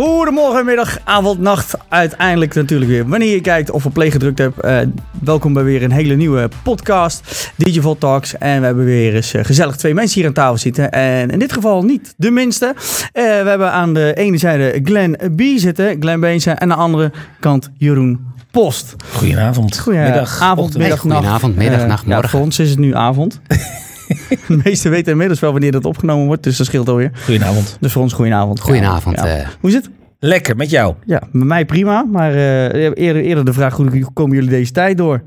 Goedemorgen, 0.00 0.64
middag, 0.64 0.98
avond, 1.04 1.38
nacht. 1.38 1.74
Uiteindelijk 1.88 2.54
natuurlijk 2.54 2.90
weer. 2.90 3.08
Wanneer 3.08 3.30
je 3.30 3.40
kijkt 3.40 3.70
of 3.70 3.86
op 3.86 3.92
play 3.92 4.10
gedrukt 4.10 4.38
hebt. 4.38 4.60
eh, 4.60 4.78
welkom 5.20 5.52
bij 5.52 5.62
weer 5.62 5.82
een 5.82 5.90
hele 5.90 6.14
nieuwe 6.14 6.48
podcast. 6.62 7.52
Digital 7.56 7.98
Talks. 7.98 8.38
En 8.38 8.60
we 8.60 8.66
hebben 8.66 8.84
weer 8.84 9.14
eens 9.14 9.34
eh, 9.34 9.44
gezellig 9.44 9.76
twee 9.76 9.94
mensen 9.94 10.18
hier 10.18 10.28
aan 10.28 10.34
tafel 10.34 10.58
zitten. 10.58 10.90
En 10.90 11.30
in 11.30 11.38
dit 11.38 11.52
geval 11.52 11.82
niet 11.82 12.14
de 12.16 12.30
minste. 12.30 12.74
Eh, 13.12 13.22
we 13.22 13.48
hebben 13.48 13.72
aan 13.72 13.94
de 13.94 14.14
ene 14.14 14.36
zijde 14.38 14.80
Glenn 14.84 15.16
B 15.36 15.40
zitten. 15.56 15.96
Glenn 16.00 16.20
Beense. 16.20 16.50
En 16.50 16.60
aan 16.60 16.68
de 16.68 16.74
andere 16.74 17.12
kant 17.40 17.70
Jeroen 17.78 18.20
Post. 18.50 18.94
Goedenavond. 19.12 19.78
Goedenavond, 19.78 20.40
avond, 20.40 20.76
middag, 20.76 21.04
nacht. 21.04 21.16
goedenavond, 21.16 21.56
middag, 21.56 21.86
nacht, 21.86 22.04
ja, 22.06 22.12
morgen. 22.14 22.30
voor 22.30 22.40
ons 22.40 22.58
is 22.58 22.70
het 22.70 22.78
nu 22.78 22.94
avond. 22.94 23.40
de 24.48 24.60
meesten 24.64 24.90
weten 24.90 25.12
inmiddels 25.12 25.40
wel 25.40 25.52
wanneer 25.52 25.72
dat 25.72 25.84
opgenomen 25.84 26.26
wordt. 26.26 26.42
Dus 26.42 26.56
dat 26.56 26.66
scheelt 26.66 26.88
alweer. 26.88 27.10
Goedenavond. 27.24 27.76
Dus 27.80 27.92
voor 27.92 28.02
ons 28.02 28.12
goedenavond. 28.12 28.60
Goedenavond. 28.60 29.16
Ja. 29.16 29.26
eh. 29.26 29.46
Hoe 29.60 29.70
is 29.70 29.76
het? 29.76 29.90
Lekker, 30.20 30.56
met 30.56 30.70
jou. 30.70 30.94
Ja, 31.06 31.22
met 31.32 31.46
mij 31.46 31.64
prima. 31.64 32.04
Maar 32.04 32.34
eh, 32.34 32.74
eerder, 32.74 33.22
eerder 33.22 33.44
de 33.44 33.52
vraag, 33.52 33.76
hoe 33.76 34.12
komen 34.12 34.34
jullie 34.34 34.50
deze 34.50 34.72
tijd 34.72 34.96
door? 34.98 35.22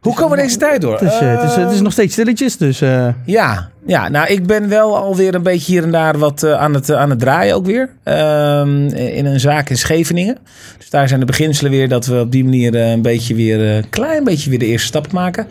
Hoe 0.00 0.14
komen 0.14 0.36
we 0.36 0.42
deze 0.42 0.56
tijd 0.56 0.80
door? 0.80 0.92
Het 0.92 1.02
is, 1.02 1.18
eh, 1.18 1.40
het 1.40 1.50
is, 1.50 1.56
het 1.56 1.72
is 1.72 1.80
nog 1.80 1.92
steeds 1.92 2.12
stilletjes, 2.12 2.56
dus... 2.56 2.80
eh, 2.80 3.08
Ja, 3.24 3.70
ja, 3.86 4.08
nou 4.08 4.28
ik 4.28 4.46
ben 4.46 4.68
wel 4.68 4.96
alweer 4.96 5.34
een 5.34 5.42
beetje 5.42 5.72
hier 5.72 5.82
en 5.82 5.90
daar 5.90 6.18
wat 6.18 6.42
eh, 6.42 6.52
aan, 6.52 6.74
het, 6.74 6.88
eh, 6.90 6.96
aan 6.96 7.10
het 7.10 7.18
draaien 7.18 7.54
ook 7.54 7.66
weer. 7.66 7.90
Ehm, 8.02 8.86
in 8.86 9.26
een 9.26 9.40
zaak 9.40 9.70
in 9.70 9.76
Scheveningen. 9.78 10.36
Dus 10.78 10.90
daar 10.90 11.08
zijn 11.08 11.20
de 11.20 11.26
beginselen 11.26 11.70
weer 11.70 11.88
dat 11.88 12.06
we 12.06 12.20
op 12.20 12.32
die 12.32 12.44
manier 12.44 12.74
eh, 12.74 12.90
een 12.90 13.02
beetje 13.02 13.34
weer, 13.34 13.60
een 13.60 13.88
klein 13.90 14.24
beetje 14.24 14.50
weer 14.50 14.58
de 14.58 14.66
eerste 14.66 14.86
stap 14.86 15.12
maken. 15.12 15.46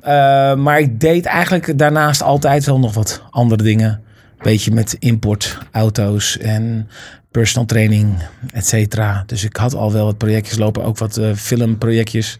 Eh, 0.00 0.54
maar 0.54 0.80
ik 0.80 1.00
deed 1.00 1.24
eigenlijk 1.26 1.78
daarnaast 1.78 2.22
altijd 2.22 2.64
wel 2.64 2.78
nog 2.78 2.94
wat 2.94 3.22
andere 3.30 3.62
dingen. 3.62 4.00
Beetje 4.42 4.72
met 4.72 4.96
import, 4.98 5.58
auto's 5.72 6.38
en 6.38 6.88
personal 7.30 7.66
training, 7.66 8.14
et 8.52 8.66
cetera. 8.66 9.22
Dus 9.26 9.44
ik 9.44 9.56
had 9.56 9.74
al 9.74 9.92
wel 9.92 10.04
wat 10.04 10.18
projectjes 10.18 10.58
lopen, 10.58 10.84
ook 10.84 10.98
wat 10.98 11.16
eh, 11.16 11.32
filmprojectjes. 11.34 12.38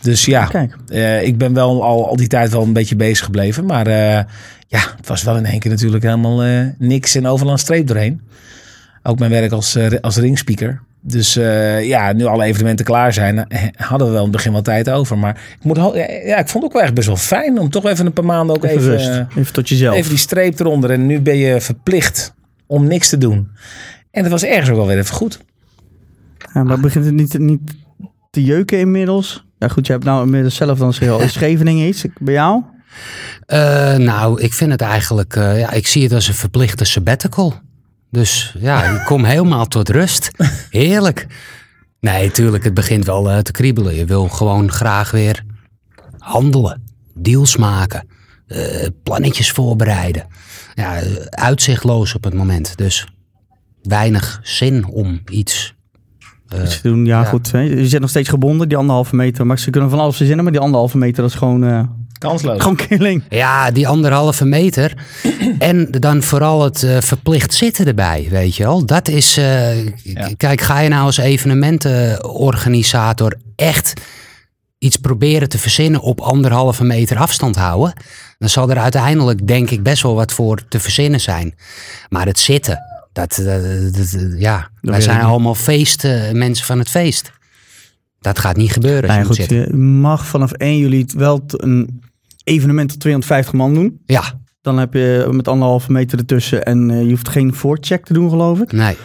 Dus 0.00 0.24
ja, 0.24 0.46
Kijk, 0.46 0.76
eh, 0.88 1.22
ik 1.22 1.38
ben 1.38 1.54
wel 1.54 1.82
al, 1.84 2.08
al 2.08 2.16
die 2.16 2.28
tijd 2.28 2.50
wel 2.50 2.62
een 2.62 2.72
beetje 2.72 2.96
bezig 2.96 3.24
gebleven. 3.24 3.66
Maar 3.66 3.86
eh, 3.86 4.24
ja, 4.68 4.80
het 4.96 5.08
was 5.08 5.22
wel 5.22 5.36
in 5.36 5.46
één 5.46 5.58
keer 5.58 5.70
natuurlijk 5.70 6.02
helemaal 6.02 6.70
niks 6.78 7.14
en 7.14 7.26
overal 7.26 7.52
een 7.52 7.58
streep 7.58 7.86
doorheen. 7.86 8.20
Ook 9.02 9.18
mijn 9.18 9.30
werk 9.30 9.52
als, 9.52 9.78
als 10.00 10.16
ringspeaker. 10.16 10.80
Dus 11.00 11.34
ja, 11.82 12.12
nu 12.12 12.24
alle 12.24 12.44
evenementen 12.44 12.84
klaar 12.84 13.12
zijn, 13.12 13.46
hadden 13.76 14.06
we 14.06 14.12
wel 14.12 14.24
in 14.24 14.28
het 14.28 14.36
begin 14.36 14.52
wel 14.52 14.62
tijd 14.62 14.90
over. 14.90 15.18
Maar 15.18 15.40
ik, 15.58 15.64
moet, 15.64 15.76
ja, 16.24 16.36
ik 16.36 16.48
vond 16.48 16.52
het 16.52 16.64
ook 16.64 16.72
wel 16.72 16.82
echt 16.82 16.94
best 16.94 17.06
wel 17.06 17.16
fijn 17.16 17.58
om 17.58 17.70
toch 17.70 17.86
even 17.86 18.06
een 18.06 18.12
paar 18.12 18.24
maanden 18.24 18.56
ook 18.56 18.64
even, 18.64 19.28
even 19.36 19.52
tot 19.52 19.68
jezelf. 19.68 19.96
even 19.96 20.08
die 20.08 20.18
streep 20.18 20.60
eronder. 20.60 20.90
En 20.90 21.06
nu 21.06 21.20
ben 21.20 21.36
je 21.36 21.60
verplicht 21.60 22.34
om 22.66 22.86
niks 22.86 23.08
te 23.08 23.18
doen. 23.18 23.48
En 24.10 24.22
dat 24.22 24.30
was 24.30 24.44
ergens 24.44 24.70
ook 24.70 24.76
wel 24.76 24.86
weer 24.86 24.98
even 24.98 25.14
goed. 25.14 25.38
Ja, 26.54 26.62
maar 26.62 26.80
begint 26.80 27.04
het 27.04 27.14
niet, 27.14 27.38
niet 27.38 27.60
te 28.30 28.44
jeuken 28.44 28.78
inmiddels? 28.78 29.44
Ja 29.58 29.68
goed, 29.68 29.86
je 29.86 29.92
hebt 29.92 30.04
nou 30.04 30.24
inmiddels 30.24 30.54
zelf 30.54 30.78
dan 30.78 30.94
heel 30.98 31.20
in 31.22 31.30
Scheveningen 31.30 31.88
iets. 31.88 32.04
Bij 32.18 32.34
jou? 32.34 32.62
Eh, 33.46 33.96
nou, 33.96 34.40
ik 34.40 34.52
vind 34.52 34.70
het 34.70 34.80
eigenlijk, 34.80 35.36
eh, 35.36 35.58
ja, 35.58 35.70
ik 35.70 35.86
zie 35.86 36.02
het 36.02 36.12
als 36.12 36.28
een 36.28 36.34
verplichte 36.34 36.84
sabbatical. 36.84 37.54
Dus 38.10 38.54
ja, 38.58 38.84
ik 38.84 39.04
kom 39.04 39.24
helemaal 39.24 39.66
tot 39.66 39.88
rust. 39.88 40.30
Heerlijk. 40.70 41.26
Nee, 42.00 42.30
tuurlijk, 42.30 42.64
het 42.64 42.74
begint 42.74 43.04
wel 43.04 43.30
eh, 43.30 43.38
te 43.38 43.52
kriebelen. 43.52 43.94
Je 43.94 44.04
wil 44.04 44.28
gewoon 44.28 44.70
graag 44.70 45.10
weer 45.10 45.44
handelen, 46.18 46.84
deals 47.14 47.56
maken, 47.56 48.08
eh, 48.46 48.86
plannetjes 49.02 49.50
voorbereiden. 49.50 50.26
Ja, 50.74 51.00
uitzichtloos 51.30 52.14
op 52.14 52.24
het 52.24 52.34
moment. 52.34 52.76
Dus 52.76 53.06
weinig 53.82 54.40
zin 54.42 54.86
om 54.86 55.20
iets. 55.30 55.74
eh, 56.48 56.62
Iets 56.62 56.80
te 56.80 56.88
doen, 56.88 57.04
ja, 57.06 57.20
ja. 57.20 57.26
goed. 57.28 57.48
Je 57.52 57.88
zit 57.88 58.00
nog 58.00 58.10
steeds 58.10 58.28
gebonden, 58.28 58.68
die 58.68 58.76
anderhalve 58.78 59.16
meter. 59.16 59.46
Maar 59.46 59.58
ze 59.58 59.70
kunnen 59.70 59.90
van 59.90 59.98
alles 59.98 60.16
verzinnen, 60.16 60.44
maar 60.44 60.52
die 60.52 60.62
anderhalve 60.62 60.98
meter 60.98 61.22
dat 61.22 61.30
is 61.30 61.36
gewoon, 61.36 61.64
eh, 61.64 61.80
Kansloos. 62.18 62.60
gewoon 62.60 62.76
killing. 62.76 63.22
Ja, 63.28 63.70
die 63.70 63.88
anderhalve 63.88 64.44
meter. 64.44 64.96
En 65.58 65.90
dan 65.90 66.22
vooral 66.22 66.64
het 66.64 66.82
eh, 66.82 66.96
verplicht 67.00 67.54
zitten 67.54 67.86
erbij, 67.86 68.26
weet 68.30 68.56
je 68.56 68.62
wel. 68.62 68.86
Dat 68.86 69.08
is, 69.08 69.36
eh, 69.36 69.84
Ja. 69.86 70.30
kijk, 70.36 70.60
ga 70.60 70.80
je 70.80 70.88
nou 70.88 71.04
als 71.04 71.16
evenementenorganisator 71.16 73.34
echt 73.56 73.92
iets 74.78 74.96
proberen 74.96 75.48
te 75.48 75.58
verzinnen 75.58 76.00
op 76.00 76.20
anderhalve 76.20 76.84
meter 76.84 77.16
afstand 77.16 77.56
houden, 77.56 77.92
dan 78.38 78.48
zal 78.48 78.70
er 78.70 78.78
uiteindelijk 78.78 79.46
denk 79.46 79.70
ik 79.70 79.82
best 79.82 80.02
wel 80.02 80.14
wat 80.14 80.32
voor 80.32 80.68
te 80.68 80.80
verzinnen 80.80 81.20
zijn. 81.20 81.54
Maar 82.08 82.26
het 82.26 82.38
zitten, 82.38 82.78
dat, 83.26 83.38
eh, 83.38 83.46
dat- 83.82 83.94
dat- 84.12 84.34
ja, 84.40 84.68
wij 84.80 85.00
zijn 85.00 85.20
allemaal 85.20 85.54
feesten, 85.54 86.38
mensen 86.38 86.66
van 86.66 86.78
het 86.78 86.88
feest. 86.88 87.32
Dat 88.20 88.38
gaat 88.38 88.56
niet 88.56 88.72
gebeuren. 88.72 89.08
Nou 89.08 89.20
ja, 89.20 89.26
goed, 89.26 89.36
je 89.48 89.74
mag 89.76 90.26
vanaf 90.26 90.52
1 90.52 90.78
juli 90.78 91.06
wel 91.16 91.42
een 91.46 92.00
evenement 92.44 92.88
tot 92.88 93.00
250 93.00 93.52
man 93.54 93.74
doen. 93.74 94.00
Ja, 94.06 94.22
Dan 94.60 94.78
heb 94.78 94.92
je 94.94 95.28
met 95.30 95.48
anderhalve 95.48 95.92
meter 95.92 96.18
ertussen 96.18 96.64
en 96.64 96.90
eh, 96.90 97.02
je 97.02 97.08
hoeft 97.08 97.28
geen 97.28 97.54
voorcheck 97.54 98.04
te 98.04 98.12
doen, 98.12 98.30
geloof 98.30 98.60
ik. 98.60 98.72
nee. 98.72 98.96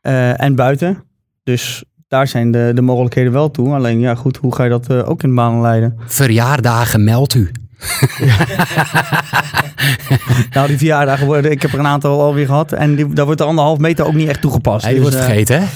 Eh, 0.00 0.40
en 0.42 0.54
buiten. 0.54 1.02
Dus 1.42 1.84
daar 2.08 2.28
zijn 2.28 2.50
de, 2.50 2.70
de 2.74 2.82
mogelijkheden 2.82 3.32
wel 3.32 3.50
toe. 3.50 3.74
Alleen 3.74 3.98
ja, 4.00 4.14
goed, 4.14 4.36
hoe 4.36 4.54
ga 4.54 4.64
je 4.64 4.70
dat 4.70 4.90
eh, 4.90 5.08
ook 5.08 5.22
in 5.22 5.34
banen 5.34 5.60
leiden? 5.60 5.96
Verjaardagen 6.06 7.04
meldt 7.04 7.34
u. 7.34 7.50
Nou, 10.52 10.66
die 10.68 10.78
verjaardagen 10.78 11.26
worden, 11.26 11.50
ik 11.50 11.62
heb 11.62 11.72
er 11.72 11.78
een 11.78 11.86
aantal 11.86 12.20
alweer 12.20 12.46
gehad. 12.46 12.72
En 12.72 12.94
die, 12.94 13.12
daar 13.12 13.24
wordt 13.24 13.40
de 13.40 13.46
anderhalf 13.46 13.78
meter 13.78 14.06
ook 14.06 14.14
niet 14.14 14.28
echt 14.28 14.40
toegepast. 14.40 14.84
Hij 14.84 14.92
Dus, 14.94 15.02
wordt 15.02 15.16
eh, 15.16 15.24
vergeten, 15.24 15.60
hè? 15.60 15.66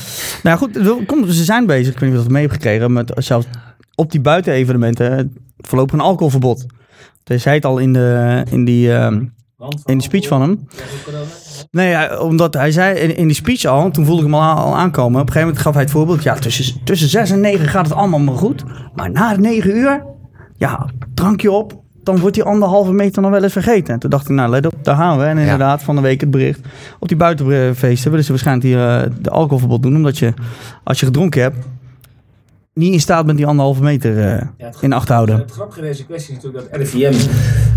Nou 0.42 0.58
goed, 0.58 0.78
kom, 1.06 1.30
ze 1.30 1.44
zijn 1.44 1.66
bezig. 1.66 1.92
Ik 1.94 1.98
weet 1.98 2.10
niet 2.10 2.18
of 2.18 2.24
je 2.24 2.28
dat 2.28 2.32
mee 2.32 2.42
hebt 2.42 2.54
gekregen. 2.54 2.92
Met 2.92 3.12
zelfs 3.16 3.46
op 3.94 4.10
die 4.10 4.20
buitenevenementen 4.20 5.18
eh, 5.18 5.24
voorlopig 5.58 5.94
een 5.94 6.00
alcoholverbod. 6.00 6.66
Hij 7.24 7.38
zei 7.38 7.54
het 7.54 7.64
al 7.64 7.78
in, 7.78 7.92
de, 7.92 8.42
in, 8.50 8.64
die, 8.64 8.92
ehm, 8.94 9.14
in 9.84 9.98
die 9.98 10.02
speech 10.02 10.26
van 10.28 10.40
hem. 10.40 10.66
Nee, 11.70 11.88
ja, 11.88 12.18
omdat 12.18 12.54
hij 12.54 12.70
zei 12.72 12.98
in, 12.98 13.16
in 13.16 13.26
die 13.26 13.36
speech 13.36 13.64
al, 13.64 13.90
toen 13.90 14.04
voelde 14.04 14.22
ik 14.22 14.28
hem 14.28 14.40
al 14.40 14.76
aankomen. 14.76 15.20
Op 15.20 15.26
een 15.26 15.32
gegeven 15.32 15.40
moment 15.40 15.58
gaf 15.58 15.72
hij 15.72 15.82
het 15.82 15.92
voorbeeld. 15.92 16.22
Ja, 16.22 16.34
tussen, 16.34 16.84
tussen 16.84 17.08
6 17.08 17.30
en 17.30 17.40
9 17.40 17.68
gaat 17.68 17.84
het 17.86 17.94
allemaal 17.94 18.20
maar 18.20 18.36
goed. 18.36 18.64
Maar 18.94 19.10
na 19.10 19.36
9 19.36 19.76
uur, 19.76 20.04
ja, 20.56 20.90
drankje 21.14 21.50
op. 21.50 21.81
Dan 22.02 22.18
wordt 22.18 22.34
die 22.34 22.44
anderhalve 22.44 22.92
meter 22.92 23.22
nog 23.22 23.30
wel 23.30 23.42
eens 23.42 23.52
vergeten. 23.52 23.94
En 23.94 24.00
toen 24.00 24.10
dacht 24.10 24.28
ik, 24.28 24.34
nou 24.34 24.50
let 24.50 24.66
op, 24.66 24.74
daar 24.82 24.96
gaan 24.96 25.18
we. 25.18 25.24
En 25.24 25.38
inderdaad, 25.38 25.82
van 25.82 25.96
de 25.96 26.02
week 26.02 26.20
het 26.20 26.30
bericht. 26.30 26.60
Op 26.98 27.08
die 27.08 27.16
buitenfeesten 27.16 28.10
willen 28.10 28.24
ze 28.24 28.30
waarschijnlijk 28.30 28.66
die, 28.66 28.76
eh, 28.76 29.02
de 29.20 29.30
alcoholverbod 29.30 29.82
doen. 29.82 29.96
Omdat 29.96 30.18
je, 30.18 30.34
als 30.82 31.00
je 31.00 31.06
gedronken 31.06 31.42
hebt, 31.42 31.56
niet 32.74 32.92
in 32.92 33.00
staat 33.00 33.26
bent 33.26 33.38
die 33.38 33.46
anderhalve 33.46 33.82
meter 33.82 34.28
eh, 34.28 34.68
in 34.80 34.92
acht 34.92 35.06
te 35.06 35.12
houden. 35.12 35.38
Het 35.38 35.50
grappige 35.50 35.80
in 35.80 35.86
deze 35.86 36.04
kwestie 36.04 36.36
is 36.36 36.42
natuurlijk 36.42 36.70
dat 36.70 36.80
RIVM 36.80 37.28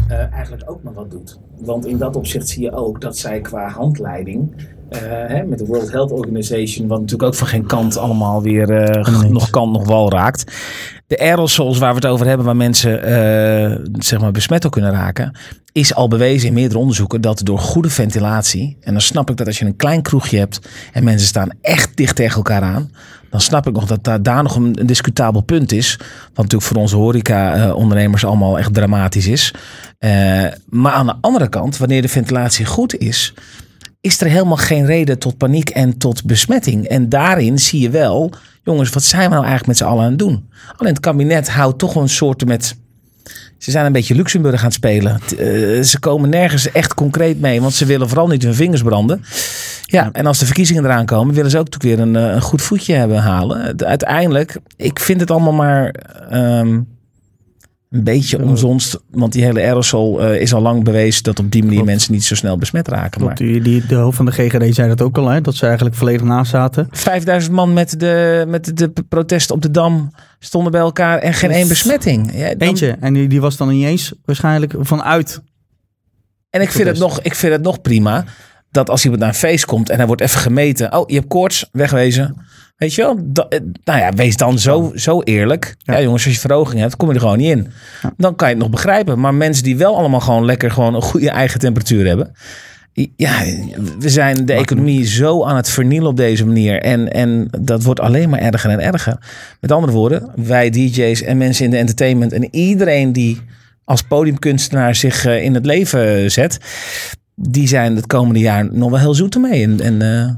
eh, 0.07 0.33
eigenlijk 0.33 0.63
ook 0.69 0.83
nog 0.83 0.94
wat 0.94 1.11
doet. 1.11 1.39
Want 1.57 1.85
in 1.85 1.97
dat 1.97 2.16
opzicht 2.16 2.50
zie 2.50 2.61
je 2.61 2.72
ook 2.72 3.01
dat 3.01 3.17
zij 3.17 3.41
qua 3.41 3.69
handleiding 3.69 4.55
eh, 4.89 5.00
hè, 5.01 5.44
met 5.44 5.59
de 5.59 5.66
World 5.66 5.91
Health 5.91 6.11
Organization, 6.11 6.88
wat 6.88 7.00
natuurlijk 7.00 7.29
ook 7.29 7.35
van 7.35 7.47
geen 7.47 7.66
kant 7.66 7.97
allemaal 7.97 8.41
weer 8.41 8.67
nog 9.29 9.50
kant 9.50 9.72
nog 9.72 9.85
wal 9.88 10.11
raakt. 10.11 10.53
De 11.07 11.19
aerosols 11.19 11.78
waar 11.78 11.89
we 11.89 11.95
het 11.95 12.05
over 12.05 12.28
hebben, 12.28 12.45
waar 12.45 12.55
mensen 12.55 13.00
zeg 13.94 14.19
maar 14.19 14.31
besmet 14.31 14.66
ook 14.66 14.72
kunnen 14.72 14.91
raken, 14.91 15.38
is 15.72 15.95
al 15.95 16.07
bewezen 16.07 16.47
in 16.47 16.53
meerdere 16.53 16.79
onderzoeken 16.79 17.22
dat 17.22 17.41
door 17.44 17.59
goede 17.59 17.89
ventilatie, 17.89 18.78
en 18.81 18.91
dan 18.91 19.01
snap 19.01 19.29
ik 19.29 19.38
dat 19.38 19.47
als 19.47 19.59
je 19.59 19.66
een 19.66 19.75
klein 19.75 20.01
kroegje 20.01 20.38
hebt 20.38 20.59
en 20.94 21.03
mensen 21.03 21.28
staan 21.28 21.50
echt 21.61 21.97
dicht 21.97 22.16
tegen 22.16 22.35
elkaar 22.35 22.61
aan, 22.61 22.91
dan 23.35 23.44
snap 23.44 23.68
ik 23.68 23.73
nog 23.73 23.85
dat 23.85 24.03
daar, 24.03 24.23
daar 24.23 24.44
nog 24.44 24.56
een, 24.56 24.73
discutabel 24.73 25.41
punt 25.41 25.72
is. 25.72 25.96
Wat 26.00 26.35
natuurlijk 26.35 26.63
voor 26.63 26.81
onze 26.81 26.96
horeca-ondernemers 26.96 28.26
allemaal 28.26 28.58
echt 28.58 28.73
dramatisch 28.73 29.28
is. 29.28 29.53
Eh, 29.97 30.46
maar 30.70 30.91
aan 30.91 31.05
de 31.05 31.16
andere 31.22 31.49
kant, 31.49 31.78
wanneer 31.78 32.02
de 32.02 32.08
ventilatie 32.08 32.66
goed 32.66 32.96
is, 32.97 33.34
is 34.02 34.22
er 34.22 34.28
helemaal 34.28 34.58
geen 34.58 34.85
reden 34.85 35.20
tot 35.20 35.37
paniek 35.37 35.70
en 35.70 35.97
tot 35.97 36.23
besmetting. 36.23 36.85
En 36.85 37.09
daarin 37.09 37.59
zie 37.59 37.79
je 37.79 37.90
wel, 37.90 38.32
jongens, 38.64 38.90
wat 38.90 39.03
zijn 39.03 39.23
we 39.23 39.35
nou 39.35 39.46
eigenlijk 39.46 39.67
met 39.67 39.78
z'n 39.78 39.84
allen 39.84 40.03
aan 40.03 40.09
het 40.09 40.20
doen? 40.20 40.49
Alleen 40.76 40.93
het 40.93 41.02
kabinet 41.02 41.49
houdt 41.49 41.79
toch 41.79 41.96
een 41.96 42.09
soort 42.09 42.46
met. 42.46 42.76
Ze 43.57 43.72
zijn 43.72 43.85
een 43.85 43.91
beetje 43.91 44.16
Luxemburg 44.16 44.59
aan 44.59 44.66
het 44.66 44.73
spelen. 44.73 45.19
Eh, 45.37 45.81
ze 45.84 45.97
komen 45.99 46.29
nergens 46.29 46.72
echt 46.72 46.93
concreet 46.93 47.40
mee, 47.40 47.61
want 47.61 47.73
ze 47.73 47.85
willen 47.85 48.07
vooral 48.07 48.28
niet 48.28 48.43
hun 48.43 48.55
vingers 48.55 48.81
branden. 48.81 49.23
Ja, 49.85 50.09
en 50.11 50.25
als 50.25 50.40
de 50.40 50.46
verkiezingen 50.46 50.85
eraan 50.85 51.05
komen, 51.05 51.35
willen 51.35 51.52
ze 51.52 51.57
ook 51.59 51.69
natuurlijk 51.69 51.96
weer 51.99 52.07
een, 52.07 52.16
eh, 52.29 52.35
een 52.35 52.41
goed 52.41 52.61
voetje 52.61 52.93
hebben 52.93 53.17
halen. 53.17 53.78
De- 53.78 53.85
Uiteindelijk, 53.85 54.57
ik 54.78 54.99
vind 54.99 55.19
het 55.19 55.31
allemaal 55.31 55.53
maar 55.53 55.90
ehm, 56.29 56.79
een 57.96 58.03
beetje 58.03 58.42
omzonst. 58.42 59.00
Want 59.12 59.34
die 59.34 59.44
hele 59.44 59.59
aerosol 59.62 60.22
eh, 60.24 60.42
is 60.42 60.53
al 60.53 60.62
lang 60.62 60.84
bewezen 60.84 61.24
dat 61.24 61.40
op 61.40 61.52
die 61.52 61.62
manier 61.62 61.76
Klopt. 61.76 61.92
mensen 61.92 62.14
niet 62.14 62.24
zo 62.24 62.36
snel 62.36 62.58
besmet 62.58 62.88
raken. 62.88 63.24
Maar 63.24 63.36
die, 63.36 63.62
die, 63.62 63.86
de 63.86 63.96
hoofd 63.96 64.18
van 64.18 64.26
de 64.26 64.32
GGD 64.32 64.76
zei 64.76 64.88
dat 64.88 65.02
ook 65.02 65.18
al, 65.18 65.28
hè, 65.28 65.42
dat 65.42 65.56
ze 65.56 65.66
eigenlijk 65.66 65.96
volledig 65.96 66.22
naast 66.24 66.52
zaten. 66.52 66.88
5000 66.92 67.53
man 67.53 67.74
met 67.74 68.00
de, 68.00 68.46
met 68.47 68.78
de 68.78 68.92
protesten 69.09 69.56
op 69.56 69.62
de 69.62 69.72
Dam 69.72 70.12
stonden 70.40 70.72
bij 70.72 70.82
elkaar 70.82 71.18
en 71.20 71.34
geen 71.34 71.52
één 71.52 71.68
besmetting. 71.68 72.32
Ja, 72.34 72.56
dan- 72.56 72.68
Eentje. 72.68 72.97
En 73.00 73.14
die, 73.14 73.28
die 73.28 73.42
was 73.42 73.58
dan 73.58 73.68
niet 73.68 73.86
eens 73.86 74.14
waarschijnlijk 74.26 74.74
vanuit. 74.80 75.42
En 76.50 76.62
ik 76.62 76.72
vind, 76.72 76.88
het 76.88 76.97
Protest. 76.97 77.16
nog, 77.18 77.26
ik 77.26 77.36
vind 77.36 77.53
het 77.53 77.62
nog 77.62 77.82
prima 77.82 78.26
dat 78.72 78.90
als 78.90 79.03
iemand 79.03 79.22
naar 79.22 79.30
een 79.32 79.36
feest 79.36 79.66
komt 79.66 79.90
en 79.90 79.97
hij 79.97 80.08
wordt 80.08 80.22
even 80.22 80.40
gemeten. 80.40 80.94
Oh, 80.97 81.09
je 81.09 81.16
hebt 81.16 81.28
koorts, 81.28 81.70
wegwezen. 81.72 82.36
Weet 82.77 82.93
je 82.93 83.01
wel? 83.01 83.45
Eh, 83.49 83.59
nou 83.83 83.99
ja, 83.99 84.11
wees 84.11 84.37
dan 84.37 84.59
zo, 84.59 84.91
zo 84.95 85.22
eerlijk. 85.22 85.75
Ja. 85.77 86.01
jongens, 86.01 86.25
als 86.25 86.33
je 86.33 86.39
verhoging 86.39 86.79
hebt, 86.79 86.95
kom 86.95 87.07
je 87.07 87.13
er 87.13 87.19
gewoon 87.19 87.37
niet 87.37 87.57
in. 87.57 87.67
Dan 88.17 88.35
kan 88.35 88.47
je 88.47 88.53
het 88.53 88.63
nog 88.63 88.72
begrijpen. 88.72 89.19
Maar 89.19 89.33
mensen 89.33 89.63
die 89.63 89.77
wel 89.77 89.97
allemaal 89.97 90.19
gewoon 90.19 90.45
lekker 90.45 90.72
gewoon 90.72 90.95
een 90.95 91.01
goede 91.01 91.29
eigen 91.29 91.59
temperatuur 91.59 92.07
hebben. 92.07 92.31
Ja, 93.16 93.43
we 93.99 94.09
zijn 94.09 94.45
de 94.45 94.53
economie 94.53 95.05
zo 95.05 95.43
aan 95.43 95.55
het 95.55 95.69
vernielen 95.69 96.09
op 96.09 96.17
deze 96.17 96.45
manier. 96.45 96.81
En, 96.81 97.11
en 97.11 97.47
dat 97.61 97.83
wordt 97.83 97.99
alleen 97.99 98.29
maar 98.29 98.39
erger 98.39 98.69
en 98.69 98.79
erger. 98.79 99.17
Met 99.61 99.72
andere 99.72 99.93
woorden, 99.93 100.31
wij 100.35 100.69
DJ's 100.69 101.22
en 101.22 101.37
mensen 101.37 101.66
in 101.66 101.72
de 101.72 101.77
entertainment 101.77 102.33
en 102.33 102.55
iedereen 102.55 103.13
die 103.13 103.41
als 103.83 104.01
podiumkunstenaar 104.01 104.95
zich 104.95 105.25
eh, 105.25 105.43
in 105.43 105.53
het 105.53 105.66
leven 105.66 106.31
zet, 106.31 106.57
die 107.35 107.67
zijn 107.67 107.95
het 107.95 108.07
komende 108.07 108.39
jaar 108.39 108.73
nog 108.73 108.89
wel 108.89 108.99
heel 108.99 109.13
zoet 109.13 109.35
ermee. 109.35 109.63
En, 109.63 109.79
en 109.79 110.01
eh, 110.01 110.29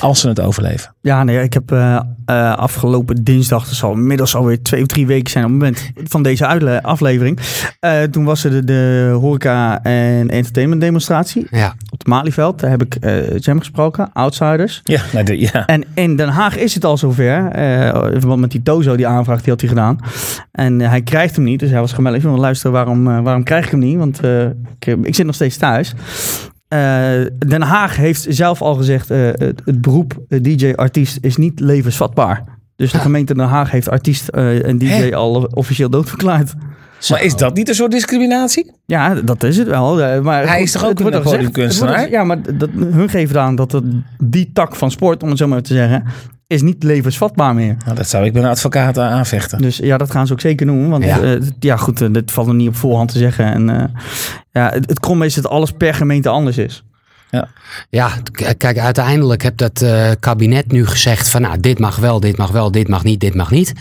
als 0.00 0.20
ze 0.20 0.28
het 0.28 0.40
overleven. 0.40 0.94
Ja, 1.00 1.24
nee, 1.24 1.42
ik 1.42 1.52
heb 1.52 1.72
eh, 1.72 2.00
eh, 2.26 2.56
afgelopen 2.56 3.24
dinsdag, 3.24 3.64
dat 3.66 3.74
zal 3.74 3.92
inmiddels 3.92 4.34
alweer 4.34 4.62
twee 4.62 4.80
of 4.80 4.86
drie 4.86 5.06
weken 5.06 5.30
zijn 5.30 5.44
op 5.44 5.50
het 5.50 5.58
moment 5.58 5.90
van 6.04 6.22
deze 6.22 6.46
uitle- 6.46 6.82
aflevering. 6.82 7.38
Eh, 7.80 8.02
toen 8.02 8.24
was 8.24 8.44
er 8.44 8.50
de, 8.50 8.64
de 8.64 9.10
horeca 9.20 9.82
en 9.82 10.30
entertainment 10.30 10.80
demonstratie 10.80 11.46
Ja, 11.50 11.68
op 11.92 11.98
het 11.98 12.06
Malieveld. 12.06 12.60
Daar 12.60 12.70
heb 12.70 12.82
ik 12.82 12.94
eh 12.94 13.38
Jam 13.38 13.58
gesproken, 13.58 14.10
Outsiders. 14.12 14.80
Ja, 14.84 15.22
de- 15.22 15.38
ja. 15.40 15.66
En 15.66 15.84
in 15.94 16.16
Den 16.16 16.28
Haag 16.28 16.56
is 16.56 16.74
het 16.74 16.84
al 16.84 16.96
zover. 16.96 17.48
eh, 17.52 17.84
in 18.12 18.20
verband 18.20 18.40
met 18.40 18.50
die 18.50 18.62
Tozo, 18.62 18.96
die 18.96 19.06
aanvraag, 19.06 19.40
die 19.42 19.50
had 19.52 19.60
hij 19.60 19.68
gedaan. 19.70 19.98
En 20.52 20.80
hij 20.80 21.02
krijgt 21.02 21.36
hem 21.36 21.44
niet. 21.44 21.60
Dus 21.60 21.70
hij 21.70 21.80
was 21.80 21.92
gemeld. 21.92 22.16
Ik 22.16 22.22
wil 22.22 22.36
luisteren, 22.36 22.72
waarom, 22.72 23.08
eh, 23.10 23.20
waarom 23.20 23.42
krijg 23.42 23.64
ik 23.64 23.70
hem 23.70 23.80
niet? 23.80 23.96
Want 23.96 24.20
eh, 24.20 24.44
ik, 24.78 24.96
ik 25.02 25.14
zit 25.14 25.26
nog 25.26 25.34
steeds 25.34 25.56
thuis. 25.56 25.94
Eh, 26.68 26.78
Den 27.46 27.62
Haag 27.62 27.96
heeft 27.96 28.26
zelf 28.28 28.62
al 28.62 28.74
gezegd, 28.74 29.10
eh, 29.10 29.18
het, 29.32 29.62
het 29.64 29.80
beroep 29.80 30.24
eh, 30.28 30.42
DJ-artiest 30.42 31.18
is 31.20 31.36
niet 31.36 31.60
levensvatbaar. 31.60 32.44
Dus 32.76 32.92
de 32.92 32.98
gemeente 32.98 33.34
Den 33.34 33.46
Haag 33.46 33.70
heeft 33.70 33.88
artiest 33.88 34.28
en 34.28 34.78
DJ 34.78 34.86
Hè? 34.86 35.14
al 35.16 35.42
officieel 35.54 35.90
doodverklaard. 35.90 36.52
Maar 37.08 37.22
is 37.22 37.36
dat 37.36 37.54
niet 37.54 37.68
een 37.68 37.74
soort 37.74 37.90
discriminatie? 37.90 38.72
Ja, 38.86 39.14
dat 39.14 39.42
is 39.42 39.56
het 39.56 39.68
wel. 39.68 40.22
Maar 40.22 40.46
Hij 40.48 40.62
is 40.62 40.72
toch 40.72 40.84
ook 40.84 41.00
een 41.00 41.22
podiumkunstenaar? 41.22 41.98
al- 41.98 42.08
Ja, 42.10 42.24
maar 42.24 42.56
dat, 42.58 42.68
hun 42.74 43.08
geven 43.08 43.40
aan 43.40 43.56
dat 43.56 43.72
het, 43.72 43.84
die 44.18 44.50
tak 44.52 44.76
van 44.76 44.90
sport, 44.90 45.22
om 45.22 45.28
het 45.28 45.38
zo 45.38 45.46
maar 45.46 45.62
te 45.62 45.74
zeggen, 45.74 46.04
is 46.46 46.62
niet 46.62 46.82
levensvatbaar 46.82 47.54
meer. 47.54 47.76
Nou, 47.84 47.96
dat 47.96 48.08
zou 48.08 48.24
ik 48.24 48.32
bij 48.32 48.42
een 48.42 48.48
advocaat 48.48 48.96
eh, 48.96 49.04
aanvechten. 49.12 49.58
Dus 49.62 49.76
ja, 49.76 49.96
dat 49.98 50.10
gaan 50.10 50.26
ze 50.26 50.32
ook 50.32 50.40
zeker 50.40 50.66
doen. 50.66 50.88
Want 50.88 51.04
Ja. 51.04 51.24
ja, 51.24 51.38
ja 51.60 51.76
goed, 51.76 52.00
eh, 52.00 52.08
dit 52.12 52.30
valt 52.32 52.46
nog 52.46 52.56
niet 52.56 52.68
op 52.68 52.76
voorhand 52.76 53.12
te 53.12 53.18
zeggen. 53.18 53.44
En 53.52 53.70
eh, 53.80 53.84
ja, 54.52 54.70
het, 54.70 54.88
het 54.88 55.00
krom 55.00 55.22
is 55.22 55.34
dat 55.34 55.46
alles 55.48 55.70
per 55.72 55.94
gemeente 55.94 56.28
anders 56.28 56.58
is. 56.58 56.84
ja 57.90 58.08
k- 58.32 58.54
kijk, 58.58 58.78
uiteindelijk 58.78 59.42
heeft 59.42 59.58
dat 59.58 59.80
eh, 59.82 60.10
kabinet 60.20 60.72
nu 60.72 60.86
gezegd 60.86 61.28
van 61.28 61.40
nou, 61.40 61.60
dit 61.60 61.78
mag 61.78 61.96
wel, 61.96 62.20
dit 62.20 62.36
mag 62.36 62.50
wel, 62.50 62.70
dit 62.70 62.88
mag 62.88 63.04
niet, 63.04 63.20
dit 63.20 63.34
mag 63.34 63.50
niet. 63.50 63.72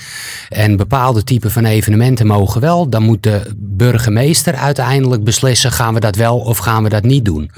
En 0.49 0.77
bepaalde 0.77 1.23
typen 1.23 1.51
van 1.51 1.65
evenementen 1.65 2.27
mogen 2.27 2.61
wel. 2.61 2.89
Dan 2.89 3.03
moet 3.03 3.23
de 3.23 3.41
burgemeester 3.57 4.55
uiteindelijk 4.55 5.23
beslissen, 5.23 5.71
gaan 5.71 5.93
we 5.93 5.99
dat 5.99 6.15
wel 6.15 6.37
of 6.39 6.57
gaan 6.57 6.83
we 6.83 6.89
dat 6.89 7.03
niet 7.03 7.25
doen. 7.25 7.51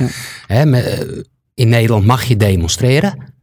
Hè, 0.47 0.71
eh, 0.71 1.07
in 1.53 1.69
Nederland 1.69 2.05
mag 2.05 2.23
je 2.23 2.37
demonstreren. 2.37 3.35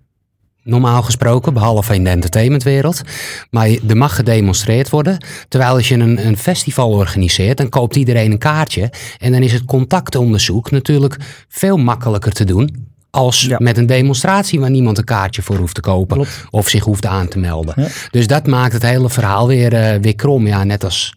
Normaal 0.65 1.03
gesproken, 1.03 1.55
behalve 1.55 1.95
in 1.95 2.05
de 2.05 2.11
entertainmentwereld. 2.11 3.03
Maar 3.51 3.69
er 3.89 3.97
mag 3.97 4.15
gedemonstreerd 4.17 4.91
worden. 4.91 5.19
Terwijl 5.49 5.73
als 5.75 5.89
je 5.89 5.95
een, 5.95 6.27
een 6.27 6.37
festival 6.37 6.91
organiseert, 6.91 7.57
dan 7.57 7.69
koopt 7.69 7.97
iedereen 7.97 8.31
een 8.33 8.39
kaartje. 8.39 8.91
En 9.19 9.33
dan 9.33 9.43
is 9.43 9.53
het 9.53 9.65
contactonderzoek 9.65 10.71
natuurlijk 10.71 11.17
veel 11.49 11.77
makkelijker 11.77 12.33
te 12.33 12.45
doen. 12.45 12.93
Als 13.11 13.43
Ja. 13.43 13.57
met 13.61 13.77
een 13.79 13.87
demonstratie 13.87 14.61
waar 14.61 14.71
niemand 14.71 14.99
een 14.99 15.05
kaartje 15.05 15.43
voor 15.43 15.57
hoeft 15.57 15.75
te 15.75 15.81
kopen. 15.81 16.27
Of 16.51 16.69
zich 16.69 16.85
hoeft 16.85 17.07
aan 17.07 17.29
te 17.29 17.39
melden. 17.39 17.75
Ja. 17.77 17.89
Dus 18.11 18.27
dat 18.27 18.47
maakt 18.47 18.73
het 18.73 18.83
hele 18.83 19.11
verhaal 19.11 19.47
weer, 19.47 19.73
eh, 19.73 20.01
weer 20.01 20.15
krom. 20.15 20.47
Ja, 20.47 20.65
net 20.65 20.85
als 20.85 21.15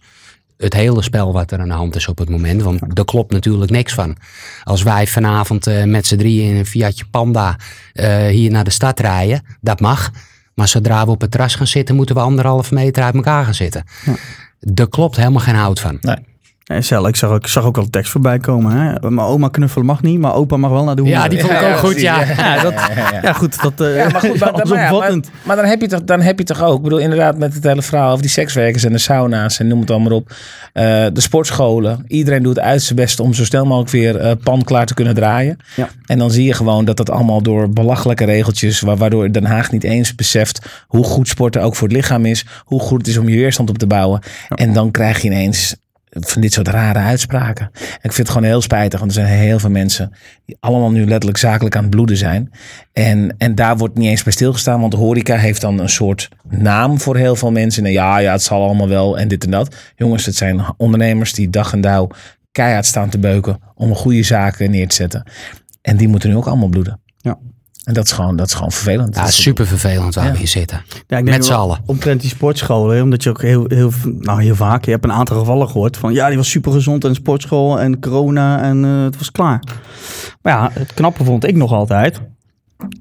het 0.58 0.74
hele 0.74 1.02
spel 1.02 1.34
wat 1.34 1.52
er 1.52 1.60
aan 1.60 1.68
de 1.68 1.74
hand 1.74 1.96
is 1.96 2.08
op 2.08 2.18
het 2.18 2.30
moment. 2.30 2.62
Want 2.62 2.98
er 2.98 3.06
klopt 3.06 3.32
natuurlijk 3.32 3.72
niks 3.72 3.94
van. 3.94 4.18
Als 4.64 4.84
wij 4.84 5.08
vanavond 5.08 5.68
eh, 5.68 5.84
met 5.84 6.06
z'n 6.06 6.18
drieën 6.18 6.50
in 6.50 6.56
een 6.56 6.66
Fiatje 6.66 7.06
Panda 7.06 7.58
eh, 7.94 8.28
hier 8.28 8.52
naar 8.52 8.64
de 8.64 8.70
stad 8.70 9.00
rijden, 9.00 9.42
dat 9.62 9.80
mag. 9.80 10.12
Maar 10.54 10.68
zodra 10.68 11.06
we 11.06 11.12
op 11.12 11.22
het 11.22 11.32
terras 11.32 11.56
gaan 11.56 11.68
zitten, 11.68 11.96
moeten 11.96 12.16
we 12.16 12.22
anderhalve 12.22 12.74
meter 12.74 13.04
uit 13.04 13.16
elkaar 13.16 13.44
gaan 13.44 13.54
zitten. 13.54 13.84
Er 14.76 14.90
klopt 14.90 15.16
helemaal 15.16 15.42
geen 15.42 15.56
hout 15.56 15.80
van. 15.80 15.98
En 16.68 16.84
Cel, 16.84 17.08
ik 17.08 17.16
zag, 17.16 17.30
ook, 17.30 17.38
ik 17.38 17.48
zag 17.48 17.66
ook 17.66 17.76
wel 17.76 17.90
tekst 17.90 18.12
voorbij 18.12 18.38
komen. 18.40 18.72
Hè? 18.72 19.10
Mijn 19.10 19.28
oma 19.28 19.48
knuffelen 19.50 19.86
mag 19.86 20.02
niet, 20.02 20.20
maar 20.20 20.34
opa 20.34 20.58
mag 20.58 20.70
wel 20.72 20.84
naar 20.84 20.96
de. 20.96 21.04
Ja, 21.04 21.28
die 21.28 21.40
vond 21.40 21.52
ik 21.52 21.62
ook 21.62 21.78
goed, 21.78 22.02
ja. 22.02 22.24
Ja, 22.38 22.62
dat, 22.62 22.74
ja, 23.22 23.34
goed. 23.34 23.62
Dat, 23.62 23.82
eh 23.82 23.96
Ja, 23.96 24.10
maar 24.10 24.22
goed, 24.22 24.40
maar, 24.40 24.52
alles 24.52 24.70
maar, 24.70 24.78
ja, 24.80 24.84
maar, 24.84 24.94
omvattend. 24.94 25.30
maar 25.44 25.56
dan, 25.56 25.66
heb 25.66 25.82
je 25.82 25.88
toch, 25.88 26.04
dan 26.04 26.22
heb 26.22 26.38
je 26.40 26.44
toch 26.46 26.64
ook, 26.64 26.78
ik 26.78 26.84
bedoel 26.84 26.98
inderdaad 27.00 27.38
met 27.38 27.54
het 27.54 27.64
hele 27.64 27.82
verhaal 27.82 28.10
over 28.10 28.22
die 28.22 28.32
sekswerkers 28.32 28.84
en 28.84 28.92
de 28.92 28.98
sauna's 28.98 29.60
en 29.60 29.68
noem 29.68 29.80
het 29.80 29.92
allemaal 29.92 30.12
op. 30.18 30.32
Eh, 30.74 30.84
de 31.14 31.22
sportscholen, 31.22 32.04
iedereen 32.08 32.44
doet 32.44 32.60
uit 32.60 32.82
zijn 32.82 32.96
best 32.96 33.20
om 33.20 33.34
zo 33.34 33.46
snel 33.46 33.66
mogelijk 33.66 33.92
weer 33.92 34.16
eh 34.18 34.32
pan 34.44 34.64
klaar 34.64 34.86
te 34.86 34.94
kunnen 34.94 35.14
draaien. 35.16 35.58
Ja. 35.76 35.90
En 36.06 36.18
dan 36.20 36.32
zie 36.32 36.46
je 36.46 36.54
gewoon 36.54 36.86
dat 36.86 36.98
dat 36.98 37.10
allemaal 37.10 37.42
door 37.42 37.70
belachelijke 37.70 38.26
regeltjes, 38.26 38.80
wa- 38.80 38.96
waardoor 38.96 39.32
Den 39.32 39.46
Haag 39.46 39.72
niet 39.72 39.84
eens 39.84 40.16
beseft 40.16 40.84
hoe 40.88 41.04
goed 41.04 41.28
sporten 41.28 41.62
ook 41.62 41.76
voor 41.76 41.88
het 41.88 41.98
lichaam 41.98 42.26
is, 42.26 42.46
hoe 42.64 42.80
goed 42.80 42.98
het 42.98 43.08
is 43.08 43.18
om 43.18 43.30
je 43.30 43.36
weerstand 43.38 43.70
op 43.70 43.78
te 43.78 43.88
bouwen. 43.88 44.22
En 44.56 44.74
dan 44.74 44.92
krijg 44.92 45.22
je 45.22 45.28
ineens 45.28 45.76
van 46.10 46.42
dit 46.42 46.54
soort 46.54 46.68
rare 46.68 47.00
uitspraken. 47.00 47.70
En 47.74 47.82
ik 47.82 48.14
vind 48.14 48.18
het 48.18 48.30
gewoon 48.30 48.48
heel 48.48 48.62
spijtig, 48.62 49.00
want 49.00 49.12
er 49.16 49.22
zijn 49.22 49.40
heel 49.40 49.60
veel 49.60 49.70
mensen 49.70 50.12
die 50.46 50.58
allemaal 50.60 50.92
nu 50.92 51.06
letterlijk 51.06 51.38
zakelijk 51.38 51.76
aan 51.76 51.82
het 51.82 51.92
bloeden 51.92 52.18
zijn. 52.18 52.52
En, 52.94 53.36
en 53.38 53.56
daar 53.56 53.78
wordt 53.78 53.98
niet 53.98 54.10
eens 54.10 54.24
bij 54.24 54.34
stilgestaan, 54.34 54.82
want 54.82 54.94
horeca 54.94 55.36
heeft 55.36 55.62
dan 55.62 55.80
een 55.80 55.90
soort 55.90 56.30
naam 56.50 57.00
voor 57.00 57.16
heel 57.16 57.36
veel 57.36 57.52
mensen. 57.52 57.86
En 57.86 57.92
ja, 57.92 58.18
ja, 58.18 58.32
het 58.32 58.44
zal 58.44 58.64
allemaal 58.64 58.88
wel 58.88 59.20
en 59.20 59.28
dit 59.28 59.44
en 59.44 59.52
dat. 59.52 59.76
Jongens, 59.96 60.26
het 60.26 60.36
zijn 60.36 60.62
ondernemers 60.78 61.34
die 61.34 61.50
dag 61.50 61.74
en 61.74 61.82
dauw 61.82 62.10
keihard 62.52 62.86
staan 62.86 63.10
te 63.10 63.20
beuken 63.20 63.60
om 63.76 63.96
goede 63.96 64.24
zaken 64.24 64.72
neer 64.72 64.88
te 64.88 64.96
zetten. 64.96 65.24
En 65.82 65.98
die 65.98 66.08
moeten 66.08 66.30
nu 66.30 66.36
ook 66.36 66.48
allemaal 66.48 66.68
bloeden. 66.68 67.00
En 67.88 67.94
dat 67.94 68.06
is 68.06 68.12
gewoon, 68.12 68.36
dat 68.36 68.48
is 68.48 68.54
gewoon 68.54 68.72
vervelend. 68.72 69.16
Ja, 69.16 69.22
Dat 69.22 69.30
is- 69.30 69.42
super 69.42 69.68
vervelend 69.68 70.16
waar 70.16 70.26
Ja. 70.26 70.32
we 70.32 70.38
hier 70.38 70.48
zitten. 70.48 70.82
Ja, 71.08 71.18
ik 71.18 71.24
Met 71.24 71.46
z'n 71.46 71.54
allen. 71.54 71.78
Omtrent 71.86 72.22
die 72.22 72.30
sportscholen, 72.30 73.04
omdat 73.04 73.24
je 73.24 73.30
ook 73.30 73.42
heel, 73.42 73.66
heel, 73.68 73.92
nou, 74.20 74.42
heel 74.44 74.56
vaak, 74.56 74.86
je 74.86 74.92
hebt 74.92 75.04
een 75.04 75.12
aantal 75.12 75.40
gevallen 75.40 75.68
gehoord 75.70 75.98
van 75.98 76.14
ja, 76.14 76.28
die 76.28 76.38
was 76.38 76.50
super 76.50 76.72
gezond 76.72 77.04
en 77.06 77.16
sportschool 77.16 77.80
en 77.80 78.00
corona 78.00 78.62
en 78.62 78.86
eh, 78.86 79.04
het 79.04 79.18
was 79.18 79.32
klaar. 79.32 79.62
Maar 80.42 80.54
ja, 80.54 80.70
het 80.74 80.94
knappe 80.94 81.24
vond 81.24 81.44
ik 81.48 81.56
nog 81.56 81.72
altijd. 81.72 82.22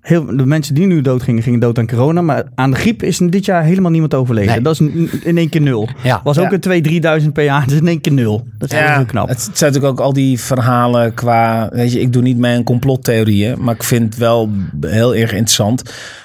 Heel, 0.01 0.37
de 0.37 0.47
mensen 0.47 0.75
die 0.75 0.87
nu 0.87 1.01
dood 1.01 1.23
gingen, 1.23 1.43
gingen 1.43 1.61
dood 1.61 1.79
aan 1.79 1.87
corona. 1.87 2.21
Maar 2.21 2.45
aan 2.55 2.71
de 2.71 2.77
griep 2.77 3.03
is 3.03 3.19
dit 3.19 3.45
jaar 3.45 3.63
helemaal 3.63 3.91
niemand 3.91 4.15
overleden. 4.15 4.51
Nee. 4.53 4.61
Dat 4.61 4.81
is 4.81 4.81
in 5.25 5.37
één 5.39 5.49
keer 5.49 5.61
nul. 5.61 5.89
Ja. 6.03 6.21
Was 6.25 6.39
ook 6.39 6.51
Ja. 6.51 6.53
een 6.53 6.83
2.000, 7.21 7.23
3.000 7.23 7.33
per 7.33 7.45
jaar. 7.45 7.61
Dat 7.61 7.71
is 7.71 7.81
in 7.81 7.87
één 7.89 8.01
keer 8.01 8.13
nul. 8.13 8.47
Dat 8.59 8.73
is 8.73 8.79
heel 8.79 9.05
knap. 9.05 9.29
Het, 9.29 9.47
het 9.47 9.59
zijn 9.59 9.73
natuurlijk 9.73 10.01
ook 10.01 10.07
al 10.07 10.13
die 10.13 10.41
verhalen 10.41 11.15
qua, 11.15 11.69
weet 11.73 11.93
je, 11.93 12.01
ik 12.01 12.13
doe 12.13 12.23
niet 12.23 12.37
mee 12.39 12.57
aan 12.57 12.65
complottheorieën, 12.65 13.63
maar 13.63 13.75
ik 13.75 13.83
vind 13.83 14.05
het 14.05 14.17
wel 14.17 14.51
heel 14.81 15.15
erg 15.15 15.31
interessant 15.31 15.83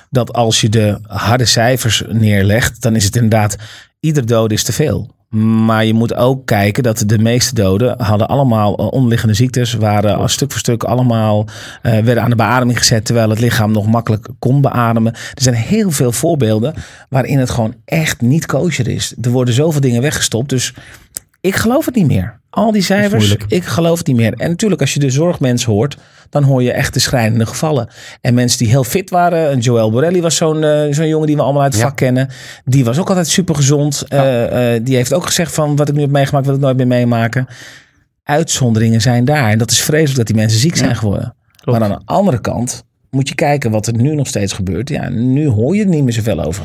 dat 0.10 0.34
als 0.34 0.62
je 0.62 0.70
de 0.70 0.98
harde 1.08 1.46
cijfers 1.46 2.04
neerlegt, 2.10 2.82
dan 2.82 2.96
is 2.96 3.04
het 3.06 3.16
inderdaad, 3.16 3.56
ieder 4.00 4.26
dood 4.26 4.52
is 4.52 4.64
te 4.64 4.74
veel. 4.74 5.16
Maar 5.36 5.86
je 5.86 5.94
moet 5.94 6.16
ook 6.16 6.46
kijken 6.46 6.84
dat 6.84 7.04
de 7.06 7.20
meeste 7.20 7.54
doden 7.54 8.02
hadden 8.02 8.28
allemaal 8.28 8.78
eh, 8.78 8.92
onderliggende 8.92 9.34
ziektes, 9.34 9.74
waren 9.74 10.18
als 10.18 10.34
stuk 10.34 10.52
voor 10.52 10.60
stuk 10.60 10.84
allemaal 10.84 11.46
eh, 11.82 11.92
werden 11.92 12.24
aan 12.24 12.30
de 12.30 12.36
beademing 12.36 12.78
gezet, 12.78 13.06
terwijl 13.06 13.30
het 13.30 13.40
lichaam 13.40 13.72
nog 13.72 13.88
makkelijk 13.88 14.28
kon 14.40 14.62
beademen. 14.62 15.14
Er 15.14 15.42
zijn 15.42 15.56
heel 15.56 15.92
veel 15.92 16.12
voorbeelden 16.12 16.74
waarin 17.10 17.40
het 17.40 17.50
gewoon 17.50 17.76
echt 17.86 18.22
niet 18.22 18.46
kosher 18.46 18.88
is. 18.88 19.14
Er 19.22 19.32
worden 19.32 19.54
zoveel 19.54 19.82
dingen 19.82 20.02
weggestopt, 20.02 20.50
dus 20.50 20.74
ik 21.42 21.56
geloof 21.56 21.86
het 21.86 21.96
niet 21.96 22.08
meer. 22.08 22.40
Al 22.50 22.72
die 22.72 22.82
cijfers, 22.82 23.36
ik 23.48 23.64
geloof 23.64 23.98
het 23.98 24.08
niet 24.08 24.16
meer. 24.16 24.34
En 24.34 24.50
natuurlijk, 24.50 24.82
als 24.82 24.94
je 24.94 25.00
de 25.00 25.10
zorgmensen 25.10 25.72
hoort, 25.72 25.98
dan 26.30 26.44
hoor 26.44 26.64
je 26.64 26.72
echt 26.72 26.94
de 26.94 27.00
schrijnende 27.00 27.46
gevallen. 27.46 27.90
En 28.22 28.34
mensen 28.34 28.58
die 28.60 28.68
heel 28.68 28.84
fit 28.84 29.10
waren, 29.10 29.60
Joël 29.60 29.92
Borelli 29.92 30.22
was 30.22 30.36
zo'n 30.36 30.64
eh, 30.64 30.94
zo'n 30.94 31.08
jongen 31.08 31.28
die 31.28 31.36
we 31.36 31.42
allemaal 31.42 31.62
uit 31.62 31.72
het 31.74 31.82
Ja. 31.82 31.88
vak 31.88 31.98
kennen. 31.98 32.30
Die 32.66 32.86
was 32.86 33.00
ook 33.00 33.08
altijd 33.10 33.28
super 33.28 33.56
gezond. 33.56 34.04
die 34.84 34.96
heeft 34.96 35.14
ook 35.14 35.26
gezegd 35.26 35.54
van 35.54 35.76
wat 35.76 35.90
ik 35.90 35.96
nu 35.96 36.02
heb 36.02 36.10
meegemaakt, 36.10 36.46
wil 36.46 36.56
ik 36.56 36.62
nooit 36.62 36.78
meer 36.78 36.88
meemaken. 36.88 37.48
Uitzonderingen 38.24 39.02
zijn 39.02 39.26
daar. 39.26 39.50
En 39.52 39.58
dat 39.58 39.72
is 39.72 39.82
vreselijk 39.82 40.18
dat 40.18 40.28
die 40.28 40.36
mensen 40.36 40.60
ziek 40.60 40.76
zijn 40.76 40.96
geworden. 40.96 41.36
Klopt. 41.62 41.80
Maar 41.80 41.90
aan 41.90 41.98
de 42.00 42.06
andere 42.06 42.42
kant 42.42 42.84
moet 43.10 43.28
je 43.28 43.36
kijken 43.36 43.72
wat 43.72 43.88
er 43.88 43.96
nu 43.96 44.16
nog 44.16 44.28
steeds 44.28 44.54
gebeurt. 44.54 44.90
Ja, 44.90 45.10
nu 45.10 45.48
hoor 45.48 45.76
je 45.76 45.82
er 45.84 45.90
niet 45.90 46.04
meer 46.04 46.14
zoveel 46.14 46.44
over. 46.44 46.64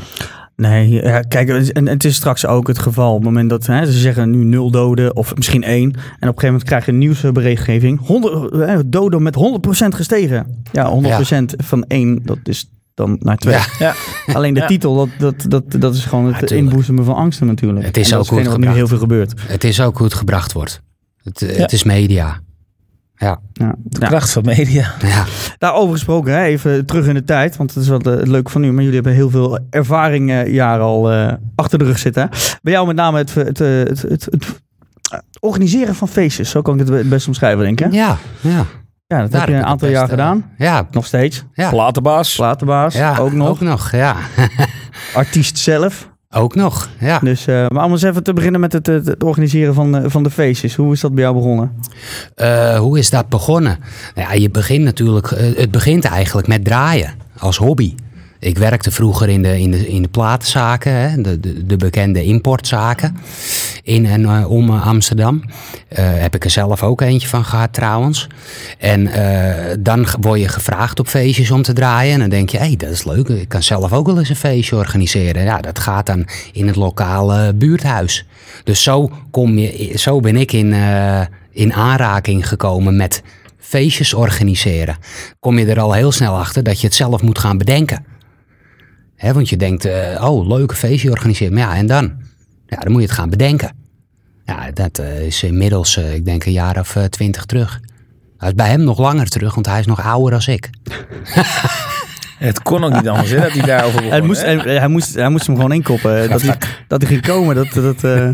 Nee, 0.57 0.91
ja, 0.91 1.21
kijk, 1.21 1.49
en 1.69 1.89
het 1.89 2.05
is 2.05 2.15
straks 2.15 2.47
ook 2.47 2.67
het 2.69 2.79
geval. 2.79 3.11
Op 3.11 3.17
het 3.17 3.25
moment 3.25 3.51
dat 3.51 3.67
hè, 3.67 3.87
ze 3.87 3.99
zeggen 3.99 4.31
nu 4.31 4.45
nul 4.45 4.71
doden 4.71 5.17
of 5.17 5.35
misschien 5.37 5.63
één. 5.63 5.91
En 5.93 5.93
op 5.95 6.03
een 6.21 6.21
gegeven 6.21 6.47
moment 6.47 6.65
krijg 6.65 6.85
je 6.87 6.93
een 6.93 6.99
nieuwsberichtgeving. 6.99 8.07
100, 8.07 8.51
eh, 8.53 8.79
doden 8.87 9.23
met 9.23 9.35
100% 9.35 9.95
gestegen. 9.95 10.63
Ja, 10.73 10.89
100% 10.89 11.55
van 11.57 11.85
één, 11.89 12.21
dat 12.25 12.39
is 12.43 12.71
dan 12.95 13.17
naar 13.21 13.37
twee. 13.37 13.55
Ja. 13.55 13.65
Ja. 13.79 13.95
Alleen 14.35 14.55
de 14.55 14.61
Ja. 14.61 14.67
titel, 14.67 14.95
dat, 14.97 15.09
dat, 15.19 15.45
dat, 15.49 15.81
dat 15.81 15.95
is 15.95 16.05
gewoon 16.05 16.35
het 16.35 16.51
inboezemen 16.51 17.05
van 17.05 17.15
angsten 17.15 17.47
natuurlijk. 17.47 17.87
Het 17.87 17.97
is 17.97 18.11
En 18.11 18.19
dat 18.19 18.21
ook 18.21 18.25
hetgene 18.39 18.43
goed 18.43 18.51
wat 18.51 18.59
nu 18.61 18.67
gebracht. 18.67 18.77
heel 18.91 18.99
veel 18.99 19.09
gebeurt. 19.09 19.41
Het 19.51 19.65
is 19.65 19.81
ook 19.81 19.97
hoe 19.97 20.07
het 20.07 20.15
gebracht 20.15 20.53
wordt. 20.53 20.81
Het, 21.23 21.41
Ja. 21.41 21.47
het 21.47 21.73
is 21.73 21.83
media. 21.85 22.41
Ja, 23.17 23.39
Ja. 23.53 23.75
De 23.85 24.01
Ja. 24.01 24.07
kracht 24.07 24.31
van 24.33 24.45
media. 24.45 24.93
ja. 25.01 25.25
Daarover 25.59 25.93
gesproken, 25.93 26.33
hè, 26.33 26.43
even 26.43 26.87
terug 26.87 27.07
in 27.07 27.15
de 27.15 27.25
tijd. 27.25 27.57
Want 27.57 27.75
het 27.75 27.83
is 27.83 27.89
wel 27.89 28.01
eh, 28.01 28.13
het 28.17 28.29
leuke 28.29 28.51
van 28.51 28.61
nu. 28.61 28.69
Maar 28.73 28.79
jullie 28.83 28.95
hebben 28.95 29.13
heel 29.15 29.31
veel 29.31 29.59
ervaring 29.71 30.31
eh, 30.31 30.53
jaren 30.53 30.85
al 30.85 31.13
eh, 31.13 31.33
achter 31.55 31.79
de 31.79 31.85
rug 31.85 31.99
zitten. 31.99 32.29
Bij 32.63 32.73
jou 32.73 32.87
met 32.87 32.97
name 32.97 33.19
het, 33.19 33.35
het, 33.35 33.59
het, 33.59 34.03
het, 34.03 34.25
het, 34.31 34.61
organiseren 35.41 35.95
van 35.95 36.09
feestjes. 36.09 36.51
Zo 36.51 36.63
kan 36.63 36.81
ik 36.81 36.89
het 36.89 37.09
best 37.09 37.27
omschrijven, 37.27 37.65
denk 37.65 37.81
ik. 37.81 37.93
hè? 37.93 37.99
ja, 37.99 38.17
ja. 38.41 38.65
Ja, 39.09 39.21
dat 39.21 39.31
Daar 39.31 39.41
heb 39.41 39.49
je 39.49 39.55
heb 39.55 39.65
een 39.65 39.71
aantal 39.71 39.89
jaar 39.89 40.09
gedaan. 40.09 40.51
Ja, 40.59 40.87
Nog 40.91 41.07
steeds. 41.07 41.45
ja. 41.55 41.71
Platenbaas. 41.71 42.35
Platenbaas, 42.35 42.95
ja, 42.95 43.17
ook 43.19 43.33
nog. 43.33 43.49
Ook 43.49 43.61
nog, 43.61 43.91
ja. 43.91 44.17
Artiest 45.15 45.59
zelf. 45.59 46.11
Ook 46.37 46.55
nog, 46.55 46.89
ja. 47.01 47.19
Dus, 47.19 47.47
eh, 47.47 47.67
maar 47.69 47.85
om 47.85 47.93
eens 47.93 48.03
even 48.03 48.23
te 48.23 48.33
beginnen 48.33 48.61
met 48.61 48.73
het, 48.73 49.25
organiseren 49.25 49.75
van, 49.75 49.97
eh, 49.97 50.11
van 50.11 50.23
de 50.23 50.31
feestjes. 50.31 50.75
Hoe 50.75 50.93
is 50.93 51.01
dat 51.01 51.15
bij 51.15 51.23
jou 51.23 51.35
begonnen? 51.35 51.73
Eh, 52.35 52.79
hoe 52.79 52.99
is 52.99 53.11
dat 53.11 53.29
begonnen? 53.29 53.79
Nou 54.15 54.29
ja, 54.29 54.35
je 54.35 54.51
begint 54.51 54.85
natuurlijk, 54.85 55.31
het 55.57 55.71
begint 55.71 56.05
eigenlijk 56.05 56.47
met 56.47 56.65
draaien 56.65 57.15
als 57.39 57.57
hobby. 57.57 57.95
Ik 58.47 58.59
werkte 58.59 58.91
vroeger 58.91 59.29
in 59.29 59.43
de, 59.43 59.61
in 59.61 59.71
de, 59.71 59.89
in 59.89 60.03
de 60.03 60.09
platenzaken, 60.09 60.93
hè, 60.93 61.21
de, 61.21 61.41
de, 61.41 61.67
de 61.67 61.77
bekende 61.77 62.25
importzaken 62.25 63.17
in 63.83 64.07
en 64.07 64.25
eh, 64.25 64.51
om 64.51 64.71
eh, 64.71 64.87
Amsterdam. 64.87 65.43
Eh, 65.89 66.05
heb 66.05 66.35
ik 66.35 66.45
er 66.45 66.51
zelf 66.51 66.83
ook 66.83 67.01
eentje 67.01 67.29
van 67.29 67.45
gehad 67.45 67.73
trouwens. 67.73 68.29
En 68.79 69.11
dan 69.83 70.07
word 70.21 70.41
je 70.41 70.49
gevraagd 70.49 71.01
op 71.01 71.09
feestjes 71.09 71.51
om 71.51 71.63
te 71.63 71.73
draaien. 71.73 72.13
En 72.13 72.21
dan 72.21 72.29
denk 72.29 72.51
je, 72.51 72.59
hé, 72.59 72.67
hey, 72.67 72.77
dat 72.77 72.91
is 72.91 73.05
leuk. 73.05 73.29
Ik 73.29 73.49
kan 73.49 73.63
zelf 73.63 73.93
ook 73.93 74.07
wel 74.07 74.19
eens 74.19 74.29
een 74.29 74.37
feestje 74.37 74.77
organiseren. 74.77 75.43
Ja, 75.43 75.61
dat 75.61 75.79
gaat 75.79 76.07
dan 76.07 76.27
in 76.53 76.67
het 76.67 76.77
lokale 76.77 77.55
buurthuis. 77.55 78.27
Dus 78.65 78.83
zo, 78.83 79.11
kom 79.31 79.59
je, 79.59 79.93
zo 79.99 80.21
ben 80.21 80.37
ik 80.37 80.53
in, 80.53 80.75
in 81.51 81.73
aanraking 81.73 82.49
gekomen 82.49 82.97
met 82.97 83.23
feestjes 83.59 84.15
organiseren. 84.15 84.97
Kom 85.41 85.59
je 85.59 85.67
er 85.67 85.81
al 85.81 85.93
heel 85.93 86.13
snel 86.13 86.39
achter 86.39 86.63
dat 86.63 86.81
je 86.81 86.87
het 86.87 86.97
zelf 86.97 87.23
moet 87.23 87.39
gaan 87.39 87.59
bedenken. 87.59 88.15
Want 89.21 89.49
je 89.49 89.57
denkt, 89.57 89.85
eh, 89.85 90.25
oh, 90.31 90.49
leuk 90.49 90.71
een 90.71 90.77
feestje 90.77 91.11
organiseren. 91.11 91.55
Maar 91.55 91.63
ja, 91.63 91.77
en 91.77 91.87
dan? 91.87 92.13
Ja, 92.67 92.77
dan 92.77 92.93
moet 92.93 93.01
je 93.01 93.07
het 93.07 93.17
gaan 93.17 93.31
bedenken. 93.31 93.77
Ja, 94.45 94.71
dat 94.71 94.99
eh, 94.99 95.27
is 95.27 95.43
inmiddels, 95.43 95.97
eh, 95.97 96.15
ik 96.15 96.25
denk, 96.25 96.45
een 96.45 96.53
jaar 96.53 96.79
of 96.79 96.97
twintig 97.11 97.45
terug. 97.45 97.81
Dat 98.39 98.49
is 98.49 98.55
bij 98.55 98.69
hem 98.69 98.81
nog 98.81 98.99
langer 98.99 99.29
terug, 99.29 99.55
want 99.55 99.67
hij 99.67 99.81
is 99.81 99.87
nog 99.87 100.03
ouder 100.05 100.35
als 100.35 100.49
ik. 100.49 100.71
Het 102.39 102.63
kon 102.63 102.85
ook 102.85 102.93
niet 102.93 103.09
anders, 103.09 103.31
hè, 103.31 103.41
dat 103.41 103.53
hij 103.53 103.63
daarover 103.63 103.95
begon. 103.97 104.11
Hij 104.11 104.21
moest, 104.21 104.43
hij, 104.43 104.57
hij 104.57 104.89
moest, 104.89 105.15
hij 105.15 105.29
moest 105.29 105.47
hem 105.47 105.57
gewoon 105.57 105.73
inkoppen. 105.73 106.31
Dat 106.31 106.43
hij, 106.43 106.57
dat 106.89 107.01
hij 107.03 107.11
ging 107.11 107.23
komen, 107.27 107.55
dat, 107.55 107.73
dat, 107.73 108.05
eh, 108.05 108.29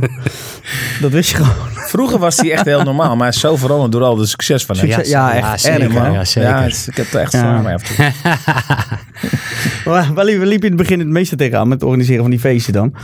dat 1.02 1.10
wist 1.10 1.30
je 1.30 1.36
gewoon. 1.36 1.52
Vroeger 1.74 2.18
was 2.18 2.36
hij 2.36 2.52
echt 2.52 2.64
heel 2.64 2.82
normaal, 2.82 3.08
maar 3.16 3.26
hij 3.26 3.28
is 3.28 3.40
zo 3.40 3.56
veranderd 3.56 3.92
door 3.92 4.02
al 4.02 4.16
de 4.16 4.26
succes 4.26 4.64
van 4.64 4.76
hem. 4.76 4.86
Succes. 4.90 5.08
Ja, 5.08 5.34
echt 5.34 5.60
zeker. 5.60 5.80
erg, 5.96 6.12
ja, 6.12 6.24
zeker. 6.24 6.50
Ja, 6.50 6.62
het 6.62 6.72
is- 6.72 6.88
ik 6.88 6.96
heb 6.96 7.12
er 7.12 7.20
echt 7.20 7.30
zwaar 7.32 7.62
mee 7.62 7.74
af. 7.74 7.82
Waar, 9.84 10.06
liep 10.06 10.14
waar 10.38 10.46
liep 10.46 10.60
je 10.62 10.68
in 10.68 10.72
het 10.72 10.76
begin 10.76 10.98
het 10.98 11.08
meeste 11.08 11.36
tegenaan 11.36 11.68
met 11.68 11.80
het 11.80 11.88
organiseren 11.88 12.22
van 12.22 12.30
die 12.30 12.40
feesten 12.40 12.72
dan? 12.72 12.94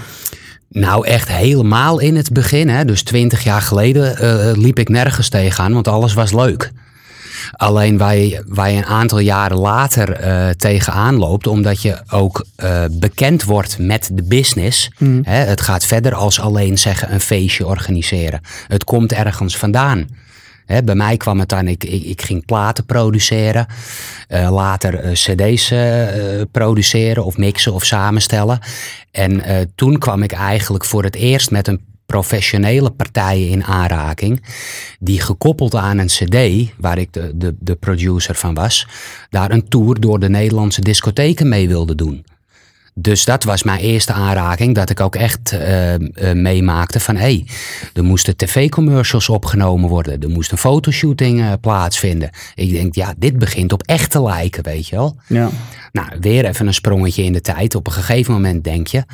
Nou, 0.70 1.06
echt 1.06 1.28
helemaal 1.28 2.00
in 2.00 2.16
het 2.16 2.32
begin. 2.32 2.68
Hè? 2.68 2.84
Dus 2.84 3.02
twintig 3.02 3.44
jaar 3.44 3.62
geleden 3.62 4.16
eh, 4.16 4.56
liep 4.56 4.78
ik 4.78 4.88
nergens 4.88 5.28
tegenaan, 5.28 5.72
want 5.72 5.88
alles 5.88 6.14
was 6.14 6.32
leuk. 6.32 6.70
Alleen 7.52 7.98
waar 7.98 8.16
je, 8.16 8.44
waar 8.46 8.70
je 8.70 8.76
een 8.76 8.84
aantal 8.84 9.18
jaren 9.18 9.58
later 9.58 10.12
eh, 10.12 10.48
tegenaan 10.48 11.16
loopt, 11.16 11.46
omdat 11.46 11.82
je 11.82 11.98
ook 12.10 12.46
eh, 12.56 12.84
bekend 12.90 13.44
wordt 13.44 13.78
met 13.78 14.10
de 14.12 14.22
business. 14.22 14.90
Hè? 15.22 15.44
Het 15.44 15.60
gaat 15.60 15.84
verder 15.84 16.14
als 16.14 16.40
alleen 16.40 16.78
zeggen 16.78 17.12
een 17.12 17.20
feestje 17.20 17.66
organiseren. 17.66 18.40
Het 18.68 18.84
komt 18.84 19.12
ergens 19.12 19.56
vandaan. 19.56 20.08
Hè, 20.66 20.82
bij 20.82 20.94
mij 20.94 21.16
kwam 21.16 21.38
het 21.38 21.48
dan, 21.48 21.68
ik, 21.68 21.84
ik, 21.84 22.02
ik 22.02 22.22
ging 22.22 22.44
platen 22.44 22.84
produceren, 22.84 23.66
eh, 24.28 24.50
later 24.50 25.12
cd's 25.12 25.72
produceren 26.50 27.24
of 27.24 27.36
mixen 27.36 27.72
of 27.72 27.84
samenstellen. 27.84 28.58
En 29.10 29.42
toen 29.74 29.98
kwam 29.98 30.22
ik 30.22 30.32
eigenlijk 30.32 30.84
voor 30.84 31.04
het 31.04 31.14
eerst 31.14 31.50
met 31.50 31.68
een 31.68 31.87
professionele 32.12 32.90
partij 32.90 33.42
in 33.42 33.64
aanraking, 33.64 34.42
die 34.98 35.20
gekoppeld 35.20 35.74
aan 35.74 35.98
een 35.98 36.06
cd, 36.06 36.70
waar 36.76 36.98
ik 36.98 37.12
de, 37.12 37.32
de, 37.34 37.54
de 37.58 37.74
producer 37.74 38.34
van 38.34 38.54
was, 38.54 38.86
daar 39.30 39.50
een 39.50 39.68
tour 39.68 40.00
door 40.00 40.18
de 40.18 40.28
Nederlandse 40.28 40.80
discotheken 40.80 41.48
mee 41.48 41.68
wilde 41.68 41.94
doen. 41.94 42.24
Dus 42.94 43.24
dat 43.24 43.44
was 43.44 43.62
mijn 43.62 43.80
eerste 43.80 44.12
aanraking, 44.12 44.74
dat 44.74 44.90
ik 44.90 45.00
ook 45.00 45.14
echt 45.16 45.52
eh, 45.52 45.94
eh, 45.94 46.00
meemaakte 46.36 47.00
van 47.00 47.16
hé, 47.16 47.20
hey, 47.20 47.46
er 47.94 48.04
moesten 48.04 48.36
tv-commercials 48.36 49.28
opgenomen 49.28 49.88
worden, 49.88 50.20
er 50.20 50.30
moest 50.30 50.52
een 50.52 50.58
fotoshooting 50.58 51.40
eh, 51.40 51.52
plaatsvinden. 51.60 52.30
Ik 52.54 52.70
denk, 52.70 52.94
ja, 52.94 53.14
dit 53.18 53.38
begint 53.38 53.72
op 53.72 53.82
echt 53.82 54.10
te 54.10 54.22
lijken, 54.22 54.62
weet 54.62 54.88
je 54.88 54.96
wel. 54.96 55.16
Ja. 55.26 55.50
Nou, 55.92 56.08
weer 56.20 56.44
even 56.44 56.66
een 56.66 56.74
sprongetje 56.74 57.22
in 57.22 57.32
de 57.32 57.40
tijd. 57.40 57.74
Op 57.74 57.86
een 57.86 57.92
gegeven 57.92 58.32
moment 58.32 58.64
denk 58.64 58.86
je, 58.86 59.04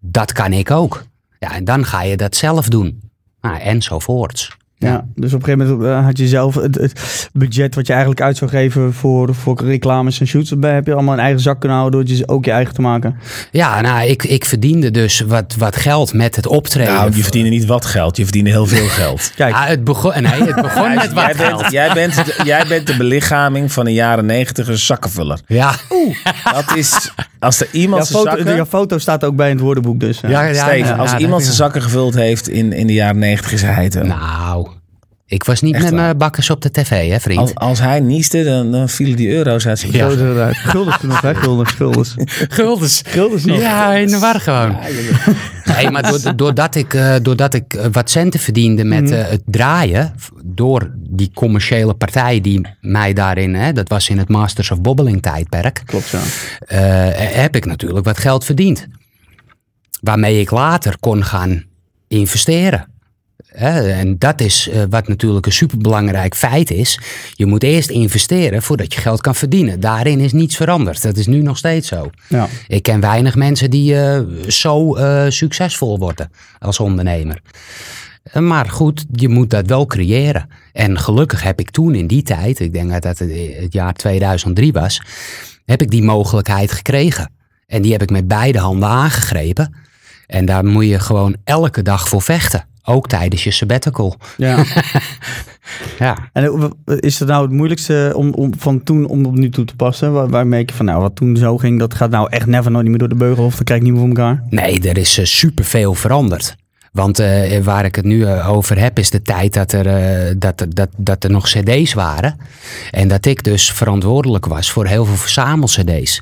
dat 0.00 0.32
kan 0.32 0.52
ik 0.52 0.70
ook. 0.70 1.04
Ja, 1.44 1.52
en 1.54 1.64
dan 1.64 1.84
ga 1.84 2.02
je 2.02 2.16
dat 2.16 2.36
zelf 2.36 2.68
doen. 2.68 3.10
Nou, 3.40 3.58
enzovoorts. 3.58 4.56
Ja. 4.84 5.04
dus 5.14 5.32
op 5.32 5.38
een 5.38 5.44
gegeven 5.44 5.66
moment 5.76 5.90
eh, 5.90 6.04
had 6.04 6.18
je 6.18 6.28
zelf 6.28 6.54
het, 6.54 6.74
het 6.74 7.28
budget 7.32 7.74
wat 7.74 7.86
je 7.86 7.92
eigenlijk 7.92 8.22
uit 8.22 8.36
zou 8.36 8.50
geven 8.50 8.92
voor, 8.92 9.34
voor 9.34 9.60
reclames 9.64 10.20
en 10.20 10.26
shoots. 10.26 10.50
Daarbij 10.50 10.74
heb 10.74 10.86
je 10.86 10.92
allemaal 10.92 11.14
een 11.14 11.20
eigen 11.20 11.40
zak 11.40 11.60
kunnen 11.60 11.78
houden 11.78 12.00
door 12.00 12.08
het 12.10 12.18
je 12.18 12.28
ook 12.28 12.44
je 12.44 12.50
eigen 12.50 12.74
te 12.74 12.80
maken. 12.80 13.16
Ja, 13.50 13.80
nou, 13.80 14.08
ik, 14.08 14.22
ik 14.24 14.44
verdiende 14.44 14.90
dus 14.90 15.20
wat, 15.20 15.54
wat 15.58 15.76
geld 15.76 16.12
met 16.12 16.36
het 16.36 16.46
optreden. 16.46 16.94
Nou, 16.94 17.16
je 17.16 17.22
verdiende 17.22 17.48
niet 17.48 17.64
wat 17.66 17.84
geld, 17.84 18.16
je 18.16 18.22
verdiende 18.22 18.50
heel 18.50 18.66
veel 18.66 18.86
geld. 18.86 19.30
Kijk, 19.36 19.54
Ja, 19.54 19.66
het 19.66 19.84
begon, 19.84 20.12
nee, 20.22 20.42
het 20.42 20.62
begon 20.68 20.94
met 20.94 21.12
wat 21.12 21.24
jij, 21.24 21.34
geld. 21.34 21.60
bent, 21.60 21.72
jij, 21.72 21.92
bent 21.94 22.14
de, 22.14 22.40
jij 22.52 22.64
bent 22.68 22.86
de 22.86 22.96
belichaming 22.96 23.72
van 23.72 23.84
de 23.84 23.92
jaren 23.92 24.26
negentig 24.26 24.68
een 24.68 24.78
zakkenvuller. 24.78 25.38
Ja, 25.46 25.74
Dat 26.52 26.76
is, 26.76 27.12
als 27.38 27.60
er 27.60 27.68
iemand 27.72 28.08
jouw 28.08 28.22
zijn 28.22 28.34
foto, 28.34 28.46
zakken... 28.46 28.66
foto 28.66 28.98
staat 28.98 29.24
ook 29.24 29.36
bij 29.36 29.48
in 29.50 29.54
het 29.54 29.64
woordenboek 29.64 30.00
dus. 30.00 30.20
eh. 30.20 30.30
ja, 30.30 30.42
ja, 30.42 30.54
Steven, 30.64 30.86
ja, 30.94 30.96
als 30.96 31.10
ja, 31.10 31.18
iemand 31.18 31.42
zijn 31.42 31.54
zakken 31.54 31.82
gevuld 31.82 32.14
heeft 32.14 32.48
in, 32.48 32.72
in 32.72 32.86
de 32.86 32.92
jaren 32.92 33.18
negentig 33.18 33.52
is 33.52 33.62
hij 33.62 33.84
het. 33.84 34.02
Nou, 34.02 34.68
ik 35.26 35.44
was 35.44 35.60
niet 35.60 35.74
Echt 35.74 35.82
met 35.82 35.92
waar. 35.92 36.00
mijn 36.02 36.18
bakkers 36.18 36.50
op 36.50 36.62
de 36.62 36.70
tv, 36.70 37.10
hè, 37.10 37.20
vriend. 37.20 37.38
Als, 37.40 37.54
als 37.54 37.78
hij 37.80 38.00
nieste, 38.00 38.44
dan, 38.44 38.72
dan 38.72 38.88
vielen 38.88 39.16
die 39.16 39.28
euro's 39.30 39.66
uit 39.66 39.78
zijn 39.78 39.92
Ja. 39.92 40.08
Eruit. 40.10 40.56
Guldens 40.74 41.02
nog, 41.02 41.20
hè? 41.20 41.34
Guldens, 41.34 41.70
guldens. 41.72 42.14
Guldens. 42.48 43.02
Guldens 43.06 43.44
nog. 43.44 43.58
Ja, 43.60 43.94
in 43.94 44.06
de 44.06 44.18
war 44.18 44.40
gewoon. 44.40 44.76
Nee, 45.64 45.90
maar 45.90 46.02
doord- 46.10 46.38
doordat 46.38 46.74
ik, 46.74 46.94
eh, 46.94 47.14
doordat 47.22 47.54
ik 47.54 47.74
eh, 47.74 47.86
wat 47.92 48.10
centen 48.10 48.40
verdiende 48.40 48.84
met 48.84 49.10
eh, 49.10 49.28
het 49.28 49.42
draaien, 49.46 50.14
door 50.44 50.90
die 50.96 51.30
commerciële 51.34 51.94
partij 51.94 52.40
die 52.40 52.60
mij 52.80 53.12
daarin, 53.12 53.54
hè, 53.54 53.72
dat 53.72 53.88
was 53.88 54.08
in 54.08 54.18
het 54.18 54.28
Masters 54.28 54.70
of 54.70 54.80
Bobbeling 54.80 55.22
tijdperk, 55.22 55.82
Klopt, 55.86 56.08
ja. 56.08 56.20
eh, 56.66 57.34
heb 57.36 57.56
ik 57.56 57.64
natuurlijk 57.64 58.04
wat 58.04 58.18
geld 58.18 58.44
verdiend. 58.44 58.86
Waarmee 60.00 60.40
ik 60.40 60.50
later 60.50 60.96
kon 61.00 61.24
gaan 61.24 61.64
investeren. 62.08 62.92
En 63.54 64.18
dat 64.18 64.40
is 64.40 64.68
eh, 64.68 64.82
wat 64.90 65.08
natuurlijk 65.08 65.46
een 65.46 65.52
superbelangrijk 65.52 66.34
feit 66.34 66.70
is. 66.70 66.98
Je 67.34 67.46
moet 67.46 67.62
eerst 67.62 67.90
investeren 67.90 68.62
voordat 68.62 68.94
je 68.94 69.00
geld 69.00 69.20
kan 69.20 69.34
verdienen. 69.34 69.80
Daarin 69.80 70.20
is 70.20 70.32
niets 70.32 70.56
veranderd. 70.56 71.02
Dat 71.02 71.16
is 71.16 71.26
nu 71.26 71.42
nog 71.42 71.56
steeds 71.56 71.88
zo. 71.88 72.10
ja. 72.28 72.48
Ik 72.68 72.82
ken 72.82 73.00
weinig 73.00 73.34
mensen 73.34 73.70
die 73.70 74.00
eh, 74.00 74.20
zo 74.48 74.96
eh, 74.96 75.24
succesvol 75.28 75.98
worden 75.98 76.30
als 76.58 76.80
ondernemer. 76.80 77.40
Maar 78.32 78.70
goed, 78.70 79.04
je 79.12 79.28
moet 79.28 79.50
dat 79.50 79.66
wel 79.66 79.86
creëren. 79.86 80.48
En 80.72 80.98
gelukkig 80.98 81.42
heb 81.42 81.60
ik 81.60 81.70
toen 81.70 81.94
in 81.94 82.06
die 82.06 82.22
tijd, 82.22 82.60
ik 82.60 82.72
denk 82.72 82.90
dat 82.90 83.02
dat 83.02 83.18
het 83.18 83.30
het 83.56 83.72
jaar 83.72 83.92
2003 83.92 84.72
was, 84.72 85.02
heb 85.64 85.82
ik 85.82 85.90
die 85.90 86.02
mogelijkheid 86.02 86.72
gekregen. 86.72 87.30
En 87.66 87.82
die 87.82 87.92
heb 87.92 88.02
ik 88.02 88.10
met 88.10 88.28
beide 88.28 88.58
handen 88.58 88.88
aangegrepen. 88.88 89.74
En 90.34 90.44
daar 90.44 90.64
moet 90.64 90.86
je 90.86 90.98
gewoon 90.98 91.36
elke 91.44 91.82
dag 91.82 92.08
voor 92.08 92.22
vechten. 92.22 92.64
Ook 92.84 93.08
tijdens 93.08 93.44
je 93.44 93.50
sabbatical. 93.50 94.16
ja. 94.36 94.64
Ja. 95.98 96.16
En 96.32 96.44
eh, 96.84 96.96
is 97.00 97.18
het 97.18 97.28
nou 97.28 97.42
het 97.42 97.52
moeilijkste 97.52 98.12
om, 98.16 98.32
om, 98.32 98.52
van 98.58 98.82
toen 98.82 99.06
om 99.06 99.26
op 99.26 99.34
nu 99.34 99.50
toe 99.50 99.64
te 99.64 99.76
passen? 99.76 100.12
Waar, 100.12 100.28
waarmee 100.28 100.60
ik 100.62 100.70
van, 100.72 100.84
nou, 100.86 101.00
wat 101.00 101.16
toen 101.16 101.36
zo 101.36 101.58
ging, 101.58 101.78
dat 101.78 101.94
gaat 101.94 102.10
nou 102.10 102.26
echt 102.30 102.46
never 102.46 102.70
nooit 102.70 102.82
niet 102.82 102.90
meer 102.90 103.00
door 103.08 103.18
de 103.18 103.24
beugel 103.24 103.44
of 103.44 103.54
dat 103.56 103.64
krijg 103.64 103.80
ik 103.80 103.86
niet 103.86 103.96
meer 103.96 104.06
voor 104.08 104.16
elkaar? 104.16 104.42
Nee, 104.50 104.80
er 104.80 104.98
is 104.98 105.12
super 105.12 105.26
superveel 105.28 105.94
veranderd. 105.94 106.56
Want 106.92 107.18
eh, 107.18 107.60
waar 107.62 107.84
ik 107.84 107.94
het 107.96 108.04
nu 108.04 108.24
eh, 108.24 108.50
over 108.50 108.78
heb, 108.78 108.98
is 108.98 109.10
de 109.10 109.22
tijd 109.22 109.52
dat 109.54 109.72
er, 109.72 109.86
eh, 109.86 110.34
dat, 110.38 110.60
er- 110.60 110.74
dat, 110.74 110.88
dat 110.96 111.24
er 111.24 111.30
nog 111.30 111.44
cd's 111.48 111.92
waren. 111.94 112.36
En 112.90 113.08
dat 113.08 113.26
ik 113.26 113.44
dus 113.44 113.72
verantwoordelijk 113.72 114.46
was 114.46 114.70
voor 114.70 114.86
heel 114.86 115.04
veel 115.04 115.16
verzamel-cd's. 115.16 116.20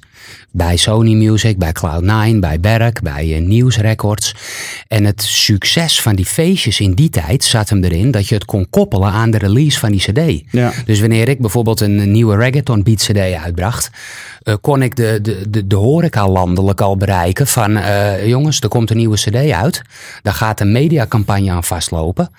Bij 0.51 0.77
Sony 0.77 1.15
Music, 1.15 1.59
bij 1.59 1.73
Cloud9, 1.79 2.39
bij 2.39 2.61
Berk, 2.61 3.03
bij 3.03 3.41
News 3.41 3.77
Records. 3.77 4.35
En 4.89 5.05
het 5.05 5.23
succes 5.23 6.01
van 6.01 6.15
die 6.15 6.27
feestjes 6.27 6.81
in 6.81 6.95
die 6.95 7.11
tijd 7.11 7.45
zat 7.45 7.69
hem 7.69 7.85
erin 7.85 8.11
dat 8.11 8.29
je 8.29 8.35
het 8.35 8.45
kon 8.45 8.67
koppelen 8.71 9.11
aan 9.11 9.31
de 9.31 9.39
release 9.39 9.79
van 9.79 9.91
die 9.91 10.01
cd. 10.01 10.43
Ja. 10.51 10.73
Dus 10.85 11.01
wanneer 11.01 11.29
ik 11.29 11.41
bijvoorbeeld 11.41 11.81
een 11.81 12.13
nieuwe 12.13 12.37
reggaeton 12.37 12.83
beat 12.83 12.99
cd 12.99 13.19
uitbracht, 13.19 13.91
eh, 14.43 14.55
kon 14.61 14.83
ik 14.83 14.97
de, 14.97 15.19
de, 15.23 15.51
de, 15.51 15.67
de 15.67 15.77
horeca 15.77 16.29
landelijk 16.29 16.81
al 16.81 16.97
bereiken 16.97 17.47
van 17.47 17.77
eh, 17.77 18.27
jongens, 18.27 18.61
er 18.61 18.69
komt 18.69 18.91
een 18.91 18.97
nieuwe 18.97 19.17
cd 19.17 19.51
uit. 19.51 19.83
Daar 20.23 20.35
gaat 20.35 20.61
een 20.61 20.73
mediacampagne 20.73 21.51
aan 21.51 21.65
vastlopen. 21.65 22.31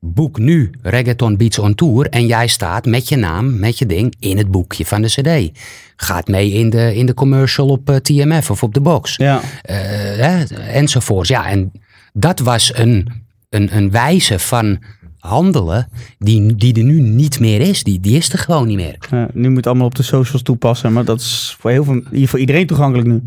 Boek 0.00 0.38
nu 0.38 0.70
Reggaeton 0.82 1.36
Beats 1.36 1.58
on 1.58 1.74
Tour 1.74 2.08
en 2.08 2.26
jij 2.26 2.46
staat 2.46 2.86
met 2.86 3.08
je 3.08 3.16
naam, 3.16 3.58
met 3.58 3.78
je 3.78 3.86
ding 3.86 4.14
in 4.18 4.38
het 4.38 4.50
boekje 4.50 4.86
van 4.86 5.02
de 5.02 5.08
CD. 5.08 5.58
Gaat 5.96 6.28
mee 6.28 6.52
in 6.52 6.70
de, 6.70 6.94
in 6.94 7.06
de 7.06 7.14
commercial 7.14 7.68
op 7.68 7.90
eh, 7.90 7.96
TMF 7.96 8.50
of 8.50 8.62
op 8.62 8.74
de 8.74 8.80
box. 8.80 9.16
Ja. 9.16 9.40
Eh, 9.62 9.76
hè, 10.16 10.44
enzovoorts. 10.54 11.28
Ja, 11.28 11.48
en 11.48 11.72
dat 12.12 12.38
was 12.38 12.72
een, 12.74 13.12
een, 13.48 13.76
een 13.76 13.90
wijze 13.90 14.38
van 14.38 14.78
handelen 15.18 15.88
die, 16.18 16.54
die 16.54 16.74
er 16.74 16.84
nu 16.84 17.00
niet 17.00 17.40
meer 17.40 17.60
is. 17.60 17.82
Die, 17.82 18.00
die 18.00 18.16
is 18.16 18.32
er 18.32 18.38
gewoon 18.38 18.66
niet 18.66 18.76
meer. 18.76 18.96
Ja, 19.10 19.28
nu 19.32 19.48
moet 19.48 19.56
het 19.56 19.66
allemaal 19.66 19.86
op 19.86 19.94
de 19.94 20.02
socials 20.02 20.42
toepassen, 20.42 20.92
maar 20.92 21.04
dat 21.04 21.20
is 21.20 21.56
voor, 21.58 21.70
heel 21.70 21.84
veel, 21.84 22.02
voor 22.12 22.38
iedereen 22.38 22.66
toegankelijk 22.66 23.08
nu. 23.08 23.22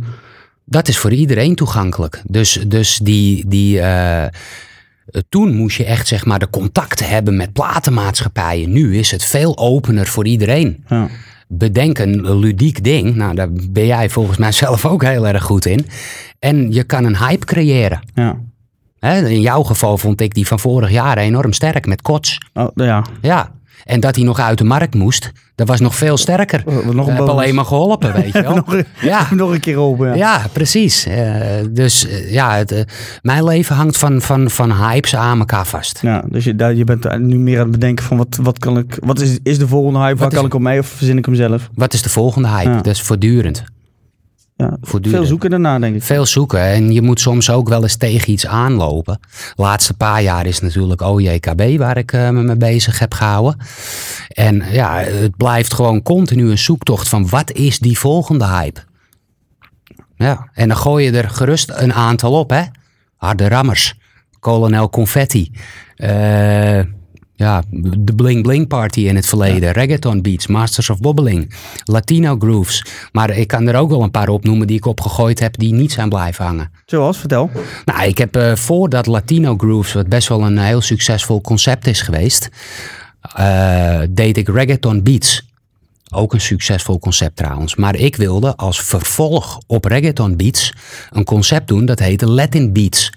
Dat 0.65 0.87
is 0.87 0.97
voor 0.97 1.11
iedereen 1.11 1.55
toegankelijk. 1.55 2.21
Dus, 2.27 2.59
dus 2.67 2.97
die, 2.97 3.47
die, 3.47 3.79
eh, 3.79 4.25
toen 5.29 5.55
moest 5.55 5.77
je 5.77 5.85
echt 5.85 6.07
zeg 6.07 6.25
maar, 6.25 6.39
de 6.39 6.49
contacten 6.49 7.07
hebben 7.07 7.35
met 7.35 7.53
platenmaatschappijen. 7.53 8.71
Nu 8.71 8.97
is 8.97 9.11
het 9.11 9.23
veel 9.25 9.57
opener 9.57 10.07
voor 10.07 10.25
iedereen. 10.25 10.83
Ja. 10.87 11.09
Bedenk 11.47 11.99
een 11.99 12.37
ludiek 12.37 12.83
ding. 12.83 13.15
Nou, 13.15 13.35
daar 13.35 13.51
ben 13.51 13.85
jij 13.85 14.09
volgens 14.09 14.37
mij 14.37 14.51
zelf 14.51 14.85
ook 14.85 15.03
heel 15.03 15.27
erg 15.27 15.43
goed 15.43 15.65
in. 15.65 15.85
En 16.39 16.71
je 16.71 16.83
kan 16.83 17.03
een 17.03 17.17
hype 17.17 17.45
creëren. 17.45 18.01
Ja. 18.13 18.37
Hè, 18.99 19.27
in 19.27 19.41
jouw 19.41 19.63
geval 19.63 19.97
vond 19.97 20.21
ik 20.21 20.33
die 20.33 20.47
van 20.47 20.59
vorig 20.59 20.91
jaar 20.91 21.17
enorm 21.17 21.53
sterk 21.53 21.85
met 21.85 22.01
Kots. 22.01 22.37
Oh, 22.53 22.67
ja. 22.75 23.05
Ja. 23.21 23.51
En 23.83 23.99
dat 23.99 24.15
hij 24.15 24.25
nog 24.25 24.39
uit 24.39 24.57
de 24.57 24.63
markt 24.63 24.95
moest, 24.95 25.31
dat 25.55 25.67
was 25.67 25.79
nog 25.79 25.95
veel 25.95 26.17
sterker. 26.17 26.61
Oh, 26.65 26.75
wat 26.75 26.83
nog 26.83 26.85
We 26.85 26.99
een 26.99 27.05
hebben 27.07 27.25
bonus. 27.25 27.41
alleen 27.41 27.55
maar 27.55 27.65
geholpen, 27.65 28.13
weet 28.13 28.33
je 28.33 28.41
wel. 28.41 28.55
nog, 28.55 28.73
een- 28.73 28.85
Ja. 29.01 29.27
nog 29.35 29.51
een 29.51 29.59
keer 29.59 29.77
open. 29.77 30.07
Ja. 30.07 30.13
Ja, 30.15 30.41
precies. 30.51 31.05
Eh, 31.05 31.35
dus 31.69 32.07
eh, 32.07 32.31
ja, 32.31 32.55
het, 32.55 32.71
eh, 32.71 32.81
mijn 33.21 33.43
leven 33.43 33.75
hangt 33.75 33.97
van, 33.97 34.21
van, 34.21 34.49
van 34.49 34.71
hypes 34.71 35.15
aan 35.15 35.39
elkaar 35.39 35.65
vast. 35.67 35.99
Ja, 36.01 36.23
dus 36.29 36.43
je, 36.43 36.55
daar, 36.55 36.73
je 36.73 36.83
bent 36.83 37.19
nu 37.19 37.37
meer 37.37 37.57
aan 37.57 37.63
het 37.63 37.71
bedenken 37.71 38.05
van 38.05 38.17
wat, 38.17 38.37
wat 38.41 38.59
kan 38.59 38.77
ik, 38.77 38.97
wat 38.99 39.19
is, 39.19 39.37
is 39.43 39.57
de 39.57 39.67
volgende 39.67 39.99
hype, 39.99 40.17
waar 40.19 40.27
is- 40.31 40.35
kan 40.37 40.45
ik 40.45 40.53
op 40.53 40.61
mee 40.61 40.79
of 40.79 40.87
verzin 40.87 41.17
ik 41.17 41.25
hem 41.25 41.35
zelf? 41.35 41.69
Wat 41.75 41.93
is 41.93 42.01
de 42.01 42.09
volgende 42.09 42.47
hype? 42.47 42.69
Ja. 42.69 42.75
Dat 42.75 42.85
is 42.87 43.01
voortdurend. 43.01 43.63
Ja, 44.63 44.77
veel 45.01 45.25
zoeken 45.25 45.49
daarna 45.49 45.79
denk 45.79 45.95
ik. 45.95 46.03
Veel 46.03 46.25
zoeken 46.25 46.59
en 46.59 46.91
je 46.91 47.01
moet 47.01 47.19
soms 47.19 47.49
ook 47.49 47.69
wel 47.69 47.81
eens 47.81 47.95
tegen 47.95 48.31
iets 48.31 48.47
aanlopen. 48.47 49.19
laatste 49.55 49.93
paar 49.93 50.21
jaar 50.21 50.45
is 50.45 50.59
natuurlijk 50.59 51.01
OJKB 51.01 51.77
waar 51.77 51.97
ik 51.97 52.11
eh, 52.11 52.29
me 52.29 52.43
mee 52.43 52.55
bezig 52.55 52.99
heb 52.99 53.13
gehouden. 53.13 53.57
En 54.27 54.63
ja, 54.71 54.97
het 54.97 55.37
blijft 55.37 55.73
gewoon 55.73 56.01
continu 56.01 56.49
een 56.49 56.57
zoektocht 56.57 57.09
van 57.09 57.29
wat 57.29 57.51
is 57.51 57.79
die 57.79 57.99
volgende 57.99 58.47
hype? 58.47 58.79
Ja, 60.15 60.49
en 60.53 60.67
dan 60.67 60.77
gooi 60.77 61.05
je 61.05 61.17
er 61.17 61.29
gerust 61.29 61.71
een 61.73 61.93
aantal 61.93 62.39
op, 62.39 62.49
hè? 62.49 62.63
Harde 63.15 63.47
Rammers, 63.47 63.99
Colonel 64.39 64.89
Confetti, 64.89 65.51
eh, 65.95 66.79
ja, 67.35 67.63
de 67.69 68.13
Bling 68.15 68.43
Bling 68.43 68.67
Party 68.67 68.99
in 68.99 69.15
het 69.15 69.25
verleden, 69.25 69.71
Reggaeton 69.71 70.21
Beats, 70.21 70.47
Masters 70.47 70.89
of 70.89 70.97
Wobbling, 71.01 71.53
Latino 71.83 72.35
Grooves. 72.39 72.85
Maar 73.11 73.29
ik 73.37 73.47
kan 73.47 73.67
er 73.67 73.75
ook 73.75 73.89
wel 73.89 74.01
een 74.01 74.11
paar 74.11 74.29
opnoemen 74.29 74.67
die 74.67 74.77
ik 74.77 74.85
opgegooid 74.85 75.39
heb 75.39 75.57
die 75.57 75.73
niet 75.73 75.91
zijn 75.91 76.09
blijven 76.09 76.45
hangen. 76.45 76.71
Zoals, 76.85 77.17
vertel. 77.17 77.49
Nou, 77.85 78.07
ik 78.07 78.17
heb 78.17 78.35
eh 78.35 78.55
voordat 78.55 79.05
Latino 79.05 79.55
Grooves, 79.57 79.93
wat 79.93 80.07
best 80.07 80.27
wel 80.27 80.41
een 80.41 80.57
heel 80.57 80.81
succesvol 80.81 81.41
concept 81.41 81.87
is 81.87 82.01
geweest, 82.01 82.49
eh, 83.35 83.99
deed 84.09 84.37
ik 84.37 84.47
Reggaeton 84.47 85.03
Beats. 85.03 85.51
Ook 86.11 86.33
een 86.33 86.41
succesvol 86.41 86.99
concept 86.99 87.35
trouwens. 87.35 87.75
Maar 87.75 87.95
ik 87.95 88.15
wilde 88.15 88.55
als 88.55 88.81
vervolg 88.81 89.59
op 89.67 89.85
Reggaeton 89.85 90.35
Beats 90.35 90.73
een 91.09 91.23
concept 91.23 91.67
doen 91.67 91.85
dat 91.85 91.99
heette 91.99 92.29
Latin 92.29 92.73
Beats. 92.73 93.11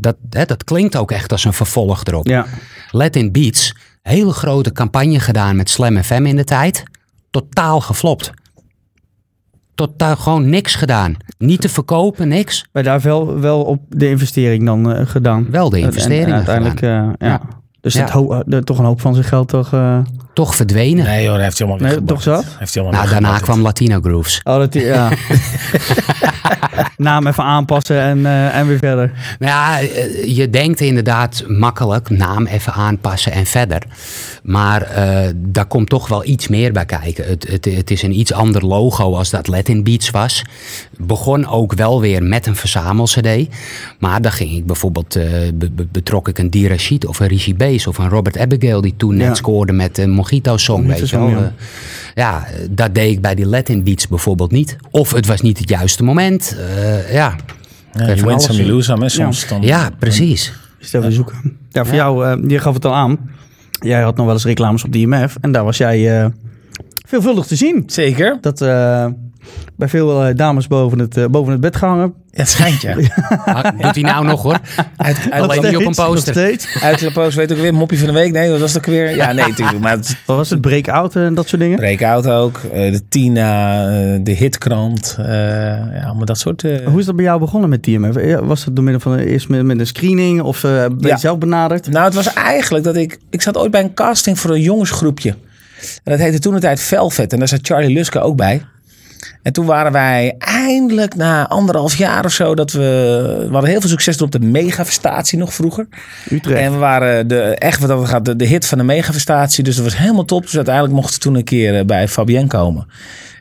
Dat, 0.00 0.16
hè, 0.30 0.44
dat 0.44 0.64
klinkt 0.64 0.96
ook 0.96 1.10
echt 1.10 1.32
als 1.32 1.44
een 1.44 1.52
vervolg 1.52 2.04
erop. 2.04 2.26
Ja. 2.26 2.46
Latin 2.90 3.32
Beats, 3.32 3.74
hele 4.02 4.32
grote 4.32 4.72
campagne 4.72 5.20
gedaan 5.20 5.56
met 5.56 5.70
Slam 5.70 6.02
FM 6.02 6.24
in 6.26 6.36
de 6.36 6.44
tijd. 6.44 6.82
Totaal 7.30 7.80
geflopt. 7.80 8.30
Totaal 9.74 10.16
gewoon 10.16 10.48
niks 10.48 10.74
gedaan. 10.74 11.16
Niet 11.38 11.60
te 11.60 11.68
verkopen, 11.68 12.28
niks. 12.28 12.64
Maar 12.72 12.82
daar 12.82 13.00
wel, 13.00 13.38
wel 13.40 13.62
op 13.62 13.82
de 13.88 14.08
investering 14.08 14.64
dan 14.64 14.92
eh, 14.92 15.06
gedaan. 15.06 15.46
Wel 15.50 15.70
de 15.70 15.76
En- 15.76 16.10
en 16.10 16.32
uiteindelijk, 16.32 16.82
eh, 16.82 16.88
ja. 16.90 17.14
Ja. 17.18 17.40
Dus 17.80 17.94
Ja. 17.94 18.00
het 18.00 18.10
ho- 18.10 18.42
de- 18.46 18.64
toch 18.64 18.78
een 18.78 18.84
hoop 18.84 19.00
van 19.00 19.14
zijn 19.14 19.26
geld 19.26 19.48
toch... 19.48 19.72
eh, 19.72 19.98
Toch 20.34 20.54
verdwenen. 20.54 21.04
Nee 21.04 21.22
joh, 21.24 21.32
dat 21.32 21.42
heeft 21.42 21.58
hij 21.58 21.68
allemaal 21.68 21.88
Nee, 21.90 22.04
toch 22.04 22.22
zo? 22.22 22.42
Heeft 22.58 22.74
hij 22.74 22.82
allemaal 22.82 23.00
Nou, 23.00 23.12
daarna 23.12 23.38
kwam 23.38 23.60
Latino 23.60 24.00
Grooves. 24.00 24.40
Oh, 24.44 24.56
dat 24.56 24.74
ja. 24.74 25.08
Naam 26.96 27.26
even 27.26 27.44
aanpassen 27.44 28.00
en, 28.00 28.26
eh, 28.26 28.56
en 28.56 28.66
weer 28.66 28.78
verder. 28.78 29.12
Nou 29.38 29.52
ja, 29.52 29.80
eh, 29.80 30.36
je 30.36 30.50
denkt 30.50 30.80
inderdaad 30.80 31.44
makkelijk, 31.46 32.10
naam 32.10 32.46
even 32.46 32.72
aanpassen 32.72 33.32
en 33.32 33.46
verder. 33.46 33.82
Maar 34.42 34.82
eh, 34.82 35.28
daar 35.36 35.66
komt 35.66 35.88
toch 35.88 36.08
wel 36.08 36.24
iets 36.26 36.48
meer 36.48 36.72
bij 36.72 36.84
kijken. 36.84 37.24
Het, 37.28 37.46
het, 37.48 37.64
het 37.64 37.90
is 37.90 38.02
een 38.02 38.18
iets 38.18 38.32
ander 38.32 38.66
logo 38.66 39.14
als 39.16 39.30
dat 39.30 39.46
Latin 39.48 39.84
Beats 39.84 40.10
was. 40.10 40.42
Begon 40.96 41.46
ook 41.48 41.74
wel 41.74 42.00
weer 42.00 42.22
met 42.22 42.46
een 42.46 42.56
verzamel-cd. 42.56 43.48
Maar 43.98 44.22
dan 44.22 44.32
ging 44.32 44.50
ik 44.56 44.66
bijvoorbeeld, 44.66 45.12
be- 45.54 45.70
be- 45.72 45.86
betrok 45.92 46.28
ik 46.28 46.38
een 46.38 46.50
Dirashid 46.50 47.06
of 47.06 47.20
een 47.20 47.26
Richie 47.28 47.54
Bass 47.54 47.86
of 47.86 47.98
een 47.98 48.08
Robert 48.08 48.38
Abigail 48.38 48.80
die 48.80 48.94
toen 48.96 49.16
net 49.16 49.26
Ja. 49.26 49.34
scoorde 49.34 49.72
met 49.72 49.98
een 49.98 50.10
Mojito 50.10 50.56
Song, 50.56 50.82
Mojito 50.82 51.00
weet 51.00 51.10
je 51.10 51.16
wel. 51.18 51.28
Ja. 51.28 51.52
Ja, 52.14 52.46
dat 52.70 52.94
deed 52.94 53.12
ik 53.12 53.20
bij 53.20 53.34
die 53.34 53.46
Latin 53.46 53.84
Beats 53.84 54.08
bijvoorbeeld 54.08 54.50
niet. 54.50 54.76
Of 54.90 55.12
het 55.12 55.26
was 55.26 55.40
niet 55.40 55.58
het 55.58 55.68
juiste 55.68 56.02
moment. 56.02 56.56
Eh, 56.58 57.12
ja, 57.12 57.36
Ja, 57.92 58.08
je 58.08 58.26
wint 58.26 58.42
some, 58.42 58.58
you 58.58 58.70
lose 58.70 59.08
soms. 59.08 59.48
Dan, 59.48 59.62
ja 59.62 59.90
precies. 59.98 60.52
Het 60.78 60.94
even 60.94 61.12
zoeken. 61.12 61.56
Ja, 61.70 61.84
voor 61.84 61.94
jou, 61.94 62.26
eh, 62.26 62.50
je 62.50 62.58
gaf 62.58 62.74
het 62.74 62.84
al 62.84 62.94
aan. 62.94 63.18
Jij 63.80 64.02
had 64.02 64.16
nog 64.16 64.24
wel 64.24 64.34
eens 64.34 64.44
reclames 64.44 64.84
op 64.84 64.92
de 64.92 64.98
IMF. 64.98 65.36
En 65.40 65.52
daar 65.52 65.64
was 65.64 65.76
jij 65.76 66.20
eh, 66.20 66.26
veelvuldig 67.06 67.46
te 67.46 67.56
zien. 67.56 67.82
Zeker. 67.86 68.38
Dat 68.40 68.60
eh, 68.60 69.06
bij 69.76 69.88
veel 69.88 70.34
dames 70.34 70.66
boven 70.66 70.98
het, 70.98 71.16
eh, 71.16 71.26
boven 71.26 71.52
het 71.52 71.60
bed 71.60 71.76
gehangen. 71.76 72.14
Het 72.30 72.48
schijnt 72.48 72.80
ja. 72.86 72.96
Ah, 73.44 73.64
Doet 73.80 73.94
hij 73.94 74.02
nou 74.02 74.24
nog 74.24 74.42
hoor? 74.42 74.58
Uit, 74.96 75.16
Alleen 75.30 75.62
niet 75.62 75.76
op 75.76 75.84
een 75.86 75.94
poster. 75.94 76.34
steeds. 76.34 76.82
uit 76.82 76.98
de 76.98 77.10
post 77.12 77.36
weet 77.36 77.52
ook 77.52 77.58
weer 77.58 77.74
moppie 77.74 77.98
van 77.98 78.06
de 78.06 78.12
week. 78.12 78.32
Nee, 78.32 78.50
wat 78.50 78.60
was 78.60 78.72
het 78.74 78.78
ook 78.78 78.86
weer? 78.92 79.14
Ja, 79.14 79.32
nee, 79.32 79.48
natuurlijk. 79.48 79.78
Maar 79.80 79.92
het 79.92 80.16
Wat 80.26 80.36
was 80.36 80.50
het? 80.50 80.60
Breakout 80.60 81.16
en 81.16 81.34
dat 81.34 81.48
soort 81.48 81.60
dingen? 81.62 81.76
Breakout 81.76 82.26
ook. 82.26 82.60
eh, 82.72 82.92
de 82.92 83.08
Tina, 83.08 83.82
eh, 83.88 84.18
de 84.22 84.30
Hitkrant. 84.32 85.16
eh 85.18 85.26
ja, 85.26 86.02
allemaal 86.04 86.24
dat 86.24 86.38
soort... 86.38 86.62
Hoe 86.84 86.98
is 87.00 87.04
dat 87.06 87.16
bij 87.16 87.24
jou 87.24 87.38
begonnen 87.40 87.68
met 87.70 87.82
TMF? 87.82 88.40
Was 88.40 88.64
het 88.64 88.74
door 88.76 88.84
middel 88.84 89.02
van 89.02 89.18
eerst 89.18 89.48
met, 89.48 89.62
met 89.64 89.78
een 89.80 89.86
screening 89.86 90.40
of 90.42 90.60
ben 90.60 90.96
je 90.98 91.06
Ja. 91.06 91.16
zelf 91.16 91.38
benaderd? 91.38 91.88
Nou, 91.90 92.04
het 92.04 92.14
was 92.14 92.32
eigenlijk 92.32 92.84
dat 92.84 92.96
ik... 92.96 93.18
Ik 93.30 93.42
zat 93.42 93.56
ooit 93.56 93.70
bij 93.70 93.80
een 93.82 93.94
casting 93.94 94.38
voor 94.38 94.50
een 94.50 94.60
jongensgroepje. 94.62 95.30
En 96.04 96.12
dat 96.12 96.18
heette 96.18 96.38
toen 96.38 96.54
de 96.54 96.60
tijd 96.60 96.80
Velvet. 96.80 97.32
En 97.32 97.38
daar 97.38 97.48
zat 97.48 97.58
Charlie 97.62 97.94
Luske 97.94 98.20
ook 98.20 98.36
bij. 98.36 98.62
En 99.42 99.52
toen 99.52 99.66
waren 99.66 99.92
wij 99.92 100.34
eindelijk 100.38 101.14
na 101.14 101.48
anderhalf 101.48 101.96
jaar 101.96 102.24
of 102.24 102.32
zo... 102.32 102.54
dat 102.54 102.72
we... 102.72 102.78
We 103.46 103.52
hadden 103.52 103.70
heel 103.70 103.80
veel 103.80 103.90
succes 103.90 104.22
op 104.22 104.30
de 104.30 104.40
megafestatie 104.40 105.38
nog 105.38 105.54
vroeger. 105.54 105.88
Utrecht. 106.30 106.60
En 106.60 106.72
we 106.72 106.78
waren 106.78 107.28
de, 107.28 107.42
echt 107.42 107.80
wat 107.80 107.88
dat 107.88 108.08
gaat, 108.08 108.24
de, 108.24 108.36
de 108.36 108.46
hit 108.46 108.66
van 108.66 108.78
de 108.78 108.84
megafestatie. 108.84 109.64
Dus 109.64 109.76
dat 109.76 109.84
was 109.84 109.96
helemaal 109.96 110.24
top. 110.24 110.42
Dus 110.42 110.56
uiteindelijk 110.56 110.94
mochten 110.94 111.14
we 111.14 111.20
toen 111.20 111.34
een 111.34 111.44
keer 111.44 111.78
eh, 111.78 111.84
bij 111.84 112.08
Fabienne 112.08 112.48
komen. 112.48 112.86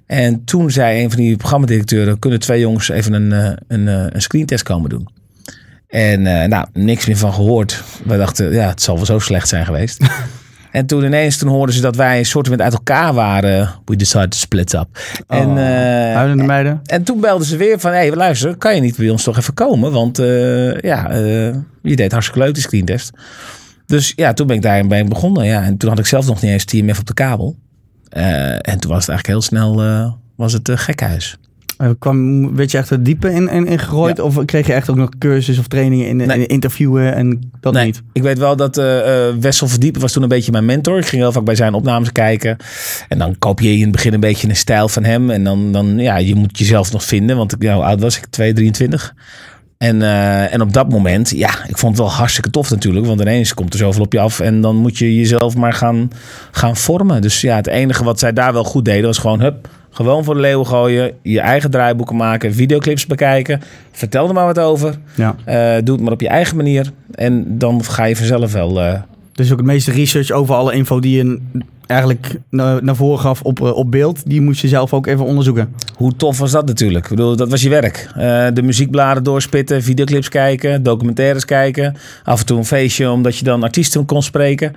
En 0.06 0.44
toen 0.44 0.72
zei 0.72 1.04
een 1.04 1.10
van 1.10 1.20
die 1.20 1.38
programmadirecteuren... 1.38 2.20
kunnen 2.20 2.40
twee 2.40 2.60
jongens 2.60 2.90
even 2.90 3.14
een, 3.14 3.32
eh, 3.32 3.52
een, 3.68 3.88
eh, 3.88 4.06
een 4.10 4.22
screentest 4.22 4.64
komen 4.64 4.90
doen. 4.90 5.08
En 5.88 6.22
nou, 6.50 6.66
niks 6.74 7.06
meer 7.06 7.18
van 7.18 7.34
gehoord. 7.34 7.84
We 8.06 8.18
dachten, 8.18 8.52
ja, 8.52 8.68
het 8.68 8.82
zal 8.82 8.96
wel 8.96 9.06
zo 9.06 9.20
slecht 9.20 9.48
zijn 9.48 9.66
geweest. 9.66 10.04
en 10.71 10.86
toen 10.86 11.03
ineens, 11.03 11.38
toen 11.38 11.49
hoorden 11.49 11.75
ze 11.75 11.82
dat 11.82 11.95
wij 11.95 12.17
een 12.17 12.25
soort 12.25 12.49
met 12.49 12.62
uit 12.62 12.73
elkaar 12.73 13.13
waren. 13.13 13.69
We 13.86 13.95
decided 13.95 14.32
to 14.32 14.38
split 14.38 14.73
up. 14.73 14.88
En, 15.27 15.49
eh, 15.49 16.34
meiden. 16.34 16.79
en 16.84 17.03
toen 17.03 17.19
belden 17.19 17.47
ze 17.47 17.58
weer 17.58 17.79
van, 17.79 17.91
hé, 17.91 17.97
hey, 17.97 18.15
luister, 18.15 18.58
kan 18.58 18.75
je 18.75 18.82
niet 18.82 18.97
bij 18.97 19.10
ons 19.10 19.23
toch 19.23 19.38
even 19.38 19.53
komen? 19.53 19.91
Want 19.91 20.19
eh, 20.19 20.79
ja, 20.79 21.10
eh, 21.10 21.55
je 21.82 21.95
deed 21.95 22.12
hartstikke 22.12 22.43
leuk 22.43 22.53
die 22.53 22.63
screentest. 22.63 23.12
Dus 23.86 24.13
ja, 24.15 24.34
toen 24.34 24.47
ben 24.47 24.55
ik 24.55 24.62
daarin 24.62 25.10
begonnen. 25.10 25.45
Ja. 25.45 25.63
En 25.63 25.77
toen 25.77 25.89
had 25.89 25.99
ik 25.99 26.05
zelf 26.05 26.25
nog 26.25 26.41
niet 26.41 26.51
eens 26.51 26.65
TMF 26.65 26.99
op 26.99 27.05
de 27.05 27.13
kabel. 27.13 27.55
En 28.10 28.79
toen 28.79 28.91
was 28.91 29.05
het 29.05 29.10
eigenlijk 29.10 29.27
heel 29.27 29.41
snel 29.41 29.82
was 30.36 30.53
het 30.53 30.71
gekhuis. 30.73 31.38
Eh, 31.80 31.89
kwam, 32.00 32.56
werd 32.56 32.72
je 32.72 32.78
echt 32.78 32.89
het 32.89 33.06
diepe 33.06 33.34
in, 33.34 33.50
in, 33.50 33.68
in 33.68 33.80
gegooid? 33.80 34.20
Of 34.20 34.46
kreeg 34.46 34.68
je 34.68 34.74
echt 34.74 34.89
ook 34.89 34.96
nog 34.96 35.10
cursus 35.18 35.60
of 35.60 35.68
trainingen 35.68 36.08
in, 36.08 36.15
Nee. 36.15 36.39
in 36.39 36.48
interviewen 36.48 37.15
en 37.15 37.52
dat 37.60 37.74
nee, 37.74 37.86
niet? 37.86 38.02
ik 38.13 38.22
weet 38.22 38.38
wel 38.38 38.56
dat 38.56 38.78
eh, 38.78 38.86
Wessel 39.39 39.68
Verdiepen 39.68 40.02
was 40.02 40.12
toen 40.12 40.24
een 40.24 40.30
beetje 40.30 40.52
mijn 40.52 40.65
mentor. 40.65 40.98
Ik 40.98 41.06
ging 41.06 41.22
heel 41.22 41.32
vaak 41.32 41.44
bij 41.44 41.56
zijn 41.56 41.74
opnames 41.74 42.12
kijken. 42.12 42.58
En 43.08 43.18
dan 43.18 43.38
kopieer 43.38 43.72
je 43.72 43.78
in 43.78 43.84
het 43.84 43.92
begin 43.92 44.13
een 44.13 44.20
beetje 44.20 44.50
een 44.50 44.56
stijl 44.56 44.88
van 44.89 45.04
hem. 45.04 45.30
En 45.30 45.44
dan, 45.44 45.72
dan 45.72 45.98
ja, 45.98 46.18
je 46.18 46.36
moet 46.36 46.58
jezelf 46.58 46.92
nog 46.92 47.04
vinden. 47.04 47.38
Want 47.38 47.54
ik, 47.54 47.70
hoe 47.70 47.84
oud 47.84 48.02
was 48.02 48.18
ik? 48.18 48.26
2, 48.26 48.54
23. 48.54 49.13
En, 49.78 50.02
en 50.52 50.62
op 50.62 50.74
dat 50.74 50.89
moment, 50.89 51.30
ja, 51.30 51.50
ik 51.68 51.78
vond 51.78 51.98
het 51.98 52.06
wel 52.06 52.15
hartstikke 52.15 52.50
tof 52.50 52.70
natuurlijk. 52.70 53.06
Want 53.06 53.22
ineens 53.22 53.54
komt 53.54 53.74
er 53.74 53.80
zoveel 53.80 54.04
op 54.04 54.13
je 54.13 54.20
af. 54.20 54.39
En 54.39 54.62
dan 54.62 54.76
moet 54.76 54.98
je 54.98 55.15
jezelf 55.15 55.56
maar 55.56 55.74
gaan, 55.74 56.12
gaan 56.52 56.76
vormen. 56.76 57.22
Dus 57.22 57.42
ja, 57.42 57.56
het 57.56 57.68
enige 57.68 58.04
wat 58.04 58.20
zij 58.20 58.34
daar 58.34 58.54
wel 58.54 58.63
goed 58.63 58.86
deden 58.86 59.06
was 59.06 59.18
gewoon, 59.18 59.42
hup, 59.42 59.68
gewoon 59.91 60.23
voor 60.23 60.34
de 60.34 60.39
leeuwen 60.39 60.67
gooien. 60.67 61.13
Je 61.21 61.39
eigen 61.39 61.71
draaiboeken 61.71 62.15
maken, 62.15 62.54
videoclips 62.54 63.06
bekijken. 63.06 63.62
Vertel 63.91 64.28
er 64.28 64.34
maar 64.34 64.45
wat 64.45 64.60
over. 64.60 64.95
Ja. 65.15 65.36
Eh, 65.45 65.84
doe 65.84 65.95
het 65.95 66.04
maar 66.04 66.13
op 66.13 66.21
je 66.21 66.28
eigen 66.28 66.56
manier. 66.56 66.91
En 67.12 67.58
dan 67.58 67.84
ga 67.84 68.04
je 68.04 68.15
vanzelf 68.15 68.52
wel, 68.54 68.73
Dus 69.34 69.52
ook 69.52 69.58
het 69.58 69.67
meeste 69.67 69.91
research 69.91 70.32
over 70.32 70.56
alle 70.56 70.73
info 70.73 70.99
die 70.99 71.17
je 71.17 71.39
eigenlijk 71.88 72.36
naar, 72.49 72.84
naar 72.84 72.95
voren 72.95 73.19
gaf 73.19 73.41
op, 73.41 73.62
eh, 73.62 73.75
op 73.75 73.91
beeld, 73.91 74.30
die 74.30 74.41
moest 74.41 74.62
je 74.62 74.67
zelf 74.67 74.93
ook 74.93 75.08
even 75.08 75.25
onderzoeken. 75.25 75.73
Hoe 75.95 76.15
tof 76.15 76.38
was 76.38 76.52
dat 76.52 76.65
natuurlijk? 76.65 77.04
Ik 77.04 77.10
bedoel, 77.10 77.36
dat 77.36 77.49
was 77.49 77.62
je 77.62 77.69
werk. 77.69 78.10
De 78.54 78.62
muziekbladen 78.62 79.23
doorspitten, 79.23 79.84
videoclips 79.84 80.30
kijken, 80.30 80.84
documentaires 80.84 81.45
kijken. 81.45 81.95
Af 82.23 82.39
en 82.39 82.45
toe 82.45 82.58
een 82.58 82.65
feestje 82.65 83.12
omdat 83.12 83.38
je 83.38 83.43
dan 83.43 83.63
artiesten 83.63 84.06
kon 84.06 84.23
spreken. 84.23 84.75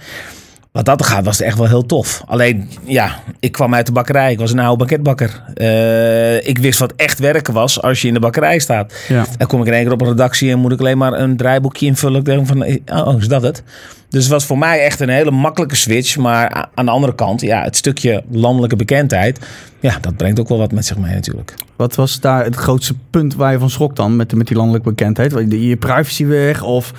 Wat 0.73 0.85
dat 0.85 1.07
gaat, 1.07 1.25
was 1.25 1.39
het 1.39 1.47
echt 1.47 1.59
wel 1.59 1.69
heel 1.69 1.87
tof. 1.87 2.23
Alleen, 2.27 2.71
ja, 2.85 3.23
ik 3.41 3.53
kwam 3.53 3.75
uit 3.75 3.87
de 3.87 3.93
bakkerij. 3.93 4.33
Ik 4.33 4.39
was 4.39 4.53
een 4.53 4.59
oude 4.59 4.77
banketbakker. 4.77 5.43
Eh, 5.55 6.49
ik 6.49 6.59
wist 6.59 6.79
wat 6.79 6.93
echt 6.97 7.19
werken 7.19 7.55
was 7.55 7.83
als 7.83 8.03
je 8.03 8.09
in 8.09 8.15
de 8.15 8.21
bakkerij 8.21 8.59
staat. 8.59 8.95
Ja. 9.09 9.27
Dan 9.39 9.47
kom 9.47 9.61
ik 9.61 9.67
in 9.67 9.73
één 9.73 9.83
keer 9.83 9.93
op 9.93 10.01
een 10.01 10.09
redactie 10.09 10.51
en 10.51 10.59
moet 10.59 10.73
ik 10.73 10.79
alleen 10.79 10.99
maar 10.99 11.13
een 11.13 11.37
draaiboekje 11.37 11.87
invullen. 11.87 12.19
Ik 12.19 12.25
denk 12.25 12.47
van, 12.47 12.65
oh, 13.07 13.19
is 13.19 13.29
dat 13.29 13.43
het? 13.43 13.63
Dus 14.09 14.23
het 14.23 14.33
was 14.33 14.45
voor 14.45 14.59
mij 14.59 14.81
echt 14.81 15.01
een 15.01 15.09
hele 15.09 15.31
makkelijke 15.31 15.77
switch. 15.77 16.17
Maar 16.17 16.69
aan 16.75 16.85
de 16.85 16.91
andere 16.91 17.15
kant, 17.15 17.41
ja, 17.41 17.63
het 17.63 17.77
stukje 17.77 18.23
landelijke 18.31 18.77
bekendheid. 18.77 19.39
Ja, 19.83 19.99
dat 20.01 20.17
brengt 20.17 20.41
ook 20.41 20.49
wel 20.49 20.59
wat 20.59 20.73
met 20.73 20.87
zich 20.87 20.99
mee 20.99 21.15
natuurlijk. 21.15 21.55
Wat 21.77 21.95
was 21.95 22.21
daar 22.21 22.45
het 22.45 22.55
grootste 22.55 22.95
punt 23.11 23.35
waar 23.35 23.53
je 23.53 23.59
van 23.59 23.71
schrok 23.71 23.97
dan 23.97 24.17
met, 24.17 24.35
met 24.35 24.47
die 24.47 24.57
landelijke 24.57 24.89
bekendheid? 24.89 25.33
Je 25.33 25.69
je 25.69 25.77
privacy 25.77 26.27
weg 26.27 26.63
of... 26.63 26.93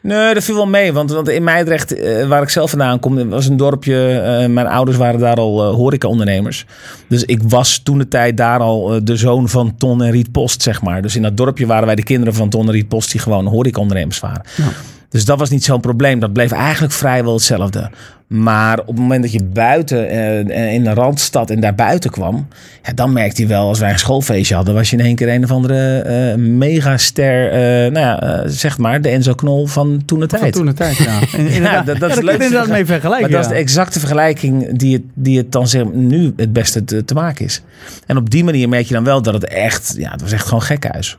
Nee, 0.00 0.34
dat 0.34 0.44
viel 0.44 0.54
wel 0.54 0.66
mee. 0.66 0.92
Want, 0.92 1.10
want 1.10 1.28
in 1.28 1.44
Meidrecht, 1.44 1.94
eh, 1.94 2.26
waar 2.28 2.42
ik 2.42 2.48
zelf 2.48 2.70
vandaan 2.70 2.98
kom, 3.00 3.28
was 3.28 3.46
een 3.46 3.56
dorpje. 3.56 4.08
eh, 4.08 4.48
mijn 4.48 4.66
ouders 4.66 4.96
waren 4.96 5.20
daar 5.20 5.36
al 5.36 5.64
horeca-ondernemers. 5.64 6.66
Dus 7.08 7.24
ik 7.24 7.42
was 7.42 7.78
toen 7.78 7.98
de 7.98 8.08
tijd 8.08 8.36
daar 8.36 8.60
al 8.60 9.04
de 9.04 9.16
zoon 9.16 9.48
van 9.48 9.76
Ton 9.76 10.02
en 10.02 10.10
Riet 10.10 10.32
Post, 10.32 10.62
zeg 10.62 10.82
maar. 10.82 11.02
Dus 11.02 11.16
in 11.16 11.22
dat 11.22 11.36
dorpje 11.36 11.66
waren 11.66 11.86
wij 11.86 11.94
de 11.94 12.02
kinderen 12.02 12.34
van 12.34 12.48
Ton 12.48 12.66
en 12.66 12.72
Riet 12.72 12.88
Post 12.88 13.10
die 13.10 13.20
gewoon 13.20 13.46
horeca-ondernemers 13.46 14.20
waren. 14.20 14.42
Ja. 14.56 14.64
Dus 15.10 15.24
dat 15.24 15.38
was 15.38 15.50
niet 15.50 15.64
zo'n 15.64 15.80
probleem. 15.80 16.18
Dat 16.20 16.32
bleef 16.32 16.52
eigenlijk 16.52 16.92
vrijwel 16.92 17.32
hetzelfde. 17.34 17.90
Maar 18.26 18.78
op 18.80 18.86
het 18.86 18.96
moment 18.98 19.22
dat 19.22 19.32
je 19.32 19.42
buiten 19.44 20.08
eh, 20.08 20.72
in 20.74 20.84
de 20.84 20.90
randstad 20.94 21.50
en 21.50 21.60
daarbuiten 21.60 22.10
kwam, 22.10 22.48
ja, 22.82 22.92
dan 22.92 23.12
merkte 23.12 23.42
je 23.42 23.48
wel, 23.48 23.68
als 23.68 23.78
wij 23.78 23.90
een 23.92 23.98
schoolfeestje 23.98 24.54
hadden, 24.54 24.74
was 24.74 24.90
je 24.90 24.96
in 24.96 25.04
één 25.04 25.14
keer 25.14 25.28
een 25.28 25.44
of 25.44 25.50
andere 25.50 25.98
eh 25.98 26.34
megaster, 26.34 27.50
eh, 27.50 27.92
nou 27.92 27.98
ja, 28.06 28.42
zeg 28.48 28.78
maar, 28.78 29.00
de 29.02 29.08
Enzo 29.08 29.34
Knol 29.34 29.66
van 29.66 30.02
toen 30.06 30.20
de 30.20 30.28
Van 30.28 30.38
tijd. 30.38 30.52
toen 30.52 30.66
de 30.66 30.72
tijd, 30.74 30.96
ja. 30.96 31.18
Dat- 31.20 31.52
ja, 31.54 31.82
dat 31.82 32.10
is 32.10 32.14
je 32.16 32.24
leuk. 32.24 32.34
inderdaad 32.34 32.68
mee 32.68 32.84
vergelijken. 32.86 33.30
Maar 33.30 33.30
dat 33.30 33.40
is 33.40 33.46
ja. 33.46 33.52
de 33.52 33.58
exacte 33.60 33.98
vergelijking 33.98 34.78
die 34.78 34.92
het, 34.92 35.02
die 35.14 35.38
het 35.38 35.52
dan 35.52 35.68
zeg, 35.68 35.84
nu 35.92 36.32
het 36.36 36.52
beste 36.52 36.84
te, 36.84 37.04
te 37.04 37.14
maken 37.14 37.44
is. 37.44 37.62
En 38.06 38.16
op 38.16 38.30
die 38.30 38.44
manier 38.44 38.68
merk 38.68 38.86
je 38.86 38.94
dan 38.94 39.04
wel 39.04 39.22
dat 39.22 39.34
het 39.34 39.44
echt, 39.44 39.94
ja, 39.98 40.10
het 40.10 40.20
was 40.22 40.32
echt 40.32 40.44
gewoon 40.44 40.62
gekhuis. 40.62 41.18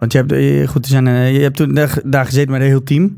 Want 0.00 0.12
je 0.12 0.18
hebt, 0.18 0.32
eh, 0.32 0.68
goed, 0.68 0.84
er 0.84 0.90
zijn, 0.90 1.06
eh, 1.06 1.32
je 1.34 1.40
hebt 1.40 1.56
toen 1.56 1.74
daar, 1.74 1.98
daar 2.04 2.24
gezeten 2.24 2.50
met 2.50 2.60
een 2.60 2.66
heel 2.66 2.82
team. 2.82 3.16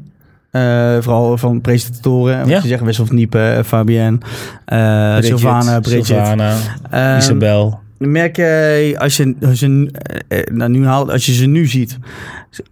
Eh, 0.51 0.97
vooral 1.01 1.39
van 1.39 1.61
presentatoren. 1.61 2.39
Wat 2.39 2.49
Ja. 2.49 2.61
je 2.63 2.69
zegt, 2.69 2.83
Wessel 2.83 3.07
van 3.07 3.15
Niepen, 3.17 3.65
Fabienne, 3.65 4.19
Bridget, 4.65 5.25
Sylvana, 5.25 5.81
Bridget. 5.81 6.07
Sylvana, 6.07 6.55
Ehm, 6.91 7.19
Isabel. 7.19 7.81
Merk 8.11 8.37
je, 8.37 8.95
als 8.99 9.17
je, 9.17 9.35
als 9.43 9.61
je, 9.61 9.91
eh, 10.29 10.39
eh, 10.39 10.47
nou, 10.47 10.71
nu 10.71 10.87
haalt, 10.87 11.11
als 11.11 11.27
je 11.27 11.33
ze 11.33 11.47
nu 11.47 11.67
ziet, 11.67 11.99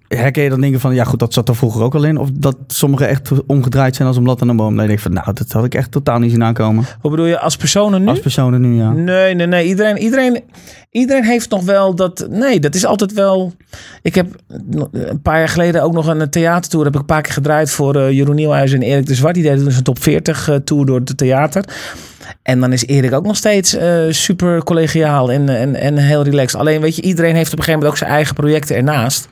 herken 0.09 0.43
je 0.43 0.49
dan 0.49 0.61
dingen 0.61 0.81
van, 0.81 0.95
ja 0.95 1.05
goed, 1.05 1.19
dat 1.19 1.33
zat 1.33 1.49
er 1.49 1.57
vroeger 1.57 1.83
ook 1.83 1.95
al 1.95 2.05
in? 2.05 2.19
Of 2.19 2.29
dat 2.33 2.57
sommige 2.67 3.05
echt 3.05 3.31
omgedraaid 3.47 3.97
zijn 3.97 4.09
als 4.09 4.17
een 4.17 4.23
blad 4.23 4.43
aan 4.43 4.49
een 4.49 4.57
boom? 4.57 4.77
Dan 4.77 4.87
denk 4.87 4.99
ik 4.99 5.05
van, 5.05 5.13
nou, 5.13 5.33
dat 5.33 5.53
had 5.53 5.65
ik 5.65 5.75
echt 5.75 5.91
totaal 5.91 6.19
niet 6.19 6.31
zien 6.31 6.45
aankomen. 6.45 6.85
Hoe 7.01 7.11
bedoel 7.11 7.27
je, 7.27 7.39
als 7.39 7.57
personen 7.57 8.01
nu? 8.01 8.09
Als 8.09 8.21
personen 8.21 8.61
nu, 8.61 8.77
ja. 8.77 8.93
Nee, 8.93 9.35
nee, 9.35 9.47
nee. 9.47 9.67
Iedereen, 9.67 9.99
iedereen, 9.99 10.43
iedereen 10.91 11.25
heeft 11.25 11.51
nog 11.51 11.65
wel 11.65 11.95
dat. 11.95 12.27
Nee, 12.31 12.61
dat 12.61 12.75
is 12.75 12.85
altijd 12.85 13.13
wel. 13.13 13.53
Ik 14.03 14.15
heb 14.15 14.35
een 14.93 15.23
paar 15.23 15.39
jaar 15.39 15.49
geleden 15.49 15.83
ook 15.83 15.93
nog 15.93 16.07
een 16.07 16.31
theatertour. 16.31 16.85
Heb 16.85 16.95
ik 16.95 17.01
een 17.01 17.07
paar 17.07 17.23
keer 17.23 17.33
gedraaid 17.33 17.71
voor 17.71 17.97
eh, 17.97 18.11
Jeroen 18.11 18.35
Nieuwhuis 18.35 18.73
en 18.73 18.83
Erik 18.83 19.07
de 19.07 19.15
Zwart. 19.15 19.35
Die 19.35 19.43
deden 19.43 19.65
dus 19.65 19.77
een 19.77 19.83
top 19.83 20.03
40 20.03 20.49
eh, 20.49 20.57
tour 20.57 20.87
door 20.87 20.99
het 20.99 21.17
theater. 21.17 21.65
En 22.43 22.61
dan 22.61 22.73
is 22.73 22.87
Erik 22.87 23.13
ook 23.13 23.27
nog 23.27 23.37
steeds 23.37 23.75
eh, 23.75 24.03
super 24.09 24.65
collegiaal 24.65 25.33
en, 25.33 25.49
en, 25.49 25.75
en 25.75 25.97
heel 25.97 26.23
relaxed. 26.23 26.61
Alleen 26.61 26.81
weet 26.81 26.97
je, 26.97 27.03
iedereen 27.03 27.35
heeft 27.35 27.53
op 27.53 27.59
een 27.59 27.65
gegeven 27.65 27.81
moment 27.81 27.91
ook 27.93 28.07
zijn 28.07 28.11
eigen 28.11 28.35
projecten 28.35 28.77
ernaast. 28.77 29.29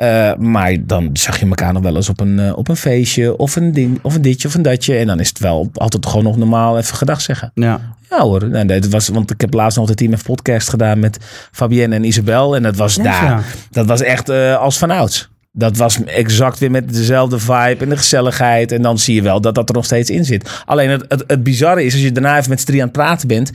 Eh, 0.00 0.34
maar 0.34 0.76
dan 0.80 1.10
zag 1.12 1.40
je 1.40 1.46
elkaar 1.46 1.72
nog 1.72 1.82
wel 1.82 1.96
eens 1.96 2.08
op 2.08 2.20
een, 2.20 2.38
eh, 2.38 2.56
op 2.56 2.68
een 2.68 2.76
feestje 2.76 3.36
of 3.36 3.56
een, 3.56 3.72
ding, 3.72 3.98
of 4.02 4.14
een 4.14 4.22
ditje 4.22 4.48
of 4.48 4.54
een 4.54 4.62
datje. 4.62 4.96
En 4.96 5.06
dan 5.06 5.20
is 5.20 5.28
het 5.28 5.38
wel 5.38 5.70
altijd 5.74 6.06
gewoon 6.06 6.24
nog 6.24 6.36
normaal 6.36 6.78
even 6.78 6.96
gedag 6.96 7.20
zeggen. 7.20 7.50
Ja, 7.54 7.80
Ja 8.10 8.20
hoor, 8.20 8.48
nee, 8.48 8.64
nee, 8.64 8.80
dat 8.80 8.90
was, 8.90 9.08
want 9.08 9.30
ik 9.30 9.40
heb 9.40 9.54
laatst 9.54 9.78
nog 9.78 9.86
de 9.86 9.94
Team 9.94 10.16
F 10.16 10.22
podcast 10.22 10.68
gedaan 10.68 10.98
met 10.98 11.18
Fabienne 11.52 11.94
en 11.94 12.04
Isabel. 12.04 12.56
En 12.56 12.62
dat 12.62 12.76
was 12.76 12.94
Ja, 12.94 13.02
daar, 13.02 13.24
ja. 13.24 13.42
dat 13.70 13.86
was 13.86 14.00
echt 14.00 14.28
eh, 14.28 14.56
als 14.56 14.78
vanouds. 14.78 15.28
Dat 15.52 15.76
was 15.76 16.04
exact 16.04 16.58
weer 16.58 16.70
met 16.70 16.92
dezelfde 16.92 17.38
vibe 17.38 17.76
en 17.78 17.88
de 17.88 17.96
gezelligheid. 17.96 18.72
En 18.72 18.82
dan 18.82 18.98
zie 18.98 19.14
je 19.14 19.22
wel 19.22 19.40
dat 19.40 19.54
dat 19.54 19.68
er 19.68 19.74
nog 19.74 19.84
steeds 19.84 20.10
in 20.10 20.24
zit. 20.24 20.62
Alleen 20.64 20.90
het, 20.90 21.04
het, 21.08 21.24
het 21.26 21.42
bizarre 21.42 21.84
is, 21.84 21.92
als 21.92 22.02
je 22.02 22.12
daarna 22.12 22.36
even 22.38 22.50
met 22.50 22.60
z'n 22.60 22.66
drie 22.66 22.80
aan 22.80 22.86
het 22.88 22.96
praten 22.96 23.28
bent... 23.28 23.50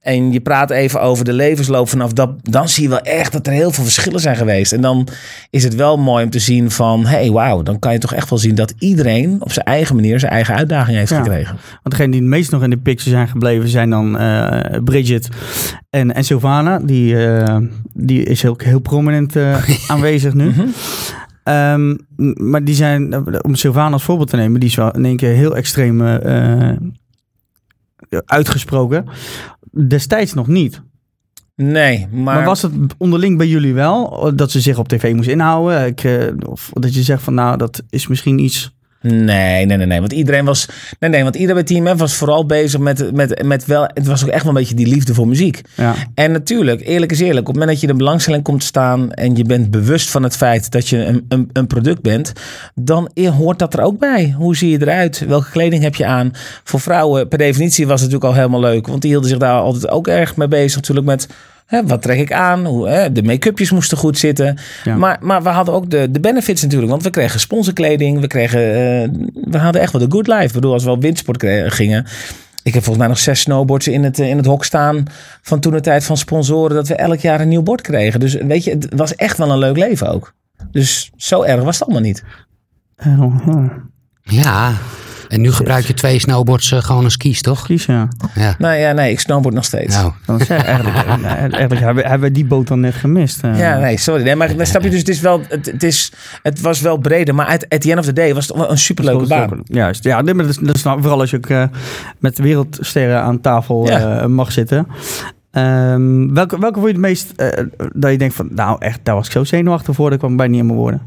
en 0.00 0.32
je 0.32 0.40
praat 0.40 0.70
even 0.70 1.00
over 1.00 1.24
de 1.24 1.32
levensloop 1.32 1.88
vanaf 1.88 2.12
dat... 2.12 2.30
dan 2.42 2.68
zie 2.68 2.82
je 2.82 2.88
wel 2.88 3.00
echt 3.00 3.32
dat 3.32 3.46
er 3.46 3.52
heel 3.52 3.70
veel 3.70 3.84
verschillen 3.84 4.20
zijn 4.20 4.36
geweest. 4.36 4.72
En 4.72 4.80
dan 4.80 5.08
is 5.50 5.64
het 5.64 5.74
wel 5.74 5.98
mooi 5.98 6.24
om 6.24 6.30
te 6.30 6.38
zien 6.38 6.70
van... 6.70 7.06
hé, 7.06 7.16
hey, 7.16 7.30
wauw, 7.30 7.62
dan 7.62 7.78
kan 7.78 7.92
je 7.92 7.98
toch 7.98 8.14
echt 8.14 8.30
wel 8.30 8.38
zien 8.38 8.54
dat 8.54 8.74
iedereen... 8.78 9.36
op 9.40 9.52
zijn 9.52 9.66
eigen 9.66 9.94
manier 9.94 10.20
zijn 10.20 10.32
eigen 10.32 10.54
uitdaging 10.54 10.96
heeft 10.96 11.10
Ja. 11.10 11.22
gekregen. 11.22 11.56
want 11.82 11.90
degene 11.96 12.10
die 12.10 12.20
het 12.20 12.30
meest 12.30 12.50
nog 12.50 12.62
in 12.62 12.70
de 12.70 12.76
picture 12.78 13.10
zijn 13.10 13.28
gebleven 13.28 13.68
zijn 13.68 13.90
dan 13.90 14.18
eh, 14.18 14.80
Bridget 14.84 15.28
en, 15.90 16.14
en 16.14 16.24
Sylvana. 16.24 16.78
Die, 16.78 17.26
eh, 17.26 17.56
die 17.92 18.22
is 18.24 18.44
ook 18.46 18.62
heel 18.62 18.80
prominent 18.80 19.36
eh, 19.36 19.70
aanwezig 19.90 20.34
nu. 20.34 20.48
Mhm. 20.48 20.66
M- 21.46 21.96
maar 22.50 22.64
die 22.64 22.74
zijn, 22.74 23.14
om 23.44 23.54
Sylvana 23.54 23.92
als 23.92 24.02
voorbeeld 24.04 24.30
te 24.30 24.36
nemen, 24.36 24.60
die 24.60 24.68
is 24.68 24.74
wel 24.74 24.90
in 24.94 25.04
één 25.04 25.16
keer 25.16 25.32
heel 25.34 25.56
extreem 25.56 26.00
eh, 26.06 26.68
eh, 26.70 26.76
uitgesproken. 28.24 29.04
Destijds 29.86 30.34
nog 30.34 30.46
niet. 30.46 30.82
Nee, 31.54 32.06
Maar, 32.10 32.22
maar... 32.22 32.44
was 32.44 32.62
het 32.62 32.72
onderling 32.98 33.38
bij 33.38 33.46
jullie 33.48 33.74
wel? 33.74 34.32
Dat 34.36 34.50
ze 34.50 34.60
zich 34.60 34.78
op 34.78 34.88
tv 34.88 35.14
moest 35.14 35.28
inhouden? 35.28 35.86
Ik, 35.86 36.04
eh, 36.04 36.26
of 36.46 36.70
dat 36.72 36.94
je 36.94 37.02
zegt 37.02 37.22
van 37.22 37.34
nou, 37.34 37.56
dat 37.56 37.82
is 37.90 38.06
misschien 38.06 38.38
iets... 38.38 38.75
Nee, 39.00 39.66
nee, 39.66 39.76
nee, 39.76 39.86
nee. 39.86 40.00
Want 40.00 40.12
iedereen 40.12 40.44
was. 40.44 40.68
Nee, 41.00 41.10
nee, 41.10 41.22
want 41.22 41.34
iedereen 41.34 41.64
bij 41.64 41.82
Team 41.82 41.96
F 41.96 42.00
was 42.00 42.14
vooral 42.14 42.46
bezig 42.46 42.80
met, 42.80 43.12
met, 43.14 43.42
met 43.44 43.64
wel. 43.64 43.82
Het 43.94 44.06
was 44.06 44.24
ook 44.24 44.30
echt 44.30 44.42
wel 44.42 44.52
een 44.52 44.58
beetje 44.58 44.74
die 44.74 44.86
liefde 44.86 45.14
voor 45.14 45.28
muziek. 45.28 45.60
Ja, 45.74 45.94
En 46.14 46.32
natuurlijk, 46.32 46.86
eerlijk 46.86 47.12
is 47.12 47.20
eerlijk, 47.20 47.48
op 47.48 47.54
het 47.54 47.54
moment 47.54 47.70
dat 47.70 47.80
je 47.80 47.86
de 47.86 47.94
belangstelling 47.94 48.42
komt 48.42 48.60
te 48.60 48.66
staan 48.66 49.12
en 49.12 49.36
je 49.36 49.44
bent 49.44 49.70
bewust 49.70 50.10
van 50.10 50.22
het 50.22 50.36
feit 50.36 50.70
dat 50.70 50.88
je 50.88 51.04
een, 51.04 51.24
een, 51.28 51.50
een 51.52 51.66
product 51.66 52.02
bent, 52.02 52.32
dan 52.74 53.10
hoort 53.14 53.58
dat 53.58 53.74
er 53.74 53.80
ook 53.80 53.98
bij. 53.98 54.34
Hoe 54.36 54.56
zie 54.56 54.70
je 54.70 54.80
eruit? 54.80 55.24
Welke 55.28 55.50
kleding 55.50 55.82
heb 55.82 55.94
je 55.94 56.06
aan? 56.06 56.30
Voor 56.64 56.80
vrouwen, 56.80 57.28
per 57.28 57.38
definitie, 57.38 57.86
was 57.86 58.00
het 58.00 58.10
natuurlijk 58.10 58.36
al 58.36 58.40
helemaal 58.40 58.70
leuk, 58.70 58.86
want 58.86 59.02
die 59.02 59.10
hielden 59.10 59.30
zich 59.30 59.38
daar 59.38 59.60
altijd 59.60 59.88
ook 59.88 60.08
erg 60.08 60.36
mee 60.36 60.48
bezig, 60.48 60.76
natuurlijk 60.76 61.06
met. 61.06 61.28
Hè, 61.66 61.86
wat 61.86 62.02
trek 62.02 62.18
ik 62.18 62.32
aan? 62.32 62.66
Hoe, 62.66 62.88
hè, 62.88 63.12
de 63.12 63.22
make-upjes 63.22 63.70
moesten 63.70 63.98
goed 63.98 64.18
zitten. 64.18 64.58
Ja. 64.84 64.96
Maar, 64.96 65.18
maar 65.20 65.42
we 65.42 65.48
hadden 65.48 65.74
ook 65.74 65.90
de, 65.90 66.10
de 66.10 66.20
benefits 66.20 66.62
natuurlijk. 66.62 66.90
Want 66.90 67.02
we 67.02 67.10
kregen 67.10 67.40
sponsorkleding. 67.40 68.20
We, 68.20 68.26
kregen, 68.26 68.60
eh, 68.60 69.08
we 69.50 69.58
hadden 69.58 69.82
echt 69.82 69.92
wel 69.92 70.08
de 70.08 70.10
good 70.10 70.26
life. 70.26 70.44
Ik 70.44 70.52
bedoel, 70.52 70.72
als 70.72 70.84
we 70.84 70.90
op 70.90 71.02
windsport 71.02 71.44
gingen. 71.66 72.06
Ik 72.62 72.74
heb 72.74 72.82
volgens 72.82 72.98
mij 72.98 73.06
nog 73.06 73.18
zes 73.18 73.40
snowboards 73.40 73.88
in 73.88 74.04
het, 74.04 74.18
eh, 74.18 74.28
in 74.28 74.36
het 74.36 74.46
hok 74.46 74.64
staan. 74.64 75.04
Van 75.42 75.60
toen 75.60 75.72
de 75.72 75.80
tijd 75.80 76.04
van 76.04 76.16
sponsoren. 76.16 76.76
Dat 76.76 76.88
we 76.88 76.94
elk 76.94 77.18
jaar 77.18 77.40
een 77.40 77.48
nieuw 77.48 77.62
bord 77.62 77.80
kregen. 77.80 78.20
Dus 78.20 78.34
weet 78.34 78.64
je, 78.64 78.70
het 78.70 78.86
was 78.94 79.14
echt 79.14 79.38
wel 79.38 79.50
een 79.50 79.58
leuk 79.58 79.76
leven 79.76 80.12
ook. 80.12 80.34
Dus 80.70 81.10
zo 81.16 81.42
erg 81.42 81.62
was 81.62 81.78
het 81.78 81.88
allemaal 81.88 82.06
niet. 82.06 82.24
Eh, 82.96 83.22
oh, 83.22 83.70
Ja, 84.22 84.72
en 85.36 85.42
nu 85.42 85.52
gebruik 85.52 85.84
je 85.84 85.94
twee 85.94 86.18
snowboards 86.18 86.72
eh, 86.72 86.82
gewoon 86.82 87.04
als 87.04 87.16
kies, 87.16 87.42
toch? 87.42 87.62
kies 87.66 87.84
ja. 87.86 88.08
Ja. 88.34 88.54
Nou 88.58 88.74
ja, 88.74 88.92
nee, 88.92 89.10
ik 89.12 89.20
snowboard 89.20 89.54
nog 89.54 89.64
steeds. 89.64 89.94
Nou, 89.96 90.12
Dan 90.26 90.40
zeg, 90.40 90.64
eigenlijk, 90.64 90.96
eh, 90.96 91.24
eigenlijk 91.24 91.80
hebben, 91.80 92.04
hebben 92.06 92.28
we 92.28 92.34
die 92.34 92.44
boot 92.44 92.66
dan 92.66 92.80
net 92.80 92.94
gemist. 92.94 93.42
eh. 93.42 93.58
Ja, 93.58 93.78
nee, 93.78 93.96
sorry. 93.98 94.22
Nee, 94.22 94.36
maar 94.36 94.56
dan 94.56 94.66
snap 94.66 94.82
je 94.82 94.90
dus, 94.90 94.98
het, 94.98 95.08
is 95.08 95.20
wel, 95.20 95.40
het, 95.48 95.66
het, 95.66 95.82
is, 95.82 96.12
het 96.42 96.60
was 96.60 96.80
wel 96.80 96.96
breder. 96.96 97.34
Maar 97.34 97.46
at, 97.46 97.68
at 97.68 97.80
the 97.80 97.90
end 97.90 97.98
of 97.98 98.04
the 98.04 98.12
day 98.12 98.34
was 98.34 98.46
het 98.48 98.56
wel 98.56 98.70
een 98.70 98.78
superleuke 98.78 99.26
baan. 99.26 99.60
Juist, 99.64 100.04
ja, 100.04 100.20
nee, 100.22 100.34
maar 100.34 100.44
dat, 100.46 100.52
is- 100.60 100.66
dat 100.66 100.74
is 100.76 100.82
nou 100.82 101.00
vooral 101.00 101.20
als 101.20 101.30
je 101.30 101.36
ook 101.36 101.46
eh, 101.46 101.64
met 102.18 102.38
wereldsterren 102.38 103.20
aan 103.22 103.40
tafel 103.40 103.86
Ja. 103.86 104.20
eh, 104.20 104.26
mag 104.26 104.52
zitten. 104.52 104.86
Ehm, 105.50 106.32
welke, 106.34 106.58
welke 106.58 106.74
vond 106.80 106.86
je 106.86 106.92
het 106.92 107.00
meest 107.06 107.32
eh, 107.36 107.64
dat 107.92 108.10
je 108.10 108.18
denkt 108.18 108.34
van, 108.34 108.48
nou 108.54 108.76
echt, 108.78 109.00
daar 109.02 109.14
was 109.14 109.26
ik 109.26 109.32
zo 109.32 109.44
zenuwachtig 109.44 109.94
voor, 109.94 110.10
dat 110.10 110.18
kwam 110.18 110.36
bijna 110.36 110.50
niet 110.52 110.60
in 110.60 110.66
mijn 110.66 110.78
woorden. 110.78 111.00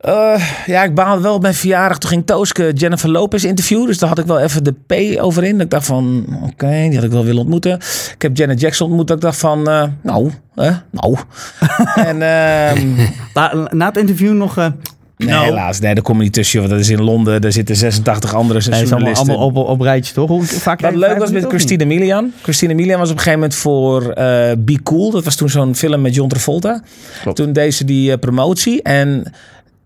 Eh, 0.00 0.42
ja, 0.66 0.84
ik 0.84 0.94
baalde 0.94 1.22
wel 1.22 1.34
op 1.34 1.42
mijn 1.42 1.54
verjaardag. 1.54 1.98
Toen 1.98 2.10
ging 2.10 2.26
Tooske 2.26 2.72
Jennifer 2.72 3.10
Lopez 3.10 3.44
interviewen. 3.44 3.86
Dus 3.86 3.98
daar 3.98 4.08
had 4.08 4.18
ik 4.18 4.26
wel 4.26 4.38
even 4.40 4.64
de 4.64 4.72
P 4.86 5.20
over 5.20 5.44
in. 5.44 5.60
Ik 5.60 5.70
dacht 5.70 5.86
van, 5.86 6.26
oké, 6.42 6.70
die 6.88 6.94
had 6.94 7.04
ik 7.04 7.10
wel 7.10 7.24
willen 7.24 7.40
ontmoeten. 7.40 7.72
Ik 8.14 8.22
heb 8.22 8.36
Janet 8.36 8.60
Jackson 8.60 8.86
ontmoet. 8.86 9.06
Dat 9.06 9.16
ik 9.16 9.22
dacht 9.22 9.38
van, 9.38 9.68
eh, 9.68 9.82
nou, 10.02 10.30
nou. 10.90 11.16
en 12.08 12.22
ehm, 12.22 13.08
Na, 13.34 13.68
na 13.70 13.86
het 13.86 13.96
interview 13.96 14.32
nog, 14.32 14.58
eh 14.58 14.66
nee, 15.16 15.28
Nou. 15.28 15.44
helaas, 15.44 15.80
nee, 15.80 15.94
daar 15.94 16.02
kom 16.02 16.16
je 16.16 16.22
niet 16.22 16.32
tussen. 16.32 16.58
Want 16.58 16.70
dat 16.70 16.80
is 16.80 16.88
in 16.88 17.02
Londen. 17.02 17.40
Daar 17.40 17.52
zitten 17.52 17.76
86 17.76 18.34
andere 18.34 18.60
allemaal, 18.60 18.86
journalisten. 18.88 19.36
allemaal 19.36 19.64
op, 19.64 19.68
op 19.68 19.80
rijtje, 19.80 20.14
toch? 20.14 20.28
Hoe 20.28 20.44
vaak 20.44 20.80
Wat 20.80 20.94
leuk 20.94 21.18
was 21.18 21.30
met 21.30 21.44
Christine 21.46 21.84
Milian. 21.84 22.32
Christine 22.42 22.74
Milian 22.74 22.98
was 22.98 23.10
op 23.10 23.16
een 23.16 23.22
gegeven 23.22 23.40
moment 23.40 23.58
voor 23.58 24.10
eh 24.10 24.52
Be 24.58 24.82
Cool. 24.82 25.10
Dat 25.10 25.24
was 25.24 25.36
toen 25.36 25.48
zo'n 25.48 25.74
film 25.74 26.00
met 26.00 26.14
John 26.14 26.28
Travolta. 26.28 26.82
Klopt. 27.22 27.36
Toen 27.36 27.52
deed 27.52 27.74
ze 27.74 27.84
die 27.84 28.18
promotie. 28.18 28.82
En 28.82 29.32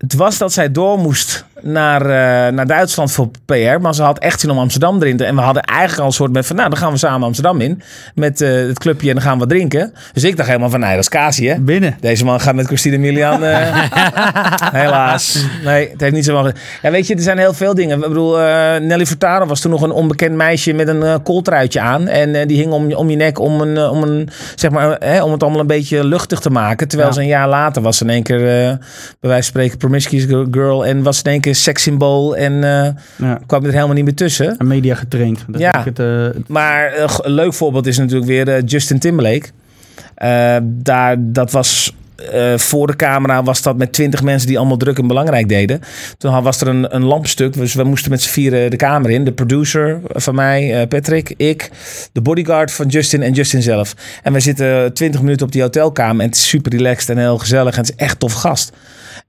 het 0.01 0.13
was 0.13 0.37
dat 0.37 0.53
zij 0.53 0.71
door 0.71 0.99
moest 0.99 1.45
naar, 1.61 2.01
eh, 2.01 2.53
naar 2.53 2.67
Duitsland 2.67 3.11
voor 3.11 3.29
PR. 3.45 3.79
Maar 3.81 3.95
ze 3.95 4.03
had 4.03 4.19
echt 4.19 4.39
zin 4.39 4.49
om 4.49 4.57
Amsterdam 4.59 5.01
erin 5.01 5.17
te... 5.17 5.25
En 5.25 5.35
we 5.35 5.41
hadden 5.41 5.63
eigenlijk 5.63 5.99
al 5.99 6.05
een 6.05 6.11
soort 6.13 6.31
met 6.31 6.45
van... 6.45 6.55
Nou, 6.55 6.69
dan 6.69 6.77
gaan 6.77 6.91
we 6.91 6.97
samen 6.97 7.25
Amsterdam 7.27 7.61
in. 7.61 7.81
Met 8.15 8.41
eh, 8.41 8.49
het 8.49 8.79
clubje 8.79 9.07
en 9.09 9.13
dan 9.15 9.23
gaan 9.23 9.39
we 9.39 9.47
drinken. 9.47 9.93
Dus 10.13 10.23
ik 10.23 10.35
dacht 10.37 10.47
helemaal 10.47 10.69
van... 10.69 10.79
Nee, 10.79 10.89
dat 10.91 10.99
is 10.99 11.09
Kasi, 11.09 11.47
hè? 11.49 11.59
Binnen. 11.59 11.97
Deze 11.99 12.25
man 12.25 12.39
gaat 12.39 12.55
met 12.55 12.65
Christine 12.65 12.97
Milian. 12.97 13.43
eh, 13.43 13.83
helaas. 14.81 15.45
Nee, 15.63 15.89
het 15.91 16.01
heeft 16.01 16.13
niet 16.13 16.25
zo 16.25 16.33
lang. 16.33 16.53
Ja, 16.81 16.91
weet 16.91 17.07
je, 17.07 17.15
er 17.15 17.21
zijn 17.21 17.37
heel 17.37 17.53
veel 17.53 17.75
dingen. 17.75 18.01
Ik 18.01 18.07
bedoel, 18.07 18.35
Nelly 18.79 19.05
Furtado 19.05 19.45
was 19.45 19.59
toen 19.59 19.71
nog 19.71 19.81
een 19.81 19.91
onbekend 19.91 20.35
meisje 20.35 20.73
met 20.73 20.87
een 20.87 21.21
kooltruitje 21.23 21.79
aan. 21.79 22.07
En 22.07 22.47
die 22.47 22.57
hing 22.57 22.71
om, 22.71 22.87
je- 22.89 22.97
om 22.97 23.09
je 23.09 23.15
nek 23.15 23.39
om, 23.39 23.61
een, 23.61 23.77
om, 23.89 24.03
een, 24.03 24.29
zeg 24.55 24.71
maar, 24.71 24.95
hè, 24.99 25.23
om 25.23 25.31
het 25.31 25.41
allemaal 25.41 25.59
een 25.61 25.67
beetje 25.67 26.05
luchtig 26.05 26.39
te 26.39 26.49
maken. 26.49 26.87
Terwijl 26.87 27.09
Ja. 27.09 27.15
ze 27.15 27.21
een 27.21 27.27
jaar 27.27 27.49
later 27.49 27.81
was 27.81 28.01
in 28.01 28.09
één 28.09 28.23
keer, 28.23 28.39
bij 28.39 28.79
wijze 29.19 29.33
van 29.35 29.43
spreken, 29.43 29.77
promiscuous 29.77 30.25
girl. 30.51 30.85
En 30.85 31.03
was 31.03 31.21
in 31.21 31.31
één 31.31 31.41
keer 31.41 31.50
sekssymbool. 31.53 32.35
En 32.37 32.53
eh, 32.63 32.87
Ja. 33.15 33.39
kwam 33.45 33.65
er 33.65 33.71
helemaal 33.73 33.95
niet 33.95 34.03
meer 34.05 34.15
tussen. 34.15 34.57
En 34.57 34.67
media 34.67 34.95
getraind. 34.95 35.45
Dat 35.47 35.61
Ja. 35.61 35.83
het, 35.85 35.99
eh, 35.99 36.23
het- 36.23 36.47
Maar 36.47 36.85
eh, 36.93 37.17
een 37.21 37.31
leuk 37.31 37.53
voorbeeld 37.53 37.87
is 37.87 37.97
natuurlijk 37.97 38.27
weer 38.27 38.63
Justin 38.63 38.99
Timberlake. 38.99 39.49
Daar, 40.63 41.15
dat 41.19 41.51
was 41.51 41.95
voor 42.55 42.87
de 42.87 42.95
camera 42.95 43.43
was 43.43 43.61
dat 43.61 43.77
met 43.77 43.93
twintig 43.93 44.23
mensen 44.23 44.47
die 44.47 44.57
allemaal 44.57 44.77
druk 44.77 44.97
en 44.97 45.07
belangrijk 45.07 45.49
deden. 45.49 45.81
Toen 46.17 46.41
was 46.43 46.61
er 46.61 46.67
een, 46.67 46.95
een 46.95 47.03
lampstuk, 47.03 47.53
dus 47.53 47.73
we 47.73 47.83
moesten 47.83 48.11
met 48.11 48.21
z'n 48.21 48.29
vieren 48.29 48.69
de 48.69 48.75
kamer 48.75 49.09
in. 49.09 49.23
De 49.25 49.31
producer 49.31 49.99
van 50.07 50.35
mij, 50.35 50.87
Patrick, 50.87 51.33
ik, 51.37 51.69
de 52.11 52.21
bodyguard 52.21 52.71
van 52.71 52.87
Justin 52.87 53.21
en 53.21 53.31
Justin 53.33 53.61
zelf. 53.61 53.93
En 54.23 54.33
we 54.33 54.39
zitten 54.39 54.93
twintig 54.93 55.21
minuten 55.21 55.45
op 55.45 55.51
die 55.51 55.61
hotelkamer 55.61 56.21
en 56.21 56.27
het 56.27 56.37
is 56.37 56.47
super 56.47 56.71
relaxed 56.71 57.09
en 57.09 57.17
heel 57.17 57.37
gezellig 57.37 57.73
en 57.73 57.79
het 57.81 57.89
is 57.89 57.95
echt 57.95 58.19
tof 58.19 58.33
gast. 58.33 58.71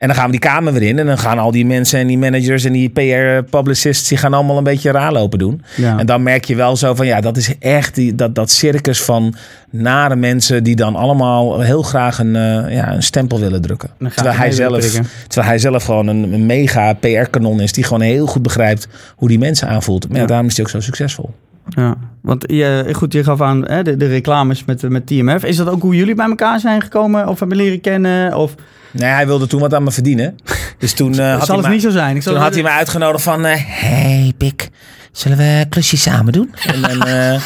En 0.03 0.09
dan 0.09 0.17
gaan 0.17 0.25
we 0.27 0.31
die 0.31 0.41
kamer 0.41 0.73
weer 0.73 0.83
in 0.83 0.99
en 0.99 1.07
dan 1.07 1.19
gaan 1.19 1.39
al 1.39 1.51
die 1.51 1.67
mensen 1.67 2.01
en 2.01 2.07
die 2.07 2.19
managers 2.19 2.65
en 2.65 2.73
die 2.73 2.89
PR-publicists, 2.91 4.09
die 4.09 4.19
gaan 4.19 4.35
allemaal 4.35 4.57
een 4.59 4.65
beetje 4.65 4.91
raar 4.91 5.13
lopen 5.13 5.39
doen. 5.39 5.63
ja. 5.77 5.99
En 5.99 6.07
dan 6.07 6.23
merk 6.23 6.45
je 6.45 6.55
wel 6.57 6.77
zo 6.77 6.95
van 6.95 7.07
ja, 7.07 7.21
dat 7.21 7.37
is 7.37 7.59
echt 7.59 7.95
die, 7.95 8.15
dat, 8.15 8.35
dat 8.35 8.51
circus 8.51 9.03
van 9.03 9.35
nare 9.71 10.17
mensen 10.17 10.65
die 10.65 10.77
dan 10.77 10.97
allemaal 10.97 11.61
heel 11.61 11.83
graag 11.83 12.19
een, 12.19 12.37
eh, 12.37 12.75
ja, 12.75 12.93
een 12.93 13.03
stempel 13.03 13.41
willen 13.41 13.63
drukken. 13.63 13.91
Terwijl 13.99 14.37
hij 14.37 14.51
zelf, 14.51 14.81
terwijl 15.29 15.49
hij 15.49 15.59
zelf 15.59 15.85
gewoon 15.85 16.07
een, 16.07 16.33
een 16.33 16.47
mega 16.47 16.93
PR-kanon 16.93 17.61
is 17.61 17.73
die 17.73 17.85
gewoon 17.85 18.01
heel 18.01 18.27
goed 18.27 18.43
begrijpt 18.43 18.89
hoe 19.17 19.29
die 19.29 19.39
mensen 19.39 19.69
aanvoelt. 19.69 20.09
Maar 20.09 20.21
Ja. 20.21 20.27
daarom 20.27 20.47
is 20.47 20.57
hij 20.57 20.65
ook 20.65 20.71
zo 20.71 20.81
succesvol. 20.81 21.31
Ja, 21.69 21.95
want 22.21 22.45
je, 22.47 22.89
goed, 22.93 23.13
je 23.13 23.25
gaf 23.25 23.41
aan 23.41 23.69
hè, 23.69 23.83
de, 23.83 23.97
de 23.97 24.07
reclames 24.07 24.65
met, 24.65 24.83
met 24.89 25.07
TMF. 25.07 25.45
Is 25.45 25.57
dat 25.57 25.69
ook 25.69 25.83
hoe 25.83 25.97
jullie 25.97 26.15
bij 26.15 26.27
elkaar 26.27 26.61
zijn 26.61 26.81
gekomen 26.83 27.29
of 27.29 27.39
hebben 27.39 27.57
leren 27.57 27.81
kennen? 27.81 28.37
Of 28.37 28.55
Nee, 28.93 29.11
hij 29.11 29.27
wilde 29.27 29.47
toen 29.47 29.61
wat 29.61 29.75
aan 29.75 29.83
me 29.83 29.91
verdienen. 29.91 30.37
Dus 30.79 30.93
toen, 30.93 31.19
eh, 31.19 31.37
had, 31.37 31.47
zal 31.47 31.55
hij 31.55 31.65
het 31.65 31.73
niet 31.73 31.83
zo 31.83 31.91
zijn? 31.91 32.17
Ik 32.17 32.23
zal 32.23 32.33
toen 32.33 32.43
had 32.43 32.55
hij 32.55 32.63
me 32.63 32.69
uitgenodigd 32.69 33.25
van... 33.25 33.45
eh, 33.47 33.55
hey 33.65 34.33
Pik, 34.37 34.69
zullen 35.13 35.39
we 35.39 35.45
een 35.45 35.69
klusje 35.69 35.97
samen 35.97 36.33
doen? 36.33 36.55
En 36.67 36.81
dan, 36.83 37.03
eh, 37.07 37.41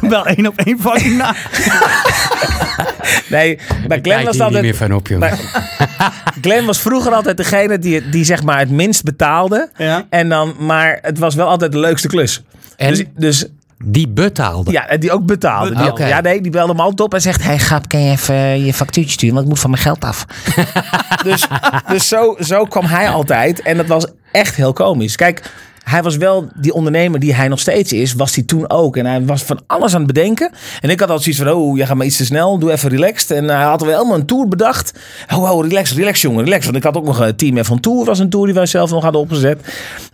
Doe 0.00 0.10
wel 0.10 0.26
één 0.26 0.46
op 0.46 0.56
één 0.58 0.80
fucking 0.80 1.16
na. 1.16 1.34
nee, 3.36 3.58
bij 3.88 3.98
Glenn 4.02 4.24
was 4.24 4.38
het 4.38 4.50
niet 4.50 4.60
meer 4.60 4.74
van 4.74 4.92
op, 4.92 5.06
jongen. 5.08 5.38
Glenn 6.40 6.66
was 6.66 6.80
vroeger 6.80 7.12
altijd 7.12 7.36
degene 7.36 7.78
die, 7.78 8.08
die 8.08 8.24
zeg 8.24 8.42
maar 8.42 8.58
het 8.58 8.70
minst 8.70 9.02
betaalde. 9.02 9.70
Ja. 9.76 10.06
En 10.10 10.28
dan, 10.28 10.54
maar 10.58 10.98
het 11.02 11.18
was 11.18 11.34
wel 11.34 11.48
altijd 11.48 11.72
de 11.72 11.78
leukste 11.78 12.08
klus. 12.08 12.42
En 12.76 12.88
Dus, 12.94 13.04
dus 13.16 13.46
die 13.84 14.08
betaalde. 14.08 14.70
ja, 14.70 14.86
en 14.86 15.00
die 15.00 15.12
ook 15.12 15.26
betaalde. 15.26 15.92
Die. 15.94 16.06
Ja, 16.06 16.20
nee, 16.20 16.40
die 16.40 16.50
belde 16.50 16.74
me 16.74 16.80
altijd 16.80 17.00
op 17.00 17.14
en 17.14 17.20
zegt... 17.20 17.42
Hey 17.42 17.58
Gap, 17.58 17.88
kan 17.88 18.00
je 18.00 18.10
even 18.10 18.64
je 18.64 18.74
factuurtje 18.74 19.12
sturen? 19.12 19.34
Want 19.34 19.46
ik 19.46 19.52
moet 19.52 19.60
van 19.60 19.70
mijn 19.70 19.82
geld 19.82 20.04
af. 20.04 20.24
dus 21.24 21.46
dus 21.88 22.08
zo, 22.08 22.36
zo 22.40 22.64
kwam 22.64 22.84
hij 22.84 23.08
altijd. 23.08 23.62
En 23.62 23.76
dat 23.76 23.86
was 23.86 24.06
echt 24.32 24.54
heel 24.54 24.72
komisch. 24.72 25.16
Kijk, 25.16 25.50
hij 25.84 26.02
was 26.02 26.16
wel 26.16 26.48
die 26.54 26.72
ondernemer 26.72 27.20
die 27.20 27.34
hij 27.34 27.48
nog 27.48 27.60
steeds 27.60 27.92
is. 27.92 28.12
Was 28.12 28.34
hij 28.34 28.44
toen 28.44 28.70
ook. 28.70 28.96
En 28.96 29.06
hij 29.06 29.24
was 29.24 29.42
van 29.42 29.60
alles 29.66 29.94
aan 29.94 30.02
het 30.02 30.12
bedenken. 30.12 30.50
En 30.80 30.90
ik 30.90 31.00
had 31.00 31.10
altijd 31.10 31.34
zoiets 31.34 31.52
van... 31.52 31.62
Oh, 31.62 31.76
jij 31.76 31.86
gaat 31.86 31.96
maar 31.96 32.06
iets 32.06 32.16
te 32.16 32.24
snel. 32.24 32.58
Doe 32.58 32.72
even 32.72 32.90
relaxed. 32.90 33.30
En 33.30 33.48
hij 33.48 33.64
had 33.64 33.80
wel 33.80 33.90
helemaal 33.90 34.14
een 34.14 34.26
tour 34.26 34.48
bedacht. 34.48 34.92
Oh, 35.34 35.52
oh, 35.52 35.66
relax, 35.66 35.94
relax 35.94 36.20
jongen, 36.20 36.44
relax. 36.44 36.64
Want 36.64 36.76
ik 36.76 36.82
had 36.82 36.96
ook 36.96 37.04
nog 37.04 37.18
een 37.18 37.36
team 37.36 37.64
van 37.64 37.80
Tour. 37.80 38.04
was 38.04 38.18
een 38.18 38.30
tour 38.30 38.46
die 38.46 38.54
wij 38.54 38.66
zelf 38.66 38.90
nog 38.90 39.02
hadden 39.02 39.20
opgezet. 39.20 39.60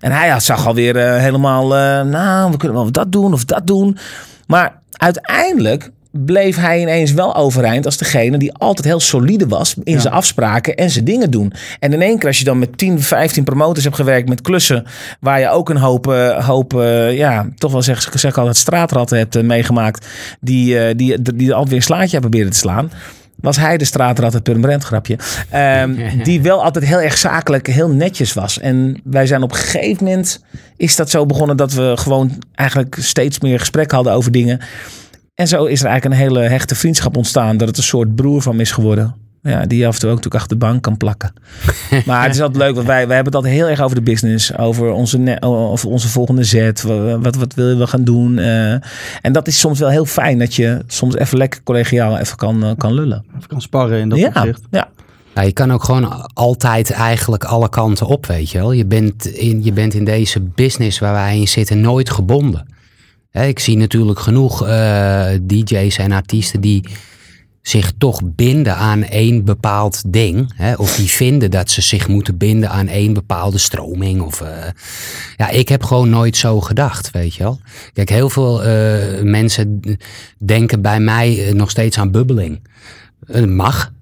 En 0.00 0.12
hij 0.12 0.28
had, 0.28 0.42
zag 0.42 0.66
alweer 0.66 0.96
eh, 0.96 1.20
helemaal... 1.20 1.76
eh, 1.76 2.02
nou, 2.02 2.50
we 2.50 2.56
kunnen 2.56 2.76
wel 2.76 2.90
dat 2.90 3.12
doen 3.12 3.33
of 3.33 3.44
dat 3.44 3.66
doen. 3.66 3.98
Maar 4.46 4.80
uiteindelijk 4.92 5.90
bleef 6.10 6.56
hij 6.56 6.80
ineens 6.80 7.12
wel 7.12 7.36
overeind 7.36 7.84
als 7.84 7.96
degene 7.96 8.38
die 8.38 8.54
altijd 8.54 8.86
heel 8.86 9.00
solide 9.00 9.46
was 9.46 9.74
in 9.84 10.00
zijn 10.00 10.14
afspraken 10.14 10.74
en 10.74 10.90
zijn 10.90 11.04
dingen 11.04 11.30
doen. 11.30 11.52
En 11.78 11.92
in 11.92 12.02
één 12.02 12.18
keer 12.18 12.28
als 12.28 12.38
je 12.38 12.44
dan 12.44 12.58
met 12.58 12.78
10, 12.78 13.00
15 13.00 13.44
promotors 13.44 13.84
hebt 13.84 13.96
gewerkt 13.96 14.28
met 14.28 14.40
klussen 14.40 14.84
waar 15.20 15.40
je 15.40 15.48
ook 15.48 15.68
een 15.68 15.76
hoop, 15.76 16.12
eh, 16.12 16.46
hoop 16.46 16.80
eh, 16.80 17.16
ja, 17.16 17.48
toch 17.56 17.72
wel 17.72 17.82
zeg, 17.82 18.08
zeg 18.14 18.30
ik 18.30 18.38
altijd 18.38 18.56
straatratten 18.56 19.18
hebt 19.18 19.36
eh, 19.36 19.42
meegemaakt 19.42 20.06
die, 20.40 20.94
die, 20.94 21.22
die, 21.22 21.36
die 21.36 21.52
altijd 21.52 21.68
weer 21.68 21.78
een 21.78 21.82
slaatje 21.82 22.10
hebben 22.10 22.30
proberen 22.30 22.52
te 22.52 22.58
slaan. 22.58 22.90
Was 23.40 23.56
hij 23.56 23.76
de 23.76 23.84
straatrat, 23.84 24.32
het 24.32 24.42
Purmerend 24.42 24.84
grapje. 24.84 25.18
ehm, 25.50 26.22
die 26.22 26.42
wel 26.42 26.64
altijd 26.64 26.84
heel 26.84 27.00
erg 27.00 27.18
zakelijk, 27.18 27.66
heel 27.66 27.88
netjes 27.88 28.32
was. 28.32 28.58
En 28.58 29.00
wij 29.04 29.26
zijn 29.26 29.42
op 29.42 29.50
een 29.50 29.56
gegeven 29.56 30.04
moment 30.04 30.44
is 30.76 30.96
dat 30.96 31.10
zo 31.10 31.26
begonnen 31.26 31.56
dat 31.56 31.72
we 31.72 31.92
gewoon 31.96 32.42
eigenlijk 32.54 32.96
steeds 33.00 33.40
meer 33.40 33.58
gesprek 33.58 33.90
hadden 33.90 34.12
over 34.12 34.32
dingen. 34.32 34.60
En 35.40 35.48
zo 35.48 35.64
is 35.64 35.81
er 35.81 35.87
eigenlijk 35.87 36.20
een 36.20 36.29
hele 36.29 36.48
hechte 36.48 36.74
vriendschap 36.74 37.16
ontstaan. 37.16 37.57
Dat 37.57 37.68
het 37.68 37.76
een 37.76 37.83
soort 37.83 38.14
broer 38.14 38.42
van 38.42 38.57
me 38.57 38.62
is 38.62 38.72
geworden. 38.72 39.14
Ja, 39.42 39.66
die 39.66 39.79
je 39.79 39.87
af 39.87 39.94
en 39.94 40.00
toe 40.00 40.09
ook 40.11 40.16
natuurlijk 40.16 40.42
achter 40.42 40.59
de 40.59 40.66
bank 40.66 40.83
kan 40.83 40.96
plakken. 40.96 41.33
Maar 42.07 42.22
het 42.22 42.35
is 42.35 42.40
altijd 42.40 42.62
leuk, 42.62 42.74
want 42.74 42.87
wij, 42.87 43.07
wij 43.07 43.14
hebben 43.14 43.33
het 43.33 43.35
altijd 43.35 43.55
heel 43.55 43.68
erg 43.68 43.81
over 43.81 43.96
de 43.96 44.03
business. 44.03 44.57
Over 44.57 44.90
onze, 44.90 45.37
over 45.40 45.88
onze 45.88 46.09
volgende 46.09 46.44
zet. 46.44 46.83
Wat, 47.20 47.37
wat, 47.37 47.55
willen 47.55 47.79
we 47.79 47.87
gaan 47.87 48.05
doen. 48.05 48.38
eh. 48.38 48.72
en 49.20 49.33
dat 49.33 49.46
is 49.46 49.59
soms 49.59 49.79
wel 49.79 49.88
heel 49.88 50.05
fijn. 50.05 50.38
Dat 50.38 50.55
je 50.55 50.83
soms 50.87 51.16
even 51.16 51.38
lekker 51.38 51.62
collegiaal 51.62 52.18
even 52.18 52.37
kan, 52.37 52.64
eh, 52.64 52.70
kan 52.76 52.92
lullen. 52.92 53.24
Of 53.38 53.46
kan 53.46 53.61
sparren 53.61 54.00
in 54.00 54.09
dat 54.09 54.18
ja, 54.18 54.26
opzicht. 54.26 54.61
ja, 54.70 54.88
Ja, 55.35 55.42
je 55.42 55.53
kan 55.53 55.72
ook 55.72 55.85
gewoon 55.85 56.29
altijd 56.33 56.90
eigenlijk 56.90 57.44
alle 57.44 57.68
kanten 57.68 58.07
op, 58.07 58.26
weet 58.26 58.50
je 58.50 58.59
wel. 58.59 58.72
Je 58.72 58.87
bent 58.87 59.26
in, 59.26 59.64
je 59.64 59.72
bent 59.72 59.94
in 59.94 60.05
deze 60.05 60.40
business 60.40 60.98
waar 60.98 61.12
wij 61.12 61.38
in 61.38 61.48
zitten 61.48 61.81
nooit 61.81 62.11
gebonden. 62.11 62.69
Ik 63.32 63.58
zie 63.58 63.76
natuurlijk 63.76 64.18
genoeg 64.18 64.66
eh, 64.66 65.28
DJ's 65.42 65.98
en 65.98 66.12
artiesten 66.12 66.60
die 66.60 66.84
zich 67.62 67.92
toch 67.98 68.20
binden 68.24 68.76
aan 68.76 69.02
één 69.02 69.44
bepaald 69.44 70.12
ding. 70.12 70.52
Hè, 70.54 70.74
of 70.74 70.96
die 70.96 71.08
vinden 71.08 71.50
dat 71.50 71.70
ze 71.70 71.82
zich 71.82 72.08
moeten 72.08 72.36
binden 72.36 72.70
aan 72.70 72.86
één 72.86 73.12
bepaalde 73.12 73.58
stroming. 73.58 74.20
Of, 74.20 74.40
eh, 74.40 74.48
ja, 75.36 75.48
ik 75.48 75.68
heb 75.68 75.82
gewoon 75.82 76.08
nooit 76.08 76.36
zo 76.36 76.60
gedacht, 76.60 77.10
weet 77.10 77.34
je 77.34 77.42
wel. 77.42 77.60
Kijk, 77.92 78.08
heel 78.08 78.30
veel 78.30 78.62
eh, 78.62 79.22
mensen 79.22 79.80
denken 80.38 80.82
bij 80.82 81.00
mij 81.00 81.52
nog 81.54 81.70
steeds 81.70 81.98
aan 81.98 82.10
bubbeling. 82.10 82.68
Het 83.26 83.50
mag, 83.50 83.92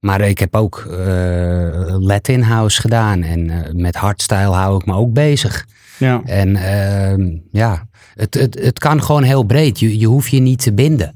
maar 0.00 0.20
ik 0.20 0.38
heb 0.38 0.56
ook 0.56 0.78
eh 0.90 1.98
Latin 1.98 2.42
House 2.42 2.80
gedaan 2.80 3.22
en 3.22 3.66
met 3.72 3.96
hardstyle 3.96 4.54
hou 4.54 4.76
ik 4.76 4.86
me 4.86 4.94
ook 4.94 5.12
bezig. 5.12 5.66
Ja. 5.98 6.22
En 6.24 6.56
ehm, 6.56 7.36
ja, 7.50 7.88
het, 8.20 8.34
het, 8.34 8.58
het 8.62 8.78
kan 8.78 9.02
gewoon 9.02 9.22
heel 9.22 9.42
breed. 9.42 9.78
Je, 9.80 9.98
je 9.98 10.06
hoeft 10.06 10.30
je 10.30 10.40
niet 10.40 10.62
te 10.62 10.72
binden. 10.72 11.12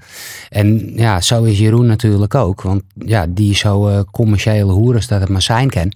En 0.48 0.92
ja, 0.96 1.20
zo 1.20 1.42
is 1.42 1.58
Jeroen 1.58 1.86
natuurlijk 1.86 2.34
ook. 2.34 2.62
Want 2.62 2.82
ja, 2.94 3.26
die 3.28 3.54
zo 3.54 3.88
eh, 3.88 4.00
commerciële 4.10 4.72
hoeres 4.72 5.06
dat 5.06 5.20
het 5.20 5.28
maar 5.28 5.42
zijn 5.42 5.70
kan. 5.70 5.92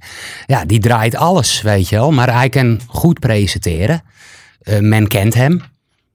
Ja, 0.47 0.65
die 0.65 0.79
draait 0.81 1.17
alles, 1.17 1.63
weet 1.63 1.89
je 1.89 1.97
wel. 1.97 2.11
Maar 2.11 2.33
hij 2.35 2.49
kan 2.49 2.81
goed 2.87 3.19
presenteren. 3.21 4.03
Eh, 4.61 4.79
men 4.79 5.09
kent 5.09 5.35
hem. 5.35 5.63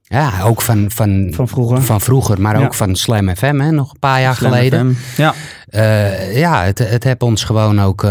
Ja, 0.02 0.42
ook 0.42 0.60
van, 0.62 0.90
van, 0.90 1.28
Van 1.34 1.48
vroeger. 1.48 1.82
van 1.82 2.00
vroeger, 2.00 2.40
maar 2.40 2.58
Ja. 2.58 2.64
ook 2.64 2.74
van 2.74 2.96
Slam 2.96 3.36
FM, 3.36 3.58
hè, 3.60 3.70
nog 3.70 3.90
een 3.92 3.98
paar 3.98 4.20
jaar 4.20 4.34
Slam 4.36 4.52
geleden. 4.52 4.94
FM. 4.96 5.20
Ja. 5.22 5.34
Eh, 5.68 6.36
ja, 6.38 6.64
het, 6.64 6.78
het 6.78 7.04
heeft 7.04 7.22
ons 7.22 7.44
gewoon 7.44 7.80
ook 7.80 8.02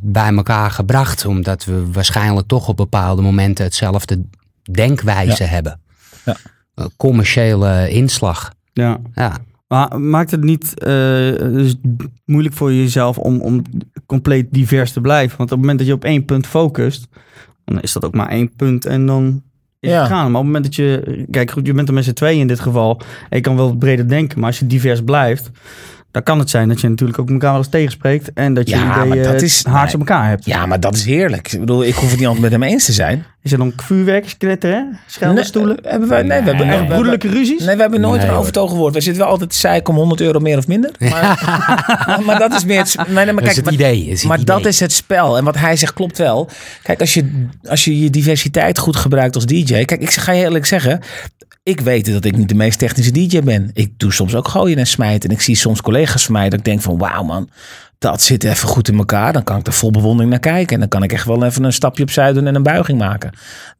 bij 0.00 0.34
elkaar 0.34 0.70
gebracht. 0.70 1.24
Omdat 1.26 1.64
we 1.64 1.90
waarschijnlijk 1.92 2.46
toch 2.46 2.68
op 2.68 2.76
bepaalde 2.76 3.22
momenten 3.22 3.64
hetzelfde 3.64 4.22
denkwijze 4.70 5.44
hebben. 5.44 5.80
Ja. 6.24 6.36
Een 6.74 6.90
commerciële 6.96 7.88
inslag. 7.90 8.52
ja. 8.72 8.98
Ja. 9.14 9.38
Maar 9.68 10.00
maakt 10.00 10.30
het 10.30 10.44
niet 10.44 10.78
eh, 10.78 10.88
dus 11.38 11.74
moeilijk 12.24 12.54
voor 12.54 12.72
jezelf 12.72 13.18
om, 13.18 13.40
om 13.40 13.62
compleet 14.06 14.46
divers 14.50 14.92
te 14.92 15.00
blijven? 15.00 15.36
Want 15.38 15.50
op 15.52 15.56
het 15.56 15.58
moment 15.60 15.78
dat 15.78 15.86
je 15.88 15.94
op 15.94 16.04
één 16.04 16.24
punt 16.24 16.46
focust, 16.46 17.08
dan 17.64 17.80
is 17.80 17.92
dat 17.92 18.04
ook 18.04 18.14
maar 18.14 18.28
één 18.28 18.54
punt 18.56 18.86
en 18.86 19.06
dan 19.06 19.42
is 19.80 19.90
Ja. 19.90 19.98
het 19.98 20.08
gaan. 20.08 20.30
Maar 20.30 20.40
op 20.40 20.46
het 20.46 20.52
moment 20.52 20.64
dat 20.64 20.74
je, 20.74 21.24
kijk 21.30 21.50
goed, 21.50 21.66
je 21.66 21.72
bent 21.74 21.88
er 21.88 21.94
met 21.94 22.04
z'n 22.04 22.12
tweeën 22.12 22.40
in 22.40 22.46
dit 22.46 22.60
geval, 22.60 23.00
en 23.28 23.36
je 23.36 23.40
kan 23.40 23.56
wel 23.56 23.76
breder 23.76 24.08
denken, 24.08 24.38
maar 24.38 24.48
als 24.48 24.58
je 24.58 24.66
divers 24.66 25.02
blijft, 25.04 25.50
dan 26.10 26.22
kan 26.22 26.38
het 26.38 26.50
zijn 26.50 26.68
dat 26.68 26.80
je 26.80 26.88
natuurlijk 26.88 27.18
ook 27.18 27.30
elkaar 27.30 27.50
wel 27.50 27.58
eens 27.58 27.68
tegenspreekt 27.68 28.32
en 28.32 28.54
dat 28.54 28.68
je 28.68 28.76
Ja, 28.76 28.84
maar 28.84 29.06
ideeën 29.06 29.22
dat 29.22 29.42
is- 29.42 29.64
haaks 29.64 29.92
nee. 29.92 30.02
op 30.02 30.08
elkaar 30.08 30.28
hebt. 30.28 30.44
ja, 30.44 30.66
maar 30.66 30.80
dat 30.80 30.94
is 30.94 31.04
heerlijk. 31.04 31.52
Ik 31.52 31.60
bedoel, 31.60 31.84
ik 31.84 31.94
hoef 31.94 32.08
het 32.10 32.18
niet 32.18 32.26
altijd 32.26 32.42
met 32.44 32.52
hem 32.52 32.62
eens 32.62 32.84
te 32.84 32.92
zijn. 32.92 33.24
Is 33.42 33.52
er 33.52 33.58
dan 33.58 33.72
vuurwerkskletteren? 33.76 34.98
Scheldenstoelen? 35.06 35.76
Nee, 35.82 35.90
hebben 35.90 36.08
wij, 36.08 36.22
nee, 36.22 36.40
we 36.42 36.48
hebben, 36.48 36.68
Echt 36.68 36.86
broederlijke 36.86 37.28
ruzies? 37.28 37.64
Nee, 37.64 37.74
we 37.76 37.80
hebben 37.82 38.00
nooit 38.00 38.20
Nee, 38.20 38.30
een 38.30 38.36
overtogen 38.36 38.76
woord. 38.76 38.94
We 38.94 39.00
zitten 39.00 39.22
wel 39.22 39.30
altijd 39.30 39.50
te 39.50 39.56
zeiken 39.56 39.92
om 39.92 39.98
100 39.98 40.20
euro 40.20 40.38
meer 40.40 40.58
of 40.58 40.66
minder. 40.66 40.90
Maar, 40.98 42.20
maar 42.26 42.38
dat 42.38 42.52
is 42.54 42.64
meer 42.64 42.78
het... 42.78 42.96
Nee, 42.96 43.06
nee, 43.06 43.14
maar 43.14 43.24
Dat 43.24 43.34
kijk, 43.34 43.50
is 43.50 43.56
het 43.56 43.64
maar- 43.64 43.74
idee. 43.74 44.06
Is 44.06 44.18
het 44.20 44.28
maar 44.28 44.40
idee. 44.40 44.56
dat 44.56 44.66
is 44.66 44.80
het 44.80 44.92
spel. 44.92 45.36
En 45.36 45.44
wat 45.44 45.56
hij 45.56 45.76
zegt 45.76 45.92
klopt 45.92 46.18
wel. 46.18 46.48
Kijk, 46.82 47.00
als 47.00 47.14
je 47.14 47.46
als 47.62 47.84
je, 47.84 48.00
je 48.00 48.10
diversiteit 48.10 48.78
goed 48.78 48.96
gebruikt 48.96 49.34
als 49.34 49.46
DJ. 49.46 49.84
Kijk, 49.84 50.00
ik 50.00 50.10
ga 50.10 50.32
je 50.32 50.42
eerlijk 50.42 50.66
zeggen. 50.66 51.00
Ik 51.62 51.80
weet 51.80 52.12
dat 52.12 52.24
ik 52.24 52.36
niet 52.36 52.48
de 52.48 52.54
meest 52.54 52.78
technische 52.78 53.12
DJ 53.12 53.40
ben. 53.40 53.70
Ik 53.72 53.92
doe 53.96 54.12
soms 54.12 54.34
ook 54.34 54.48
gooien 54.48 54.78
en 54.78 54.86
smijten. 54.86 55.28
En 55.30 55.34
ik 55.34 55.42
zie 55.42 55.56
soms 55.56 55.80
collega's 55.80 56.24
van 56.24 56.32
mij 56.34 56.48
dat 56.48 56.58
ik 56.58 56.64
denk 56.64 56.80
van 56.80 56.98
wauw 56.98 57.22
man. 57.22 57.48
Dat 58.02 58.22
zit 58.22 58.44
even 58.44 58.68
goed 58.68 58.88
in 58.88 58.98
elkaar. 58.98 59.32
Dan 59.32 59.44
kan 59.44 59.58
ik 59.58 59.66
er 59.66 59.72
vol 59.72 59.90
bewondering 59.90 60.30
naar 60.30 60.40
kijken. 60.40 60.74
En 60.74 60.80
dan 60.80 60.88
kan 60.88 61.02
ik 61.02 61.12
echt 61.12 61.26
wel 61.26 61.44
even 61.44 61.64
een 61.64 61.72
stapje 61.72 62.02
opzij 62.02 62.32
doen 62.32 62.46
en 62.46 62.54
een 62.54 62.62
buiging 62.62 62.98
maken. 62.98 63.32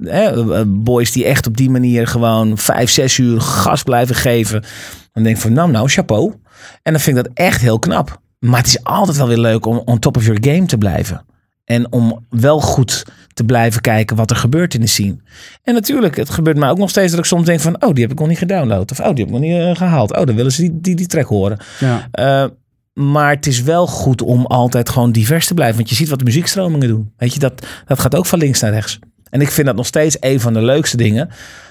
Eh, 0.04 0.62
boys 0.66 1.12
die 1.12 1.24
echt 1.24 1.46
op 1.46 1.56
die 1.56 1.70
manier 1.70 2.06
gewoon 2.06 2.58
vijf, 2.58 2.90
zes 2.90 3.18
uur 3.18 3.40
gas 3.40 3.82
blijven 3.82 4.14
geven. 4.14 4.64
Dan 5.12 5.22
denk 5.22 5.37
ik 5.37 5.42
van 5.42 5.52
nou, 5.52 5.70
nou, 5.70 5.88
chapeau. 5.88 6.35
En 6.82 6.92
dan 6.92 7.00
vind 7.00 7.16
ik 7.16 7.24
dat 7.24 7.32
echt 7.35 7.61
heel 7.61 7.78
knap. 7.78 8.20
Maar 8.38 8.58
het 8.58 8.66
is 8.66 8.85
altijd 8.85 9.16
wel 9.16 9.28
weer 9.28 9.38
leuk 9.38 9.66
om 9.66 9.82
on 9.85 9.98
top 9.98 10.16
of 10.16 10.24
your 10.24 10.44
game 10.44 10.66
te 10.66 10.78
blijven. 10.78 11.24
En 11.64 11.92
om 11.92 12.26
wel 12.30 12.61
goed 12.61 13.04
te 13.35 13.44
blijven 13.44 13.80
kijken 13.80 14.16
wat 14.16 14.30
er 14.30 14.37
gebeurt 14.37 14.74
in 14.74 14.80
de 14.80 14.87
scene. 14.87 15.16
En 15.62 15.74
natuurlijk, 15.74 16.16
het 16.16 16.30
gebeurt 16.30 16.56
mij 16.56 16.70
ook 16.70 16.78
nog 16.78 16.90
steeds 16.90 17.11
dat 17.11 17.20
ik 17.20 17.26
soms 17.26 17.46
denk 17.46 17.61
van... 17.61 17.82
oh, 17.82 17.92
die 17.92 18.02
heb 18.02 18.12
ik 18.12 18.18
nog 18.18 18.28
niet 18.28 18.38
gedownload. 18.38 18.90
Of 18.90 19.00
oh, 19.00 19.14
die 19.14 19.24
heb 19.24 19.26
ik 19.26 19.30
nog 19.30 19.40
niet 19.40 19.61
eh, 19.61 19.76
gehaald. 19.76 20.16
Oh, 20.16 20.26
dan 20.26 20.37
willen 20.37 20.52
ze 20.52 20.61
die, 20.61 20.80
die, 20.80 20.94
die 20.94 21.06
track 21.06 21.26
horen. 21.26 21.58
Ja. 21.80 22.08
Eh, 22.11 22.50
maar 22.92 23.31
het 23.31 23.46
is 23.46 23.62
wel 23.62 23.87
goed 23.87 24.22
om 24.22 24.46
altijd 24.46 24.88
gewoon 24.88 25.12
divers 25.12 25.46
te 25.46 25.55
blijven. 25.55 25.76
Want 25.76 25.88
je 25.88 25.94
ziet 25.94 26.09
wat 26.09 26.18
de 26.18 26.24
muziekstromingen 26.24 26.88
doen. 26.88 27.12
Weet 27.16 27.33
je, 27.35 27.38
dat, 27.38 27.66
dat 27.87 28.00
gaat 28.00 28.14
ook 28.14 28.26
van 28.26 28.38
links 28.38 28.61
naar 28.61 28.72
rechts. 28.72 28.98
En 29.31 29.40
ik 29.40 29.50
vind 29.50 29.66
dat 29.66 29.76
nog 29.76 29.87
steeds 29.87 30.16
een 30.20 30.40
van 30.40 30.52
de 30.52 30.62
leukste 30.62 30.96
dingen. 30.96 31.28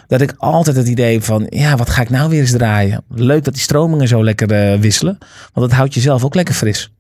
Dat 0.08 0.22
ik 0.22 0.34
altijd 0.38 0.76
het 0.76 0.88
idee 0.88 1.14
heb 1.14 1.24
van, 1.24 1.46
ja, 1.50 1.76
wat 1.76 1.90
ga 1.90 2.02
ik 2.02 2.10
nou 2.10 2.30
weer 2.30 2.40
eens 2.40 2.52
draaien? 2.52 3.04
Leuk 3.10 3.44
dat 3.44 3.54
die 3.54 3.64
stromingen 3.64 4.08
zo 4.08 4.24
lekker 4.24 4.52
eh, 4.52 4.80
wisselen. 4.80 5.18
Want 5.54 5.70
dat 5.70 5.78
houdt 5.78 5.94
jezelf 5.94 6.24
ook 6.26 6.36
lekker 6.36 6.56
fris. 6.56 6.92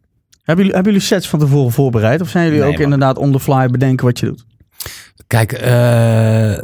Hebben, 0.43 0.55
jullie, 0.65 0.73
hebben 0.73 0.91
jullie 0.93 1.07
sets 1.07 1.29
van 1.29 1.39
tevoren 1.39 1.71
voorbereid? 1.71 2.21
Of 2.21 2.29
zijn 2.29 2.45
jullie 2.45 2.59
Nee, 2.59 2.67
ook 2.69 2.73
man. 2.75 2.83
inderdaad 2.83 3.17
on 3.17 3.31
the 3.31 3.39
fly 3.39 3.67
bedenken 3.67 4.05
wat 4.05 4.19
je 4.19 4.25
doet? 4.25 4.45
Kijk, 5.27 5.51
eh, 5.51 6.57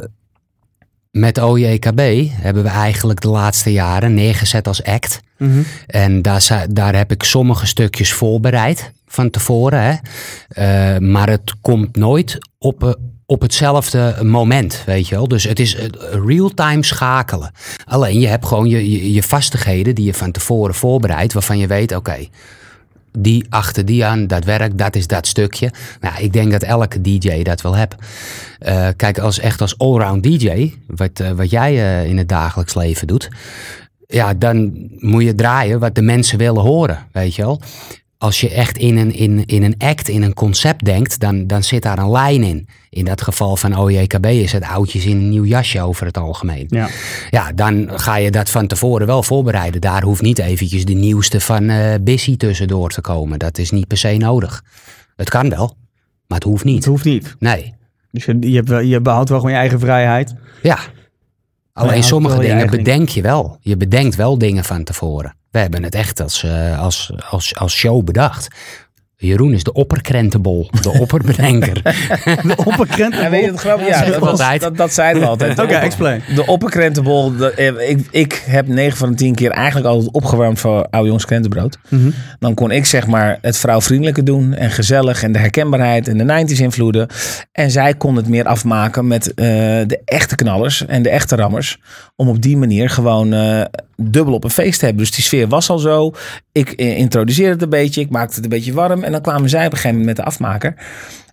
met 1.10 1.38
OJKB 1.38 2.00
hebben 2.30 2.62
we 2.62 2.68
eigenlijk 2.68 3.20
de 3.20 3.28
laatste 3.28 3.72
jaren 3.72 4.14
neergezet 4.14 4.66
als 4.66 4.84
act. 4.84 5.20
En 5.86 6.22
daar, 6.22 6.66
daar 6.70 6.96
heb 6.96 7.10
ik 7.10 7.22
sommige 7.22 7.66
stukjes 7.66 8.12
voorbereid 8.12 8.92
van 9.06 9.30
tevoren. 9.30 9.82
Hè. 9.82 9.94
Eh, 10.48 11.00
maar 11.00 11.28
het 11.28 11.54
komt 11.60 11.96
nooit 11.96 12.38
op, 12.58 12.84
eh, 12.84 12.92
op 13.26 13.40
hetzelfde 13.40 14.16
moment, 14.22 14.82
weet 14.86 15.08
je 15.08 15.14
wel. 15.14 15.28
Dus 15.28 15.44
het 15.44 15.60
is 15.60 15.76
real-time 16.26 16.84
schakelen. 16.84 17.52
Alleen 17.84 18.20
je 18.20 18.26
hebt 18.26 18.46
gewoon 18.46 18.68
je, 18.68 18.90
je, 18.90 19.12
je 19.12 19.22
vastigheden 19.22 19.94
die 19.94 20.04
je 20.04 20.14
van 20.14 20.32
tevoren 20.32 20.74
voorbereidt... 20.74 21.32
waarvan 21.32 21.58
je 21.58 21.66
weet, 21.66 21.94
oké, 21.94 22.16
die 23.22 23.46
achter 23.48 23.84
die 23.84 24.04
aan, 24.04 24.26
dat 24.26 24.44
werkt, 24.44 24.78
dat 24.78 24.96
is 24.96 25.06
dat 25.06 25.26
stukje. 25.26 25.70
Nou, 26.00 26.22
ik 26.22 26.32
denk 26.32 26.52
dat 26.52 26.62
elke 26.62 27.00
DJ 27.00 27.42
dat 27.42 27.60
wel 27.60 27.76
hebt. 27.76 27.94
Eh, 28.58 28.88
kijk, 28.96 29.18
als 29.18 29.38
echt 29.38 29.60
als 29.60 29.78
allround 29.78 30.22
DJ, 30.22 30.72
wat, 30.86 31.20
eh, 31.20 31.30
wat 31.30 31.50
jij 31.50 31.72
eh, 31.72 32.08
in 32.08 32.18
het 32.18 32.28
dagelijks 32.28 32.74
leven 32.74 33.06
doet, 33.06 33.28
ja, 34.06 34.34
dan 34.34 34.88
moet 34.98 35.22
je 35.22 35.34
draaien 35.34 35.80
wat 35.80 35.94
de 35.94 36.02
mensen 36.02 36.38
willen 36.38 36.62
horen, 36.62 37.06
weet 37.12 37.34
je 37.34 37.42
wel. 37.42 37.60
Als 38.18 38.40
je 38.40 38.50
echt 38.50 38.78
in 38.78 38.96
een, 38.96 39.14
in, 39.14 39.44
in 39.46 39.62
een 39.62 39.74
act, 39.78 40.08
in 40.08 40.22
een 40.22 40.34
concept 40.34 40.84
denkt, 40.84 41.20
dan, 41.20 41.46
dan 41.46 41.62
zit 41.62 41.82
daar 41.82 41.98
een 41.98 42.10
lijn 42.10 42.42
in. 42.42 42.68
In 42.90 43.04
dat 43.04 43.22
geval 43.22 43.56
van 43.56 43.78
OJKB 43.78 44.26
is 44.26 44.52
het 44.52 44.64
oudjes 44.64 45.04
in 45.04 45.16
een 45.16 45.28
nieuw 45.28 45.44
jasje 45.44 45.80
over 45.82 46.06
het 46.06 46.18
algemeen. 46.18 46.66
Ja. 46.68 46.88
Ja, 47.30 47.52
dan 47.52 47.90
ga 47.94 48.16
je 48.16 48.30
dat 48.30 48.50
van 48.50 48.66
tevoren 48.66 49.06
wel 49.06 49.22
voorbereiden. 49.22 49.80
Daar 49.80 50.02
hoeft 50.02 50.22
niet 50.22 50.38
eventjes 50.38 50.84
de 50.84 50.92
nieuwste 50.92 51.40
van 51.40 51.68
eh 51.68 51.94
Bissy 52.00 52.36
tussendoor 52.36 52.90
te 52.90 53.00
komen. 53.00 53.38
Dat 53.38 53.58
is 53.58 53.70
niet 53.70 53.86
per 53.86 53.96
se 53.96 54.16
nodig. 54.16 54.64
Het 55.16 55.30
kan 55.30 55.48
wel, 55.48 55.76
maar 56.26 56.38
het 56.38 56.46
hoeft 56.46 56.62
Het 56.64 56.72
niet. 56.72 56.84
hoeft 56.84 57.04
niet. 57.04 57.36
Nee. 57.38 57.74
Dus 58.10 58.24
je, 58.24 58.36
je, 58.40 58.56
hebt 58.56 58.68
wel, 58.68 58.80
je 58.80 59.00
behoudt 59.00 59.28
wel 59.28 59.38
gewoon 59.38 59.52
je 59.54 59.60
eigen 59.60 59.80
vrijheid. 59.80 60.34
Ja. 60.62 60.78
Alleen 61.78 62.02
sommige 62.02 62.42
je 62.42 62.48
dingen 62.48 62.70
bedenk 62.70 63.08
je 63.08 63.22
wel. 63.22 63.56
Je 63.60 63.76
bedenkt 63.76 64.14
wel 64.16 64.38
dingen 64.38 64.64
van 64.64 64.84
tevoren. 64.84 65.34
We 65.50 65.58
hebben 65.58 65.82
het 65.82 65.94
echt 65.94 66.20
als, 66.20 66.42
eh, 66.42 66.80
als, 66.80 67.12
als, 67.30 67.56
als 67.56 67.74
show 67.74 68.04
bedacht. 68.04 68.48
Jeroen 69.20 69.52
is 69.52 69.62
de 69.64 69.72
opperkrentenbol, 69.72 70.70
de 70.82 70.90
opperbedenker. 71.02 71.74
De 72.42 72.54
opperkrent. 72.64 73.14
Ja, 73.14 73.30
weet 73.30 73.40
je 73.44 73.50
het? 73.50 73.60
Ja, 73.88 74.04
dat, 74.10 74.18
was- 74.18 74.38
dat, 74.60 74.76
dat 74.76 74.92
zeiden 74.92 75.22
we 75.22 75.28
altijd. 75.28 75.58
Oké, 75.58 75.72
explain. 75.74 76.22
De 76.34 76.46
opperkrentenbol. 76.46 77.36
de- 77.36 77.50
eh, 77.52 77.90
ik, 77.90 78.06
ik 78.10 78.42
heb 78.46 78.66
9 78.68 78.96
van 78.98 79.10
de 79.10 79.16
10 79.16 79.34
keer 79.34 79.50
eigenlijk 79.50 79.86
altijd 79.86 80.12
opgewarmd 80.12 80.58
voor 80.60 80.86
oude 80.90 81.06
jongens 81.06 81.24
krentenbrood. 81.24 81.78
Mhm. 81.88 82.10
Dan 82.38 82.54
kon 82.54 82.70
ik 82.70 82.84
zeg 82.86 83.06
maar 83.06 83.38
het 83.40 83.56
vrouwvriendelijke 83.56 84.22
doen 84.22 84.54
en 84.54 84.70
gezellig 84.70 85.22
en 85.22 85.32
de 85.32 85.38
herkenbaarheid 85.38 86.08
en 86.08 86.18
de 86.18 86.24
90s 86.54 86.60
invloeden. 86.60 87.08
En 87.52 87.70
zij 87.70 87.94
kon 87.94 88.16
het 88.16 88.28
meer 88.28 88.44
afmaken 88.44 89.06
met 89.06 89.34
eh, 89.34 89.44
de 89.86 90.00
echte 90.04 90.34
knallers 90.36 90.86
en 90.86 91.02
de 91.02 91.10
echte 91.10 91.36
rammers. 91.36 91.78
Om 92.16 92.28
op 92.28 92.42
die 92.42 92.56
manier 92.56 92.90
gewoon 92.90 93.32
eh, 93.32 93.60
dubbel 93.96 94.34
op 94.34 94.44
een 94.44 94.50
feest 94.50 94.78
te 94.78 94.84
hebben. 94.84 95.04
Dus 95.04 95.14
die 95.14 95.24
sfeer 95.24 95.48
was 95.48 95.70
al 95.70 95.78
zo. 95.78 96.12
Ik 96.52 96.70
introduceerde 96.72 97.52
het 97.52 97.62
een 97.62 97.68
beetje, 97.68 98.00
ik 98.00 98.10
maakte 98.10 98.34
het 98.34 98.44
een 98.44 98.50
beetje 98.50 98.72
warm. 98.72 99.04
En 99.08 99.14
dan 99.14 99.22
kwamen 99.22 99.48
zij 99.48 99.66
op 99.66 99.72
een 99.72 99.78
gegeven 99.78 99.98
moment 99.98 100.16
met 100.16 100.24
de 100.26 100.30
afmaker. 100.30 100.74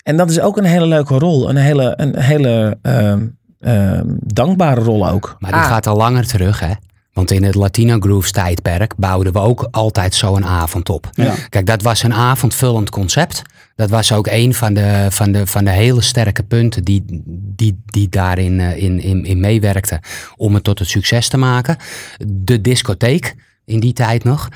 En 0.04 0.18
dat 0.18 0.30
is 0.30 0.40
ook 0.40 0.58
een 0.58 0.64
hele 0.64 0.88
leuke 0.88 1.18
rol. 1.18 1.50
Een 1.50 1.56
hele, 1.56 1.94
een 1.98 2.20
hele 2.20 2.78
ehm, 2.82 3.28
ehm, 3.60 4.04
dankbare 4.20 4.82
rol 4.82 5.10
ook. 5.10 5.36
Maar 5.40 5.52
die 5.52 5.62
Ah, 5.62 5.68
gaat 5.68 5.88
al 5.88 5.96
langer 5.96 6.28
terug, 6.28 6.60
hè? 6.60 6.72
Want 7.14 7.32
in 7.32 7.44
het 7.44 7.56
Latino 7.56 8.00
Grooves 8.00 8.32
tijdperk 8.32 8.96
bouwden 8.98 9.34
we 9.34 9.40
ook 9.40 9.68
altijd 9.72 10.16
zo'n 10.16 10.46
avond 10.46 10.90
op. 10.90 11.10
Ja. 11.14 11.34
Kijk, 11.50 11.66
dat 11.66 11.82
was 11.82 12.04
een 12.04 12.14
avondvullend 12.14 12.90
concept. 12.90 13.42
Dat 13.76 13.90
was 13.90 14.12
ook 14.12 14.28
een 14.28 14.54
van 14.54 14.74
de, 14.74 15.08
van 15.10 15.32
de, 15.32 15.48
van 15.48 15.64
de 15.66 15.72
hele 15.72 16.02
sterke 16.02 16.44
punten 16.44 16.84
die, 16.84 17.04
die, 17.56 17.82
die 17.86 18.10
daarin 18.10 18.60
eh, 18.60 18.84
in, 18.84 19.00
in, 19.00 19.26
in 19.26 19.40
meewerkten 19.40 20.00
om 20.36 20.54
het 20.54 20.64
tot 20.64 20.80
het 20.80 20.88
succes 20.88 21.28
te 21.28 21.38
maken. 21.38 21.78
De 22.28 22.62
discotheek, 22.62 23.36
in 23.66 23.80
die 23.80 23.94
tijd 23.94 24.24
nog, 24.24 24.50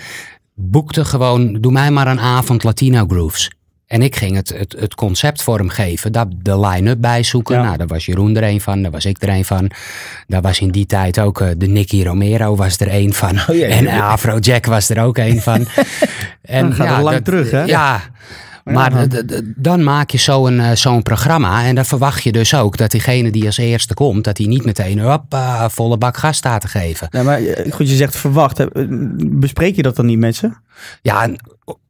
boekte 0.60 1.06
gewoon, 1.06 1.54
doe 1.54 1.72
mij 1.72 1.92
maar 1.92 2.08
een 2.08 2.20
avond 2.20 2.64
Latino 2.64 3.06
Grooves. 3.08 3.50
En 3.88 4.02
ik 4.02 4.16
ging 4.16 4.36
het, 4.36 4.50
het, 4.50 4.76
het 4.80 4.96
concept 4.96 5.42
vormgeven, 5.42 6.12
daar 6.12 6.26
de 6.42 6.60
line-up 6.60 7.02
bijzoeken. 7.02 7.56
Ja. 7.56 7.64
Nou, 7.64 7.78
daar 7.78 7.88
was 7.88 8.06
Jeroen 8.06 8.36
er 8.36 8.44
een 8.44 8.62
van, 8.62 8.82
daar 8.82 8.92
was 8.92 9.06
ik 9.06 9.22
er 9.22 9.30
een 9.30 9.46
van. 9.46 9.72
Daar 10.28 10.42
was 10.42 10.60
in 10.60 10.70
die 10.70 10.86
tijd 10.86 11.20
ook 11.20 11.42
eh, 11.42 11.48
de 11.58 11.68
Nicky 11.68 12.04
Romero 12.04 12.56
was 12.56 12.78
er 12.78 12.94
een 12.94 13.14
van. 13.14 13.40
Oh, 13.48 13.62
en. 13.64 13.88
Afro 13.88 14.38
Jack 14.38 14.66
was 14.66 14.90
er 14.90 15.04
ook 15.04 15.18
een 15.18 15.42
van. 15.42 15.66
en 16.42 16.62
Dan 16.62 16.74
gaat 16.74 17.04
lang 17.04 17.24
terug, 17.24 17.52
hè? 17.52 17.64
Ja, 17.64 18.02
maar 18.72 19.02
Ja. 19.02 19.22
dan 19.56 19.84
maak 19.84 20.10
je 20.10 20.18
zo'n 20.18 20.60
eh, 20.60 20.72
zo'n 20.76 21.04
programma 21.04 21.64
en 21.66 21.76
dan 21.76 21.86
verwacht 21.86 22.24
je 22.24 22.32
dus 22.32 22.54
ook 22.56 22.78
dat 22.78 22.92
diegene 22.92 23.32
die 23.32 23.46
als 23.46 23.58
eerste 23.58 23.94
komt, 23.94 24.24
dat 24.24 24.38
hij 24.38 24.48
niet 24.48 24.66
meteen 24.66 25.00
hoppa, 25.00 25.70
volle 25.70 25.98
bak 25.98 26.18
gas 26.18 26.38
staat 26.38 26.62
te 26.62 26.68
geven. 26.68 27.08
Ja, 27.12 27.24
maar 27.24 27.42
eh, 27.42 27.72
goed, 27.72 27.90
je 27.90 27.96
zegt 27.96 28.16
verwacht. 28.18 28.58
hè. 28.58 28.72
Eh, 28.72 28.86
Bespreek 29.20 29.76
je 29.76 29.82
dat 29.82 29.96
dan 29.96 30.06
niet 30.06 30.20
met 30.20 30.36
ze? 30.36 30.50
Ja, 31.02 31.24
en 31.24 31.36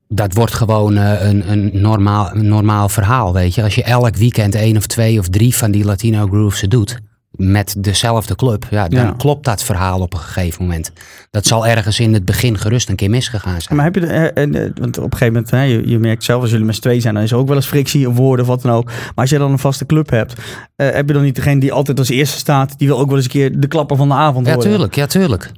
dat 0.07 0.33
wordt 0.33 0.53
gewoon 0.53 0.95
een, 0.95 1.51
een, 1.51 1.69
normaal, 1.73 2.29
een 2.35 2.47
normaal 2.47 2.89
verhaal, 2.89 3.33
weet 3.33 3.55
je. 3.55 3.63
Als 3.63 3.75
je 3.75 3.83
elk 3.83 4.15
weekend 4.15 4.55
één 4.55 4.77
of 4.77 4.85
twee 4.87 5.19
of 5.19 5.27
drie 5.29 5.55
van 5.55 5.71
die 5.71 5.85
Latino 5.85 6.27
Grooves 6.27 6.61
doet, 6.61 6.99
met 7.39 7.75
dezelfde 7.77 8.35
club, 8.35 8.67
ja, 8.69 8.87
dan 8.87 8.99
Ja. 9.05 9.13
klopt 9.17 9.45
dat 9.45 9.63
verhaal 9.63 9.99
op 9.99 10.13
een 10.13 10.19
gegeven 10.19 10.63
moment. 10.63 10.91
Dat 11.31 11.45
zal 11.45 11.67
ergens 11.67 11.99
in 11.99 12.13
het 12.13 12.25
begin 12.25 12.57
gerust 12.57 12.89
een 12.89 12.95
keer 12.95 13.09
misgegaan 13.09 13.61
zijn. 13.61 13.75
Maar 13.75 13.85
heb 13.85 13.95
je, 13.95 14.01
de, 14.01 14.07
eh, 14.07 14.43
eh, 14.43 14.63
eh, 14.65 14.71
want 14.79 14.97
op 14.97 15.03
een 15.03 15.17
gegeven 15.17 15.33
moment, 15.33 15.51
hè, 15.51 15.61
je, 15.61 15.87
je 15.89 15.99
merkt 15.99 16.23
zelf 16.23 16.41
als 16.41 16.51
jullie 16.51 16.65
met 16.65 16.75
z'n 16.75 16.81
twee 16.81 16.99
zijn, 16.99 17.13
dan 17.13 17.23
is 17.23 17.31
er 17.31 17.37
ook 17.37 17.47
wel 17.47 17.55
eens 17.55 17.65
frictie 17.65 18.07
of 18.09 18.15
woorden 18.15 18.45
of 18.45 18.51
wat 18.51 18.61
dan 18.61 18.71
ook. 18.71 18.85
Maar 18.85 19.11
als 19.15 19.29
je 19.29 19.37
dan 19.37 19.51
een 19.51 19.59
vaste 19.59 19.85
club 19.85 20.09
hebt, 20.09 20.33
heb 20.75 21.07
je 21.07 21.13
dan 21.13 21.23
niet 21.23 21.35
degene 21.35 21.59
die 21.59 21.73
altijd 21.73 21.99
als 21.99 22.09
eerste 22.09 22.37
staat, 22.37 22.77
die 22.77 22.87
wil 22.87 22.99
ook 22.99 23.07
wel 23.07 23.15
eens 23.15 23.25
een 23.25 23.31
keer 23.31 23.59
de 23.59 23.67
klapper 23.67 23.97
van 23.97 24.07
de 24.07 24.13
avond 24.13 24.45
Ja, 24.47 24.53
worden? 24.53 24.71
tuurlijk, 24.71 24.95
ja, 24.95 25.05
tuurlijk. 25.05 25.51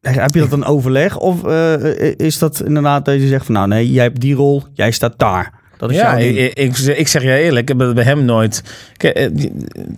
Heb 0.00 0.34
je 0.34 0.40
dat 0.40 0.50
dan 0.50 0.64
overleg? 0.64 1.16
Of 1.18 1.44
is 2.16 2.38
dat 2.38 2.62
inderdaad 2.62 3.04
dat 3.04 3.14
je 3.14 3.28
zegt 3.28 3.44
van 3.44 3.54
nou 3.54 3.68
nee, 3.68 3.90
jij 3.90 4.02
hebt 4.04 4.20
die 4.20 4.34
rol, 4.34 4.62
jij 4.72 4.90
staat 4.90 5.14
daar. 5.18 5.59
Dat 5.80 5.90
is 5.90 5.96
Ja, 5.96 6.20
jouw 6.20 6.28
ik, 6.30 6.52
ik, 6.54 6.78
ik 6.78 7.08
zeg 7.08 7.22
je 7.22 7.38
eerlijk, 7.38 7.70
ik 7.70 7.78
heb 7.78 7.86
het 7.86 7.94
bij 7.94 8.04
hem 8.04 8.24
nooit. 8.24 8.62
Kijk, 8.96 9.16
eh, 9.16 9.28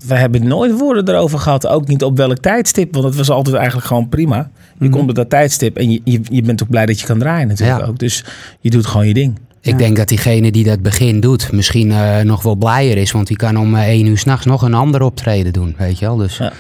We 0.07 0.15
hebben 0.15 0.47
nooit 0.47 0.79
woorden 0.79 1.09
erover 1.09 1.39
gehad. 1.39 1.67
Ook 1.67 1.87
niet 1.89 2.03
op 2.05 2.17
welk 2.17 2.39
tijdstip. 2.39 2.93
Want 2.93 3.05
het 3.05 3.15
was 3.17 3.31
altijd 3.31 3.57
eigenlijk 3.57 3.87
gewoon 3.87 4.09
prima. 4.09 4.51
Je 4.79 4.85
Mhm. 4.89 4.91
komt 4.97 5.09
op 5.09 5.15
dat 5.15 5.31
tijdstip 5.31 5.77
en 5.77 5.91
je, 5.93 6.01
je, 6.05 6.21
je 6.31 6.43
bent 6.43 6.63
ook 6.63 6.69
blij 6.71 6.87
dat 6.87 7.01
je 7.01 7.07
kan 7.07 7.19
draaien 7.19 7.49
natuurlijk 7.49 7.81
Ja. 7.81 7.87
ook. 7.87 7.99
Dus 7.99 8.25
je 8.61 8.71
doet 8.71 8.87
gewoon 8.87 9.07
je 9.07 9.15
ding. 9.15 9.39
Ik 9.61 9.71
Ja. 9.73 9.77
denk 9.77 9.97
dat 9.97 10.09
diegene 10.09 10.51
die 10.53 10.65
dat 10.65 10.83
begin 10.83 11.21
doet, 11.21 11.53
misschien 11.53 11.91
eh, 11.91 12.21
nog 12.21 12.43
wel 12.43 12.55
blijer 12.55 12.97
is. 12.97 13.11
Want 13.13 13.27
die 13.27 13.37
kan 13.37 13.59
om 13.59 13.75
eh, 13.75 13.83
één 13.89 14.07
uur 14.07 14.19
s'nachts 14.19 14.47
nog 14.47 14.63
een 14.63 14.75
ander 14.75 15.03
optreden 15.03 15.53
doen, 15.53 15.75
weet 15.79 15.99
je 15.99 16.05
wel. 16.07 16.17
Dus 16.17 16.37
Ja. 16.39 16.53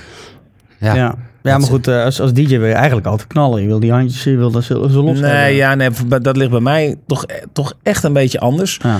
ja. 0.94 1.14
Ja. 1.42 1.58
Maar 1.58 1.68
goed, 1.68 1.88
eh, 1.88 2.04
als, 2.04 2.20
als 2.20 2.32
DJ 2.32 2.58
wil 2.58 2.68
je 2.68 2.74
eigenlijk 2.74 3.06
altijd 3.06 3.28
knallen. 3.28 3.62
Je 3.62 3.66
wil 3.66 3.80
die 3.80 3.92
handjes, 3.92 4.24
je 4.24 4.36
wil 4.36 4.50
dat 4.50 4.64
ze, 4.64 4.86
ze 4.90 5.02
los 5.02 5.20
Nee, 5.20 5.56
ja, 5.56 5.74
nee, 5.74 5.90
dat 6.20 6.36
ligt 6.36 6.50
bij 6.50 6.60
mij 6.60 6.96
toch, 7.06 7.24
toch 7.52 7.74
echt 7.82 8.04
een 8.04 8.12
beetje 8.12 8.40
anders. 8.40 8.78
Ja. 8.82 8.98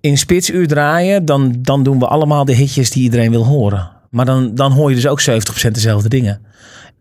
in 0.00 0.18
spitsuur 0.18 0.66
draaien, 0.66 1.24
dan, 1.24 1.54
dan 1.58 1.82
doen 1.82 1.98
we 1.98 2.06
allemaal 2.06 2.44
de 2.44 2.54
hitjes 2.54 2.90
die 2.90 3.02
iedereen 3.02 3.30
wil 3.30 3.44
horen. 3.44 3.90
Maar 4.10 4.24
dan, 4.24 4.54
dan 4.54 4.72
hoor 4.72 4.88
je 4.88 4.94
dus 4.94 5.06
ook 5.06 5.20
70% 5.20 5.70
dezelfde 5.70 6.08
dingen. 6.08 6.40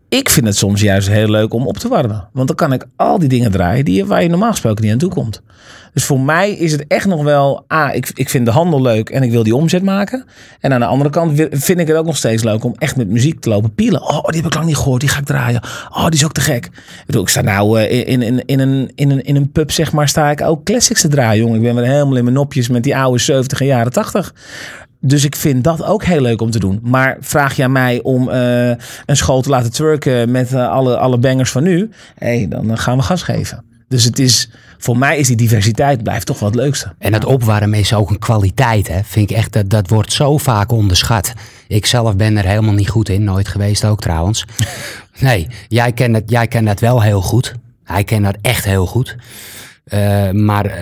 Ik 0.10 0.30
vind 0.30 0.46
het 0.46 0.58
soms 0.58 0.82
juist 0.82 1.08
heel 1.08 1.30
leuk 1.30 1.54
om 1.54 1.68
op 1.68 1.78
te 1.78 1.88
warmen. 1.88 2.30
Want 2.34 2.48
dan 2.48 2.56
kan 2.56 2.74
ik 2.74 2.86
al 2.96 3.20
die 3.20 3.30
dingen 3.30 3.52
draaien 3.52 3.86
die, 3.86 4.06
waar 4.06 4.24
je 4.24 4.30
normaal 4.30 4.52
gesproken 4.52 4.84
niet 4.84 4.92
aan 4.92 4.98
toe 4.98 5.10
komt. 5.10 5.42
Dus 5.94 6.06
voor 6.06 6.20
mij 6.20 6.52
is 6.52 6.72
het 6.72 6.86
echt 6.88 7.06
nog 7.06 7.24
wel... 7.24 7.64
Ah, 7.68 7.96
ik, 7.96 8.12
ik 8.14 8.30
vind 8.30 8.46
de 8.46 8.52
handel 8.52 8.82
leuk 8.82 9.10
en 9.10 9.24
ik 9.24 9.32
wil 9.32 9.44
die 9.44 9.56
omzet 9.56 9.84
maken. 9.84 10.26
En 10.60 10.74
aan 10.74 10.80
de 10.80 10.86
andere 10.86 11.10
kant 11.10 11.48
vind 11.52 11.80
ik 11.80 11.88
het 11.88 11.98
ook 11.98 12.06
nog 12.06 12.18
steeds 12.18 12.44
leuk 12.44 12.64
om 12.64 12.76
echt 12.78 12.96
met 12.96 13.08
muziek 13.08 13.40
te 13.40 13.50
lopen 13.50 13.74
pielen. 13.74 14.02
Oh, 14.02 14.28
die 14.28 14.36
heb 14.36 14.46
ik 14.46 14.54
lang 14.54 14.66
niet 14.66 14.78
gehoord. 14.78 15.02
Die 15.02 15.10
ga 15.10 15.20
ik 15.20 15.26
draaien. 15.26 15.62
Oh, 15.90 16.06
die 16.06 16.14
is 16.14 16.26
ook 16.26 16.34
te 16.34 16.42
gek. 16.42 16.66
Ik 16.66 17.04
bedoel, 17.06 17.22
ik 17.22 17.30
sta 17.30 17.42
nou 17.42 17.80
eh, 17.80 18.08
in, 18.08 18.22
in, 18.22 18.46
in, 18.46 18.60
een, 18.60 18.92
in, 18.96 19.10
een, 19.12 19.24
in 19.24 19.36
een 19.36 19.52
pub, 19.52 19.72
zeg 19.72 19.92
maar, 19.92 20.08
sta 20.08 20.30
ik 20.30 20.42
ook 20.42 20.64
classics 20.64 21.02
te 21.02 21.08
draaien, 21.08 21.44
jongen. 21.44 21.56
Ik 21.56 21.64
ben 21.64 21.76
weer 21.76 21.86
helemaal 21.86 22.18
in 22.18 22.24
mijn 22.24 22.36
nopjes 22.36 22.70
met 22.70 22.84
die 22.84 22.98
oude 22.98 23.20
70 23.20 23.60
en 23.60 23.66
jaren 23.66 23.92
80. 23.92 24.34
Dus 25.00 25.24
ik 25.24 25.36
vind 25.36 25.64
dat 25.64 25.84
ook 25.84 26.04
heel 26.04 26.22
leuk 26.22 26.42
om 26.42 26.52
te 26.52 26.60
doen. 26.60 26.80
Maar 26.84 27.18
vraag 27.20 27.60
aan 27.60 27.72
mij 27.72 28.00
om 28.04 28.30
eh, 28.30 28.70
een 29.06 29.18
school 29.18 29.42
te 29.42 29.50
laten 29.50 29.72
twerken 29.72 30.32
met 30.32 30.54
eh, 30.54 30.70
alle, 30.70 30.98
alle 30.98 31.18
bangers 31.18 31.52
van 31.52 31.64
nu. 31.64 31.90
Hé, 32.16 32.48
dan 32.48 32.78
gaan 32.78 32.98
we 32.98 33.04
gas 33.04 33.24
geven. 33.24 33.66
Dus 33.88 34.04
het 34.04 34.20
is, 34.20 34.50
voor 34.78 34.98
mij 34.98 35.18
is 35.18 35.28
die 35.28 35.36
diversiteit 35.36 36.04
blijft 36.04 36.26
toch 36.26 36.40
wel 36.40 36.50
het 36.50 36.58
leukste. 36.58 36.94
En 37.00 37.14
het 37.14 37.26
opwarmen 37.26 37.80
is 37.80 37.94
ook 37.94 38.10
een 38.10 38.20
kwaliteit, 38.20 38.88
hè. 38.88 39.00
Vind 39.04 39.32
ik 39.32 39.38
echt, 39.38 39.54
dat, 39.54 39.70
dat 39.70 39.90
wordt 39.90 40.14
zo 40.14 40.38
vaak 40.38 40.72
onderschat. 40.72 41.34
Ik 41.68 41.86
zelf 41.86 42.16
ben 42.16 42.38
er 42.38 42.46
helemaal 42.46 42.74
niet 42.74 42.90
goed 42.90 43.10
in, 43.10 43.24
nooit 43.24 43.48
geweest 43.48 43.86
ook 43.86 44.02
trouwens. 44.02 44.46
Nee, 45.20 45.48
jij 45.68 45.92
kent 45.92 46.16
het, 46.16 46.30
jij 46.30 46.48
kent 46.48 46.68
dat 46.68 46.80
wel 46.80 47.02
heel 47.02 47.22
goed. 47.22 47.54
Hij 47.84 48.04
kent 48.04 48.24
dat 48.24 48.38
echt 48.42 48.66
heel 48.66 48.86
goed. 48.86 49.16
Eh, 49.84 50.32
maar 50.32 50.80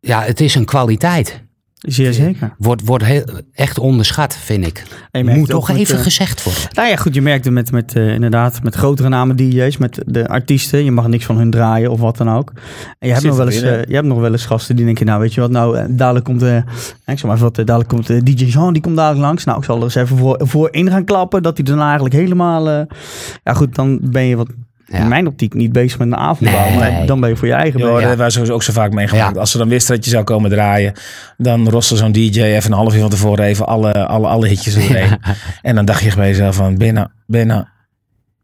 ja, 0.00 0.22
het 0.22 0.40
is 0.40 0.54
een 0.54 0.64
kwaliteit. 0.64 1.40
Zeer 1.78 2.12
zeker. 2.12 2.54
Wordt, 2.58 2.84
wordt 2.84 3.04
heel, 3.04 3.24
echt 3.52 3.78
onderschat, 3.78 4.36
vind 4.36 4.66
ik. 4.66 4.82
Moet 5.24 5.48
toch 5.48 5.68
met, 5.68 5.76
even 5.76 5.96
eh, 5.96 6.02
gezegd 6.02 6.42
worden. 6.42 6.62
Nou 6.72 6.88
ja, 6.88 6.96
goed, 6.96 7.14
je 7.14 7.22
merkte 7.22 7.50
met, 7.50 7.72
met 7.72 7.94
eh, 7.94 8.12
inderdaad, 8.14 8.62
met 8.62 8.74
grotere 8.74 9.08
namen 9.08 9.36
DJ's, 9.36 9.76
met 9.76 10.02
de 10.06 10.28
artiesten. 10.28 10.84
Je 10.84 10.90
mag 10.90 11.06
niks 11.06 11.24
van 11.24 11.36
hun 11.36 11.50
draaien 11.50 11.90
of 11.90 12.00
wat 12.00 12.16
dan 12.16 12.30
ook. 12.30 12.52
En 12.98 13.08
je 13.08 13.14
hebt, 13.14 13.24
nog 13.26 13.36
wel 13.36 13.46
eens, 13.46 13.62
eh, 13.62 13.84
je 13.84 13.94
hebt 13.94 14.06
nog 14.06 14.18
wel 14.18 14.32
eens 14.32 14.46
gasten 14.46 14.76
die 14.76 14.84
denken, 14.84 15.06
nou 15.06 15.20
weet 15.20 15.34
je 15.34 15.40
wat, 15.40 15.50
nou 15.50 15.94
dadelijk 15.94 16.24
komt, 16.24 16.42
eh, 16.42 16.56
ik 16.56 16.64
zeg 17.04 17.22
maar 17.22 17.34
even 17.34 17.52
wat, 17.52 17.56
dadelijk 17.56 17.88
komt 17.88 18.06
DJ 18.06 18.44
Jean, 18.44 18.72
die 18.72 18.82
komt 18.82 18.96
dadelijk 18.96 19.22
langs. 19.22 19.44
Nou, 19.44 19.58
ik 19.58 19.64
zal 19.64 19.76
er 19.76 19.82
eens 19.82 19.94
even 19.94 20.16
voor, 20.16 20.40
voor 20.44 20.68
in 20.70 20.90
gaan 20.90 21.04
klappen, 21.04 21.42
dat 21.42 21.56
hij 21.56 21.66
dan 21.66 21.80
eigenlijk 21.80 22.14
helemaal, 22.14 22.68
eh, 22.70 22.80
ja 23.44 23.52
goed, 23.54 23.74
dan 23.74 23.98
ben 24.02 24.22
je 24.22 24.36
wat, 24.36 24.48
Ja. 24.90 24.98
in 24.98 25.08
mijn 25.08 25.26
optiek 25.26 25.54
niet 25.54 25.72
bezig 25.72 25.98
met 25.98 26.06
een 26.06 26.16
avondbouw, 26.16 26.68
Nee. 26.68 26.76
maar 26.78 27.06
dan 27.06 27.20
ben 27.20 27.28
je 27.28 27.36
voor 27.36 27.48
je 27.48 27.54
eigen 27.54 27.80
Ja, 27.80 27.86
dat 27.86 28.02
hebben 28.02 28.46
we 28.46 28.52
ook 28.52 28.62
zo 28.62 28.72
vaak 28.72 28.92
meegemaakt. 28.92 29.34
Ja. 29.34 29.40
Als 29.40 29.50
ze 29.50 29.58
dan 29.58 29.68
wisten 29.68 29.94
dat 29.94 30.04
je 30.04 30.10
zou 30.10 30.24
komen 30.24 30.50
draaien, 30.50 30.92
dan 31.36 31.68
roste 31.68 31.96
zo'n 31.96 32.12
DJ 32.12 32.40
even 32.42 32.70
een 32.70 32.76
half 32.78 32.94
uur 32.94 33.00
van 33.00 33.10
tevoren 33.10 33.44
even 33.44 33.66
alle, 33.66 34.06
alle, 34.06 34.26
alle 34.28 34.48
hitjes 34.48 34.74
erin. 34.74 35.18
En 35.62 35.74
dan 35.74 35.84
dacht 35.84 36.02
je 36.02 36.14
bij 36.14 36.28
jezelf 36.28 36.56
van, 36.56 36.76
ben 36.78 36.86
je 36.86 36.92
nou, 36.92 37.08
ben 37.26 37.40
je 37.40 37.46
nou 37.46 37.64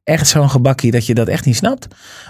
echt 0.04 0.26
zo'n 0.26 0.50
gebakkie 0.50 0.90
dat 0.90 1.06
je 1.06 1.14
dat 1.14 1.28
echt 1.28 1.44
niet 1.44 1.56
snapt? 1.56 1.86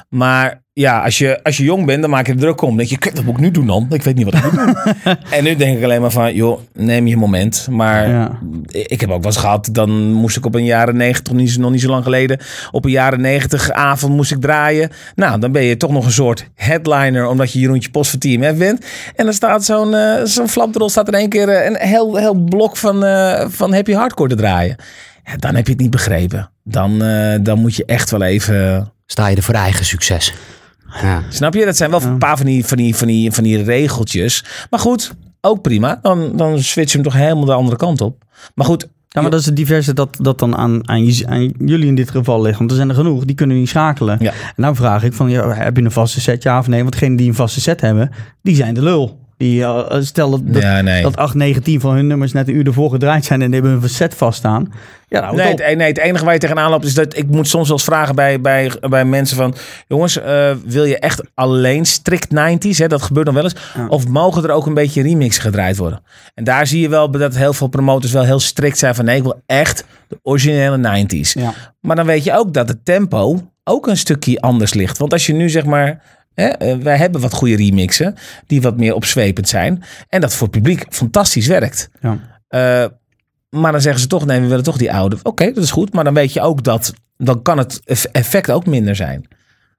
Maar 0.09 0.63
ja, 0.73 1.03
als 1.03 1.19
je, 1.19 1.43
als 1.43 1.57
je 1.57 1.65
jong 1.65 1.87
bent, 1.87 2.01
dan 2.01 2.11
maak 2.11 2.27
je 2.27 2.33
er 2.33 2.39
druk 2.39 2.63
om. 2.63 2.69
Dan 2.69 2.77
denk 2.77 2.89
je, 2.89 2.99
kut, 2.99 3.15
wat 3.15 3.25
moet 3.25 3.35
ik 3.35 3.41
nu 3.41 3.51
doen 3.51 3.67
dan? 3.67 3.87
Ik 3.91 4.03
weet 4.03 4.15
niet 4.15 4.25
wat 4.25 4.35
ik 4.35 4.43
moet 4.53 4.55
doen. 4.55 4.77
en 5.31 5.45
nu 5.45 5.57
denk 5.57 5.79
ik 5.79 5.85
alleen 5.85 6.01
maar 6.01 6.11
van, 6.11 6.35
joh, 6.35 6.61
neem 6.73 7.07
je 7.07 7.17
moment. 7.17 7.67
Maar 7.71 8.09
Ja. 8.09 8.39
ik 8.69 9.01
heb 9.01 9.11
ook 9.11 9.23
wel 9.23 9.27
eens 9.33 9.37
gehad, 9.41 9.69
dan 9.73 9.91
moest 10.13 10.37
ik 10.37 10.47
op 10.47 10.55
een 10.55 10.65
jaren 10.65 10.97
negentig, 10.97 11.33
nog 11.33 11.43
niet, 11.43 11.59
nog 11.59 11.71
niet 11.71 11.81
zo 11.81 11.89
lang 11.89 12.05
geleden, 12.05 12.39
op 12.71 12.85
een 12.85 12.91
jaren 12.91 13.21
negentig 13.21 13.71
avond 13.71 14.15
moest 14.15 14.31
ik 14.33 14.41
draaien. 14.41 14.91
Nou, 15.15 15.41
dan 15.41 15.53
ben 15.53 15.63
je 15.63 15.77
toch 15.77 15.91
nog 15.91 16.05
een 16.05 16.13
soort 16.13 16.49
headliner, 16.55 17.27
omdat 17.27 17.53
je 17.53 17.59
Jeroentje 17.61 17.91
Post 17.91 18.11
van 18.11 18.19
TMF 18.19 18.57
bent. 18.57 18.85
En 19.17 19.25
dan 19.25 19.35
staat 19.35 19.65
zo'n 19.65 19.95
eh 19.95 20.21
zo'n 20.25 20.49
flapdrol, 20.49 20.89
staat 20.89 21.09
er 21.09 21.15
één 21.15 21.29
keer 21.29 21.49
eh, 21.49 21.67
een 21.67 21.77
heel, 21.89 22.17
heel 22.17 22.35
blok 22.35 22.77
van, 22.77 23.05
eh, 23.05 23.45
van 23.49 23.73
happy 23.75 23.93
hardcore 23.93 24.29
te 24.29 24.37
draaien. 24.37 24.77
Ja, 25.25 25.37
dan 25.37 25.55
heb 25.55 25.67
je 25.67 25.73
het 25.73 25.81
niet 25.81 25.91
begrepen. 25.91 26.51
Dan, 26.65 27.03
eh, 27.03 27.39
dan 27.43 27.59
moet 27.59 27.75
je 27.77 27.85
echt 27.85 28.11
wel 28.11 28.23
even... 28.23 28.89
Sta 29.07 29.27
je 29.27 29.37
er 29.37 29.43
voor 29.43 29.55
eigen 29.55 29.85
succes. 29.85 30.33
Ja. 31.03 31.23
Snap 31.29 31.55
je? 31.55 31.65
Dat 31.65 31.77
zijn 31.77 31.91
wel 31.91 32.03
een 32.03 32.19
paar 32.19 32.37
van 32.37 32.47
die, 32.47 32.65
van, 32.67 32.77
die, 32.77 32.95
van, 32.95 33.07
die, 33.07 33.33
van 33.33 33.45
die 33.45 33.63
regeltjes. 33.63 34.45
Maar 34.71 34.81
goed, 34.81 35.13
ook 35.41 35.63
prima. 35.63 35.99
Dan, 36.03 36.37
dan 36.37 36.63
switch 36.63 36.91
je 36.93 36.99
hem 36.99 37.07
toch 37.07 37.15
helemaal 37.17 37.45
de 37.45 37.53
andere 37.53 37.77
kant 37.77 38.01
op. 38.01 38.23
Maar 38.55 38.67
goed, 38.67 38.89
Ja, 39.09 39.21
maar 39.21 39.31
dat 39.31 39.41
is 39.41 39.47
het 39.47 39.57
diverse 39.57 39.93
dat, 39.95 40.17
dat 40.21 40.39
dan 40.39 40.57
aan, 40.57 40.89
aan, 40.89 41.05
je- 41.05 41.27
aan 41.27 41.53
jullie 41.59 41.87
in 41.87 41.95
dit 41.95 42.11
geval 42.11 42.43
ligt. 42.43 42.59
Want 42.59 42.71
er 42.71 42.77
zijn 42.77 42.89
er 42.89 42.95
genoeg, 42.95 43.25
die 43.25 43.35
kunnen 43.37 43.57
niet 43.57 43.69
schakelen. 43.69 44.17
Ja. 44.21 44.31
En 44.33 44.37
nou 44.57 44.75
vraag 44.77 45.03
ik 45.05 45.13
van, 45.13 45.31
ja, 45.31 45.49
heb 45.53 45.77
je 45.77 45.83
een 45.83 45.91
vaste 45.91 46.21
set, 46.21 46.43
ja 46.43 46.59
of 46.59 46.67
nee? 46.69 46.81
Want 46.81 46.93
degenen 46.93 47.17
die 47.17 47.29
een 47.29 47.35
vaste 47.35 47.61
set 47.61 47.81
hebben, 47.81 48.11
die 48.43 48.55
zijn 48.57 48.75
de 48.75 48.83
lul. 48.83 49.19
Die, 49.45 49.63
eh, 49.63 49.97
stel 50.01 50.31
dat, 50.31 50.41
dat, 50.45 50.63
ja, 50.63 50.81
nee. 50.81 51.03
dat 51.03 51.17
8, 51.17 51.35
9, 51.35 51.63
10 51.63 51.81
van 51.81 51.95
hun 51.95 52.07
nummers 52.07 52.33
net 52.33 52.49
een 52.49 52.55
uur 52.55 52.67
ervoor 52.67 52.91
gedraaid 52.91 53.25
zijn 53.25 53.43
en 53.43 53.51
die 53.51 53.61
hebben 53.61 53.81
hun 53.81 53.89
set 53.89 54.15
vaststaan. 54.15 54.73
Ja, 55.09 55.21
nou, 55.21 55.37
Nee, 55.37 55.55
het, 55.55 55.77
nee, 55.77 55.89
het 55.89 55.99
enige 55.99 56.25
waar 56.25 56.33
je 56.33 56.41
tegenaan 56.41 56.71
loopt 56.71 56.85
is 56.85 56.95
dat 56.95 57.17
ik 57.17 57.27
moet 57.27 57.49
soms 57.49 57.69
wel 57.69 57.77
eens 57.77 57.87
vragen 57.87 58.15
bij, 58.15 58.41
bij, 58.41 58.73
bij 58.81 59.05
mensen 59.05 59.37
van... 59.37 59.55
Jongens, 59.89 60.21
eh, 60.21 60.51
wil 60.65 60.85
je 60.85 60.99
echt 60.99 61.23
alleen 61.35 61.87
strikt 61.87 62.29
90s? 62.29 62.77
Hè? 62.77 62.87
Dat 62.87 63.03
gebeurt 63.03 63.27
dan 63.27 63.35
wel 63.35 63.45
eens. 63.45 63.57
Ja. 63.75 63.87
Of 63.87 64.09
mogen 64.09 64.45
er 64.45 64.51
ook 64.51 64.67
een 64.67 64.75
beetje 64.75 65.03
remixen 65.03 65.43
gedraaid 65.43 65.77
worden? 65.77 66.03
En 66.35 66.45
daar 66.45 66.67
zie 66.67 66.81
je 66.81 66.89
wel 66.89 67.11
dat 67.11 67.37
heel 67.37 67.53
veel 67.53 67.69
promotors 67.69 68.13
wel 68.13 68.25
heel 68.25 68.41
strikt 68.41 68.79
zijn 68.79 68.95
van... 68.95 69.05
Nee, 69.05 69.17
ik 69.17 69.23
wil 69.23 69.43
echt 69.47 69.85
de 70.09 70.19
originele 70.23 71.05
90s. 71.05 71.33
Ja. 71.33 71.53
Maar 71.81 71.97
dan 71.97 72.07
weet 72.07 72.25
je 72.25 72.37
ook 72.37 72.55
dat 72.55 72.69
het 72.69 72.85
tempo 72.85 73.41
ook 73.65 73.87
een 73.87 73.97
stukje 73.97 74.41
anders 74.41 74.75
ligt. 74.75 74.99
Want 74.99 75.13
als 75.13 75.27
je 75.27 75.33
nu 75.33 75.49
zeg 75.49 75.65
maar... 75.65 76.03
Hè, 76.35 76.47
eh, 76.47 76.77
wij 76.77 76.97
hebben 76.97 77.21
wat 77.21 77.33
goede 77.33 77.57
remixen 77.57 78.15
die 78.47 78.63
wat 78.63 78.77
meer 78.77 78.95
opzwepend 78.95 79.49
zijn. 79.49 79.83
En 80.09 80.21
dat 80.21 80.35
voor 80.35 80.47
het 80.47 80.57
publiek 80.57 80.85
fantastisch 80.89 81.47
werkt. 81.47 81.89
Ja. 82.01 82.19
Eh, 82.49 82.85
maar 83.61 83.73
dan 83.73 83.81
zeggen 83.81 84.01
ze 84.01 84.07
toch, 84.07 84.27
nee, 84.27 84.41
we 84.41 84.47
willen 84.47 84.65
toch 84.65 84.77
die 84.77 84.93
oude. 84.93 85.17
Oké, 85.23 85.53
dat 85.53 85.65
is 85.65 85.71
goed. 85.71 85.93
Maar 85.93 86.05
dan 86.05 86.15
weet 86.15 86.33
je 86.33 86.41
ook 86.41 86.63
dat, 86.65 86.93
dan 87.17 87.43
kan 87.43 87.59
het 87.59 87.81
eff- 87.85 88.05
effect 88.13 88.51
ook 88.51 88.67
minder 88.67 88.97
zijn. 88.97 89.29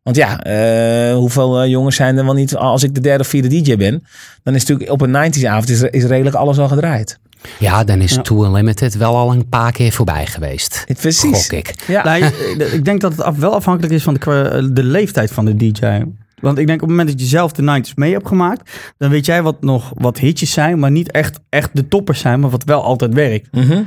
Want 0.03 0.17
ja, 0.17 0.39
eh, 0.41 1.15
hoeveel 1.15 1.67
jongens 1.67 1.95
zijn 1.95 2.17
er 2.17 2.25
wel 2.25 2.33
niet, 2.33 2.55
als 2.55 2.83
ik 2.83 2.93
de 2.93 3.01
derde 3.01 3.23
of 3.23 3.29
vierde 3.29 3.47
DJ 3.61 3.75
ben, 3.77 4.03
dan 4.43 4.55
is 4.55 4.65
natuurlijk 4.65 4.91
op 4.91 5.01
een 5.01 5.11
90s 5.33 5.43
avond 5.45 5.69
is, 5.69 5.81
is 5.81 6.03
redelijk 6.03 6.35
alles 6.35 6.57
al 6.57 6.67
gedraaid. 6.67 7.19
ja, 7.59 7.83
dan 7.83 8.01
is 8.01 8.13
Ja. 8.13 8.21
Too 8.21 8.45
Unlimited 8.45 8.97
wel 8.97 9.15
al 9.15 9.31
een 9.31 9.49
paar 9.49 9.71
keer 9.71 9.91
voorbij 9.91 10.25
geweest. 10.25 10.83
Precies. 10.99 11.43
Gok 11.43 11.51
ik. 11.51 11.73
Ja. 11.87 12.03
Nou, 12.03 12.25
ik 12.71 12.85
denk 12.85 13.01
dat 13.01 13.11
het 13.11 13.21
af, 13.21 13.37
wel 13.37 13.53
afhankelijk 13.53 13.93
is 13.93 14.03
van 14.03 14.13
de, 14.13 14.69
de 14.73 14.83
leeftijd 14.83 15.31
van 15.31 15.45
de 15.45 15.55
DJ. 15.55 16.01
Want 16.45 16.57
ik 16.57 16.67
denk 16.67 16.81
op 16.81 16.87
het 16.87 16.97
moment 16.97 17.17
dat 17.17 17.27
je 17.27 17.35
zelf 17.35 17.51
de 17.51 17.81
90s 17.81 17.93
mee 17.95 18.11
hebt 18.11 18.27
gemaakt, 18.27 18.93
dan 18.97 19.09
weet 19.09 19.25
jij 19.25 19.41
wat 19.41 19.61
nog 19.61 19.91
wat 19.95 20.19
hitjes 20.19 20.51
zijn, 20.51 20.79
maar 20.79 20.91
niet 20.91 21.11
echt, 21.11 21.39
echt 21.49 21.69
de 21.73 21.87
toppers 21.87 22.19
zijn, 22.19 22.39
maar 22.39 22.49
wat 22.49 22.63
wel 22.63 22.83
altijd 22.83 23.13
werkt. 23.13 23.51
Mhm. 23.51 23.83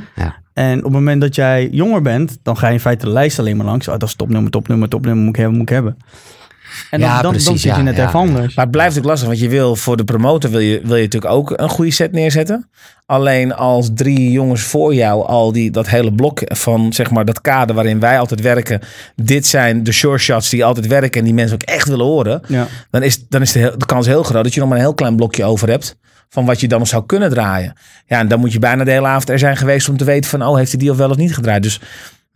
En 0.53 0.79
op 0.79 0.85
het 0.85 0.93
moment 0.93 1.21
dat 1.21 1.35
jij 1.35 1.69
jonger 1.73 2.03
bent, 2.03 2.39
dan 2.43 2.57
ga 2.57 2.67
je 2.67 2.73
in 2.73 2.81
feite 2.81 3.05
de 3.05 3.13
lijst 3.13 3.39
alleen 3.39 3.57
maar 3.57 3.67
langs. 3.67 3.89
Oh, 3.89 3.99
dat 3.99 4.09
is 4.09 4.15
topnummer, 4.15 4.51
topnummer, 4.51 4.89
topnummer, 4.89 5.25
moet 5.25 5.35
ik 5.35 5.41
hebben, 5.41 5.59
moet 5.59 5.69
ik 5.69 5.75
hebben. 5.75 5.97
En 6.91 7.01
dan, 7.01 7.09
Ja, 7.09 7.15
dan, 7.15 7.23
dan 7.23 7.31
precies, 7.31 7.63
zit 7.63 7.71
je 7.71 7.77
ja, 7.77 7.83
net 7.83 7.99
even 7.99 8.13
anders. 8.13 8.55
Maar 8.55 8.65
het 8.65 8.73
blijft 8.73 8.95
natuurlijk 8.95 9.07
lastig, 9.07 9.29
want 9.29 9.41
je 9.41 9.49
wil 9.49 9.77
voor 9.77 9.97
de 9.97 10.05
promotor 10.05 10.51
wil 10.51 10.61
je, 10.61 10.81
wil 10.85 10.97
je 10.97 11.03
natuurlijk 11.03 11.33
ook 11.33 11.53
een 11.57 11.69
goede 11.69 11.91
set 11.91 12.13
neerzetten. 12.13 12.69
Alleen 13.07 13.55
als 13.55 13.91
drie 13.95 14.31
jongens 14.31 14.63
voor 14.63 14.95
jou 14.95 15.27
al 15.27 15.53
die, 15.53 15.71
dat 15.71 15.89
hele 15.89 16.13
blok 16.13 16.41
van 16.45 16.93
zeg 16.93 17.11
maar 17.11 17.25
dat 17.25 17.41
kader 17.41 17.75
waarin 17.75 18.01
wij 18.01 18.19
altijd 18.19 18.41
werken. 18.41 18.81
Dit 19.17 19.47
zijn 19.47 19.83
de 19.83 19.93
short 19.93 20.21
shots 20.21 20.49
die 20.49 20.65
altijd 20.65 20.87
werken 20.87 21.19
en 21.19 21.25
die 21.25 21.35
mensen 21.35 21.55
ook 21.55 21.63
echt 21.63 21.89
willen 21.89 22.07
horen. 22.07 22.41
Ja. 22.47 22.67
Dan 22.91 23.03
is, 23.03 23.29
dan 23.29 23.43
is 23.43 23.53
de 23.53 23.77
kans 23.87 24.07
heel 24.07 24.23
groot 24.23 24.45
dat 24.45 24.55
je 24.55 24.61
nog 24.61 24.69
maar 24.69 24.79
een 24.79 24.85
heel 24.85 24.95
klein 24.95 25.17
blokje 25.17 25.45
over 25.45 25.69
hebt. 25.69 25.97
Van 26.29 26.45
wat 26.47 26.61
je 26.61 26.69
dan 26.69 26.79
nog 26.79 26.89
zou 26.89 27.07
kunnen 27.07 27.31
draaien. 27.31 27.73
Ja, 28.07 28.19
en 28.19 28.29
dan 28.29 28.41
moet 28.41 28.53
je 28.53 28.59
bijna 28.59 28.85
de 28.85 28.91
hele 28.91 29.07
avond 29.07 29.29
er 29.29 29.39
zijn 29.39 29.57
geweest 29.57 29.89
om 29.89 29.97
te 29.97 30.05
weten 30.05 30.31
van... 30.31 30.43
oh, 30.43 30.57
heeft 30.57 30.71
hij 30.71 30.81
die 30.81 30.91
of 30.91 30.97
wel 30.97 31.11
of 31.11 31.17
niet 31.17 31.35
gedraaid. 31.35 31.63
Dus 31.63 31.81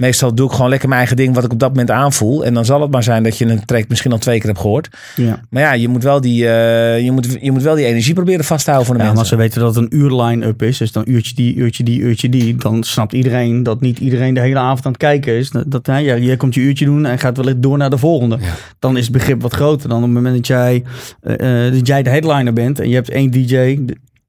meestal 0.03 0.34
doe 0.34 0.46
ik 0.46 0.53
gewoon 0.53 0.70
lekker 0.70 0.88
mijn 0.88 1.00
eigen 1.00 1.16
ding 1.16 1.34
wat 1.34 1.44
ik 1.44 1.53
op 1.53 1.59
dat 1.59 1.68
moment 1.68 1.90
aanvoel. 1.90 2.44
En 2.44 2.55
dan 2.55 2.64
zal 2.64 2.80
het 2.80 2.90
maar 2.90 3.03
zijn 3.03 3.22
dat 3.22 3.38
je 3.38 3.46
een 3.46 3.64
track 3.64 3.88
misschien 3.88 4.12
al 4.12 4.18
twee 4.18 4.38
keer 4.38 4.48
hebt 4.48 4.61
gehoord. 4.61 4.88
Ja. 5.16 5.40
Maar 5.50 5.62
ja, 5.62 5.72
je 5.72 5.88
moet 5.88 6.03
wel 6.03 6.20
die, 6.20 6.48
eh, 6.48 7.05
je 7.05 7.12
moet, 7.12 7.38
je 7.40 7.53
moet 7.53 7.62
wel 7.62 7.74
die 7.74 7.84
energie 7.84 8.14
proberen 8.14 8.44
vast 8.44 8.64
te 8.64 8.70
houden 8.70 8.86
voor 8.86 8.98
de 8.98 9.05
Ja, 9.05 9.12
maar 9.12 9.18
als 9.18 9.30
mensen. 9.30 9.48
ze 9.48 9.59
weten 9.59 9.74
dat 9.74 9.74
het 9.74 9.92
een 9.92 9.98
uur 9.98 10.22
line-up 10.22 10.62
is, 10.62 10.78
dus 10.78 10.92
dan 10.92 11.05
uurtje 11.07 11.34
die, 11.34 11.55
uurtje 11.55 11.84
die, 11.84 12.00
uurtje 12.00 12.28
die, 12.28 12.55
dan 12.55 12.84
snapt 12.84 13.12
iedereen 13.12 13.62
dat 13.62 13.80
niet 13.80 13.98
iedereen 13.98 14.34
de 14.34 14.40
hele 14.40 14.59
avond 14.59 14.86
aan 14.86 14.92
het 14.92 15.00
kijken 15.00 15.32
is. 15.32 15.50
Dat, 15.50 15.64
dat, 15.66 15.86
hè, 15.86 15.96
ja, 15.96 16.14
je 16.14 16.36
komt 16.36 16.55
je 16.55 16.61
uurtje 16.61 16.84
doen 16.84 17.07
en 17.07 17.18
gaat 17.18 17.36
wellicht 17.36 17.62
door 17.62 17.78
naar 17.78 17.90
de 17.90 17.98
volgende. 17.98 18.36
Ja. 18.40 18.53
Dan 18.78 18.96
is 18.96 19.03
het 19.03 19.12
begrip 19.12 19.42
wat 19.42 19.53
groter 19.53 19.88
dan 19.88 19.98
op 19.98 20.05
het 20.05 20.12
moment 20.12 20.36
dat 20.36 20.46
jij, 20.46 20.84
eh, 21.20 21.66
eh, 21.66 21.72
dat 21.72 21.86
jij 21.86 22.03
de 22.03 22.11
headliner 22.11 22.53
bent 22.53 22.80
en 22.80 22.88
je 22.88 22.94
hebt 22.94 23.11
één 23.11 23.30
DJ 23.30 23.78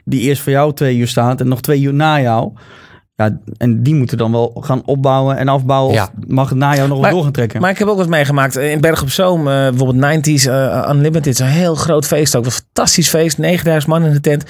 die 0.05 0.21
eerst 0.21 0.41
voor 0.41 0.51
jou 0.51 0.74
twee 0.74 0.97
uur 0.97 1.07
staat 1.07 1.41
en 1.41 1.47
nog 1.47 1.61
twee 1.61 1.82
uur 1.82 1.93
na 1.93 2.21
jou. 2.21 2.51
Ja, 3.24 3.38
en 3.57 3.84
die 3.84 3.95
moeten 3.95 4.17
dan 4.17 4.32
wel 4.32 4.57
gaan 4.59 4.82
opbouwen 4.86 5.38
en 5.38 5.47
afbouwen. 5.47 5.93
Ja. 5.93 6.03
Of 6.03 6.09
mag 6.28 6.49
het 6.49 6.57
na 6.57 6.76
jou 6.76 6.88
nog 6.88 6.99
wel 6.99 7.11
door 7.11 7.24
gaan 7.24 7.32
trekken? 7.32 7.61
Maar 7.61 7.69
ik 7.69 7.78
heb 7.78 7.88
ook 7.88 7.97
wat 7.97 8.07
meegemaakt. 8.07 8.55
In 8.55 8.82
Berg 8.82 9.01
op 9.01 9.09
Zoom, 9.09 9.39
eh, 9.39 9.53
bijvoorbeeld 9.53 9.97
90s 9.97 10.45
eh, 10.45 10.89
Unlimited. 10.91 11.36
Zo'n 11.36 11.47
heel 11.47 11.76
groot 11.76 12.05
feest 12.05 12.36
ook. 12.36 12.45
Een 12.45 12.51
fantastisch 12.51 13.09
feest. 13.09 13.38
9000 13.38 13.93
man 13.93 14.03
in 14.03 14.13
de 14.13 14.19
tent. 14.19 14.43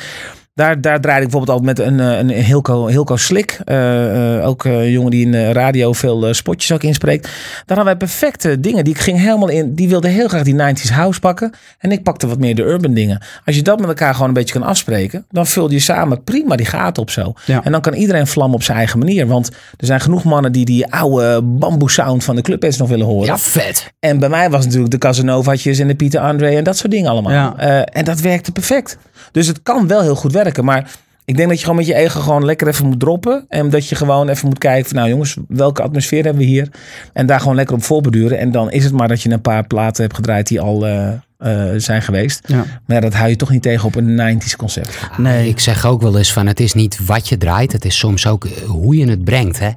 Daar, 0.55 0.81
daar 0.81 1.01
draaide 1.01 1.25
ik 1.25 1.31
bijvoorbeeld 1.31 1.59
altijd 1.59 1.77
met 1.77 1.87
een, 1.87 1.99
eh, 1.99 2.17
een 2.17 2.43
Hilco, 2.43 2.87
Hilco 2.87 3.15
Slik. 3.15 3.59
eh, 3.65 4.37
eh, 4.37 4.47
ook 4.47 4.63
een 4.63 4.91
jongen 4.91 5.11
die 5.11 5.25
in 5.25 5.31
de 5.31 5.51
radio 5.51 5.93
veel 5.93 6.33
spotjes 6.33 6.71
ook 6.71 6.83
inspreekt. 6.83 7.23
Daar 7.23 7.31
hadden 7.65 7.85
wij 7.85 7.95
perfecte 7.95 8.59
dingen. 8.59 8.83
Die 8.83 8.95
ging 8.95 9.19
helemaal 9.19 9.49
in. 9.49 9.73
Die 9.75 9.89
wilde 9.89 10.07
heel 10.07 10.27
graag 10.27 10.43
die 10.43 10.55
90s 10.55 10.89
house 10.89 11.19
pakken. 11.19 11.53
En 11.77 11.91
ik 11.91 12.03
pakte 12.03 12.27
wat 12.27 12.39
meer 12.39 12.55
de 12.55 12.63
urban 12.63 12.93
dingen. 12.93 13.21
Als 13.45 13.55
je 13.55 13.61
dat 13.61 13.79
met 13.79 13.87
elkaar 13.87 14.13
gewoon 14.13 14.27
een 14.27 14.33
beetje 14.33 14.53
kan 14.59 14.63
afspreken. 14.63 15.25
Dan 15.29 15.47
vul 15.47 15.71
je 15.71 15.79
samen 15.79 16.23
prima 16.23 16.55
die 16.55 16.65
gaten 16.65 17.01
op 17.01 17.09
zo. 17.09 17.33
Ja. 17.45 17.63
En 17.63 17.71
dan 17.71 17.81
kan 17.81 17.93
iedereen 17.93 18.27
vlammen 18.27 18.55
op 18.55 18.63
zijn 18.63 18.77
eigen 18.77 18.99
manier. 18.99 19.27
Want 19.27 19.47
er 19.77 19.85
zijn 19.85 19.99
genoeg 19.99 20.23
mannen 20.23 20.51
die 20.51 20.65
die 20.65 20.91
oude 20.91 21.41
bamboe 21.41 21.91
sound 21.91 22.23
van 22.23 22.35
de 22.35 22.41
clubheads 22.41 22.77
nog 22.77 22.89
willen 22.89 23.05
horen. 23.05 23.27
Ja, 23.27 23.37
vet. 23.37 23.93
En 23.99 24.19
bij 24.19 24.29
mij 24.29 24.49
was 24.49 24.59
het 24.59 24.65
natuurlijk 24.65 24.91
de 24.91 24.97
Casanova's 24.97 25.65
en 25.65 25.87
de 25.87 25.95
Pieter 25.95 26.19
André 26.19 26.55
en 26.55 26.63
dat 26.63 26.77
soort 26.77 26.91
dingen 26.91 27.11
allemaal. 27.11 27.31
Ja. 27.31 27.85
En 27.85 28.05
dat 28.05 28.19
werkte 28.19 28.51
perfect. 28.51 28.97
Dus 29.31 29.47
het 29.47 29.63
kan 29.63 29.87
wel 29.87 30.01
heel 30.01 30.15
goed 30.15 30.31
werken. 30.31 30.65
Maar 30.65 30.91
ik 31.25 31.37
denk 31.37 31.49
dat 31.49 31.57
je 31.57 31.63
gewoon 31.63 31.79
met 31.79 31.87
je 31.87 31.95
ego 31.95 32.19
gewoon 32.19 32.45
lekker 32.45 32.67
even 32.67 32.85
moet 32.85 32.99
droppen. 32.99 33.45
En 33.49 33.69
dat 33.69 33.87
je 33.87 33.95
gewoon 33.95 34.29
even 34.29 34.47
moet 34.47 34.57
kijken 34.57 34.89
van 34.89 34.97
nou 34.97 35.09
jongens, 35.09 35.37
welke 35.47 35.81
atmosfeer 35.81 36.23
hebben 36.23 36.41
we 36.41 36.47
hier? 36.47 36.69
En 37.13 37.25
daar 37.25 37.39
gewoon 37.39 37.55
lekker 37.55 37.75
op 37.75 37.83
voorbeduren. 37.83 38.39
En 38.39 38.51
dan 38.51 38.71
is 38.71 38.83
het 38.83 38.93
maar 38.93 39.07
dat 39.07 39.21
je 39.21 39.29
een 39.29 39.41
paar 39.41 39.67
platen 39.67 40.03
hebt 40.03 40.15
gedraaid 40.15 40.47
die 40.47 40.61
al 40.61 40.87
eh, 40.87 41.11
eh, 41.37 41.71
zijn 41.77 42.01
geweest. 42.01 42.47
Ja. 42.47 42.55
Maar 42.55 42.95
ja, 42.95 42.99
dat 42.99 43.13
hou 43.13 43.29
je 43.29 43.35
toch 43.35 43.49
niet 43.49 43.61
tegen 43.61 43.85
op 43.87 43.95
een 43.95 44.39
90s 44.41 44.55
concept. 44.57 44.99
Nee. 45.17 45.47
Ik 45.47 45.59
zeg 45.59 45.85
ook 45.85 46.01
wel 46.01 46.17
eens 46.17 46.33
van 46.33 46.47
het 46.47 46.59
is 46.59 46.73
niet 46.73 47.05
wat 47.05 47.29
je 47.29 47.37
draait, 47.37 47.71
het 47.71 47.85
is 47.85 47.97
soms 47.97 48.27
ook 48.27 48.45
eh, 48.45 48.51
hoe 48.63 48.95
je 48.95 49.09
het 49.09 49.23
brengt. 49.23 49.59
Hè? 49.59 49.69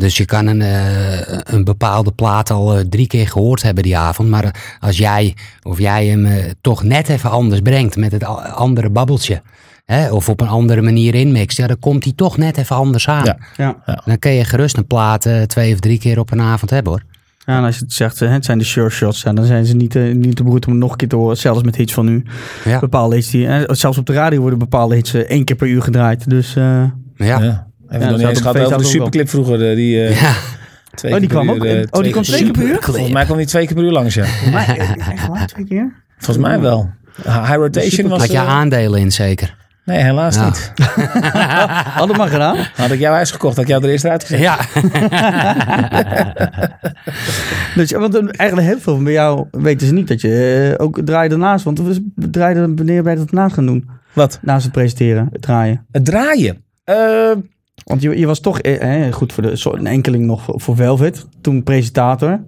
Dus 0.00 0.16
je 0.16 0.24
kan 0.24 0.46
een, 0.46 0.62
eh, 0.62 1.38
een 1.54 1.64
bepaalde 1.64 2.12
plaat 2.12 2.50
al 2.50 2.76
eh, 2.76 2.84
drie 2.88 3.06
keer 3.06 3.28
gehoord 3.28 3.62
hebben 3.62 3.82
die 3.82 3.96
avond. 3.96 4.28
Maar 4.28 4.76
als 4.80 4.98
jij 4.98 5.36
of 5.62 5.78
jij 5.78 6.06
hem 6.06 6.26
eh, 6.26 6.44
toch 6.60 6.82
net 6.82 7.08
even 7.08 7.30
anders 7.30 7.60
brengt 7.60 7.96
met 7.96 8.12
het 8.12 8.24
andere 8.54 8.90
babbeltje. 8.90 9.42
Hè? 9.84 10.10
Of 10.10 10.28
op 10.28 10.40
een 10.40 10.48
andere 10.48 10.82
manier 10.82 11.14
inmixt. 11.14 11.56
Ja, 11.56 11.66
dan 11.66 11.78
komt 11.78 12.04
hij 12.04 12.12
toch 12.16 12.36
net 12.36 12.56
even 12.56 12.76
anders 12.76 13.08
aan. 13.08 13.24
Ja. 13.24 13.36
Ja. 13.56 14.02
Dan 14.04 14.18
kun 14.18 14.30
je 14.30 14.44
gerust 14.44 14.76
een 14.76 14.86
plaat 14.86 15.28
twee 15.46 15.72
of 15.72 15.80
drie 15.80 15.98
keer 15.98 16.18
op 16.18 16.30
een 16.32 16.40
avond 16.40 16.70
hebben 16.70 16.92
hoor. 16.92 17.02
Ja, 17.46 17.58
en 17.58 17.64
als 17.64 17.76
je 17.76 17.84
het 17.84 17.92
zegt, 17.92 18.18
het 18.18 18.44
zijn 18.44 18.58
de 18.58 18.64
sure 18.64 18.90
shots, 18.90 19.22
dan 19.22 19.44
zijn 19.44 19.66
ze 19.66 19.74
niet, 19.74 19.94
niet 19.94 20.36
te 20.36 20.42
beroerd 20.42 20.66
om 20.66 20.72
het 20.72 20.80
nog 20.80 20.90
een 20.90 20.96
keer 20.96 21.08
te 21.08 21.16
horen. 21.16 21.36
Zelfs 21.36 21.62
met 21.62 21.76
hits 21.76 21.92
van 21.92 22.04
nu. 22.04 22.22
Ja. 22.64 22.78
Bepaalde 22.78 23.14
hits 23.14 23.30
die, 23.30 23.48
zelfs 23.66 23.98
op 23.98 24.06
de 24.06 24.12
radio 24.12 24.40
worden 24.40 24.58
bepaalde 24.58 24.94
hits 24.94 25.14
één 25.14 25.44
keer 25.44 25.56
per 25.56 25.68
uur 25.68 25.82
gedraaid. 25.82 26.30
Dus 26.30 26.56
eh, 26.56 26.84
Ja. 27.16 27.69
Ja. 27.90 27.98
ja. 27.98 28.28
Op 28.28 28.36
gehad 28.36 28.58
over 28.60 28.78
de 28.78 28.84
superclip 28.84 29.28
vroeger. 29.28 29.68
eh, 29.70 29.76
Die, 29.76 30.04
eh, 30.06 30.34
twee 30.94 31.12
Oh, 31.14 31.18
die 31.20 31.28
kwam 31.28 31.50
ook 31.50 31.64
in- 31.64 31.76
eh, 31.76 31.86
oh, 31.90 32.02
die 32.02 32.10
kwam 32.12 32.22
twee 32.24 32.42
keer 32.42 32.50
per 32.52 32.62
uur? 32.62 32.78
Volgens 32.82 33.10
mij 33.12 33.24
kwam 33.24 33.36
die 33.36 33.46
twee 33.46 33.66
keer 33.66 33.74
per 33.74 33.84
uur 33.84 33.90
langs, 33.92 34.14
ja. 34.14 34.24
maar, 34.52 34.76
echt 35.34 35.48
twee 35.48 35.64
keer? 35.64 35.92
Volgens 36.18 36.46
mij 36.46 36.60
wel. 36.60 36.90
High 37.24 37.54
Rotation 37.54 38.08
was... 38.08 38.20
Had 38.20 38.30
je 38.32 38.38
aandelen 38.38 39.00
in 39.00 39.12
zeker? 39.12 39.58
Nee, 39.84 40.02
helaas 40.02 40.34
Ja. 40.34 40.44
niet. 40.44 40.72
Had 41.98 42.08
het 42.08 42.16
maar 42.16 42.28
gedaan. 42.28 42.56
Had 42.74 42.90
ik 42.90 42.98
jouw 42.98 43.12
huis 43.12 43.30
gekocht, 43.30 43.54
had 43.56 43.64
ik 43.64 43.70
jou 43.70 43.84
er 43.84 43.90
eerst 43.90 44.04
uitgezet. 44.04 44.38
Ja. 44.40 44.58
Dus, 47.74 47.90
ja, 47.90 47.98
want 47.98 48.14
eigenlijk 48.36 48.68
heel 48.68 48.78
veel 48.80 48.94
van 48.94 49.04
bij 49.04 49.12
jou 49.12 49.46
weten 49.50 49.86
ze 49.86 49.92
niet 49.92 50.08
dat 50.08 50.20
je 50.20 50.74
ook 50.78 51.00
draaide 51.04 51.34
ernaast. 51.34 51.64
Want 51.64 51.80
we 51.80 52.10
draaiden 52.30 52.76
wanneer 52.76 53.02
ben 53.02 53.12
je 53.12 53.18
dat 53.18 53.32
naast 53.32 53.54
gaan 53.54 53.66
doen? 53.66 53.88
Wat? 54.12 54.38
Naast 54.42 54.62
het 54.64 54.72
presenteren, 54.72 55.28
het 55.32 55.42
draaien. 55.42 55.86
Het 55.90 56.04
draaien. 56.04 56.64
Eh, 56.84 57.30
Want 57.84 58.02
je, 58.02 58.18
je 58.18 58.26
was 58.26 58.40
toch 58.40 58.60
eh, 58.60 59.12
goed 59.12 59.32
voor 59.32 59.42
de, 59.42 59.56
zo- 59.56 59.72
een 59.74 59.86
enkeling 59.86 60.24
nog 60.26 60.44
voor, 60.54 60.76
Velvet. 60.76 61.26
Toen 61.40 61.62
presentator. 61.62 62.40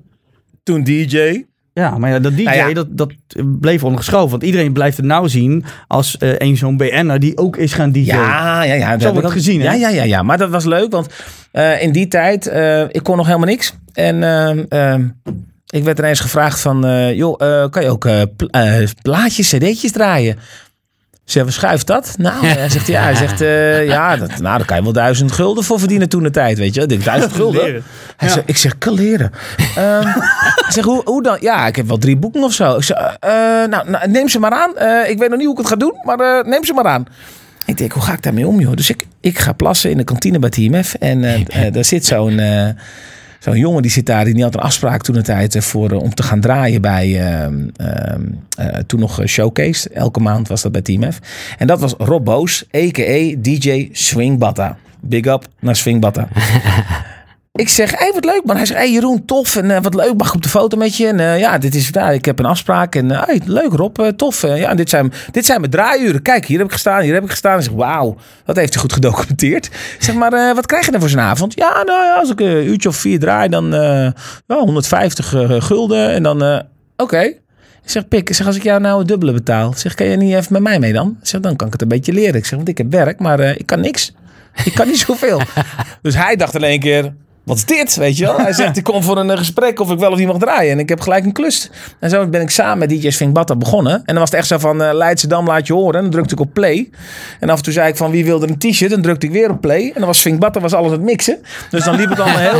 toen 0.63 0.85
DJ. 0.85 1.45
Ja, 1.75 1.99
maar 1.99 2.11
ja, 2.11 2.19
dat 2.19 2.37
DJ, 2.37 2.43
Nou 2.43 2.57
ja. 2.57 2.73
Dat, 2.75 2.87
dat 2.91 3.13
bleef 3.61 3.85
ondergeschoven. 3.85 4.31
Want 4.31 4.43
iedereen 4.43 4.73
blijft 4.73 4.97
het 4.97 5.07
nou 5.07 5.29
zien 5.29 5.65
als 5.87 6.17
eh, 6.19 6.31
een 6.39 6.57
zo'n 6.57 6.77
BN'er 6.77 7.21
die 7.21 7.39
ook 7.39 7.57
is 7.57 7.73
gaan 7.73 7.93
DJ. 7.93 7.99
Ja, 8.01 8.63
ja, 8.63 8.75
ja. 8.75 8.91
dat 8.91 9.01
heb 9.03 9.13
wordt 9.13 9.19
ik 9.19 9.25
ook- 9.25 9.33
gezien, 9.33 9.61
hè? 9.61 9.67
Ja, 9.67 9.73
ja, 9.73 9.89
ja, 9.89 10.03
ja. 10.03 10.23
Maar 10.23 10.39
dat 10.39 10.51
was 10.51 10.65
leuk, 10.65 10.91
want 10.93 11.07
eh, 11.53 11.83
in 11.83 11.93
die 11.93 12.09
tijd, 12.09 12.47
eh, 12.47 12.83
ik 12.83 13.03
kon 13.03 13.17
nog 13.17 13.27
helemaal 13.27 13.49
niks. 13.49 13.75
En 13.93 14.23
ehm, 14.23 14.65
ehm, 14.69 15.09
ik 15.67 15.85
werd 15.85 15.99
ineens 15.99 16.21
gevraagd 16.21 16.61
van, 16.61 16.87
joh, 17.15 17.39
kan 17.71 17.83
je 17.83 17.89
ook 17.91 18.09
pla- 18.37 18.85
plaatjes, 19.03 19.49
cd'tjes 19.49 19.93
draaien? 19.93 20.37
Zeg, 21.33 21.45
wat 21.45 21.53
schuift 21.53 21.87
dat? 21.87 22.15
Nou, 22.19 22.47
hij 22.47 22.69
zegt, 22.71 22.87
ja, 22.87 23.03
hij 23.03 23.15
zegt, 23.15 23.41
eh, 23.41 23.87
ja, 23.87 24.17
dat, 24.17 24.29
nou, 24.29 24.57
daar 24.57 24.65
kan 24.67 24.77
je 24.77 24.83
wel 24.83 24.93
duizend 24.93 25.33
gulden 25.33 25.65
voor 25.65 25.79
verdienen 25.79 26.09
toen 26.09 26.23
de 26.23 26.31
tijd, 26.31 26.59
weet 26.59 26.75
je. 26.75 26.81
Ik 26.81 26.89
denk, 26.89 27.05
duizend 27.05 27.33
gulden? 27.33 27.65
Leren. 27.65 27.83
Hij 28.17 28.29
Ja. 28.29 28.35
zegt, 28.35 28.49
ik 28.49 28.57
zeg, 28.57 28.79
kaleren. 28.79 29.31
Ehm 29.77 30.09
ik 30.67 30.67
zeg, 30.69 30.85
hoe, 30.85 31.01
hoe 31.05 31.23
dan? 31.23 31.37
Ja, 31.41 31.67
ik 31.67 31.77
heb 31.77 31.87
wel 31.89 31.99
drie 31.99 32.17
boeken 32.17 32.43
of 32.43 32.53
zo. 32.53 32.77
Ik 32.77 32.83
zeg, 32.83 33.17
eh, 33.21 33.31
nou, 33.69 33.91
nou, 33.91 34.09
neem 34.11 34.29
ze 34.29 34.39
maar 34.39 34.51
aan. 34.53 34.77
Eh, 34.77 35.11
ik 35.11 35.19
weet 35.19 35.29
nog 35.29 35.39
niet 35.39 35.47
hoe 35.47 35.55
ik 35.57 35.61
het 35.63 35.69
ga 35.71 35.77
doen, 35.77 35.95
maar 36.05 36.19
eh, 36.21 36.45
neem 36.45 36.65
ze 36.65 36.73
maar 36.73 36.87
aan. 36.87 37.07
Ik 37.67 37.77
denk, 37.79 37.93
hoe 37.93 38.03
ga 38.03 38.13
ik 38.13 38.23
daarmee 38.23 38.47
om, 38.47 38.61
joh? 38.61 38.75
Dus 38.77 38.91
ik, 38.91 39.07
ik 39.21 39.39
ga 39.39 39.53
plassen 39.53 39.91
in 39.91 39.97
de 39.97 40.05
kantine 40.05 40.39
bij 40.39 40.51
TMF. 40.51 40.95
En 40.95 41.25
eh, 41.25 41.41
eh, 41.67 41.73
daar 41.73 41.85
zit 41.85 42.07
zo'n 42.07 42.39
eh, 42.39 42.69
zo'n 43.43 43.59
jongen, 43.59 43.83
die 43.83 43.91
zit 43.91 44.07
daar. 44.07 44.25
Die 44.25 44.43
had 44.43 44.55
een 44.55 44.61
afspraak 44.61 45.03
toen 45.03 45.15
de 45.15 45.23
tijd 45.23 45.55
eh, 45.55 45.63
voor, 45.63 45.91
eh, 45.91 45.99
om 45.99 46.15
te 46.15 46.23
gaan 46.23 46.41
draaien 46.41 46.81
bij, 46.81 47.21
ehm, 47.21 47.69
ehm, 47.77 48.23
eh, 48.57 48.79
toen 48.87 49.01
nog 49.01 49.21
eh, 49.21 49.27
Showcase. 49.27 49.89
Elke 49.89 50.21
maand 50.21 50.49
was 50.49 50.63
dat 50.63 50.73
bij 50.73 50.83
TMF. 50.83 51.19
En 51.59 51.67
dat 51.67 51.81
was 51.81 51.95
Rob 51.99 52.25
Boos, 52.25 52.65
a.k.a. 52.77 53.35
DJ 53.39 53.89
Swing 53.93 54.39
Batta. 54.39 54.77
Big 55.01 55.25
up 55.25 55.49
naar 55.61 55.77
Swing 55.77 56.01
Batta. 56.01 56.29
Ik 57.53 57.69
zeg, 57.69 57.99
hé, 57.99 58.13
wat 58.13 58.25
leuk 58.25 58.45
man. 58.45 58.57
Hij 58.57 58.67
zegt, 58.67 58.81
hé 58.81 58.87
Jeroen, 58.87 59.25
tof 59.25 59.57
en 59.57 59.71
eh, 59.71 59.83
wat 59.83 59.95
leuk, 59.95 60.15
mag 60.17 60.29
ik 60.29 60.35
op 60.35 60.43
de 60.43 60.49
foto 60.49 60.77
met 60.77 60.97
je? 60.97 61.07
En 61.07 61.21
eh, 61.21 61.39
ja, 61.39 61.59
dit 61.59 61.75
is, 61.75 61.89
ja, 61.93 62.11
ik 62.11 62.25
heb 62.25 62.39
een 62.39 62.45
afspraak 62.45 62.95
en 62.95 63.11
eh, 63.11 63.23
hey, 63.25 63.41
leuk 63.45 63.73
Rob, 63.73 63.99
tof. 64.17 64.43
Ja, 64.43 64.75
dit 64.75 64.91
zijn, 64.91 65.13
dit 65.31 65.47
zijn 65.47 65.61
mijn 65.61 65.73
draaiuren. 65.73 66.23
Kijk, 66.23 66.47
hier 66.47 66.59
heb 66.59 66.67
ik 66.67 66.73
gestaan, 66.73 67.03
hier 67.03 67.15
heb 67.15 67.23
ik 67.23 67.31
gestaan. 67.31 67.59
Ik 67.59 67.65
zeg, 67.65 67.73
wauw, 67.73 68.17
dat 68.45 68.57
heeft 68.57 68.73
hij 68.73 68.83
goed 68.83 68.93
gedocumenteerd. 68.93 69.71
Zeg, 69.99 70.15
maar 70.15 70.55
wat 70.55 70.67
krijg 70.67 70.85
je 70.85 70.91
dan 70.91 71.01
voor 71.01 71.09
zo'n 71.09 71.21
avond? 71.21 71.55
Ja, 71.55 71.83
nou 71.83 72.05
ja, 72.05 72.15
als 72.15 72.31
ik 72.31 72.41
een 72.41 72.67
uurtje 72.67 72.89
of 72.89 72.97
vier 72.97 73.19
draai, 73.19 73.49
dan 73.49 73.71
ja, 74.47 74.59
150 74.59 75.35
eh, 75.35 75.61
gulden. 75.61 76.11
En 76.11 76.23
dan, 76.23 76.63
oké. 76.97 77.21
Ik 77.21 77.91
zeg, 77.91 78.09
Pik, 78.09 78.29
ik 78.29 78.35
zeg, 78.37 78.47
als 78.47 78.57
ik 78.57 78.63
jou 78.63 78.81
nou 78.81 78.99
het 78.99 79.09
dubbele 79.09 79.33
betaal, 79.33 79.73
zeg, 79.77 79.95
kan 79.95 80.07
je 80.07 80.17
niet 80.17 80.35
even 80.35 80.53
met 80.53 80.63
mij 80.63 80.79
mee 80.79 80.93
dan? 80.93 81.17
Ik 81.21 81.27
zeg, 81.27 81.41
dan 81.41 81.57
kan 81.57 81.67
ik 81.67 81.73
het 81.73 81.83
een 81.83 81.89
beetje 81.89 82.13
leren. 82.13 82.35
Ik 82.35 82.45
zeg, 82.45 82.57
want 82.57 82.69
ik 82.69 82.79
heb 82.79 82.91
werk, 82.91 83.19
maar 83.19 83.41
ik 83.41 83.67
kan 83.67 83.81
niks. 83.81 84.15
Ik 84.65 84.75
kan 84.75 84.87
niet 84.87 84.99
zoveel. 84.99 85.41
dus 86.03 86.15
hij 86.15 86.37
dacht 86.37 86.55
in 86.55 86.63
één 86.63 86.81
keer, 86.81 87.13
wat 87.45 87.57
is 87.57 87.65
dit? 87.65 87.97
Weet 87.97 88.17
je 88.17 88.25
wel? 88.25 88.39
Hij 88.39 88.53
zegt, 88.53 88.77
ik 88.81 88.85
kom 88.85 89.03
voor 89.03 89.17
een 89.17 89.31
eh, 89.31 89.39
gesprek 89.39 89.81
of 89.81 89.91
ik 89.91 89.99
wel 89.99 90.11
of 90.11 90.19
niet 90.19 90.27
mag 90.27 90.39
draaien. 90.39 90.73
En 90.73 90.79
ik 90.79 90.89
heb 90.89 91.01
gelijk 91.01 91.25
een 91.25 91.33
klus. 91.33 91.71
En 91.99 92.11
zo 92.11 92.27
ben 92.27 92.41
ik 92.41 92.51
samen 92.51 92.79
met 92.79 92.89
DJ 92.89 93.11
Svink 93.11 93.33
Batta 93.33 93.57
begonnen. 93.57 93.93
En 93.93 94.03
dan 94.05 94.19
was 94.19 94.31
het 94.31 94.39
echt 94.39 94.47
zo 94.47 94.59
van, 94.59 94.83
eh 94.83 94.95
Leidse 94.95 95.27
Dam 95.27 95.47
laat 95.47 95.67
je 95.67 95.73
horen. 95.73 95.95
En 95.95 96.01
dan 96.03 96.11
drukte 96.11 96.35
ik 96.35 96.41
op 96.41 96.53
play. 96.53 96.91
En 97.41 97.51
af 97.51 97.57
en 97.57 97.63
toe 97.63 97.73
zei 97.73 97.89
ik 97.89 97.97
van, 97.97 98.11
wie 98.11 98.25
wil 98.25 98.43
er 98.43 98.49
een 98.49 98.59
t-shirt? 98.59 98.91
Dan 98.91 99.03
drukte 99.03 99.27
ik 99.27 99.33
weer 99.33 99.51
op 99.51 99.61
play. 99.61 99.83
En 99.83 99.95
dan 99.95 100.07
was 100.07 100.21
Svink 100.21 100.41
Batta 100.41 100.61
was 100.61 100.73
alles 100.73 100.87
aan 100.87 100.97
het 100.97 101.03
mixen. 101.03 101.39
Dus 101.71 101.85
dan 101.85 101.97
liep 101.97 102.09
het 102.09 102.21
allemaal, 102.21 102.39
heel, 102.39 102.59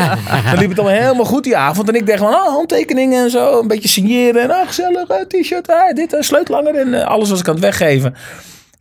dan 0.51 0.59
liep 0.59 0.69
het 0.69 0.79
allemaal 0.79 1.01
helemaal 1.01 1.25
goed 1.25 1.45
die 1.45 1.57
avond. 1.57 1.89
En 1.89 1.95
ik 1.95 2.07
dacht 2.07 2.19
van, 2.19 2.35
oh, 2.35 2.49
handtekeningen 2.49 3.25
en 3.25 3.31
zo. 3.31 3.61
Een 3.61 3.69
beetje 3.69 3.89
signeren. 3.89 4.43
En 4.43 4.51
ah, 4.51 4.67
gezellig, 4.67 5.09
eh, 5.09 5.21
t-shirt, 5.21 5.69
ah, 5.69 5.95
dit, 5.95 6.15
uh, 6.15 6.21
sleutelanger. 6.21 6.75
En 6.75 6.95
eh, 6.95 7.07
alles 7.07 7.31
was 7.31 7.41
ik 7.41 7.49
aan 7.49 7.55
het 7.55 7.63
weggeven. 7.63 8.15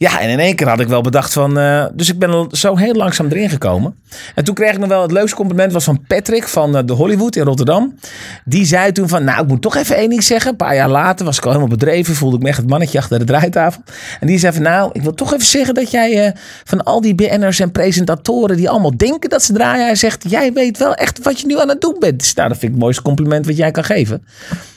Ja, 0.01 0.19
en 0.19 0.29
in 0.29 0.39
één 0.39 0.55
keer 0.55 0.67
had 0.67 0.79
ik 0.79 0.87
wel 0.87 1.01
bedacht 1.01 1.33
van... 1.33 1.57
eh, 1.57 1.85
dus 1.93 2.09
ik 2.09 2.19
ben 2.19 2.47
zo 2.51 2.77
heel 2.77 2.93
langzaam 2.93 3.27
erin 3.27 3.49
gekomen. 3.49 3.95
En 4.35 4.43
toen 4.43 4.55
kreeg 4.55 4.71
ik 4.71 4.77
nog 4.77 4.89
wel 4.89 5.01
het 5.01 5.11
leukste 5.11 5.35
compliment 5.35 5.73
was 5.73 5.83
van 5.83 6.03
Patrick 6.07 6.47
van 6.47 6.77
eh, 6.77 6.83
de 6.85 6.93
Hollywood 6.93 7.35
in 7.35 7.43
Rotterdam. 7.43 7.95
Die 8.45 8.65
zei 8.65 8.91
toen 8.91 9.07
van, 9.07 9.23
nou 9.23 9.41
ik 9.41 9.47
moet 9.47 9.61
toch 9.61 9.75
even 9.75 9.95
één 9.95 10.09
ding 10.09 10.23
zeggen. 10.23 10.51
Een 10.51 10.57
paar 10.57 10.75
jaar 10.75 10.89
later 10.89 11.25
was 11.25 11.37
ik 11.37 11.43
al 11.43 11.49
helemaal 11.49 11.77
bedreven. 11.77 12.15
Voelde 12.15 12.35
ik 12.35 12.41
me 12.41 12.47
echt 12.47 12.57
het 12.57 12.69
mannetje 12.69 12.97
achter 12.97 13.19
de 13.19 13.25
draaitafel. 13.25 13.81
En 14.19 14.27
die 14.27 14.39
zei 14.39 14.53
van, 14.53 14.61
nou 14.61 14.89
ik 14.93 15.01
wil 15.01 15.13
toch 15.13 15.33
even 15.33 15.45
zeggen 15.45 15.73
dat 15.73 15.91
jij 15.91 16.25
eh, 16.25 16.31
van 16.63 16.83
al 16.83 17.01
die 17.01 17.15
BN'ers 17.15 17.59
en 17.59 17.71
presentatoren... 17.71 18.57
die 18.57 18.69
allemaal 18.69 18.97
denken 18.97 19.29
dat 19.29 19.43
ze 19.43 19.53
draaien. 19.53 19.97
Zegt, 19.97 20.25
jij 20.29 20.53
weet 20.53 20.77
wel 20.77 20.93
echt 20.93 21.23
wat 21.23 21.39
je 21.39 21.47
nu 21.47 21.59
aan 21.59 21.69
het 21.69 21.81
doen 21.81 21.95
bent. 21.99 22.19
Dus 22.19 22.33
nou, 22.33 22.49
dat 22.49 22.57
vind 22.57 22.71
ik 22.71 22.77
het 22.77 22.83
mooiste 22.83 23.01
compliment 23.01 23.45
wat 23.45 23.57
jij 23.57 23.71
kan 23.71 23.83
geven. 23.83 24.23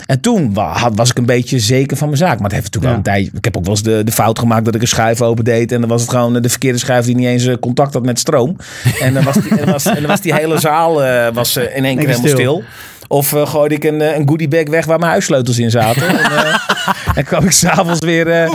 En 0.06 0.20
toen 0.20 0.54
was 0.94 1.10
ik 1.10 1.18
een 1.18 1.26
beetje 1.26 1.58
zeker 1.58 1.96
van 1.96 2.06
mijn 2.06 2.18
zaak. 2.18 2.34
Maar 2.34 2.50
het 2.50 2.52
heeft 2.52 2.64
natuurlijk 2.64 2.84
Ja. 2.84 2.90
al 2.90 2.96
een 2.96 3.02
tijdje... 3.02 3.30
Ik 3.38 3.44
heb 3.44 3.56
ook 3.56 3.62
wel 3.64 3.72
eens 3.72 3.82
de, 3.82 4.04
de 4.04 4.12
fout 4.12 4.38
gemaakt 4.38 4.64
dat 4.64 4.74
ik 4.74 4.80
een 4.80 4.88
schuif 4.88 5.22
open 5.22 5.44
deed. 5.44 5.72
En 5.72 5.80
dan 5.80 5.88
was 5.88 6.00
het 6.00 6.10
gewoon 6.10 6.42
de 6.42 6.48
verkeerde 6.48 6.78
schuif 6.78 7.04
die 7.04 7.14
niet 7.16 7.26
eens 7.26 7.46
eh, 7.46 7.54
contact 7.60 7.94
had 7.94 8.04
met 8.04 8.18
stroom. 8.18 8.56
En 9.00 9.14
dan 9.14 9.24
was 9.24 9.34
die, 9.34 9.58
en 9.60 9.70
was, 9.72 9.84
en 9.86 9.94
dan 9.94 10.06
was 10.06 10.20
die 10.20 10.34
hele 10.34 10.58
zaal 10.58 11.04
eh, 11.04 11.34
was, 11.34 11.56
eh, 11.56 11.76
in 11.76 11.84
één 11.84 11.96
keer 11.98 12.08
helemaal 12.08 12.28
stil. 12.28 12.36
stil. 12.36 12.62
Of 13.08 13.32
eh, 13.32 13.46
gooide 13.46 13.74
ik 13.74 13.84
een, 13.84 14.00
eh, 14.00 14.16
een 14.16 14.28
goodiebag 14.28 14.68
weg 14.68 14.84
waar 14.84 14.98
mijn 14.98 15.10
huissleutels 15.10 15.58
in 15.58 15.70
zaten. 15.70 16.08
en, 16.08 16.18
eh, 16.36 16.54
en 17.18 17.24
kwam 17.24 17.44
ik 17.44 17.50
s'avonds 17.50 18.00
weer... 18.00 18.48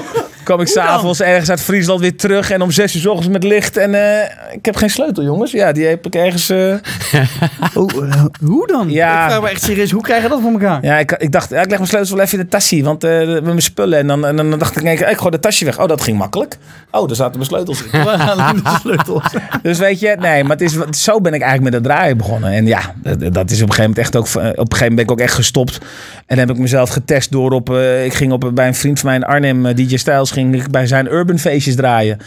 kwam 0.49 0.61
ik 0.61 0.67
s'avonds 0.67 1.21
ergens 1.21 1.49
uit 1.49 1.61
Friesland 1.61 1.99
weer 1.99 2.15
terug. 2.15 2.51
En 2.51 2.61
om 2.61 2.71
zes 2.71 2.95
uur 2.95 3.01
s 3.01 3.05
ochtends 3.05 3.27
met 3.27 3.43
licht. 3.43 3.77
En 3.77 3.93
eh, 3.93 4.53
ik 4.53 4.65
heb 4.65 4.75
geen 4.75 4.89
sleutel, 4.89 5.23
jongens. 5.23 5.51
Ja, 5.51 5.71
die 5.71 5.85
heb 5.85 6.05
ik 6.05 6.15
ergens... 6.15 6.49
eh, 6.49 6.73
Oh, 7.73 7.89
eh, 8.03 8.23
hoe 8.45 8.67
dan? 8.67 8.89
Ja. 8.91 9.23
Ik 9.23 9.29
vraag 9.29 9.41
me 9.41 9.49
echt 9.49 9.63
serieus, 9.63 9.91
hoe 9.91 10.01
krijg 10.01 10.23
je 10.23 10.29
dat 10.29 10.41
voor 10.41 10.51
elkaar? 10.51 10.85
Ja, 10.85 10.97
ik, 10.97 11.11
ik 11.11 11.31
dacht, 11.31 11.49
ja, 11.49 11.61
ik 11.61 11.69
leg 11.69 11.77
mijn 11.77 11.89
sleutels 11.89 12.11
wel 12.11 12.21
even 12.21 12.37
in 12.37 12.43
de 12.43 12.49
tasje, 12.49 12.83
want 12.83 13.03
eh, 13.03 13.27
met 13.27 13.43
mijn 13.43 13.61
spullen. 13.61 13.99
En 13.99 14.07
dan, 14.07 14.25
en 14.25 14.35
dan 14.35 14.59
dacht 14.59 14.75
ik, 14.77 14.83
nee, 14.83 14.97
ik 14.97 15.17
gooi 15.17 15.31
de 15.31 15.39
tasje 15.39 15.65
weg. 15.65 15.79
Oh, 15.79 15.87
dat 15.87 16.01
ging 16.01 16.17
makkelijk. 16.17 16.57
Oh, 16.91 17.07
daar 17.07 17.15
zaten 17.15 17.35
mijn 17.35 17.45
sleutels 17.49 17.83
in. 17.83 17.89
Sleutels? 18.81 19.23
Dus 19.61 19.77
weet 19.77 19.99
je, 19.99 20.15
nee, 20.19 20.43
maar 20.43 20.57
het 20.57 20.61
is, 20.61 21.03
zo 21.03 21.21
ben 21.21 21.33
ik 21.33 21.41
eigenlijk 21.41 21.71
met 21.71 21.73
het 21.73 21.83
draaien 21.83 22.17
begonnen. 22.17 22.51
En 22.51 22.65
ja, 22.65 22.93
dat, 23.31 23.51
is 23.51 23.61
op 23.61 23.69
een 23.69 23.73
gegeven 23.73 23.77
moment 23.77 23.97
echt 23.97 24.15
ook, 24.15 24.25
op 24.25 24.35
een 24.35 24.43
gegeven 24.43 24.65
moment 24.69 24.95
ben 24.95 25.05
ik 25.05 25.11
ook 25.11 25.19
echt 25.19 25.33
gestopt. 25.33 25.77
En 26.25 26.37
dan 26.37 26.47
heb 26.47 26.49
ik 26.49 26.57
mezelf 26.61 26.89
getest 26.89 27.31
door 27.31 27.51
op, 27.51 27.69
eh, 27.69 28.05
ik 28.05 28.13
ging 28.13 28.31
op, 28.31 28.51
bij 28.53 28.67
een 28.67 28.75
vriend 28.75 28.99
van 28.99 29.09
mij 29.09 29.17
in 29.17 29.25
Arnhem, 29.25 29.75
DJ 29.75 29.97
Styles, 29.97 30.31
ging 30.39 30.55
ik 30.55 30.71
bij 30.71 30.87
zijn 30.87 31.07
urban 31.13 31.39
feestjes 31.39 31.75
draaien. 31.75 32.17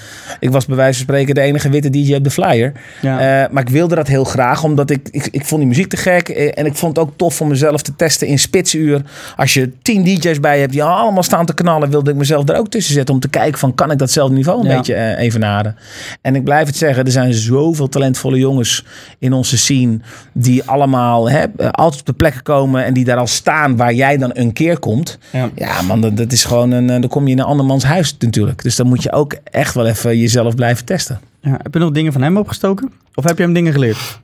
Ik 0.40 0.50
was 0.50 0.66
bij 0.66 0.76
wijze 0.76 0.94
van 0.94 1.02
spreken 1.02 1.34
de 1.34 1.40
enige 1.40 1.68
witte 1.70 1.90
DJ 1.90 2.14
op 2.14 2.24
de 2.24 2.30
flyer. 2.30 2.72
Ja. 3.00 3.42
Eh, 3.44 3.50
maar 3.52 3.62
ik 3.62 3.68
wilde 3.68 3.94
dat 3.94 4.08
heel 4.08 4.24
graag, 4.24 4.64
omdat 4.64 4.90
ik, 4.90 5.08
ik, 5.10 5.28
ik 5.30 5.44
vond 5.44 5.60
die 5.60 5.68
muziek 5.70 5.88
te 5.88 5.96
gek. 5.96 6.28
eh, 6.28 6.50
En 6.54 6.66
ik 6.66 6.74
vond 6.74 6.96
het 6.96 7.06
ook 7.06 7.12
tof 7.16 7.40
om 7.40 7.48
mezelf 7.48 7.82
te 7.82 7.96
testen 7.96 8.26
in 8.26 8.38
spitsuur. 8.38 9.02
Als 9.36 9.54
je 9.54 9.72
tien 9.82 10.04
DJ's 10.04 10.40
bij 10.40 10.58
hebt 10.60 10.72
die 10.72 10.82
allemaal 10.82 11.22
staan 11.22 11.46
te 11.46 11.54
knallen, 11.54 11.90
wilde 11.90 12.10
ik 12.10 12.16
mezelf 12.16 12.48
er 12.48 12.56
ook 12.56 12.68
tussen 12.68 12.94
zetten. 12.94 13.14
Om 13.14 13.20
te 13.20 13.28
kijken 13.28 13.58
van, 13.58 13.74
kan 13.74 13.90
ik 13.90 13.98
datzelfde 13.98 14.34
niveau 14.34 14.60
een 14.64 14.70
Ja. 14.70 14.76
beetje 14.76 14.94
eh, 14.94 15.18
evenaren? 15.24 15.76
En 16.20 16.34
ik 16.34 16.44
blijf 16.44 16.66
het 16.66 16.76
zeggen, 16.76 17.04
er 17.04 17.10
zijn 17.10 17.34
zoveel 17.34 17.88
talentvolle 17.88 18.38
jongens 18.38 18.84
in 19.18 19.32
onze 19.32 19.58
scene. 19.58 19.98
Die 20.32 20.62
allemaal 20.64 21.30
hè, 21.30 21.44
altijd 21.70 22.00
op 22.00 22.06
de 22.06 22.12
plekken 22.12 22.42
komen 22.42 22.84
en 22.84 22.94
die 22.94 23.04
daar 23.04 23.16
al 23.16 23.26
staan 23.26 23.76
waar 23.76 23.94
jij 23.94 24.16
dan 24.16 24.30
een 24.34 24.52
keer 24.52 24.78
komt. 24.78 25.18
Ja. 25.30 25.50
Ja, 25.54 25.82
man, 25.82 26.00
dat, 26.00 26.16
dat 26.16 26.32
is 26.32 26.44
gewoon 26.44 26.70
een. 26.70 26.86
Dan 26.86 27.08
kom 27.08 27.26
je 27.26 27.32
in 27.32 27.38
een 27.38 27.44
andermans 27.44 27.84
huis 27.84 28.01
natuurlijk. 28.18 28.62
Dus 28.62 28.76
dan 28.76 28.86
moet 28.86 29.02
je 29.02 29.12
ook 29.12 29.36
echt 29.44 29.74
wel 29.74 29.86
even 29.86 30.18
jezelf 30.18 30.54
blijven 30.54 30.84
testen. 30.84 31.20
Ja, 31.40 31.58
heb 31.62 31.74
je 31.74 31.78
nog 31.80 31.90
dingen 31.90 32.12
van 32.12 32.22
hem 32.22 32.36
opgestoken? 32.36 32.92
Of 33.14 33.24
heb 33.24 33.36
je 33.36 33.42
hem 33.42 33.52
dingen 33.52 33.72
geleerd? 33.72 34.20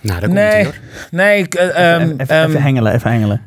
Nou, 0.00 0.20
daar 0.20 0.28
komt 0.28 0.32
Nee, 0.32 0.64
hoor. 0.64 0.74
nee, 1.10 1.42
ik, 1.42 1.54
eh, 1.54 1.94
ehm, 1.94 2.02
even, 2.02 2.20
even, 2.20 2.36
ehm, 2.36 2.48
even 2.48 2.62
hengelen, 2.62 2.94
even 2.94 3.10
hengelen. 3.10 3.40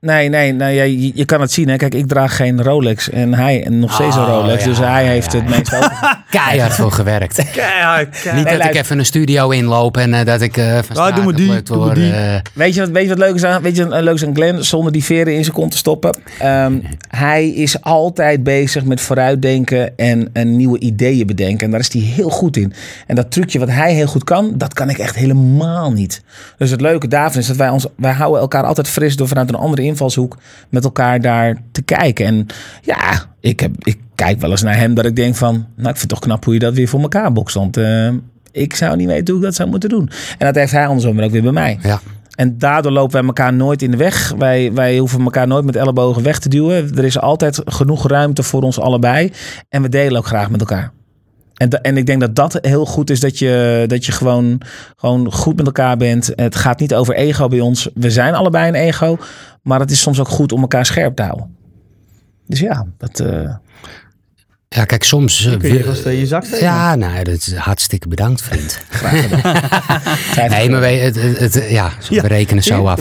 Nee, 0.00 0.28
nee, 0.28 0.52
nee 0.52 0.74
ja, 0.74 0.82
je, 0.82 1.12
je 1.14 1.24
kan 1.24 1.40
het 1.40 1.52
zien. 1.52 1.68
Hè. 1.68 1.76
Kijk, 1.76 1.94
ik 1.94 2.06
draag 2.06 2.36
geen 2.36 2.62
Rolex 2.62 3.10
en 3.10 3.34
hij 3.34 3.64
en 3.64 3.78
nog 3.78 3.92
steeds 3.92 4.16
een 4.16 4.22
Oh, 4.22 4.28
Rolex. 4.28 4.62
ja, 4.62 4.68
dus 4.68 4.78
hij 4.78 5.04
ja, 5.04 5.10
heeft 5.10 5.32
ja. 5.32 5.38
het 5.38 5.48
meest. 5.48 5.78
Keihard 6.30 6.72
voor 6.72 6.92
gewerkt. 6.92 7.36
Niet 8.34 8.44
dat 8.44 8.64
ik 8.64 8.74
even 8.74 8.98
een 8.98 9.04
studio 9.04 9.50
inloop 9.50 9.96
en 9.96 10.14
eh, 10.14 10.24
dat 10.24 10.40
ik 10.40 10.56
eh 10.56 10.78
van 10.82 11.14
doe 11.14 11.24
maar 11.24 11.34
die, 11.34 11.62
doe 11.62 11.92
eh. 11.92 12.40
Weet 12.54 12.74
je 12.74 12.80
wat, 12.80 12.90
weet 12.90 13.02
je 13.02 13.08
wat 13.08 13.18
leuk 13.18 13.34
is 13.34 13.44
aan, 13.44 13.62
weet 13.62 13.76
je 13.76 13.88
wat 13.88 14.02
leuk 14.02 14.14
is 14.14 14.24
aan 14.24 14.34
Glenn? 14.34 14.64
Zonder 14.64 14.92
die 14.92 15.04
veren 15.04 15.34
in 15.34 15.44
zijn 15.44 15.56
kont 15.56 15.70
te 15.70 15.76
stoppen. 15.76 16.16
Ehm, 16.38 16.78
hij 17.08 17.48
is 17.48 17.82
altijd 17.82 18.42
bezig 18.42 18.84
met 18.84 19.00
vooruitdenken 19.00 19.96
en, 19.96 20.30
en 20.32 20.56
nieuwe 20.56 20.78
ideeën 20.78 21.26
bedenken. 21.26 21.64
En 21.64 21.70
daar 21.70 21.80
is 21.80 21.92
hij 21.92 22.02
heel 22.02 22.30
goed 22.30 22.56
in. 22.56 22.72
En 23.06 23.14
dat 23.14 23.30
trucje 23.30 23.58
wat 23.58 23.68
hij 23.68 23.94
heel 23.94 24.06
goed 24.06 24.24
kan, 24.24 24.52
dat 24.56 24.74
kan 24.74 24.88
ik 24.88 24.98
echt 24.98 25.16
helemaal 25.16 25.92
niet. 25.92 26.22
Dus 26.58 26.70
het 26.70 26.80
leuke 26.80 27.08
daarvan 27.08 27.40
is 27.40 27.46
dat 27.46 27.56
wij 27.56 27.68
ons, 27.68 27.86
wij 27.96 28.12
houden 28.12 28.40
elkaar 28.40 28.64
altijd 28.64 28.88
fris 28.88 29.16
door 29.16 29.28
vanuit 29.28 29.48
een 29.48 29.54
andere 29.54 29.82
invalshoek 29.90 30.36
met 30.68 30.84
elkaar 30.84 31.20
daar 31.20 31.56
te 31.72 31.82
kijken. 31.82 32.26
En 32.26 32.46
ja, 32.82 33.26
ik, 33.40 33.60
heb, 33.60 33.74
ik 33.78 33.98
kijk 34.14 34.40
wel 34.40 34.50
eens 34.50 34.62
naar 34.62 34.76
hem 34.76 34.94
dat 34.94 35.04
ik 35.04 35.16
denk 35.16 35.36
van, 35.36 35.52
nou 35.52 35.88
ik 35.88 35.96
vind 35.96 36.00
het 36.00 36.08
toch 36.08 36.18
knap 36.18 36.44
hoe 36.44 36.54
je 36.54 36.60
dat 36.60 36.74
weer 36.74 36.88
voor 36.88 37.00
elkaar 37.00 37.32
bokst. 37.32 37.54
Want 37.54 37.76
eh, 37.76 38.08
ik 38.52 38.74
zou 38.74 38.96
niet 38.96 39.06
weten 39.06 39.26
hoe 39.26 39.42
ik 39.42 39.48
dat 39.48 39.54
zou 39.54 39.68
moeten 39.68 39.88
doen. 39.88 40.10
En 40.38 40.46
dat 40.46 40.54
heeft 40.54 40.72
hij 40.72 40.86
andersom 40.86 41.20
ook 41.20 41.30
weer 41.30 41.42
bij 41.42 41.52
mij. 41.52 41.78
Ja. 41.82 42.00
En 42.34 42.58
daardoor 42.58 42.92
lopen 42.92 43.12
wij 43.12 43.24
elkaar 43.24 43.52
nooit 43.52 43.82
in 43.82 43.90
de 43.90 43.96
weg. 43.96 44.34
Wij, 44.38 44.72
wij 44.72 44.98
hoeven 44.98 45.22
elkaar 45.22 45.46
nooit 45.46 45.64
met 45.64 45.76
ellebogen 45.76 46.22
weg 46.22 46.38
te 46.38 46.48
duwen. 46.48 46.96
Er 46.96 47.04
is 47.04 47.20
altijd 47.20 47.62
genoeg 47.64 48.08
ruimte 48.08 48.42
voor 48.42 48.62
ons 48.62 48.80
allebei. 48.80 49.32
En 49.68 49.82
we 49.82 49.88
delen 49.88 50.18
ook 50.18 50.26
graag 50.26 50.50
met 50.50 50.60
elkaar. 50.60 50.92
En, 51.60 51.70
en 51.70 51.96
ik 51.96 52.06
denk 52.06 52.20
dat 52.20 52.34
dat 52.34 52.58
heel 52.60 52.86
goed 52.86 53.10
is. 53.10 53.20
Dat 53.20 53.38
je, 53.38 53.84
dat 53.86 54.06
je 54.06 54.12
gewoon, 54.12 54.60
gewoon 54.96 55.32
goed 55.32 55.56
met 55.56 55.66
elkaar 55.66 55.96
bent. 55.96 56.32
Het 56.34 56.56
gaat 56.56 56.80
niet 56.80 56.94
over 56.94 57.14
ego 57.14 57.48
bij 57.48 57.60
ons. 57.60 57.88
We 57.94 58.10
zijn 58.10 58.34
allebei 58.34 58.68
een 58.68 58.74
ego. 58.74 59.18
Maar 59.62 59.80
het 59.80 59.90
is 59.90 60.00
soms 60.00 60.20
ook 60.20 60.28
goed 60.28 60.52
om 60.52 60.60
elkaar 60.60 60.86
scherp 60.86 61.16
te 61.16 61.22
houden. 61.22 61.56
Dus 62.46 62.60
ja, 62.60 62.86
dat... 62.96 63.20
eh, 63.20 63.54
ja, 64.76 64.84
kijk, 64.84 65.04
soms... 65.04 65.48
Kun 65.58 65.72
je 65.72 66.02
eh, 66.04 66.18
je 66.20 66.26
zak 66.26 66.44
steken? 66.44 66.64
ja, 66.66 66.94
nou, 66.94 67.24
dat 67.24 67.34
is 67.34 67.54
hartstikke 67.54 68.08
bedankt, 68.08 68.42
vriend. 68.42 68.78
vijf- 68.88 70.50
Nee, 70.50 70.70
maar 70.70 70.90
je, 70.90 70.98
het, 71.00 71.14
het, 71.22 71.54
het- 71.54 71.70
ja, 71.70 71.92
berekenen 72.08 72.62
zo 72.62 72.86
af. 72.86 73.00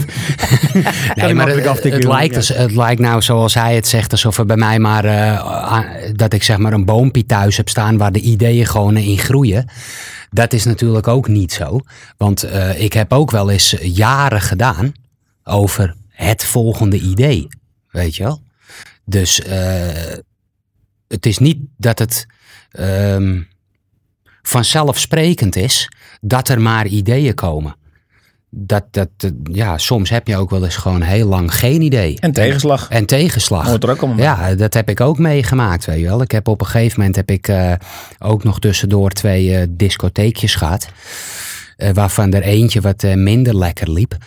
nee, 1.16 1.34
maar 1.34 1.48
het, 1.48 2.04
lijkt, 2.04 2.36
als- 2.36 2.48
het 2.48 2.76
lijkt 2.76 3.02
nou 3.02 3.22
zoals 3.22 3.54
hij 3.54 3.76
het 3.76 3.88
zegt, 3.88 4.12
alsof 4.12 4.38
er 4.38 4.46
bij 4.46 4.56
mij 4.58 4.80
maar 4.80 5.06
eh, 5.06 5.90
dat 6.16 6.34
ik 6.34 6.44
zeg 6.44 6.58
maar 6.58 6.74
een 6.74 6.86
boompje 6.86 7.26
thuis 7.26 7.58
heb 7.58 7.70
staan 7.70 7.98
waar 7.98 8.12
de 8.12 8.20
ideeën 8.22 8.66
gewoon 8.66 8.98
in 8.98 9.18
groeien. 9.18 9.70
Dat 10.30 10.54
is 10.54 10.64
natuurlijk 10.66 11.08
ook 11.08 11.28
niet 11.28 11.54
zo. 11.54 11.80
Want 12.18 12.44
eh, 12.44 12.82
ik 12.82 12.94
heb 12.94 13.14
ook 13.14 13.32
wel 13.32 13.50
eens 13.50 13.76
jaren 13.82 14.42
gedaan 14.42 14.92
over 15.44 15.96
het 16.10 16.46
volgende 16.46 17.00
idee. 17.00 17.48
Weet 17.92 18.16
je 18.16 18.24
wel? 18.24 18.42
Dus 19.06 19.42
eh, 19.42 19.88
het 21.10 21.26
is 21.26 21.38
niet 21.38 21.58
dat 21.78 22.00
het 22.00 22.26
ehm, 22.72 23.42
vanzelfsprekend 24.42 25.56
is 25.56 25.90
dat 26.22 26.48
er 26.50 26.62
maar 26.62 26.88
ideeën 26.88 27.34
komen. 27.34 27.76
Dat, 28.52 28.84
dat, 28.92 29.10
eh, 29.18 29.30
ja, 29.52 29.78
soms 29.78 30.10
heb 30.10 30.28
je 30.28 30.38
ook 30.38 30.50
wel 30.50 30.64
eens 30.64 30.76
gewoon 30.76 31.02
heel 31.02 31.28
lang 31.28 31.54
geen 31.56 31.82
idee. 31.82 32.20
en 32.20 32.32
tegenslag. 32.32 32.90
En 32.90 33.06
tegenslag. 33.06 33.68
Hoort 33.68 33.84
er 33.84 33.90
ook 33.90 33.98
allemaal 33.98 34.16
bij. 34.16 34.26
Ja, 34.26 34.56
dat 34.56 34.74
heb 34.74 34.90
ik 34.90 35.02
ook 35.02 35.18
meegemaakt, 35.18 35.86
weet 35.86 36.00
je 36.00 36.06
wel. 36.06 36.22
Ik 36.22 36.32
heb 36.32 36.48
op 36.48 36.62
een 36.62 36.68
gegeven 36.68 36.98
moment 37.00 37.16
heb 37.16 37.30
ik 37.32 37.48
eh, 37.48 37.74
ook 38.20 38.44
nog 38.44 38.60
tussendoor 38.60 39.10
twee 39.12 39.56
eh, 39.56 39.68
discotheekjes 39.70 40.56
gehad. 40.56 40.90
eh, 41.78 41.90
waarvan 41.94 42.34
er 42.34 42.42
eentje 42.42 42.82
wat 42.82 43.04
minder 43.16 43.58
lekker 43.58 43.92
liep. 43.92 44.18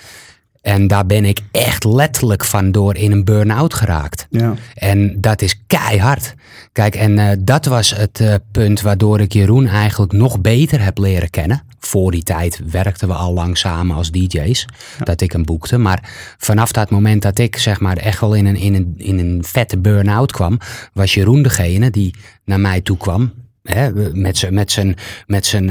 En 0.62 0.86
daar 0.86 1.06
ben 1.06 1.24
ik 1.24 1.40
echt 1.50 1.84
letterlijk 1.84 2.44
van 2.44 2.72
door 2.72 2.96
in 2.96 3.12
een 3.12 3.24
burn-out 3.24 3.74
geraakt. 3.74 4.26
Ja. 4.30 4.54
En 4.74 5.20
dat 5.20 5.42
is 5.42 5.62
keihard. 5.66 6.34
Kijk, 6.72 6.94
en 6.94 7.18
eh, 7.18 7.36
dat 7.40 7.64
was 7.64 7.96
het 7.96 8.20
eh, 8.20 8.34
punt 8.50 8.80
waardoor 8.80 9.20
ik 9.20 9.32
Jeroen 9.32 9.66
eigenlijk 9.66 10.12
nog 10.12 10.40
beter 10.40 10.84
heb 10.84 10.98
leren 10.98 11.30
kennen. 11.30 11.62
Voor 11.78 12.10
die 12.10 12.22
tijd 12.22 12.60
werkten 12.70 13.08
we 13.08 13.14
al 13.14 13.32
lang 13.32 13.58
samen 13.58 13.96
als 13.96 14.10
DJ's, 14.10 14.66
dat 14.98 15.20
ik 15.20 15.32
hem 15.32 15.44
boekte. 15.44 15.78
Maar 15.78 16.10
vanaf 16.38 16.72
dat 16.72 16.90
moment 16.90 17.22
dat 17.22 17.38
ik 17.38 17.56
zeg 17.56 17.80
maar 17.80 17.96
echt 17.96 18.20
wel 18.20 18.34
in 18.34 18.46
een, 18.46 18.56
in 18.56 18.74
een, 18.74 18.94
in 18.96 19.18
een 19.18 19.44
vette 19.44 19.78
burn-out 19.78 20.32
kwam, 20.32 20.58
was 20.92 21.14
Jeroen 21.14 21.42
degene 21.42 21.90
die 21.90 22.14
naar 22.44 22.60
mij 22.60 22.80
toe 22.80 22.96
kwam. 22.96 23.32
Hè, 23.62 23.90
met 24.12 24.38
zijn, 24.38 24.54
met 24.54 24.72
zijn, 24.72 24.96
met 25.26 25.46
zijn 25.46 25.70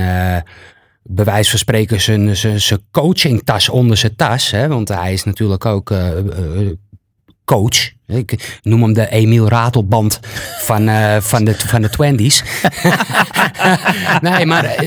eh, 1.04 1.16
bewijs 1.16 1.49
van 1.49 1.60
spreken, 1.60 2.02
zijn, 2.02 2.38
zijn, 2.38 2.62
zijn 2.62 2.80
coachingtas 2.91 3.70
onder 3.70 3.97
zijn 3.97 4.16
tas. 4.16 4.52
Hè, 4.52 4.68
want 4.68 4.88
hij 4.88 5.14
is 5.14 5.24
natuurlijk 5.24 5.66
ook 5.66 5.91
eh, 5.91 6.18
eh, 6.18 6.72
coach. 7.45 7.91
Ik 8.08 8.60
noem 8.62 8.82
hem 8.82 8.93
de 8.93 9.10
Emiel 9.10 9.47
Ratelband 9.47 10.20
van, 10.60 10.88
eh, 10.88 11.18
van 11.22 11.43
de, 11.43 11.56
van 11.58 11.82
de 11.82 11.89
twenties. 11.89 12.43
nee, 14.22 14.45
maar 14.45 14.66
eh, 14.66 14.84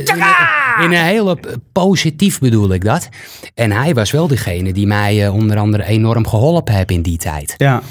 in, 0.84 0.92
een 0.92 1.04
hele 1.04 1.38
positief 1.72 2.38
bedoel 2.38 2.72
ik 2.72 2.84
dat. 2.84 3.08
En 3.54 3.72
hij 3.72 3.94
was 3.94 4.10
wel 4.10 4.26
degene 4.26 4.72
die 4.72 4.86
mij 4.86 5.24
eh, 5.24 5.34
onder 5.34 5.58
andere 5.58 5.84
enorm 5.84 6.26
geholpen 6.26 6.74
heeft 6.74 6.90
in 6.90 7.02
die 7.02 7.18
tijd. 7.18 7.54
Ja. 7.56 7.82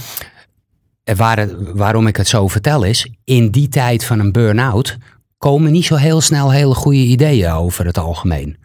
Waar 1.16 1.48
waarom 1.74 2.08
ik 2.08 2.18
het 2.18 2.28
zo 2.28 2.48
vertel 2.48 2.84
is, 2.84 3.10
in 3.24 3.50
die 3.50 3.68
tijd 3.68 4.06
van 4.06 4.20
een 4.20 4.32
burn-out 4.32 4.98
komen 5.44 5.72
niet 5.72 5.86
zo 5.86 5.96
heel 5.96 6.22
snel 6.22 6.52
hele 6.52 6.74
goede 6.74 6.98
ideeën 6.98 7.52
over 7.52 7.86
het 7.86 7.98
algemeen. 7.98 8.58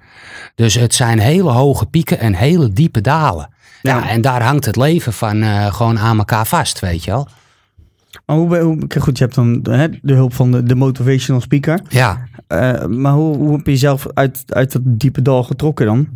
Dus 0.54 0.74
het 0.74 0.94
zijn 0.94 1.18
hele 1.18 1.50
hoge 1.50 1.86
pieken 1.86 2.18
en 2.18 2.34
hele 2.34 2.72
diepe 2.72 3.00
dalen. 3.00 3.48
Ja, 3.82 3.96
Ja. 3.96 4.08
en 4.08 4.20
daar 4.20 4.42
hangt 4.42 4.64
het 4.64 4.76
leven 4.76 5.12
van 5.12 5.42
eh, 5.42 5.74
gewoon 5.74 5.98
aan 5.98 6.18
elkaar 6.18 6.46
vast, 6.46 6.80
weet 6.80 7.04
je 7.04 7.10
wel. 7.10 7.28
Maar 8.26 8.36
hoe, 8.36 8.58
hoe, 8.58 8.78
goed, 8.98 9.18
je 9.18 9.24
hebt 9.24 9.36
dan 9.36 9.60
hè, 9.70 9.88
de 10.02 10.14
hulp 10.14 10.34
van 10.34 10.50
de, 10.52 10.62
de 10.62 10.74
motivational 10.74 11.40
speaker. 11.40 11.80
Ja, 11.88 12.26
Eh, 12.46 12.84
maar 12.84 13.12
hoe, 13.12 13.36
hoe 13.36 13.56
heb 13.56 13.64
je 13.66 13.70
jezelf 13.72 14.06
uit, 14.14 14.42
uit 14.46 14.72
dat 14.72 14.82
diepe 14.84 15.22
dal 15.22 15.42
getrokken 15.42 15.86
dan? 15.86 16.08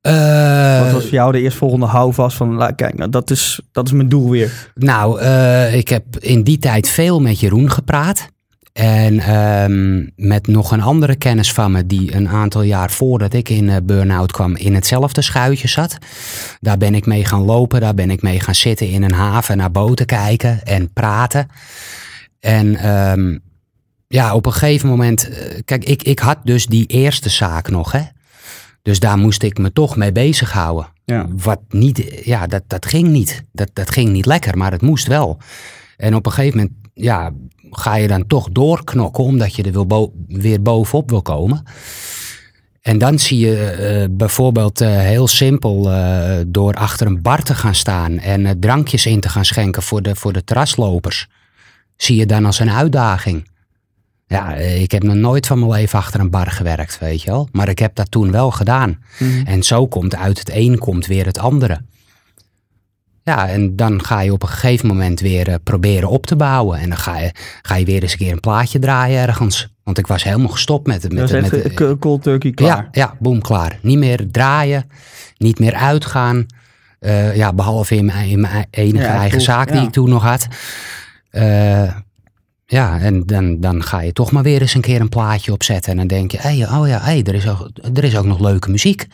Eh, 0.00 0.82
Wat 0.82 0.92
was 0.92 1.02
voor 1.02 1.12
jou 1.12 1.32
de 1.32 1.40
eerstvolgende 1.40 1.86
houvast 1.86 2.36
van, 2.36 2.72
kijk, 2.76 2.96
nou, 2.96 3.10
dat 3.10 3.30
is, 3.30 3.60
dat 3.72 3.86
is 3.86 3.92
mijn 3.92 4.08
doel 4.08 4.30
weer. 4.30 4.70
Nou, 4.74 5.20
eh, 5.20 5.74
ik 5.74 5.88
heb 5.88 6.04
in 6.18 6.42
die 6.42 6.58
tijd 6.58 6.88
veel 6.88 7.20
met 7.20 7.40
Jeroen 7.40 7.70
gepraat. 7.70 8.28
En 8.72 9.18
ehm, 9.18 10.06
met 10.16 10.46
nog 10.46 10.72
een 10.72 10.80
andere 10.82 11.16
kennis 11.16 11.52
van 11.52 11.72
me 11.72 11.86
die 11.86 12.14
een 12.14 12.28
aantal 12.28 12.62
jaar 12.62 12.90
voordat 12.90 13.32
ik 13.32 13.48
in 13.48 13.68
eh, 13.68 13.76
burn-out 13.82 14.32
kwam 14.32 14.56
in 14.56 14.74
hetzelfde 14.74 15.22
schuitje 15.22 15.68
zat. 15.68 15.98
Daar 16.60 16.78
ben 16.78 16.94
ik 16.94 17.06
mee 17.06 17.24
gaan 17.24 17.44
lopen, 17.44 17.80
daar 17.80 17.94
ben 17.94 18.10
ik 18.10 18.22
mee 18.22 18.40
gaan 18.40 18.54
zitten 18.54 18.88
in 18.88 19.02
een 19.02 19.12
haven 19.12 19.56
naar 19.56 19.70
boten 19.70 20.06
kijken 20.06 20.62
en 20.62 20.92
praten. 20.92 21.48
En 22.40 22.76
ehm, 22.76 23.38
ja, 24.06 24.34
op 24.34 24.46
een 24.46 24.52
gegeven 24.52 24.88
moment, 24.88 25.28
eh, 25.28 25.58
kijk, 25.64 25.84
ik, 25.84 26.02
ik 26.02 26.18
had 26.18 26.38
dus 26.44 26.66
die 26.66 26.86
eerste 26.86 27.28
zaak 27.28 27.70
nog, 27.70 27.92
hè. 27.92 28.02
Dus 28.82 29.00
daar 29.00 29.18
moest 29.18 29.42
ik 29.42 29.58
me 29.58 29.72
toch 29.72 29.96
mee 29.96 30.12
bezighouden. 30.12 30.86
Ja. 31.04 31.26
Wat 31.36 31.60
niet, 31.68 32.20
ja, 32.24 32.46
dat, 32.46 32.62
dat 32.66 32.86
ging 32.86 33.08
niet. 33.08 33.42
Dat, 33.52 33.70
dat 33.72 33.90
ging 33.90 34.10
niet 34.10 34.26
lekker, 34.26 34.56
maar 34.56 34.72
het 34.72 34.82
moest 34.82 35.06
wel. 35.06 35.38
En 35.96 36.14
op 36.14 36.26
een 36.26 36.32
gegeven 36.32 36.58
moment, 36.58 36.76
ja, 37.00 37.30
ga 37.70 37.94
je 37.94 38.08
dan 38.08 38.26
toch 38.26 38.48
doorknokken 38.52 39.24
omdat 39.24 39.54
je 39.54 39.62
er 39.62 39.72
wil 39.72 39.86
bo- 39.86 40.12
weer 40.28 40.62
bovenop 40.62 41.10
wil 41.10 41.22
komen. 41.22 41.62
En 42.80 42.98
dan 42.98 43.18
zie 43.18 43.38
je 43.38 43.64
eh, 43.64 44.06
bijvoorbeeld 44.10 44.80
eh, 44.80 44.88
heel 44.98 45.28
simpel 45.28 45.92
eh, 45.92 46.38
door 46.46 46.74
achter 46.74 47.06
een 47.06 47.22
bar 47.22 47.42
te 47.42 47.54
gaan 47.54 47.74
staan 47.74 48.18
en 48.18 48.60
drankjes 48.60 49.06
in 49.06 49.20
te 49.20 49.28
gaan 49.28 49.44
schenken 49.44 49.82
voor 49.82 50.02
de, 50.02 50.16
voor 50.16 50.32
de 50.32 50.44
terraslopers. 50.44 51.28
Zie 51.96 52.16
je 52.16 52.26
dan 52.26 52.44
als 52.46 52.58
een 52.58 52.70
uitdaging. 52.70 53.48
Ja, 54.26 54.54
ik 54.54 54.90
heb 54.90 55.02
nog 55.02 55.14
nooit 55.14 55.46
van 55.46 55.58
mijn 55.58 55.70
leven 55.70 55.98
achter 55.98 56.20
een 56.20 56.30
bar 56.30 56.46
gewerkt, 56.50 56.98
weet 56.98 57.22
je 57.22 57.30
wel. 57.30 57.48
Maar 57.52 57.68
ik 57.68 57.78
heb 57.78 57.94
dat 57.94 58.10
toen 58.10 58.30
wel 58.30 58.50
gedaan. 58.50 58.98
En 59.44 59.62
zo 59.62 59.86
komt 59.86 60.16
uit 60.16 60.38
het 60.38 60.50
een 60.54 60.78
komt 60.78 61.06
weer 61.06 61.26
het 61.26 61.38
andere. 61.38 61.80
Ja, 63.30 63.48
en 63.48 63.76
dan 63.76 64.04
ga 64.04 64.20
je 64.20 64.32
op 64.32 64.42
een 64.42 64.48
gegeven 64.48 64.86
moment 64.86 65.20
weer 65.20 65.48
eh, 65.48 65.54
proberen 65.62 66.08
op 66.08 66.26
te 66.26 66.36
bouwen. 66.36 66.78
En 66.78 66.88
dan 66.88 66.98
ga 66.98 67.18
je, 67.18 67.32
ga 67.62 67.74
je 67.74 67.84
weer 67.84 68.02
eens 68.02 68.12
een 68.12 68.18
keer 68.18 68.32
een 68.32 68.40
plaatje 68.40 68.78
draaien 68.78 69.20
ergens. 69.20 69.68
Want 69.82 69.98
ik 69.98 70.06
was 70.06 70.24
helemaal 70.24 70.48
gestopt 70.48 70.86
met 70.86 71.02
het. 71.02 71.12
Met, 71.12 71.32
met, 71.32 71.52
eh, 71.52 71.90
cold 71.98 72.22
turkey 72.22 72.50
klaar. 72.50 72.68
ja, 72.76 72.88
ja, 72.92 73.16
boem, 73.18 73.40
klaar. 73.40 73.78
Niet 73.82 73.98
meer 73.98 74.30
draaien, 74.30 74.90
niet 75.36 75.58
meer 75.58 75.74
uitgaan. 75.74 76.46
Eh, 76.98 77.36
ja, 77.36 77.52
behalve 77.52 77.96
in 77.96 78.04
mijn, 78.04 78.28
in 78.28 78.40
mijn 78.40 78.66
enige 78.70 79.04
Ja, 79.04 79.18
eigen 79.18 79.40
zaak 79.40 79.72
die 79.72 79.82
ik 79.82 79.90
toen 79.90 80.08
nog 80.08 80.22
had. 80.22 80.46
Eh, 81.30 81.94
ja, 82.66 83.00
en 83.00 83.26
dan, 83.26 83.60
dan 83.60 83.82
ga 83.82 84.00
je 84.00 84.12
toch 84.12 84.30
maar 84.32 84.42
weer 84.42 84.60
eens 84.60 84.74
een 84.74 84.80
keer 84.80 85.00
een 85.00 85.08
plaatje 85.08 85.52
opzetten. 85.52 85.90
En 85.90 85.98
dan 85.98 86.06
denk 86.06 86.30
je, 86.30 86.38
hey, 86.40 86.68
oh 86.68 86.88
ja, 86.88 87.00
hey, 87.00 87.22
er, 87.22 87.34
is 87.34 87.48
ook, 87.48 87.70
er 87.94 88.04
is 88.04 88.16
ook 88.16 88.26
nog 88.26 88.40
leuke 88.40 88.70
muziek. 88.70 89.06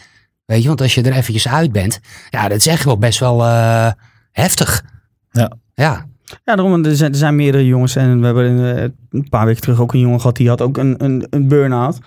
Weet 0.46 0.62
je, 0.62 0.68
want 0.68 0.80
als 0.80 0.94
je 0.94 1.02
er 1.02 1.12
eventjes 1.12 1.48
uit 1.48 1.72
bent, 1.72 2.00
ja, 2.30 2.48
dat 2.48 2.58
is 2.58 2.66
echt 2.66 2.84
wel 2.84 2.98
best 2.98 3.18
wel 3.18 3.44
eh, 3.44 3.90
heftig. 4.32 4.84
Ja. 5.30 5.52
Ja, 5.74 6.06
Ja, 6.44 6.56
daarom, 6.56 6.84
er 6.84 6.96
zijn, 6.96 7.12
er 7.12 7.18
zijn 7.18 7.36
meerdere 7.36 7.66
jongens. 7.66 7.96
En 7.96 8.20
we 8.20 8.26
hebben 8.26 8.76
eh, 8.76 8.88
een 9.10 9.28
paar 9.28 9.46
weken 9.46 9.60
terug 9.62 9.80
ook 9.80 9.92
een 9.92 10.00
jongen 10.00 10.20
gehad. 10.20 10.36
Die 10.36 10.48
had 10.48 10.60
ook 10.60 10.76
een, 10.76 11.04
een, 11.04 11.26
een 11.30 11.48
burn-out. 11.48 11.98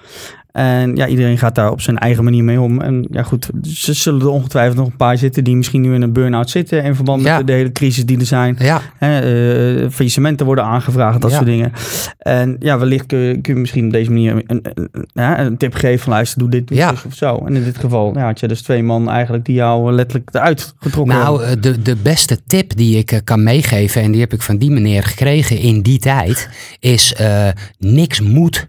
En 0.51 0.95
ja, 0.95 1.07
iedereen 1.07 1.37
gaat 1.37 1.55
daar 1.55 1.71
op 1.71 1.81
zijn 1.81 1.97
eigen 1.97 2.23
manier 2.23 2.43
mee 2.43 2.61
om. 2.61 2.81
En 2.81 3.07
ja, 3.11 3.23
goed, 3.23 3.49
ze 3.63 3.93
zullen 3.93 4.21
er 4.21 4.27
ongetwijfeld 4.29 4.77
nog 4.77 4.87
een 4.87 4.95
paar 4.97 5.17
zitten 5.17 5.43
die 5.43 5.55
misschien 5.55 5.81
nu 5.81 5.93
in 5.93 6.01
een 6.01 6.13
burn-out 6.13 6.49
zitten. 6.49 6.83
In 6.83 6.95
verband 6.95 7.21
met 7.21 7.31
Ja. 7.31 7.43
de, 7.43 7.51
hele 7.51 7.71
crisis 7.71 8.05
die 8.05 8.19
er 8.19 8.25
zijn. 8.25 8.55
ja, 8.59 8.81
Hè, 8.97 9.19
eh, 9.19 9.89
faillissementen 9.89 10.45
worden 10.45 10.63
aangevraagd, 10.63 11.21
dat 11.21 11.29
Ja. 11.29 11.35
soort 11.35 11.47
dingen. 11.49 11.71
En 12.17 12.55
ja, 12.59 12.77
wellicht 12.79 13.05
kun 13.05 13.19
je, 13.19 13.41
kun 13.41 13.53
je 13.53 13.59
misschien 13.59 13.85
op 13.85 13.91
deze 13.91 14.11
manier 14.11 14.31
een, 14.31 14.43
een, 14.47 14.61
een, 14.91 15.07
ja, 15.13 15.39
een 15.39 15.57
tip 15.57 15.73
geven 15.73 15.99
van 15.99 16.13
luister, 16.13 16.39
doe 16.39 16.49
dit 16.49 16.69
Ja. 16.73 16.93
of 17.05 17.13
zo. 17.13 17.37
En 17.45 17.55
in 17.55 17.63
dit 17.63 17.77
geval 17.77 18.13
ja, 18.15 18.25
had 18.25 18.39
je 18.39 18.47
dus 18.47 18.61
twee 18.61 18.83
man 18.83 19.09
eigenlijk 19.09 19.45
die 19.45 19.55
jou 19.55 19.91
letterlijk 19.91 20.29
eruit 20.33 20.73
getrokken 20.79 21.15
Nou, 21.15 21.43
hebben. 21.45 21.57
eh, 21.71 21.73
de, 21.75 21.81
de 21.81 21.95
beste 22.03 22.37
tip 22.47 22.75
die 22.75 22.97
ik 22.97 23.11
eh, 23.11 23.19
kan 23.23 23.43
meegeven, 23.43 24.01
en 24.01 24.11
die 24.11 24.21
heb 24.21 24.33
ik 24.33 24.41
van 24.41 24.57
die 24.57 24.71
meneer 24.71 25.03
gekregen 25.03 25.57
in 25.57 25.81
die 25.81 25.99
tijd, 25.99 26.49
is 26.79 27.13
eh, 27.13 27.47
niks 27.79 28.21
moet. 28.21 28.67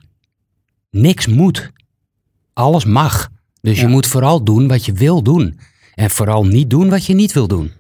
Niks 0.91 1.27
moet. 1.27 1.71
Alles 2.53 2.85
mag. 2.85 3.29
Dus 3.61 3.77
Ja. 3.77 3.83
je 3.83 3.89
moet 3.89 4.07
vooral 4.07 4.45
doen 4.45 4.69
wat 4.69 4.85
je 4.85 4.93
wil 4.93 5.23
doen. 5.23 5.59
En 5.95 6.11
vooral 6.11 6.45
niet 6.45 6.71
doen 6.71 6.89
wat 6.89 7.07
je 7.07 7.15
niet 7.15 7.33
wil 7.33 7.49
doen. 7.49 7.73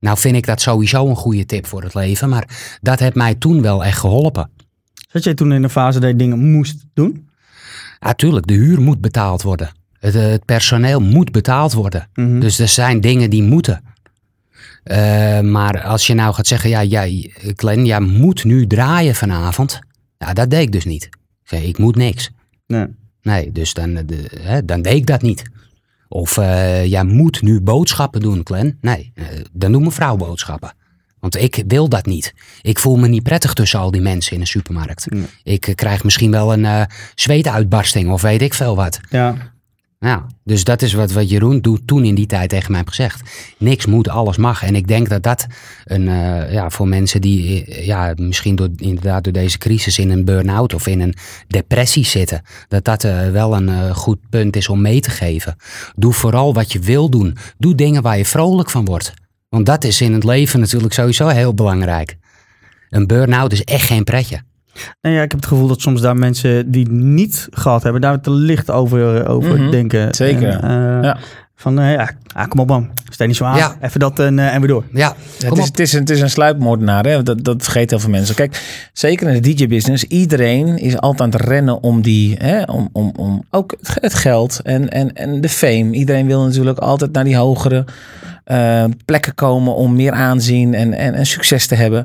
Nou 0.00 0.18
vind 0.18 0.36
ik 0.36 0.46
dat 0.46 0.60
sowieso 0.60 1.08
een 1.08 1.16
goede 1.16 1.46
tip 1.46 1.66
voor 1.66 1.82
het 1.82 1.94
leven, 1.94 2.28
maar 2.28 2.76
dat 2.80 2.98
heeft 2.98 3.14
mij 3.14 3.34
toen 3.34 3.62
wel 3.62 3.84
echt 3.84 3.98
geholpen. 3.98 4.50
Zat 5.08 5.24
jij 5.24 5.34
toen 5.34 5.52
in 5.52 5.62
een 5.62 5.70
fase 5.70 6.00
dat 6.00 6.10
je 6.10 6.16
dingen 6.16 6.50
moest 6.52 6.84
doen? 6.94 7.28
Natuurlijk, 8.00 8.46
de 8.46 8.54
huur 8.54 8.80
moet 8.80 9.00
betaald 9.00 9.42
worden. 9.42 9.70
Het, 9.98 10.14
eh, 10.14 10.22
het 10.22 10.44
personeel 10.44 11.00
moet 11.00 11.32
betaald 11.32 11.72
worden. 11.72 12.08
Mhm. 12.14 12.40
Dus 12.40 12.58
er 12.58 12.68
zijn 12.68 13.00
dingen 13.00 13.30
die 13.30 13.42
moeten. 13.42 13.82
Eh, 14.82 15.40
maar 15.40 15.82
als 15.82 16.06
je 16.06 16.14
nou 16.14 16.34
gaat 16.34 16.46
zeggen, 16.46 16.70
ja, 16.70 16.84
jij, 16.84 17.32
Glenn, 17.56 17.84
jij 17.86 18.00
moet 18.00 18.44
nu 18.44 18.66
draaien 18.66 19.14
vanavond. 19.14 19.78
Ja, 20.18 20.32
dat 20.32 20.50
deed 20.50 20.62
ik 20.62 20.72
dus 20.72 20.84
niet. 20.84 21.04
Ik 21.04 21.18
zei, 21.44 21.62
ik 21.66 21.78
moet 21.78 21.96
niks. 21.96 22.30
Nee. 22.66 22.86
Nee, 23.22 23.52
dus 23.52 23.74
dan, 23.74 23.96
eh, 23.96 24.02
de, 24.06 24.30
hè, 24.40 24.64
dan 24.64 24.82
deed 24.82 24.94
ik 24.94 25.06
dat 25.06 25.22
niet. 25.22 25.42
Of 26.08 26.36
eh, 26.36 26.84
jij 26.84 27.04
moet 27.04 27.42
nu 27.42 27.60
boodschappen 27.60 28.20
doen, 28.20 28.40
Glenn. 28.44 28.78
Nee, 28.80 29.12
eh, 29.14 29.26
dan 29.52 29.72
doet 29.72 29.80
mijn 29.80 29.92
vrouw 29.92 30.16
boodschappen. 30.16 30.72
Want 31.18 31.36
ik 31.36 31.64
wil 31.66 31.88
dat 31.88 32.06
niet. 32.06 32.34
Ik 32.62 32.78
voel 32.78 32.96
me 32.96 33.08
niet 33.08 33.22
prettig 33.22 33.54
tussen 33.54 33.78
al 33.78 33.90
die 33.90 34.00
mensen 34.00 34.34
in 34.34 34.40
een 34.40 34.46
supermarkt. 34.46 35.10
Nee. 35.10 35.26
Ik 35.42 35.72
krijg 35.74 36.04
misschien 36.04 36.30
wel 36.30 36.52
een 36.52 36.86
zweetuitbarsting 37.14 38.10
of 38.10 38.22
weet 38.22 38.42
ik 38.42 38.54
veel 38.54 38.76
wat. 38.76 39.00
Ja. 39.10 39.53
Ja, 40.04 40.26
dus 40.42 40.64
dat 40.64 40.82
is 40.82 40.92
wat, 40.92 41.12
wat 41.12 41.30
Jeroen 41.30 41.60
doet, 41.60 41.86
toen 41.86 42.04
in 42.04 42.14
die 42.14 42.26
tijd 42.26 42.48
tegen 42.48 42.70
mij 42.70 42.80
heeft 42.80 42.94
gezegd. 42.94 43.22
Niks 43.58 43.86
moet, 43.86 44.08
alles 44.08 44.36
mag. 44.36 44.62
En 44.62 44.74
ik 44.74 44.88
denk 44.88 45.08
dat 45.08 45.22
dat 45.22 45.46
een, 45.84 46.08
eh, 46.08 46.52
ja, 46.52 46.70
voor 46.70 46.88
mensen 46.88 47.20
die 47.20 47.64
eh, 47.64 47.86
ja, 47.86 48.12
misschien 48.16 48.56
door, 48.56 48.68
inderdaad 48.76 49.24
door 49.24 49.32
deze 49.32 49.58
crisis 49.58 49.98
in 49.98 50.10
een 50.10 50.24
burn-out 50.24 50.74
of 50.74 50.86
in 50.86 51.00
een 51.00 51.14
depressie 51.46 52.04
zitten, 52.04 52.42
dat 52.68 52.84
dat 52.84 53.04
eh, 53.04 53.30
wel 53.30 53.56
een 53.56 53.94
goed 53.94 54.18
punt 54.30 54.56
is 54.56 54.68
om 54.68 54.80
mee 54.80 55.00
te 55.00 55.10
geven. 55.10 55.56
Doe 55.96 56.12
vooral 56.12 56.54
wat 56.54 56.72
je 56.72 56.78
wil 56.78 57.10
doen. 57.10 57.36
Doe 57.58 57.74
dingen 57.74 58.02
waar 58.02 58.18
je 58.18 58.24
vrolijk 58.24 58.70
van 58.70 58.84
wordt. 58.84 59.12
Want 59.48 59.66
dat 59.66 59.84
is 59.84 60.00
in 60.00 60.12
het 60.12 60.24
leven 60.24 60.60
natuurlijk 60.60 60.94
sowieso 60.94 61.28
heel 61.28 61.54
belangrijk. 61.54 62.16
Een 62.90 63.06
burn-out 63.06 63.52
is 63.52 63.64
echt 63.64 63.86
geen 63.86 64.04
pretje. 64.04 64.42
Nee, 65.00 65.14
ja, 65.14 65.22
ik 65.22 65.30
heb 65.30 65.40
het 65.40 65.48
gevoel 65.48 65.68
dat 65.68 65.80
soms 65.80 66.00
daar 66.00 66.16
mensen 66.16 66.70
die 66.70 66.82
het 66.82 66.92
niet 66.92 67.48
gehad 67.50 67.82
hebben, 67.82 68.00
daar 68.00 68.20
te 68.20 68.30
licht 68.30 68.70
over, 68.70 69.28
over 69.28 69.60
Mhm, 69.60 69.70
denken. 69.70 70.14
zeker. 70.14 70.48
En, 70.48 70.60
eh, 70.96 71.02
Ja. 71.02 71.16
Van, 71.56 71.78
eh, 71.80 71.92
ja, 71.92 72.10
ah, 72.32 72.48
kom 72.48 72.60
op 72.60 72.68
man, 72.68 72.90
stel 73.10 73.26
niet 73.26 73.36
zo 73.36 73.44
aan. 73.44 73.56
Ja. 73.56 73.76
Even 73.80 74.00
dat 74.00 74.18
en, 74.18 74.38
eh, 74.38 74.54
en 74.54 74.58
weer 74.60 74.68
door. 74.68 74.84
Ja, 74.92 75.14
Het 75.44 75.58
is, 75.58 75.64
het, 75.64 75.78
is 75.80 75.92
een, 75.92 76.00
het 76.00 76.10
is 76.10 76.20
een 76.20 76.30
sluipmoordenaar, 76.30 77.04
hè? 77.06 77.22
Dat, 77.22 77.44
dat 77.44 77.62
vergeten 77.62 77.88
heel 77.88 77.98
veel 77.98 78.10
mensen. 78.10 78.34
Kijk, 78.34 78.62
zeker 78.92 79.28
in 79.28 79.42
de 79.42 79.54
DJ-business, 79.54 80.04
iedereen 80.04 80.78
is 80.78 80.98
altijd 80.98 81.20
aan 81.34 81.40
het 81.40 81.48
rennen 81.48 81.82
om 81.82 82.02
die, 82.02 82.36
hè, 82.38 82.62
om, 82.62 82.88
om, 82.92 83.12
om 83.16 83.44
ook 83.50 83.74
het- 84.00 84.14
geld 84.14 84.60
en, 84.62 84.88
en, 84.90 85.12
en 85.12 85.40
de 85.40 85.48
fame. 85.48 85.90
Iedereen 85.92 86.26
wil 86.26 86.42
natuurlijk 86.44 86.78
altijd 86.78 87.12
naar 87.12 87.24
die 87.24 87.36
hogere 87.36 87.84
plekken 89.04 89.34
komen 89.34 89.74
om 89.74 89.96
meer 89.96 90.12
aanzien 90.12 90.74
en, 90.74 90.92
en, 90.92 91.14
en 91.14 91.26
succes 91.26 91.66
te 91.66 91.74
hebben. 91.74 92.04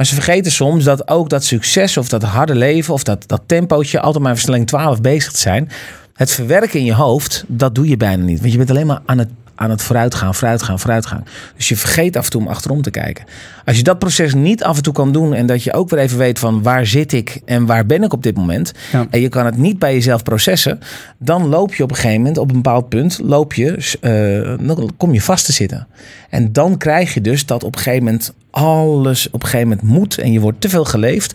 Maar 0.00 0.08
ze 0.08 0.14
vergeten 0.14 0.52
soms 0.52 0.84
dat 0.84 1.08
ook 1.08 1.28
dat 1.28 1.44
succes 1.44 1.96
of 1.96 2.08
dat 2.08 2.22
harde 2.22 2.54
leven 2.54 2.94
of 2.94 3.02
dat, 3.02 3.22
dat 3.26 3.42
tempootje 3.46 4.00
altijd 4.00 4.24
maar 4.24 4.34
versnelling 4.34 4.66
12 4.66 5.00
bezig 5.00 5.32
te 5.32 5.40
zijn. 5.40 5.68
Het 6.14 6.30
verwerken 6.30 6.78
in 6.78 6.84
je 6.84 6.94
hoofd, 6.94 7.44
dat 7.46 7.74
doe 7.74 7.88
je 7.88 7.96
bijna 7.96 8.24
niet. 8.24 8.40
Want 8.40 8.52
je 8.52 8.58
bent 8.58 8.70
alleen 8.70 8.86
maar 8.86 9.00
aan 9.06 9.18
het, 9.18 9.28
aan 9.54 9.70
het 9.70 9.82
vooruitgaan, 9.82 10.34
vooruitgaan, 10.34 10.78
vooruitgaan. 10.78 11.24
Dus 11.56 11.68
je 11.68 11.76
vergeet 11.76 12.16
af 12.16 12.24
en 12.24 12.30
toe 12.30 12.40
om 12.40 12.48
achterom 12.48 12.82
te 12.82 12.90
kijken. 12.90 13.24
Als 13.64 13.76
je 13.76 13.82
dat 13.82 13.98
proces 13.98 14.34
niet 14.34 14.64
af 14.64 14.76
en 14.76 14.82
toe 14.82 14.92
kan 14.92 15.12
doen 15.12 15.34
en 15.34 15.46
dat 15.46 15.62
je 15.62 15.72
ook 15.72 15.90
weer 15.90 16.00
even 16.00 16.18
weet 16.18 16.38
van 16.38 16.62
waar 16.62 16.86
zit 16.86 17.12
ik 17.12 17.40
en 17.44 17.66
waar 17.66 17.86
ben 17.86 18.02
ik 18.02 18.12
op 18.12 18.22
dit 18.22 18.36
moment. 18.36 18.72
Ja. 18.92 19.06
En 19.10 19.20
je 19.20 19.28
kan 19.28 19.44
het 19.44 19.56
niet 19.56 19.78
bij 19.78 19.92
jezelf 19.92 20.22
processen. 20.22 20.80
Dan 21.18 21.48
loop 21.48 21.74
je 21.74 21.82
op 21.82 21.90
een 21.90 21.96
gegeven 21.96 22.18
moment, 22.18 22.38
op 22.38 22.48
een 22.48 22.62
bepaald 22.62 22.88
punt, 22.88 23.18
loop 23.22 23.54
je, 23.54 23.96
eh, 24.00 24.66
dan 24.66 24.90
kom 24.96 25.12
je 25.12 25.22
vast 25.22 25.44
te 25.44 25.52
zitten. 25.52 25.86
En 26.30 26.52
dan 26.52 26.76
krijg 26.76 27.14
je 27.14 27.20
dus 27.20 27.46
dat 27.46 27.64
op 27.64 27.74
een 27.74 27.80
gegeven 27.82 28.04
moment 28.04 28.32
alles 28.52 29.30
op 29.30 29.42
een 29.42 29.48
gegeven 29.48 29.68
moment 29.68 29.86
moet 29.88 30.18
en 30.18 30.32
je 30.32 30.40
wordt 30.40 30.60
te 30.60 30.68
veel 30.68 30.84
geleefd. 30.84 31.32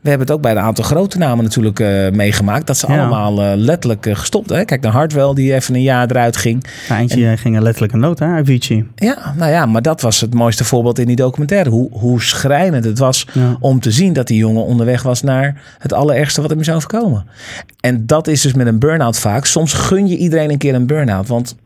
We 0.00 0.08
hebben 0.08 0.26
het 0.26 0.36
ook 0.36 0.42
bij 0.42 0.52
een 0.52 0.58
aantal 0.58 0.84
grote 0.84 1.18
namen 1.18 1.44
natuurlijk 1.44 1.80
eh, 1.80 2.10
meegemaakt. 2.10 2.66
Dat 2.66 2.76
ze 2.78 2.86
Ja. 2.92 2.98
allemaal 2.98 3.42
eh, 3.42 3.52
letterlijk 3.56 4.06
eh, 4.06 4.16
gestopt. 4.16 4.50
Hè? 4.50 4.64
Kijk 4.64 4.80
naar 4.80 4.92
Hartwell 4.92 5.34
die 5.34 5.54
even 5.54 5.74
een 5.74 5.82
jaar 5.82 6.10
eruit 6.10 6.36
ging. 6.36 6.64
Ja, 6.88 6.98
eentje 6.98 7.30
eh, 7.30 7.36
ging 7.38 7.56
er 7.56 7.62
letterlijk 7.62 7.92
een 7.92 8.00
nood, 8.00 8.18
hè, 8.18 8.26
Avicii. 8.26 8.86
Ja, 8.94 9.34
nou 9.36 9.50
ja, 9.52 9.66
maar 9.66 9.82
dat 9.82 10.00
was 10.00 10.20
het 10.20 10.34
mooiste 10.34 10.64
voorbeeld 10.64 10.98
in 10.98 11.06
die 11.06 11.16
documentaire. 11.16 11.70
Hoe, 11.70 11.88
hoe 11.92 12.22
schrijnend 12.22 12.84
het 12.84 12.98
was 12.98 13.26
Ja. 13.32 13.56
om 13.60 13.80
te 13.80 13.90
zien 13.90 14.12
dat 14.12 14.26
die 14.26 14.38
jongen 14.38 14.64
onderweg 14.64 15.02
was 15.02 15.22
naar 15.22 15.62
het 15.78 15.92
allerergste 15.92 16.40
wat 16.40 16.50
hem 16.50 16.60
is 16.60 16.70
overkomen. 16.70 17.26
En 17.80 18.06
dat 18.06 18.26
is 18.26 18.40
dus 18.40 18.54
met 18.54 18.66
een 18.66 18.78
burn-out 18.78 19.18
vaak. 19.18 19.44
Soms 19.44 19.72
gun 19.72 20.06
je 20.08 20.16
iedereen 20.16 20.50
een 20.50 20.58
keer 20.58 20.74
een 20.74 20.86
burn-out. 20.86 21.28
Want 21.28 21.56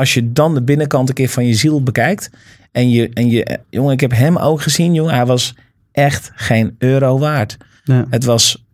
als 0.00 0.14
je 0.14 0.32
dan 0.32 0.54
de 0.54 0.62
binnenkant 0.62 1.08
een 1.08 1.14
keer 1.14 1.28
van 1.28 1.46
je 1.46 1.54
ziel 1.54 1.82
bekijkt. 1.82 2.30
En 2.72 2.90
je, 2.90 3.10
en 3.14 3.30
je 3.30 3.58
jongen, 3.70 3.92
ik 3.92 4.00
heb 4.00 4.12
hem 4.12 4.36
ook 4.36 4.60
gezien, 4.60 4.94
jongen. 4.94 5.14
Hij 5.14 5.26
was 5.26 5.54
echt 5.92 6.30
geen 6.34 6.74
euro 6.78 7.18
waard. 7.18 7.56
Het 8.10 8.24
was 8.24 8.64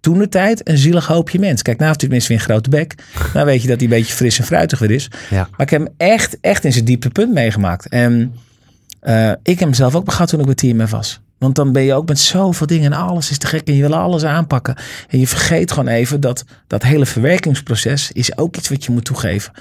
toen 0.00 0.18
de 0.18 0.28
tijd 0.28 0.68
een 0.68 0.78
zielig 0.78 1.06
hoopje 1.06 1.38
mens. 1.38 1.62
Kijk, 1.62 1.78
nou 1.78 1.88
heeft 1.88 2.00
hij 2.00 2.08
tenminste 2.08 2.32
weer 2.32 2.42
een 2.42 2.48
grote 2.48 2.70
bek. 2.70 2.94
Nou 3.34 3.46
weet 3.46 3.62
je 3.62 3.68
dat 3.68 3.76
hij 3.76 3.84
een 3.84 3.96
beetje 3.96 4.14
fris 4.14 4.38
en 4.38 4.44
fruitig 4.44 4.78
weer 4.78 4.90
is. 4.90 5.10
Ja. 5.30 5.48
Maar 5.50 5.60
ik 5.60 5.70
heb 5.70 5.80
hem 5.80 5.94
echt, 5.96 6.40
echt 6.40 6.64
in 6.64 6.72
zijn 6.72 6.84
dieptepunt 6.84 7.32
meegemaakt. 7.32 7.88
En 7.88 8.34
eh, 9.00 9.30
ik 9.30 9.58
heb 9.58 9.58
hem 9.58 9.74
zelf 9.74 9.94
ook 9.94 10.12
gehad 10.12 10.28
toen 10.28 10.40
ik 10.40 10.46
bij 10.46 10.54
TMF 10.54 10.90
was. 10.90 11.20
Want 11.38 11.54
dan 11.54 11.72
ben 11.72 11.82
je 11.82 11.94
ook 11.94 12.08
met 12.08 12.18
zoveel 12.18 12.66
dingen 12.66 12.92
en 12.92 12.98
alles 12.98 13.30
is 13.30 13.38
te 13.38 13.46
gek 13.46 13.68
en 13.68 13.74
je 13.74 13.80
wil 13.80 13.96
alles 13.96 14.24
aanpakken. 14.24 14.76
En 15.08 15.18
je 15.18 15.26
vergeet 15.26 15.72
gewoon 15.72 15.88
even 15.88 16.20
dat 16.20 16.44
dat 16.66 16.82
hele 16.82 17.06
verwerkingsproces 17.06 18.12
is 18.12 18.38
ook 18.38 18.56
iets 18.56 18.68
wat 18.68 18.84
je 18.84 18.92
moet 18.92 19.04
toegeven. 19.04 19.52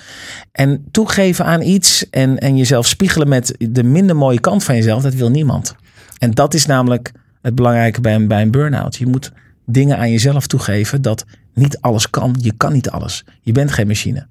En 0.51 0.85
toegeven 0.91 1.45
aan 1.45 1.61
iets 1.61 2.09
en, 2.09 2.39
en 2.39 2.57
jezelf 2.57 2.87
spiegelen 2.87 3.27
met 3.27 3.55
de 3.57 3.83
minder 3.83 4.15
mooie 4.15 4.39
kant 4.39 4.63
van 4.63 4.75
jezelf, 4.75 5.01
dat 5.01 5.13
wil 5.13 5.29
niemand. 5.29 5.75
En 6.17 6.31
dat 6.31 6.53
is 6.53 6.65
namelijk 6.65 7.11
het 7.41 7.55
belangrijke 7.55 8.01
bij 8.01 8.15
een, 8.15 8.27
bij 8.27 8.41
een 8.41 8.51
burn-out. 8.51 8.95
Je 8.95 9.07
moet 9.07 9.31
dingen 9.65 9.97
aan 9.97 10.11
jezelf 10.11 10.47
toegeven 10.47 11.01
dat 11.01 11.25
niet 11.53 11.77
alles 11.81 12.09
kan. 12.09 12.35
Je 12.41 12.53
kan 12.57 12.73
niet 12.73 12.89
alles. 12.89 13.23
Je 13.41 13.51
bent 13.51 13.71
geen 13.71 13.87
machine. 13.87 14.27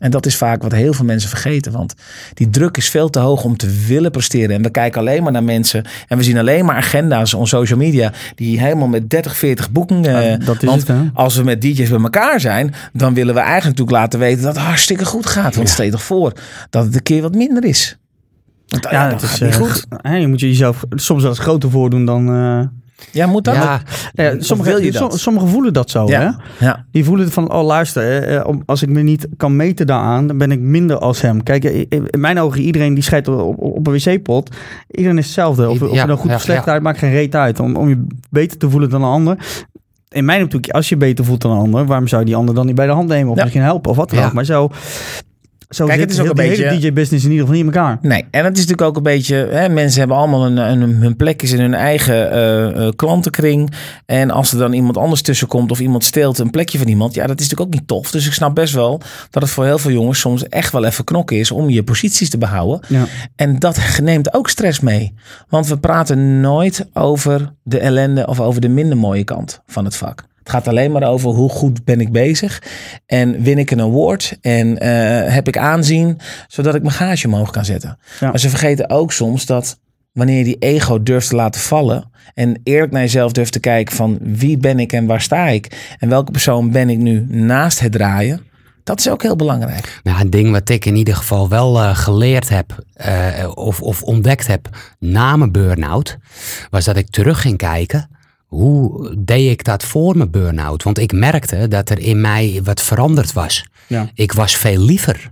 En 0.00 0.10
dat 0.10 0.26
is 0.26 0.36
vaak 0.36 0.62
wat 0.62 0.72
heel 0.72 0.92
veel 0.92 1.04
mensen 1.04 1.28
vergeten. 1.30 1.72
Want 1.72 1.94
die 2.34 2.50
druk 2.50 2.76
is 2.76 2.88
veel 2.88 3.10
te 3.10 3.18
hoog 3.18 3.44
om 3.44 3.56
te 3.56 3.84
willen 3.86 4.10
presteren. 4.10 4.56
En 4.56 4.62
we 4.62 4.70
kijken 4.70 5.00
alleen 5.00 5.22
maar 5.22 5.32
naar 5.32 5.44
mensen. 5.44 5.84
En 6.08 6.16
we 6.16 6.22
zien 6.22 6.38
alleen 6.38 6.64
maar 6.64 6.76
agenda's 6.76 7.34
op 7.34 7.48
social 7.48 7.78
media. 7.78 8.12
Die 8.34 8.60
helemaal 8.60 8.88
met 8.88 9.10
30, 9.10 9.36
40 9.36 9.70
boeken. 9.70 10.04
eh, 10.04 10.30
Ja, 10.30 10.36
dat 10.36 10.62
is 10.62 10.68
want 10.68 10.80
het, 10.80 10.88
hè? 10.88 11.02
als 11.14 11.36
we 11.36 11.42
met 11.42 11.62
DJ's 11.62 11.88
bij 11.88 12.00
elkaar 12.00 12.40
zijn. 12.40 12.74
Dan 12.92 13.14
willen 13.14 13.34
we 13.34 13.40
eigenlijk 13.40 13.78
natuurlijk 13.78 13.96
laten 13.96 14.18
weten 14.18 14.42
dat 14.42 14.54
het 14.56 14.64
hartstikke 14.64 15.04
goed 15.04 15.26
gaat. 15.26 15.54
Want 15.54 15.68
stel 15.68 15.84
je 15.84 15.90
toch 15.90 16.02
voor 16.02 16.32
dat 16.70 16.84
het 16.84 16.94
een 16.94 17.02
keer 17.02 17.22
wat 17.22 17.34
minder 17.34 17.64
is. 17.64 17.96
Want, 18.66 18.86
Ja, 18.90 19.08
dat 19.10 19.20
het 19.22 19.30
is 19.30 19.40
niet 19.40 19.50
eh, 19.50 19.56
goed. 19.60 19.86
je 20.20 20.26
moet 20.28 20.40
je 20.40 20.46
jezelf 20.48 20.84
soms 20.90 21.24
eens 21.24 21.38
groter 21.38 21.70
voordoen 21.70 22.04
dan, 22.04 22.28
eh, 22.28 22.60
Ja, 23.12 23.26
moet 23.26 23.44
dat? 23.44 23.54
Ja, 23.54 23.80
Ja, 24.12 24.34
sommigen, 24.38 24.72
wil 24.72 24.82
je 24.82 24.92
dat? 24.92 25.22
voelen 25.50 25.72
dat 25.72 25.90
zo. 25.90 26.06
Hè? 26.06 26.12
ja. 26.22 26.36
ja. 26.58 26.84
Die 26.90 27.04
voelen 27.04 27.30
van, 27.30 27.52
oh 27.52 27.64
luister, 27.66 28.02
eh, 28.22 28.36
eh, 28.36 28.48
als 28.66 28.82
ik 28.82 28.88
me 28.88 29.00
niet 29.02 29.28
kan 29.36 29.56
meten 29.56 29.86
daaraan, 29.86 30.26
dan 30.26 30.38
ben 30.38 30.50
ik 30.52 30.60
minder 30.60 30.98
als 30.98 31.20
hem. 31.20 31.42
Kijk, 31.42 31.64
eh, 31.64 31.80
in 31.88 32.08
mijn 32.20 32.38
ogen, 32.40 32.60
iedereen 32.60 32.94
die 32.94 33.02
scheidt 33.02 33.28
op, 33.28 33.58
op, 33.58 33.86
een 33.86 33.92
wc-pot. 33.92 34.50
Iedereen 34.90 35.18
is 35.18 35.24
hetzelfde. 35.24 35.68
Of, 35.70 35.82
of 35.82 35.92
Ja, 35.92 36.00
je 36.00 36.06
nou 36.06 36.18
goed 36.18 36.30
ja, 36.30 36.36
of 36.36 36.42
slecht 36.42 36.64
ja. 36.64 36.72
uit, 36.72 36.82
maakt 36.82 36.98
geen 36.98 37.10
reet 37.12 37.34
uit. 37.34 37.60
Om, 37.60 37.76
om 37.76 37.88
je 37.88 38.06
beter 38.30 38.58
te 38.58 38.70
voelen 38.70 38.90
dan 38.90 39.02
een 39.02 39.08
ander. 39.10 39.36
In 40.08 40.24
mijn 40.24 40.42
optiek, 40.42 40.68
als 40.70 40.88
je 40.88 40.96
beter 40.96 41.24
voelt 41.24 41.40
dan 41.42 41.50
een 41.50 41.58
ander, 41.58 41.86
waarom 41.86 42.08
zou 42.08 42.20
je 42.20 42.26
die 42.26 42.36
ander 42.36 42.54
dan 42.54 42.66
niet 42.66 42.74
bij 42.74 42.86
de 42.86 42.92
hand 42.92 43.08
nemen? 43.08 43.30
Of 43.30 43.36
Ja. 43.36 43.42
misschien 43.42 43.62
helpen 43.62 43.90
of 43.90 43.96
wat 43.96 44.10
dan 44.10 44.18
Ja. 44.18 44.26
ook. 44.26 44.32
Maar 44.32 44.44
zo, 44.44 44.70
zo 45.70 45.86
Kijk, 45.86 46.00
het 46.00 46.10
is 46.10 46.20
ook 46.20 46.28
een 46.28 46.34
beetje- 46.34 46.78
DJ-business 46.78 47.24
in 47.24 47.30
ieder 47.30 47.46
geval 47.46 47.62
niet 47.62 47.74
in 47.74 47.80
elkaar. 47.80 47.98
Nee, 48.02 48.24
en 48.30 48.44
het 48.44 48.58
is 48.58 48.66
natuurlijk 48.66 48.88
ook 48.88 48.96
een 48.96 49.02
beetje... 49.02 49.34
Hè, 49.36 49.68
mensen 49.68 49.98
hebben 49.98 50.16
allemaal 50.16 50.46
een, 50.46 50.56
een, 50.56 50.82
hun 50.82 51.16
plekjes 51.16 51.52
in 51.52 51.60
hun 51.60 51.74
eigen 51.74 52.30
eh, 52.30 52.86
eh, 52.86 52.92
klantenkring. 52.96 53.72
En 54.06 54.30
als 54.30 54.52
er 54.52 54.58
dan 54.58 54.72
iemand 54.72 54.96
anders 54.96 55.22
tussenkomt 55.22 55.70
of 55.70 55.80
iemand 55.80 56.04
steelt 56.04 56.38
een 56.38 56.50
plekje 56.50 56.78
van 56.78 56.88
iemand... 56.88 57.14
Ja, 57.14 57.26
dat 57.26 57.40
is 57.40 57.48
natuurlijk 57.48 57.74
ook 57.74 57.80
niet 57.80 57.88
tof. 57.88 58.10
Dus 58.10 58.26
ik 58.26 58.32
snap 58.32 58.54
best 58.54 58.74
wel 58.74 59.00
dat 59.30 59.42
het 59.42 59.52
voor 59.52 59.64
heel 59.64 59.78
veel 59.78 59.90
jongens 59.90 60.20
soms 60.20 60.48
echt 60.48 60.72
wel 60.72 60.84
even 60.84 61.04
knokken 61.04 61.36
is... 61.38 61.50
om 61.50 61.70
je 61.70 61.82
posities 61.82 62.30
te 62.30 62.38
behouden. 62.38 62.80
Ja. 62.88 63.04
En 63.36 63.58
dat 63.58 63.78
neemt 64.02 64.34
ook 64.34 64.48
stress 64.48 64.80
mee. 64.80 65.14
Want 65.48 65.66
we 65.66 65.78
praten 65.78 66.40
nooit 66.40 66.86
over 66.92 67.52
de 67.62 67.78
ellende 67.78 68.26
of 68.26 68.40
over 68.40 68.60
de 68.60 68.68
minder 68.68 68.96
mooie 68.96 69.24
kant 69.24 69.60
van 69.66 69.84
het 69.84 69.96
vak. 69.96 70.28
Het 70.50 70.64
gaat 70.64 70.74
alleen 70.74 70.92
maar 70.92 71.02
over 71.02 71.30
hoe 71.30 71.48
goed 71.48 71.84
ben 71.84 72.00
ik 72.00 72.12
bezig. 72.12 72.62
En 73.06 73.42
win 73.42 73.58
ik 73.58 73.70
een 73.70 73.80
award. 73.80 74.38
En 74.40 74.78
eh, 74.78 75.34
heb 75.34 75.48
ik 75.48 75.58
aanzien. 75.58 76.18
Zodat 76.48 76.74
ik 76.74 76.82
mijn 76.82 76.94
gage 76.94 77.26
omhoog 77.26 77.50
kan 77.50 77.64
zetten. 77.64 77.98
Ja. 78.20 78.28
Maar 78.28 78.38
ze 78.38 78.48
vergeten 78.48 78.90
ook 78.90 79.12
soms 79.12 79.46
dat 79.46 79.78
wanneer 80.12 80.38
je 80.38 80.44
die 80.44 80.58
ego 80.58 81.02
durft 81.02 81.28
te 81.28 81.34
laten 81.34 81.60
vallen. 81.60 82.10
En 82.34 82.60
eerlijk 82.64 82.92
naar 82.92 83.02
jezelf 83.02 83.32
durft 83.32 83.52
te 83.52 83.60
kijken 83.60 83.96
van 83.96 84.18
wie 84.22 84.56
ben 84.56 84.78
ik 84.78 84.92
en 84.92 85.06
waar 85.06 85.20
sta 85.20 85.46
ik. 85.46 85.94
En 85.98 86.08
welke 86.08 86.30
persoon 86.30 86.70
ben 86.70 86.90
ik 86.90 86.98
nu 86.98 87.26
naast 87.28 87.80
het 87.80 87.92
draaien. 87.92 88.40
Dat 88.84 88.98
is 88.98 89.08
ook 89.08 89.22
heel 89.22 89.36
belangrijk. 89.36 90.00
Nou, 90.02 90.20
een 90.20 90.30
ding 90.30 90.50
wat 90.50 90.68
ik 90.68 90.84
in 90.84 90.96
ieder 90.96 91.16
geval 91.16 91.48
wel 91.48 91.80
eh, 91.80 91.96
geleerd 91.96 92.48
heb 92.48 92.84
eh, 92.92 93.50
of, 93.54 93.82
of 93.82 94.02
ontdekt 94.02 94.46
heb 94.46 94.68
na 94.98 95.36
mijn 95.36 95.52
burn-out, 95.52 96.18
was 96.70 96.84
dat 96.84 96.96
ik 96.96 97.10
terug 97.10 97.40
ging 97.40 97.56
kijken. 97.56 98.18
Hoe 98.50 99.14
deed 99.18 99.50
ik 99.50 99.64
dat 99.64 99.82
voor 99.82 100.16
mijn 100.16 100.30
burn-out? 100.30 100.82
Want 100.82 100.98
ik 100.98 101.12
merkte 101.12 101.68
dat 101.68 101.90
er 101.90 101.98
in 101.98 102.20
mij 102.20 102.60
wat 102.64 102.82
veranderd 102.82 103.32
was. 103.32 103.64
Ja. 103.86 104.10
Ik 104.14 104.32
was 104.32 104.56
veel 104.56 104.78
liever 104.78 105.30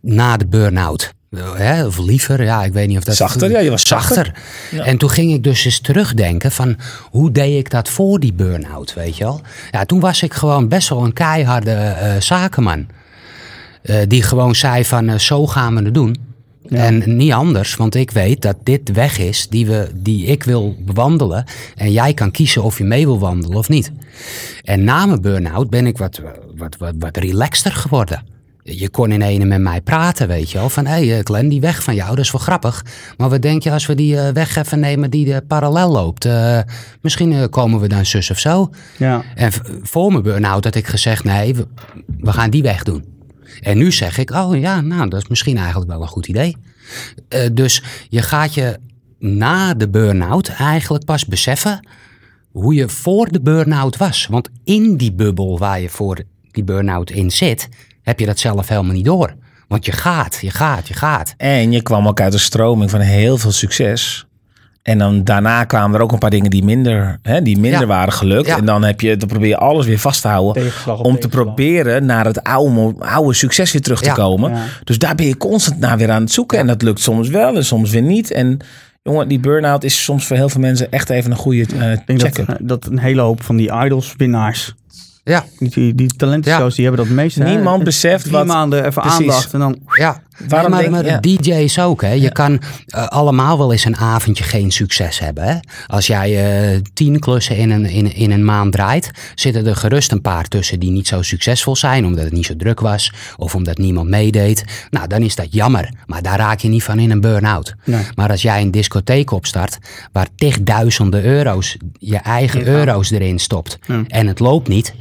na 0.00 0.36
de 0.36 0.46
burn-out. 0.46 1.12
Hè, 1.36 1.86
of 1.86 1.98
liever, 1.98 2.42
ja, 2.42 2.64
ik 2.64 2.72
weet 2.72 2.88
niet 2.88 2.96
of 2.96 3.04
dat... 3.04 3.16
Zachter, 3.16 3.50
ja, 3.50 3.58
je 3.58 3.70
was 3.70 3.86
zachter. 3.86 4.34
Ja. 4.70 4.84
En 4.84 4.98
toen 4.98 5.10
ging 5.10 5.32
ik 5.32 5.42
dus 5.44 5.64
eens 5.64 5.80
terugdenken 5.80 6.52
van 6.52 6.76
hoe 7.10 7.32
deed 7.32 7.58
ik 7.58 7.70
dat 7.70 7.88
voor 7.88 8.20
die 8.20 8.32
burn-out, 8.32 8.94
weet 8.94 9.16
je 9.16 9.24
wel? 9.24 9.40
Ja, 9.70 9.84
toen 9.84 10.00
was 10.00 10.22
ik 10.22 10.34
gewoon 10.34 10.68
best 10.68 10.88
wel 10.88 11.04
een 11.04 11.12
keiharde 11.12 11.70
eh, 11.70 12.20
zakenman. 12.20 12.86
Eh, 13.82 13.96
die 14.08 14.22
gewoon 14.22 14.54
zei 14.54 14.84
van 14.84 15.08
eh, 15.08 15.18
zo 15.18 15.46
gaan 15.46 15.74
we 15.74 15.82
het 15.82 15.94
doen. 15.94 16.27
En 16.68 17.16
niet 17.16 17.32
anders, 17.32 17.76
want 17.76 17.94
ik 17.94 18.10
weet 18.10 18.42
dat 18.42 18.56
dit 18.62 18.86
de 18.86 18.92
weg 18.92 19.18
is 19.18 19.48
die, 19.48 19.66
we, 19.66 19.90
die 19.94 20.26
ik 20.26 20.44
wil 20.44 20.76
bewandelen. 20.78 21.44
En 21.76 21.92
jij 21.92 22.14
kan 22.14 22.30
kiezen 22.30 22.62
of 22.62 22.78
je 22.78 22.84
mee 22.84 23.06
wil 23.06 23.18
wandelen 23.18 23.58
of 23.58 23.68
niet. 23.68 23.92
En 24.64 24.84
na 24.84 25.06
mijn 25.06 25.20
burn-out 25.20 25.70
ben 25.70 25.86
ik 25.86 25.98
wat, 25.98 26.20
wat, 26.56 26.76
wat, 26.76 26.94
wat 26.98 27.16
relaxter 27.16 27.72
geworden. 27.72 28.36
Je 28.62 28.88
kon 28.88 29.12
in 29.12 29.22
ene 29.22 29.44
met 29.44 29.60
mij 29.60 29.80
praten, 29.80 30.28
weet 30.28 30.50
je 30.50 30.58
wel. 30.58 30.68
Van, 30.68 30.86
hé 30.86 31.08
hey, 31.08 31.20
Glenn, 31.22 31.48
die 31.48 31.60
weg 31.60 31.82
van 31.82 31.94
jou, 31.94 32.08
dat 32.08 32.24
is 32.24 32.30
wel 32.30 32.40
grappig. 32.40 32.84
Maar 33.16 33.28
wat 33.28 33.42
denk 33.42 33.62
je 33.62 33.70
als 33.70 33.86
we 33.86 33.94
die 33.94 34.20
eh, 34.20 34.32
weg 34.32 34.56
even 34.56 34.80
nemen 34.80 35.10
die 35.10 35.34
eh, 35.34 35.40
parallel 35.46 35.90
loopt? 35.90 36.24
Eh, 36.24 36.58
misschien 37.00 37.32
eh, 37.32 37.44
komen 37.50 37.80
we 37.80 37.88
dan 37.88 38.06
zus 38.06 38.30
of 38.30 38.38
zo. 38.38 38.70
Ja. 38.96 39.22
En 39.34 39.52
voor 39.82 40.10
mijn 40.10 40.22
burn-out 40.22 40.64
had 40.64 40.74
ik 40.74 40.86
gezegd, 40.86 41.24
nee, 41.24 41.54
we, 41.54 41.66
we 42.20 42.32
gaan 42.32 42.50
die 42.50 42.62
weg 42.62 42.82
doen. 42.82 43.17
En 43.60 43.78
nu 43.78 43.92
zeg 43.92 44.18
ik, 44.18 44.30
oh 44.30 44.58
ja, 44.58 44.80
nou, 44.80 45.08
dat 45.08 45.22
is 45.22 45.28
misschien 45.28 45.56
eigenlijk 45.56 45.90
wel 45.90 46.02
een 46.02 46.08
goed 46.08 46.26
idee. 46.26 46.56
Eh, 47.28 47.40
dus 47.52 47.82
je 48.08 48.22
gaat 48.22 48.54
je 48.54 48.78
na 49.18 49.74
de 49.74 49.88
burn-out 49.88 50.48
eigenlijk 50.48 51.04
pas 51.04 51.26
beseffen 51.26 51.88
hoe 52.52 52.74
je 52.74 52.88
voor 52.88 53.28
de 53.28 53.40
burn-out 53.40 53.96
was. 53.96 54.26
Want 54.30 54.48
in 54.64 54.96
die 54.96 55.12
bubbel 55.12 55.58
waar 55.58 55.80
je 55.80 55.88
voor 55.88 56.22
die 56.50 56.64
burn-out 56.64 57.10
in 57.10 57.30
zit, 57.30 57.68
heb 58.02 58.20
je 58.20 58.26
dat 58.26 58.38
zelf 58.38 58.68
helemaal 58.68 58.94
niet 58.94 59.04
door. 59.04 59.34
Want 59.68 59.84
je 59.84 59.92
gaat, 59.92 60.38
je 60.40 60.50
gaat, 60.50 60.88
je 60.88 60.94
gaat. 60.94 61.34
En 61.36 61.72
je 61.72 61.82
kwam 61.82 62.08
ook 62.08 62.20
uit 62.20 62.32
een 62.32 62.40
stroming 62.40 62.90
van 62.90 63.00
heel 63.00 63.38
veel 63.38 63.52
succes. 63.52 64.26
En 64.88 64.98
dan 64.98 65.24
daarna 65.24 65.64
kwamen 65.64 65.96
er 65.96 66.02
ook 66.02 66.12
een 66.12 66.18
paar 66.18 66.30
dingen 66.30 66.50
die 66.50 66.64
minder, 66.64 67.18
hè, 67.22 67.42
die 67.42 67.58
minder 67.58 67.80
Ja. 67.80 67.86
waren 67.86 68.12
gelukt. 68.12 68.46
Ja. 68.46 68.56
En 68.56 68.64
dan, 68.64 68.84
heb 68.84 69.00
je, 69.00 69.16
dan 69.16 69.28
probeer 69.28 69.48
je 69.48 69.56
alles 69.56 69.86
weer 69.86 69.98
vast 69.98 70.22
te 70.22 70.28
houden. 70.28 70.62
Tegenslag 70.62 71.00
Om 71.00 71.18
te 71.18 71.28
proberen 71.28 72.04
naar 72.06 72.24
het 72.24 72.42
oude, 72.42 72.94
oude 72.98 73.34
succes 73.34 73.72
weer 73.72 73.82
terug 73.82 74.00
te 74.00 74.06
Ja. 74.08 74.14
komen. 74.14 74.50
Ja. 74.50 74.62
Dus 74.84 74.98
daar 74.98 75.14
ben 75.14 75.26
je 75.26 75.36
constant 75.36 75.80
naar 75.80 75.98
weer 75.98 76.10
aan 76.10 76.22
het 76.22 76.32
zoeken. 76.32 76.58
En 76.58 76.66
dat 76.66 76.82
lukt 76.82 77.00
soms 77.00 77.28
wel 77.28 77.56
en 77.56 77.64
soms 77.64 77.90
weer 77.90 78.02
niet. 78.02 78.30
En 78.30 78.58
jongen, 79.02 79.28
die 79.28 79.38
burn-out 79.40 79.84
is 79.84 80.04
soms 80.04 80.26
voor 80.26 80.36
heel 80.36 80.48
veel 80.48 80.60
mensen 80.60 80.92
echt 80.92 81.10
even 81.10 81.30
een 81.30 81.36
goede 81.36 81.66
eh 81.78 81.92
Ik 81.92 82.06
denk 82.06 82.20
dat, 82.20 82.38
eh, 82.38 82.54
dat 82.60 82.86
een 82.86 82.98
hele 82.98 83.20
hoop 83.20 83.42
van 83.42 83.56
die 83.56 83.72
idols 83.84 84.14
winnaars, 84.16 84.74
Ja, 85.24 85.44
die, 85.58 85.94
die 85.94 86.16
talentenshows, 86.16 86.74
die 86.74 86.86
hebben 86.86 87.06
dat 87.06 87.14
meeste. 87.14 87.42
hè? 87.42 87.50
Niemand 87.54 87.84
beseft 87.84 88.22
Drie 88.22 88.32
wat- 88.36 88.46
maanden 88.46 88.84
even 88.86 89.02
Precies. 89.02 89.18
aandacht 89.20 89.52
en 89.52 89.58
dan... 89.58 89.78
Ja, 89.94 90.20
Waarom 90.48 90.70
Nee, 90.72 90.88
maar, 90.90 91.02
denk- 91.02 91.12
maar 91.12 91.20
DJ's 91.42 91.78
ook. 91.78 92.02
Hè. 92.02 92.12
Je 92.12 92.32
kan 92.32 92.60
eh, 92.86 93.06
allemaal 93.06 93.58
wel 93.58 93.72
eens 93.72 93.84
een 93.84 93.96
avondje 93.96 94.44
geen 94.44 94.70
succes 94.70 95.18
hebben. 95.18 95.44
Hè. 95.44 95.54
Als 95.86 96.06
jij 96.06 96.44
eh, 96.72 96.80
tien 96.94 97.18
klussen 97.18 97.56
in 97.56 97.70
een, 97.70 97.86
in, 97.86 98.14
in 98.14 98.30
een 98.30 98.44
maand 98.44 98.72
draait, 98.72 99.10
zitten 99.34 99.66
er 99.66 99.76
gerust 99.76 100.12
een 100.12 100.20
paar 100.20 100.44
tussen 100.44 100.80
die 100.80 100.90
niet 100.90 101.06
zo 101.08 101.22
succesvol 101.22 101.76
zijn, 101.76 102.06
omdat 102.06 102.24
het 102.24 102.32
niet 102.32 102.46
zo 102.46 102.56
druk 102.56 102.80
was 102.80 103.12
of 103.36 103.54
omdat 103.54 103.78
niemand 103.78 104.08
meedeed. 104.08 104.64
Nou, 104.90 105.06
dan 105.06 105.22
is 105.22 105.34
dat 105.34 105.52
jammer. 105.52 105.88
Maar 106.06 106.22
daar 106.22 106.38
raak 106.38 106.60
je 106.60 106.68
niet 106.68 106.82
van 106.82 106.98
in 106.98 107.10
een 107.10 107.20
burn-out. 107.20 107.74
Nee. 107.84 108.02
Maar 108.14 108.30
als 108.30 108.42
jij 108.42 108.60
een 108.62 108.70
discotheek 108.70 109.30
opstart 109.30 109.78
waar 110.12 110.26
tigduizenden 110.36 111.24
euro's, 111.24 111.76
je 111.98 112.16
eigen 112.16 112.66
euro's 112.66 113.10
erin 113.10 113.38
stopt 113.38 113.78
Ja. 113.86 114.02
en 114.06 114.26
het 114.26 114.38
loopt 114.38 114.68
niet, 114.68 114.94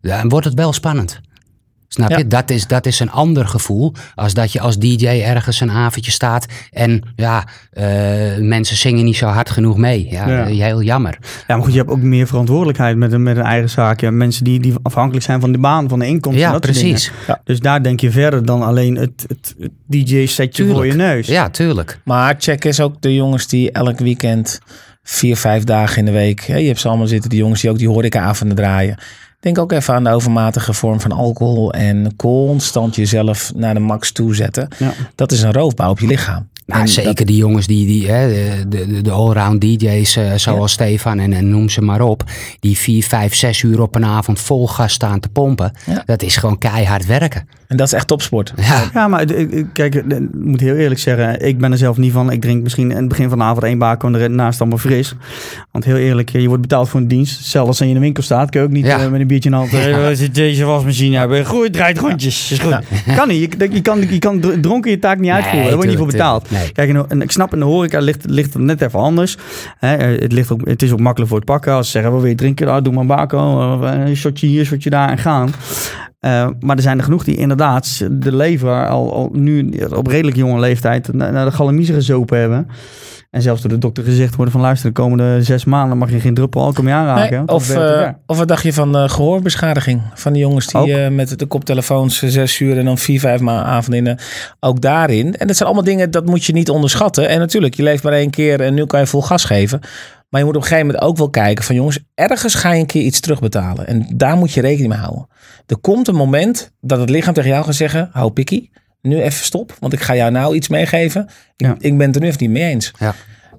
dan 0.00 0.28
wordt 0.28 0.46
het 0.46 0.54
wel 0.54 0.72
spannend. 0.72 1.20
Snap 1.88 2.10
Ja. 2.10 2.16
je? 2.18 2.26
Dat 2.26 2.50
is, 2.50 2.66
dat 2.66 2.86
is 2.86 3.00
een 3.00 3.10
ander 3.10 3.46
gevoel 3.46 3.92
als 4.14 4.34
dat 4.34 4.52
je 4.52 4.60
als 4.60 4.78
DJ 4.78 5.06
ergens 5.06 5.60
een 5.60 5.70
avondje 5.70 6.10
staat 6.10 6.46
en 6.70 7.02
ja, 7.16 7.44
eh, 7.70 7.84
mensen 8.38 8.76
zingen 8.76 9.04
niet 9.04 9.16
zo 9.16 9.26
hard 9.26 9.50
genoeg 9.50 9.76
mee. 9.76 10.06
Ja, 10.10 10.28
Ja. 10.28 10.46
eh, 10.46 10.56
heel 10.56 10.82
jammer. 10.82 11.18
Ja, 11.46 11.54
maar 11.56 11.62
goed, 11.64 11.72
je 11.72 11.78
hebt 11.78 11.90
ook 11.90 12.00
meer 12.02 12.26
verantwoordelijkheid 12.26 12.96
met 12.96 13.12
een, 13.12 13.22
met 13.22 13.36
een 13.36 13.42
eigen 13.44 13.70
zaak. 13.70 14.00
Ja, 14.00 14.10
mensen 14.10 14.44
die, 14.44 14.60
die 14.60 14.74
afhankelijk 14.82 15.24
zijn 15.24 15.40
van 15.40 15.52
de 15.52 15.58
baan, 15.58 15.88
van 15.88 15.98
de 15.98 16.06
inkomsten. 16.06 16.44
Ja, 16.44 16.52
dat 16.52 16.60
precies. 16.60 17.10
dingen. 17.26 17.40
Dus 17.44 17.60
daar 17.60 17.82
denk 17.82 18.00
je 18.00 18.10
verder 18.10 18.44
dan 18.44 18.62
alleen 18.62 18.96
het, 18.96 19.24
het, 19.28 19.54
het 19.58 19.70
DJ-setje 19.86 20.66
voor 20.66 20.86
je 20.86 20.92
neus. 20.94 21.26
Ja, 21.26 21.50
tuurlijk. 21.50 22.00
Maar 22.04 22.34
check 22.38 22.64
eens 22.64 22.80
ook 22.80 23.00
de 23.00 23.14
jongens 23.14 23.46
die 23.46 23.72
elk 23.72 23.98
weekend 23.98 24.60
vier, 25.02 25.36
vijf 25.36 25.64
dagen 25.64 25.98
in 25.98 26.04
de 26.04 26.10
week. 26.10 26.40
Hè, 26.40 26.56
je 26.56 26.66
hebt 26.66 26.80
ze 26.80 26.88
allemaal 26.88 27.06
zitten, 27.06 27.30
die 27.30 27.38
jongens 27.38 27.60
die 27.60 27.70
ook 27.70 27.78
die 27.78 27.88
horecaavonden 27.88 28.56
draaien. 28.56 28.98
Denk 29.40 29.58
ook 29.58 29.72
even 29.72 29.94
aan 29.94 30.04
de 30.04 30.10
overmatige 30.10 30.72
vorm 30.72 31.00
van 31.00 31.12
alcohol 31.12 31.72
en 31.72 32.16
constant 32.16 32.96
jezelf 32.96 33.52
naar 33.54 33.74
de 33.74 33.80
max 33.80 34.12
toe 34.12 34.34
zetten. 34.34 34.68
Ja. 34.78 34.92
Dat 35.14 35.32
is 35.32 35.42
een 35.42 35.52
roofbouw 35.52 35.90
op 35.90 35.98
je 35.98 36.06
lichaam. 36.06 36.48
Nou, 36.66 36.80
En 36.80 36.88
zeker 36.88 37.14
dat- 37.14 37.26
die 37.26 37.36
jongens 37.36 37.66
die, 37.66 37.86
die 37.86 38.06
hè, 38.10 38.28
de, 38.68 38.86
de, 38.86 39.02
de 39.02 39.10
allround 39.10 39.60
DJ's 39.60 40.16
eh, 40.16 40.32
zoals 40.34 40.72
Stefan 40.72 41.18
en, 41.18 41.32
en 41.32 41.48
noem 41.50 41.68
ze 41.68 41.80
maar 41.82 42.00
op. 42.00 42.24
Die 42.60 42.76
vier, 42.78 43.04
vijf, 43.04 43.34
zes 43.34 43.62
uur 43.62 43.80
op 43.82 43.94
een 43.94 44.04
avond 44.04 44.40
vol 44.40 44.68
gas 44.68 44.92
staan 44.92 45.20
te 45.20 45.28
pompen. 45.28 45.72
Ja. 45.86 46.02
Dat 46.06 46.22
is 46.22 46.36
gewoon 46.36 46.58
keihard 46.58 47.06
werken. 47.06 47.48
en 47.68 47.76
dat 47.76 47.86
is 47.86 47.92
echt 47.92 48.06
topsport. 48.06 48.52
Ja, 48.56 48.90
Ja, 48.94 49.08
maar 49.08 49.24
kijk, 49.72 49.94
ik 49.94 50.34
moet 50.34 50.60
heel 50.60 50.74
eerlijk 50.74 51.00
zeggen, 51.00 51.46
ik 51.46 51.58
ben 51.58 51.72
er 51.72 51.78
zelf 51.78 51.96
niet 51.96 52.12
van. 52.12 52.30
Ik 52.32 52.40
drink 52.40 52.62
misschien 52.62 52.90
in 52.90 52.96
het 52.96 53.08
begin 53.08 53.28
van 53.28 53.38
de 53.38 53.44
avond 53.44 53.64
één 53.64 53.78
bako 53.78 54.12
en 54.12 54.34
naast 54.34 54.60
allemaal 54.60 54.78
fris. 54.78 55.14
Want 55.72 55.84
heel 55.84 55.96
eerlijk, 55.96 56.30
je 56.30 56.46
wordt 56.46 56.62
betaald 56.62 56.88
voor 56.88 57.00
een 57.00 57.08
dienst. 57.08 57.44
Zelfs 57.44 57.68
als 57.68 57.78
je 57.78 57.86
in 57.86 57.94
de 57.94 58.00
winkel 58.00 58.22
staat, 58.22 58.50
kun 58.50 58.60
je 58.60 58.66
ook 58.66 58.72
niet 58.72 58.86
Ja. 58.86 59.00
eh, 59.00 59.10
met 59.10 59.20
een 59.20 59.26
biertje 59.26 59.50
in 59.50 59.56
de 59.56 59.60
hand. 59.62 59.72
eh, 59.86 60.08
zit 60.12 60.34
deze 60.34 60.64
wasmachine 60.64 61.16
hebben. 61.18 61.46
Goed, 61.46 61.72
draait 61.72 61.98
rondjes. 61.98 62.50
Is 62.50 62.58
goed. 62.58 62.78
Kan 63.16 63.28
niet. 63.28 63.54
Je, 63.58 63.68
je, 63.72 63.80
kan, 63.80 64.00
je 64.10 64.18
kan 64.18 64.40
dr- 64.40 64.60
dronken 64.60 64.90
je 64.90 64.98
taak 64.98 65.18
niet 65.18 65.30
uitvoeren. 65.30 65.62
Daar 65.66 65.72
word 65.74 65.82
je 65.84 65.88
niet 65.88 65.98
voor 65.98 66.06
betaald. 66.12 66.48
Kijk, 66.72 67.06
en, 67.08 67.22
ik 67.22 67.30
snap 67.30 67.52
in 67.52 67.58
de 67.58 67.64
horeca 67.64 67.98
ligt, 68.00 68.24
ligt 68.30 68.54
het 68.54 68.62
net 68.62 68.80
even 68.80 68.98
anders. 69.00 69.36
Hè, 69.78 69.94
eh, 69.94 70.20
het, 70.22 70.32
ligt 70.32 70.52
het 70.64 70.82
is 70.82 70.92
ook 70.92 71.00
makkelijk 71.00 71.30
voor 71.30 71.38
het 71.40 71.48
pakken. 71.48 71.72
Als 71.72 71.86
ze 71.86 71.92
zeggen, 71.92 72.12
wat 72.12 72.20
wil 72.20 72.30
je 72.30 72.36
drinken? 72.36 72.66
Nou, 72.66 72.82
doe 72.82 72.92
maar 72.92 73.02
een 73.02 73.08
bako. 73.08 73.82
eh, 73.82 74.06
Een 74.06 74.16
shotje 74.16 74.46
hier, 74.46 74.64
shotje 74.64 74.90
daar 74.90 75.10
en 75.10 75.18
gaan. 75.18 75.50
Eh, 76.26 76.48
maar 76.60 76.76
er 76.76 76.82
zijn 76.82 76.98
er 76.98 77.04
genoeg 77.04 77.24
die 77.24 77.36
inderdaad 77.36 78.00
de 78.10 78.36
lever 78.36 78.88
al, 78.88 79.14
al 79.14 79.28
nu 79.32 79.72
op 79.94 80.06
redelijk 80.06 80.36
jonge 80.36 80.60
leeftijd 80.60 81.12
naar, 81.12 81.32
naar 81.32 81.44
de 81.44 81.52
galamiezen 81.52 81.94
gezopen 81.94 82.38
hebben. 82.38 82.68
En 83.30 83.42
zelfs 83.42 83.60
door 83.62 83.70
de 83.70 83.78
dokter 83.78 84.04
gezegd 84.04 84.34
worden 84.34 84.52
van 84.52 84.62
luister, 84.62 84.88
de 84.88 85.00
komende 85.00 85.42
zes 85.42 85.64
maanden 85.64 85.98
mag 85.98 86.10
je 86.10 86.20
geen 86.20 86.34
druppel 86.34 86.60
alcohol 86.62 86.84
meer 86.84 86.94
aanraken. 86.94 87.38
Nee, 87.38 87.48
of, 87.56 87.70
eh, 87.70 88.08
of 88.26 88.38
wat 88.38 88.48
dacht 88.48 88.62
je 88.62 88.72
van 88.72 88.96
eh, 88.96 89.08
gehoorbeschadiging? 89.08 90.02
Van 90.14 90.32
die 90.32 90.42
jongens 90.42 90.66
die 90.66 90.94
met 91.10 91.38
de 91.38 91.46
koptelefoons 91.46 92.18
zes 92.22 92.60
uur 92.60 92.78
en 92.78 92.84
dan 92.84 92.98
vier, 92.98 93.20
vijf 93.20 93.40
ma- 93.40 93.62
avonden 93.64 94.18
ook 94.60 94.80
daarin. 94.80 95.34
En 95.36 95.46
dat 95.46 95.56
zijn 95.56 95.68
allemaal 95.68 95.86
dingen, 95.86 96.10
dat 96.10 96.26
moet 96.26 96.44
je 96.44 96.52
niet 96.52 96.70
onderschatten. 96.70 97.28
En 97.28 97.38
natuurlijk, 97.38 97.74
je 97.74 97.82
leeft 97.82 98.02
maar 98.02 98.12
één 98.12 98.30
keer 98.30 98.60
en 98.60 98.74
nu 98.74 98.86
kan 98.86 99.00
je 99.00 99.06
vol 99.06 99.22
gas 99.22 99.44
geven. 99.44 99.80
Maar 100.36 100.44
je 100.44 100.50
moet 100.50 100.60
op 100.60 100.62
een 100.62 100.68
gegeven 100.76 100.92
moment 100.92 101.10
ook 101.10 101.16
wel 101.16 101.30
kijken 101.30 101.64
van 101.64 101.74
jongens, 101.74 101.98
ergens 102.14 102.54
ga 102.54 102.72
je 102.72 102.80
een 102.80 102.86
keer 102.86 103.02
iets 103.02 103.20
terugbetalen. 103.20 103.86
En 103.86 104.06
daar 104.14 104.36
moet 104.36 104.52
je 104.52 104.60
rekening 104.60 104.88
mee 104.92 104.98
houden. 105.02 105.28
Er 105.66 105.78
komt 105.78 106.08
een 106.08 106.14
moment 106.14 106.70
dat 106.80 107.00
het 107.00 107.10
lichaam 107.10 107.34
tegen 107.34 107.50
jou 107.50 107.64
gaat 107.64 107.74
zeggen, 107.74 108.08
hou 108.12 108.30
pikkie, 108.30 108.70
nu 109.02 109.20
even 109.20 109.44
stop. 109.44 109.76
Want 109.80 109.92
ik 109.92 110.00
ga 110.00 110.14
jou 110.16 110.30
nou 110.30 110.54
iets 110.54 110.68
meegeven. 110.68 111.22
Ik, 111.22 111.66
Ja. 111.66 111.76
ik 111.78 111.98
ben 111.98 112.06
het 112.06 112.14
er 112.16 112.20
nu 112.22 112.26
even 112.28 112.42
niet 112.42 112.50
mee 112.50 112.70
eens. 112.70 112.92
Ja. 112.98 113.14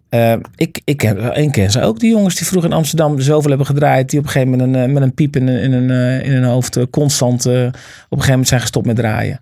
Eh, 0.09 0.33
ik, 0.55 0.81
ik, 0.83 1.03
ik 1.33 1.51
ken 1.51 1.71
ze 1.71 1.81
ook, 1.81 1.99
die 1.99 2.09
jongens 2.09 2.35
die 2.35 2.45
vroeger 2.45 2.69
in 2.69 2.75
Amsterdam 2.75 3.19
zoveel 3.19 3.49
hebben 3.49 3.67
gedraaid. 3.67 4.09
Die 4.09 4.19
op 4.19 4.25
een 4.25 4.31
gegeven 4.31 4.57
moment 4.57 4.75
een, 4.75 4.83
eh, 4.83 4.93
met 4.93 5.03
een 5.03 5.13
piep 5.13 5.35
in, 5.35 5.47
in, 5.47 5.71
een, 5.71 5.89
eh, 5.89 6.25
in 6.25 6.31
hun 6.31 6.43
hoofd 6.43 6.89
constant 6.89 7.45
op 7.45 7.53
een 7.53 7.71
gegeven 8.09 8.29
moment 8.29 8.47
zijn 8.47 8.61
gestopt 8.61 8.85
met 8.85 8.95
draaien. 8.95 9.39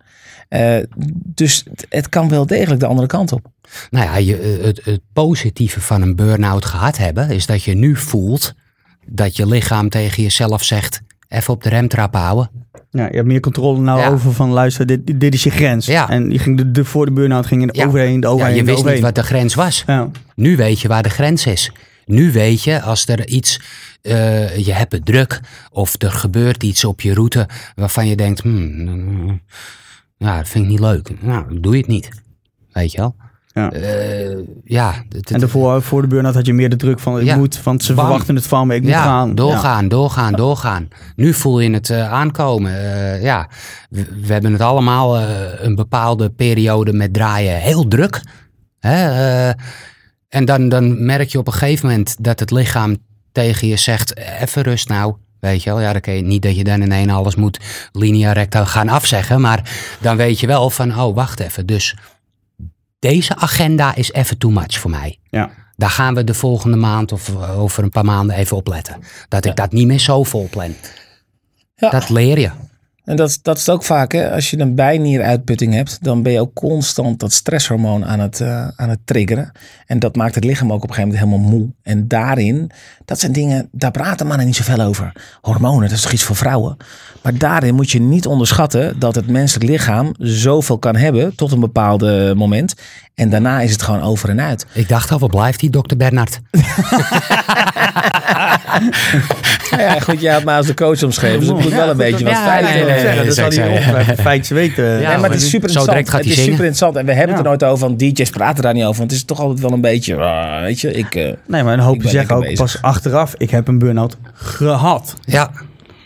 Dus 1.24 1.66
het, 1.89 2.09
kan 2.09 2.30
wel 2.30 2.45
degelijk 2.45 2.80
de 2.80 2.86
andere 2.86 3.07
kant 3.07 3.32
op. 3.32 3.45
Nou 3.89 4.05
ja, 4.05 4.16
je, 4.18 4.59
het, 4.61 4.86
het 4.86 5.01
positieve 5.13 5.82
van 5.82 6.01
een 6.01 6.16
burn-out 6.16 6.66
gehad 6.66 6.97
hebben 6.97 7.30
is 7.30 7.45
dat 7.45 7.63
je 7.63 7.74
nu 7.74 7.95
voelt 7.95 8.53
dat 9.05 9.36
je 9.36 9.47
lichaam 9.47 9.89
tegen 9.89 10.24
jezelf 10.24 10.63
zegt: 10.63 11.01
even 11.28 11.53
op 11.53 11.63
de 11.63 11.70
remtrap 11.70 12.16
houden. 12.16 12.49
Ja, 12.89 13.05
je 13.07 13.15
hebt 13.15 13.28
meer 13.28 13.39
controle 13.39 13.80
nou 13.80 13.99
Ja. 13.99 14.09
over 14.09 14.34
van 14.34 14.49
luister, 14.49 14.86
dit, 14.86 15.19
dit 15.19 15.34
is 15.34 15.43
je 15.43 15.49
grens. 15.49 15.86
Ja. 15.86 16.09
En 16.09 16.32
je 16.32 16.39
ging 16.39 16.57
de, 16.57 16.71
de, 16.71 16.86
voor 16.86 17.05
de 17.05 17.11
burn-out 17.11 17.45
ging 17.45 17.61
je 17.61 17.67
er 17.71 17.76
Ja. 17.76 17.86
overheen, 17.86 18.19
de 18.19 18.28
Ja, 18.28 18.34
overheen, 18.34 18.55
je 18.55 18.63
de 18.63 18.71
wist 18.71 18.86
niet 18.86 18.99
wat 18.99 19.15
de 19.15 19.23
grens 19.23 19.53
was. 19.55 19.84
Ja. 19.88 20.09
Nu 20.36 20.55
weet 20.57 20.80
je 20.82 20.88
waar 20.88 21.03
de 21.03 21.09
grens 21.09 21.45
is. 21.45 21.71
Nu 22.05 22.32
weet 22.32 22.63
je 22.63 22.82
als 22.82 23.07
er 23.07 23.28
iets, 23.28 23.61
eh, 24.01 24.57
je 24.57 24.73
hebt 24.73 24.91
het 24.91 25.05
druk 25.05 25.39
of 25.71 25.95
er 26.01 26.11
gebeurt 26.11 26.63
iets 26.63 26.86
op 26.86 27.01
je 27.01 27.13
route 27.13 27.47
waarvan 27.76 28.07
je 28.07 28.15
denkt, 28.15 28.41
hmm, 28.41 28.84
mm, 28.84 29.41
ja, 30.17 30.38
dat 30.38 30.47
vind 30.47 30.63
ik 30.63 30.69
niet 30.69 30.80
leuk. 30.80 31.21
Nou, 31.21 31.59
doe 31.59 31.71
je 31.73 31.78
het 31.80 31.88
niet. 31.88 32.09
Weet 32.71 32.91
je 32.91 32.97
wel? 32.97 33.15
Ja. 33.55 33.71
Eh, 33.71 34.37
ja, 34.63 34.93
En 35.31 35.39
daarvoor, 35.39 35.81
voor 35.81 36.01
de 36.01 36.07
burn-out 36.07 36.35
had 36.35 36.45
je 36.45 36.53
meer 36.53 36.69
de 36.69 36.75
druk 36.75 36.99
van 36.99 37.19
ik 37.19 37.25
Ja. 37.25 37.35
moet, 37.35 37.63
want 37.63 37.83
ze 37.83 37.93
Bam. 37.93 38.05
verwachten 38.05 38.35
het 38.35 38.47
van 38.47 38.67
me, 38.67 38.75
ik 38.75 38.81
moet 38.81 38.91
ja, 38.91 39.03
gaan. 39.03 39.35
doorgaan, 39.35 39.87
doorgaan, 39.87 40.33
doorgaan. 40.33 40.87
Nu 41.15 41.33
voel 41.33 41.59
je 41.59 41.69
het 41.71 41.89
eh, 41.89 42.11
aankomen. 42.11 42.71
Eh, 42.71 43.23
ja, 43.23 43.49
we, 43.89 44.05
we 44.21 44.33
hebben 44.33 44.51
het 44.51 44.61
allemaal 44.61 45.19
een 45.61 45.75
bepaalde 45.75 46.29
periode 46.29 46.93
met 46.93 47.13
draaien 47.13 47.59
heel 47.59 47.87
druk. 47.87 48.21
Hè? 48.79 49.49
en 50.29 50.45
dan, 50.45 50.69
dan 50.69 51.05
merk 51.05 51.29
je 51.29 51.37
op 51.37 51.47
een 51.47 51.53
gegeven 51.53 51.87
moment 51.87 52.15
dat 52.23 52.39
het 52.39 52.51
lichaam 52.51 52.97
tegen 53.31 53.67
je 53.67 53.77
zegt, 53.77 54.17
even 54.17 54.61
rust 54.61 54.87
nou. 54.89 55.15
Weet 55.39 55.63
je 55.63 55.69
wel, 55.69 55.79
ja, 55.81 55.93
dan 55.93 56.15
je 56.15 56.21
niet 56.21 56.41
dat 56.41 56.55
je 56.55 56.63
dan 56.63 56.81
in 56.81 56.91
één 56.91 57.09
alles 57.09 57.35
moet 57.35 57.59
linea 57.91 58.31
recta 58.31 58.65
gaan 58.65 58.89
afzeggen. 58.89 59.41
Maar 59.41 59.71
dan 59.99 60.17
weet 60.17 60.39
je 60.39 60.47
wel 60.47 60.69
van, 60.69 60.99
oh, 60.99 61.15
wacht 61.15 61.39
even. 61.39 61.65
Dus 61.65 61.95
deze 63.09 63.35
agenda 63.35 63.95
is 63.95 64.11
even 64.11 64.37
too 64.37 64.51
much 64.51 64.79
voor 64.79 64.89
mij. 64.89 65.19
Ja. 65.29 65.49
Daar 65.75 65.89
gaan 65.89 66.15
we 66.15 66.23
de 66.23 66.33
volgende 66.33 66.77
maand 66.77 67.11
of 67.11 67.29
eh, 67.29 67.59
over 67.59 67.83
een 67.83 67.89
paar 67.89 68.05
maanden 68.05 68.35
even 68.35 68.57
op 68.57 68.67
letten. 68.67 68.99
Dat 69.27 69.45
ik 69.45 69.55
dat 69.55 69.71
niet 69.71 69.87
meer 69.87 69.99
zo 69.99 70.23
vol 70.23 70.47
plan. 70.49 70.75
Ja. 71.75 71.89
Dat 71.89 72.09
leer 72.09 72.39
je. 72.39 72.51
En 73.05 73.15
dat, 73.15 73.39
dat 73.41 73.57
is 73.57 73.65
het 73.65 73.75
ook 73.75 73.83
vaak, 73.83 74.11
hè? 74.11 74.31
als 74.31 74.49
je 74.49 74.59
een 74.59 74.75
bijnieruitputting 74.75 75.73
hebt, 75.73 75.97
dan 76.01 76.23
ben 76.23 76.31
je 76.31 76.39
ook 76.39 76.53
constant 76.53 77.19
dat 77.19 77.33
stresshormoon 77.33 78.05
aan 78.05 78.19
het, 78.19 78.41
eh, 78.41 78.67
aan 78.75 78.89
het 78.89 78.99
triggeren. 79.05 79.51
En 79.85 79.99
dat 79.99 80.15
maakt 80.15 80.35
het 80.35 80.43
lichaam 80.43 80.73
ook 80.73 80.83
op 80.83 80.89
een 80.89 80.95
gegeven 80.95 81.17
moment 81.17 81.31
helemaal 81.31 81.59
moe. 81.59 81.69
En 81.83 82.07
daarin, 82.07 82.71
dat 83.05 83.19
zijn 83.19 83.31
dingen, 83.31 83.69
daar 83.71 83.91
praten 83.91 84.27
mannen 84.27 84.45
niet 84.45 84.55
zoveel 84.55 84.79
over. 84.79 85.11
Hormonen, 85.41 85.89
dat 85.89 85.97
is 85.97 86.01
toch 86.01 86.11
iets 86.11 86.23
voor 86.23 86.35
vrouwen. 86.35 86.77
Maar 87.21 87.37
daarin 87.37 87.75
moet 87.75 87.91
je 87.91 88.01
niet 88.01 88.27
onderschatten 88.27 88.99
dat 88.99 89.15
het 89.15 89.27
menselijk 89.27 89.69
lichaam 89.69 90.13
zoveel 90.17 90.77
kan 90.77 90.95
hebben 90.95 91.35
tot 91.35 91.51
een 91.51 91.59
bepaald 91.59 92.01
moment. 92.35 92.73
En 93.15 93.29
daarna 93.29 93.61
is 93.61 93.71
het 93.71 93.81
gewoon 93.81 94.01
over 94.01 94.29
en 94.29 94.41
uit. 94.41 94.65
Ik 94.73 94.89
dacht 94.89 95.11
al, 95.11 95.19
wat 95.19 95.29
blijft 95.29 95.59
die 95.59 95.69
dokter 95.69 95.97
Bernard? 95.97 96.39
Nou 99.72 99.82
ja, 99.84 99.99
goed, 99.99 100.22
jij 100.22 100.34
had 100.34 100.43
me 100.43 100.51
als 100.51 100.68
de 100.68 100.74
coach 100.74 101.03
omschreven, 101.03 101.39
dus 101.39 101.49
ik 101.49 101.55
moet 101.55 101.72
wel 101.74 101.89
een 101.89 101.97
beetje 101.97 102.26
wat 102.26 102.34
feiten 102.34 102.86
nee, 102.86 102.99
zeggen. 102.99 103.26
dat 103.26 103.36
zal 103.36 103.49
hij 103.51 104.16
feitjes 104.18 104.49
weten. 104.49 104.84
Ja, 104.86 105.09
Nee, 105.09 105.18
maar 105.18 105.30
het 105.30 105.41
is 105.41 105.49
super 105.49 105.70
Zo 105.70 105.80
direct 105.86 105.97
interessant. 105.97 106.09
gaat 106.09 106.20
Het 106.20 106.30
is 106.30 106.36
super 106.43 106.51
interessant. 106.53 106.95
En 106.95 107.05
we 107.05 107.11
hebben 107.13 107.36
het 107.36 107.43
er 107.45 107.49
nooit 107.49 107.63
over, 107.63 107.88
want 107.88 107.99
DJ's 107.99 108.30
praten 108.30 108.63
daar 108.63 108.74
niet 108.74 108.84
over. 108.84 108.97
Want 108.97 109.09
het 109.11 109.20
is 109.20 109.26
toch 109.26 109.39
altijd 109.39 109.59
wel 109.59 109.72
een 109.72 109.82
beetje, 109.82 110.16
ah, 110.16 110.61
weet 110.61 110.82
je, 110.82 110.91
ik... 110.93 111.16
eh, 111.16 111.32
Nee, 111.47 111.63
maar 111.63 111.74
een 111.74 111.80
hoop 111.80 111.95
Ik 111.95 112.01
ben 112.01 112.11
zeggen 112.11 112.36
ook 112.36 112.53
pas 112.55 112.82
achteraf, 112.82 113.34
ik 113.38 113.49
heb 113.49 113.68
een 113.68 113.80
burn-out 113.80 114.18
gehad. 114.34 115.13
Ja, 115.26 115.51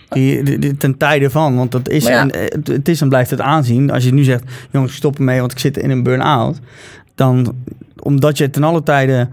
Die, 0.10 0.44
die- 0.44 0.60
die- 0.60 0.78
ten 0.78 0.98
tijde 0.98 1.30
van, 1.30 1.56
want 1.56 1.72
dat 1.72 1.90
is, 1.90 2.06
ja. 2.06 2.20
en, 2.20 2.32
eh, 2.32 2.42
het, 2.46 2.68
het 2.68 2.88
is 2.88 3.02
en 3.02 3.10
blijft 3.10 3.30
het 3.30 3.42
aanzien. 3.42 3.92
Als 3.92 4.04
je 4.04 4.14
nu 4.14 4.24
zegt, 4.24 4.44
jongens, 4.72 4.96
stop 4.96 5.18
ermee, 5.18 5.40
want 5.40 5.52
ik 5.52 5.60
zit 5.60 5.78
in 5.78 5.90
een 5.90 6.04
burn-out. 6.04 6.60
Dan, 7.16 7.56
omdat 8.00 8.38
je 8.38 8.50
ten 8.50 8.64
alle 8.64 8.84
tijde 8.84 9.28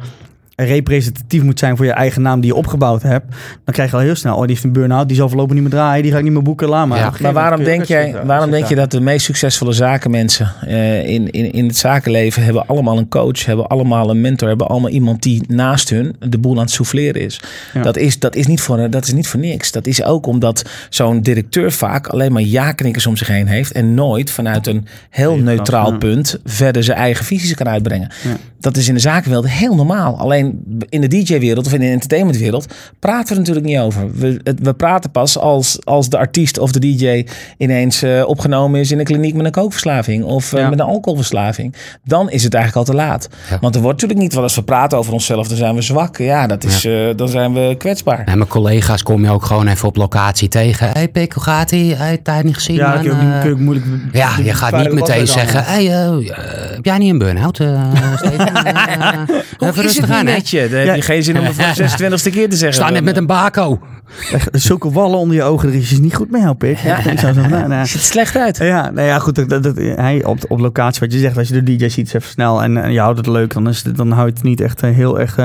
representatief 0.56 1.42
moet 1.42 1.58
zijn 1.58 1.76
voor 1.76 1.84
je 1.84 1.92
eigen 1.92 2.22
naam 2.22 2.40
die 2.40 2.50
je 2.50 2.56
opgebouwd 2.56 3.02
hebt, 3.02 3.34
dan 3.64 3.74
krijg 3.74 3.90
je 3.90 3.96
al 3.96 4.02
heel 4.02 4.14
snel, 4.14 4.34
oh, 4.34 4.40
die 4.40 4.50
heeft 4.50 4.64
een 4.64 4.72
burn-out, 4.72 5.08
die 5.08 5.16
zal 5.16 5.28
voorlopig 5.28 5.54
niet 5.54 5.62
meer 5.62 5.72
draaien, 5.72 6.02
die 6.02 6.12
ga 6.12 6.18
ik 6.18 6.24
niet 6.24 6.32
meer 6.32 6.42
boeken, 6.42 6.68
laat 6.68 6.86
maar. 6.86 6.98
Ja. 6.98 7.12
Maar 7.20 7.32
waarom 7.32 7.64
denk, 7.64 7.84
je 7.84 7.94
jij, 7.94 8.24
waarom 8.24 8.50
denk 8.50 8.66
je 8.66 8.74
dat 8.74 8.90
de 8.90 9.00
meest 9.00 9.24
succesvolle 9.24 9.72
zakenmensen 9.72 10.52
eh, 10.66 11.08
in, 11.08 11.30
in, 11.30 11.52
in 11.52 11.66
het 11.66 11.76
zakenleven 11.76 12.44
hebben 12.44 12.66
allemaal 12.66 12.98
een 12.98 13.08
coach, 13.08 13.44
hebben 13.44 13.66
allemaal 13.66 14.10
een 14.10 14.20
mentor, 14.20 14.48
hebben 14.48 14.68
allemaal 14.68 14.90
iemand 14.90 15.22
die 15.22 15.42
naast 15.48 15.90
hun 15.90 16.16
de 16.28 16.38
boel 16.38 16.52
aan 16.52 16.58
het 16.58 16.70
souffleren 16.70 17.20
is. 17.20 17.40
Ja. 17.74 17.82
Dat, 17.82 17.96
is 17.96 18.18
dat, 18.18 18.36
is 18.36 18.46
niet 18.46 18.60
voor, 18.60 18.90
dat 18.90 19.04
is 19.06 19.12
niet 19.12 19.28
voor 19.28 19.40
niks. 19.40 19.72
Dat 19.72 19.86
is 19.86 20.02
ook 20.02 20.26
omdat 20.26 20.64
zo'n 20.88 21.20
directeur 21.20 21.72
vaak 21.72 22.06
alleen 22.06 22.32
maar 22.32 22.42
ja-knikkers 22.42 23.06
om 23.06 23.16
zich 23.16 23.28
heen 23.28 23.46
heeft 23.46 23.72
en 23.72 23.94
nooit 23.94 24.30
vanuit 24.30 24.66
een 24.66 24.86
heel 25.10 25.36
neutraal 25.36 25.90
ja. 25.90 25.98
punt 25.98 26.38
verder 26.44 26.84
zijn 26.84 26.98
eigen 26.98 27.24
visies 27.24 27.54
kan 27.54 27.68
uitbrengen. 27.68 28.10
Dat 28.60 28.76
is 28.76 28.88
in 28.88 28.94
de 28.94 29.00
zakenwereld 29.00 29.48
heel 29.48 29.74
normaal. 29.74 30.18
Alleen 30.18 30.45
in 30.88 31.00
de 31.00 31.08
DJ-wereld 31.08 31.66
of 31.66 31.72
in 31.72 31.80
de 31.80 31.86
entertainmentwereld 31.86 32.66
praten 32.98 33.26
we 33.28 33.32
er 33.32 33.38
natuurlijk 33.38 33.66
niet 33.66 33.78
over. 33.78 34.12
We, 34.14 34.40
het- 34.42 34.60
we 34.62 34.74
praten 34.74 35.10
pas 35.10 35.38
als, 35.38 35.78
als 35.84 36.08
de 36.08 36.18
artiest 36.18 36.58
of 36.58 36.72
de 36.72 36.78
DJ 36.78 37.26
ineens 37.58 38.02
eh, 38.02 38.22
opgenomen 38.26 38.80
is 38.80 38.90
in 38.90 38.98
een 38.98 39.04
kliniek 39.04 39.34
met 39.34 39.46
een 39.46 39.52
kookverslaving 39.52 40.24
of 40.24 40.52
eh, 40.52 40.60
Ja. 40.60 40.68
met 40.68 40.78
een 40.80 40.84
alcoholverslaving. 40.86 41.74
Dan 42.04 42.30
is 42.30 42.42
het 42.44 42.54
eigenlijk 42.54 42.88
al 42.88 42.94
te 42.94 43.00
laat. 43.00 43.28
Ja. 43.50 43.58
Want 43.60 43.74
er 43.74 43.80
wordt 43.80 44.00
natuurlijk 44.00 44.20
niet, 44.28 44.34
wel 44.34 44.42
als 44.42 44.54
we 44.54 44.62
praten 44.62 44.98
over 44.98 45.12
onszelf, 45.12 45.48
dan 45.48 45.56
zijn 45.56 45.74
we 45.74 45.82
zwak. 45.82 46.16
Ja, 46.18 46.46
dat 46.46 46.64
is, 46.64 46.84
eh, 46.84 46.92
dan 47.16 47.28
zijn 47.28 47.52
we 47.54 47.74
kwetsbaar. 47.78 48.24
en 48.26 48.38
mijn 48.38 48.50
collega's 48.50 49.02
kom 49.02 49.24
je 49.24 49.30
ook 49.30 49.44
gewoon 49.44 49.66
even 49.66 49.88
op 49.88 49.96
locatie 49.96 50.48
tegen. 50.48 50.86
Hé 50.86 50.92
hey 50.92 51.08
Pik, 51.08 51.32
hoe 51.32 51.42
gaat 51.42 51.72
ie? 51.72 51.94
Hij 51.94 52.16
tijd 52.16 52.44
niet 52.44 52.54
gezien, 52.54 52.76
Ja, 52.76 52.82
man. 52.86 52.92
dat 52.92 53.02
kun 53.06 53.10
je 53.10 53.16
ook, 53.16 53.22
niet- 53.32 53.38
kun 53.40 53.48
je 53.48 53.54
ook 53.54 53.60
moeilijk... 53.60 53.86
ja, 54.12 54.30
je 54.44 54.54
gaat 54.54 54.76
niet 54.76 54.92
meteen 54.92 55.26
zeggen, 55.26 55.64
hey, 55.64 55.92
eh, 55.92 56.16
heb 56.74 56.84
jij 56.84 56.98
niet 56.98 57.10
een 57.12 57.18
burn-out, 57.18 57.60
eh, 57.60 57.84
Steven? 58.16 58.64
Eh, 58.64 59.12
Hoe 59.58 59.68
even 59.68 59.68
is 59.68 59.74
het 59.76 59.76
rustig 59.76 60.10
aan, 60.10 60.26
hè? 60.26 60.35
Je? 60.44 60.68
Dan 60.68 60.78
heb 60.78 60.94
je 60.94 61.02
geen 61.02 61.22
zin 61.22 61.38
om 61.38 61.44
het 61.44 61.54
voor 61.54 62.08
de 62.08 62.18
26e 62.18 62.32
keer 62.32 62.48
te 62.48 62.56
zeggen. 62.56 62.82
Sta 62.82 62.90
net 62.90 63.04
met 63.04 63.16
een 63.16 63.26
bako. 63.26 63.80
Echt, 64.32 64.48
Zulke 64.52 64.90
wallen 64.90 65.18
onder 65.18 65.36
je 65.36 65.42
ogen, 65.42 65.68
er 65.68 65.74
is 65.74 65.90
iets 65.90 66.00
niet 66.00 66.14
goed 66.14 66.30
mee, 66.30 66.44
hoop 66.46 66.64
ik. 66.64 66.78
Ja. 66.78 66.98
Ik 66.98 67.22
nou, 67.22 67.68
nou, 67.68 67.86
Ziet 67.86 68.00
er 68.00 68.06
slecht 68.06 68.36
uit. 68.36 68.56
Ja, 68.56 68.90
nou 68.90 69.06
ja, 69.06 69.18
goed. 69.18 69.48
Dat, 69.48 69.62
dat, 69.62 69.76
hij, 69.76 70.24
op, 70.24 70.38
op 70.48 70.58
locatie, 70.58 71.00
wat 71.00 71.12
je 71.12 71.18
zegt, 71.18 71.36
als 71.36 71.48
je 71.48 71.62
de 71.62 71.76
DJ 71.76 71.88
ziet, 71.88 72.14
even 72.14 72.28
snel 72.28 72.62
en, 72.62 72.76
en 72.76 72.92
je 72.92 73.00
houdt 73.00 73.18
het 73.18 73.26
leuk, 73.26 73.52
dan, 73.54 73.68
is 73.68 73.82
het, 73.82 73.96
dan 73.96 74.10
houdt 74.10 74.36
het 74.36 74.42
niet 74.42 74.60
echt 74.60 74.82
eh, 74.82 74.90
heel 74.90 75.20
erg. 75.20 75.38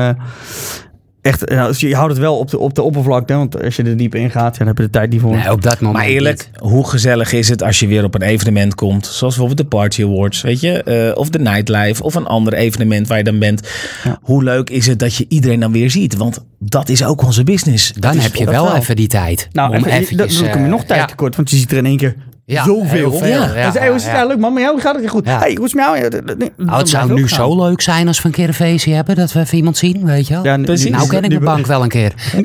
Echt, 1.21 1.43
eh, 1.43 1.65
als 1.65 1.79
je, 1.79 1.95
houdt 1.95 2.11
het 2.11 2.21
wel 2.21 2.37
op 2.37 2.49
de, 2.49 2.59
op 2.59 2.75
de 2.75 2.81
oppervlakte, 2.81 3.33
want 3.33 3.63
als 3.63 3.75
je 3.75 3.83
er 3.83 3.97
diep 3.97 4.15
in 4.15 4.31
gaat, 4.31 4.51
ja, 4.51 4.57
dan 4.57 4.67
heb 4.67 4.77
je 4.77 4.83
de 4.83 4.89
tijd 4.89 5.09
niet 5.09 5.21
voor. 5.21 5.35
Nee, 5.35 5.51
op 5.51 5.61
dat 5.61 5.79
moment 5.79 5.99
Maar 5.99 6.13
eerlijk, 6.13 6.49
hoe 6.57 6.87
gezellig 6.87 7.33
is 7.33 7.49
het 7.49 7.63
als 7.63 7.79
je 7.79 7.87
weer 7.87 8.03
op 8.03 8.15
een 8.15 8.21
evenement 8.21 8.75
komt, 8.75 9.05
zoals 9.05 9.37
bijvoorbeeld 9.37 9.69
de 9.69 9.77
Party 9.77 10.03
Awards, 10.03 10.41
weet 10.41 10.59
je, 10.59 10.83
eh, 10.83 11.17
of 11.17 11.29
de 11.29 11.39
Nightlife, 11.39 12.03
of 12.03 12.15
een 12.15 12.25
ander 12.25 12.53
evenement 12.53 13.07
waar 13.07 13.17
je 13.17 13.23
dan 13.23 13.39
bent. 13.39 13.69
Ja. 14.03 14.19
Hoe 14.21 14.43
leuk 14.43 14.69
is 14.69 14.87
het 14.87 14.99
dat 14.99 15.15
je 15.15 15.25
iedereen 15.27 15.59
dan 15.59 15.71
weer 15.71 15.91
ziet? 15.91 16.17
Want 16.17 16.45
dat 16.59 16.89
is 16.89 17.03
ook 17.03 17.23
onze 17.23 17.43
business. 17.43 17.93
Dan 17.93 18.17
heb 18.17 18.35
je 18.35 18.45
wel 18.45 18.65
wel. 18.65 18.75
even 18.75 18.95
die 18.95 19.07
tijd. 19.07 19.47
nou, 19.51 19.69
om 19.69 19.75
even, 19.75 19.91
eventjes, 19.91 20.35
dan, 20.35 20.43
dan 20.43 20.51
kom 20.51 20.61
je 20.61 20.67
eh, 20.67 20.73
nog 20.73 20.83
tijd 20.83 20.99
ja. 20.99 21.05
tekort, 21.05 21.35
want 21.35 21.49
je 21.49 21.55
ziet 21.55 21.71
er 21.71 21.77
in 21.77 21.85
één 21.85 21.97
keer 21.97 22.15
Ja, 22.45 22.63
zoveel. 22.63 22.85
heel 22.87 23.11
veel, 23.11 23.27
Ja. 23.27 23.35
ja, 23.45 23.53
En 23.53 23.71
zei, 23.71 23.77
hey, 23.77 23.87
hoe 23.87 23.95
is 23.95 24.03
het? 24.03 24.11
ja. 24.11 24.19
Ja, 24.19 24.25
leuk 24.25 24.37
man, 24.37 24.53
met 24.53 24.63
jou 24.63 24.79
gaat 24.79 24.95
het 24.95 25.09
goed. 25.09 25.25
Ja. 25.25 25.39
Hey, 25.39 25.53
hoe 25.55 25.65
is 25.65 25.73
het 25.73 25.81
met 25.91 26.21
jou? 26.39 26.51
Nou, 26.57 26.77
het 26.77 26.89
zou 26.89 27.13
nu 27.13 27.27
gaan. 27.27 27.49
zo 27.49 27.63
leuk 27.67 27.81
zijn 27.81 28.07
als 28.07 28.21
we 28.21 28.27
een 28.27 28.33
keer 28.33 28.47
een 28.47 28.53
feestje 28.53 28.93
hebben, 28.93 29.15
dat 29.15 29.31
we 29.31 29.39
even 29.39 29.57
iemand 29.57 29.77
zien, 29.77 30.05
weet 30.05 30.27
je 30.27 30.41
wel. 30.41 30.57
Precies. 30.61 30.89
nou 30.89 31.07
ken 31.07 31.23
ik 31.23 31.29
mijn 31.29 31.43
bank 31.43 31.65
wel 31.65 31.83
een 31.83 31.89
keer. 31.89 32.13
Nu 32.35 32.43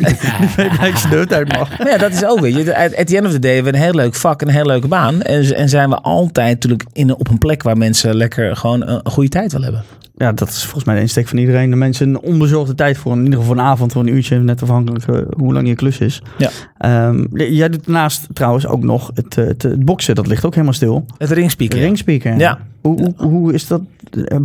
weet 0.57 0.71
ik 0.83 1.11
de 1.29 1.45
mag. 1.59 1.79
Maar 1.79 1.89
ja, 1.91 1.99
dat 1.99 2.13
is 2.13 2.25
ook, 2.25 2.41
weet 2.41 2.55
je. 2.55 2.77
At 2.99 3.07
the 3.07 3.17
end 3.17 3.27
of 3.27 3.33
the 3.33 3.39
day 3.39 3.55
hebben 3.55 3.73
we 3.73 3.79
een 3.79 3.85
heel 3.85 3.95
leuk 3.95 4.15
vak, 4.15 4.43
een 4.43 4.49
heel 4.49 4.67
leuke 4.67 4.89
baan. 4.89 5.23
En, 5.23 5.57
en 5.57 5.69
zijn 5.69 5.89
we 5.89 5.97
altijd 5.97 6.53
natuurlijk 6.53 6.85
in, 6.93 7.15
op 7.15 7.29
een 7.29 7.39
plek 7.39 7.63
waar 7.63 7.77
mensen 7.77 8.17
lekker 8.17 8.57
gewoon 8.57 8.83
een, 8.83 9.01
een 9.03 9.13
goede 9.13 9.29
tijd 9.29 9.53
willen 9.53 9.67
hebben. 9.67 9.85
Ja, 10.17 10.33
dat 10.33 10.49
is 10.49 10.63
volgens 10.63 10.85
mij 10.85 10.95
de 10.95 11.01
insteek 11.01 11.29
van 11.29 11.39
iedereen. 11.39 11.71
De 11.71 11.77
mensen 11.77 12.09
een 12.09 12.21
onbezorgde 12.21 12.75
tijd 12.75 12.99
voor. 12.99 13.13
In 13.13 13.19
ieder 13.19 13.33
geval 13.39 13.47
voor 13.47 13.57
een 13.57 13.69
avond, 13.69 13.93
voor 13.93 14.03
een 14.03 14.15
uurtje. 14.15 14.39
Net 14.39 14.63
afhankelijk 14.63 15.07
eh, 15.07 15.21
hoe 15.37 15.53
lang 15.53 15.69
je 15.69 15.75
klus 15.75 15.99
is. 15.99 16.23
Ja. 16.39 16.51
Ehm, 16.79 17.25
jij 17.33 17.69
doet 17.69 17.85
daarnaast 17.85 18.27
trouwens 18.33 18.67
ook 18.67 18.83
nog 18.83 19.11
het, 19.15 19.39
eh, 19.39 19.47
het, 19.47 19.63
het 19.63 19.85
boksen. 19.85 20.15
Dat 20.15 20.27
ligt 20.27 20.45
ook 20.45 20.53
helemaal 20.53 20.75
stil. 20.75 21.05
Het 21.19 21.31
ringspieken. 21.31 21.79
Ringspeaker. 21.79 22.39
Ja. 22.39 22.59
Hoe, 22.81 23.13
hoe, 23.17 23.29
hoe 23.29 23.53
is 23.53 23.67
dat? 23.67 23.81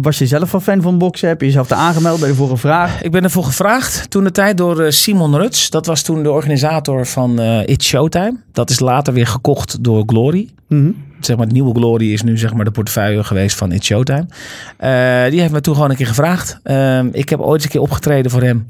Was 0.01 0.17
je 0.17 0.27
zelf 0.27 0.51
wel 0.51 0.61
fan 0.61 0.81
van 0.81 0.97
boksen? 0.97 1.27
Heb 1.27 1.39
je 1.39 1.45
jezelf 1.45 1.67
te 1.67 1.75
aangemeld 1.75 2.19
bij 2.19 2.29
de 2.29 2.35
vorige 2.35 2.57
vraag? 2.57 3.01
Ik 3.01 3.11
ben 3.11 3.23
ervoor 3.23 3.43
gevraagd 3.43 4.09
toen 4.09 4.23
de 4.23 4.31
tijd 4.31 4.57
door 4.57 4.79
eh, 4.79 4.91
Simon 4.91 5.35
Ruts. 5.35 5.69
Dat 5.69 5.85
was 5.85 6.01
toen 6.01 6.23
de 6.23 6.31
organisator 6.31 7.07
van 7.07 7.39
eh 7.39 7.67
It's 7.67 7.87
Showtime. 7.87 8.37
Dat 8.51 8.69
is 8.69 8.79
later 8.79 9.13
weer 9.13 9.27
gekocht 9.27 9.83
door 9.83 10.03
Glory. 10.05 10.49
Mhm. 10.67 10.91
Zeg 11.25 11.35
maar, 11.35 11.45
het 11.45 11.53
nieuwe 11.55 11.73
Glory 11.73 12.13
is 12.13 12.21
nu 12.23 12.37
zeg 12.37 12.53
maar 12.53 12.65
de 12.65 12.71
portefeuille 12.71 13.23
geweest 13.23 13.57
van 13.57 13.71
It's 13.71 13.85
Showtime. 13.87 14.25
Eh, 14.77 15.29
die 15.29 15.39
heeft 15.39 15.51
me 15.51 15.61
toen 15.61 15.73
gewoon 15.75 15.89
een 15.89 15.95
keer 15.95 16.07
gevraagd. 16.07 16.59
Ehm, 16.63 17.07
ik 17.11 17.29
heb 17.29 17.39
ooit 17.39 17.63
een 17.63 17.69
keer 17.69 17.81
opgetreden 17.81 18.31
voor 18.31 18.41
hem 18.41 18.67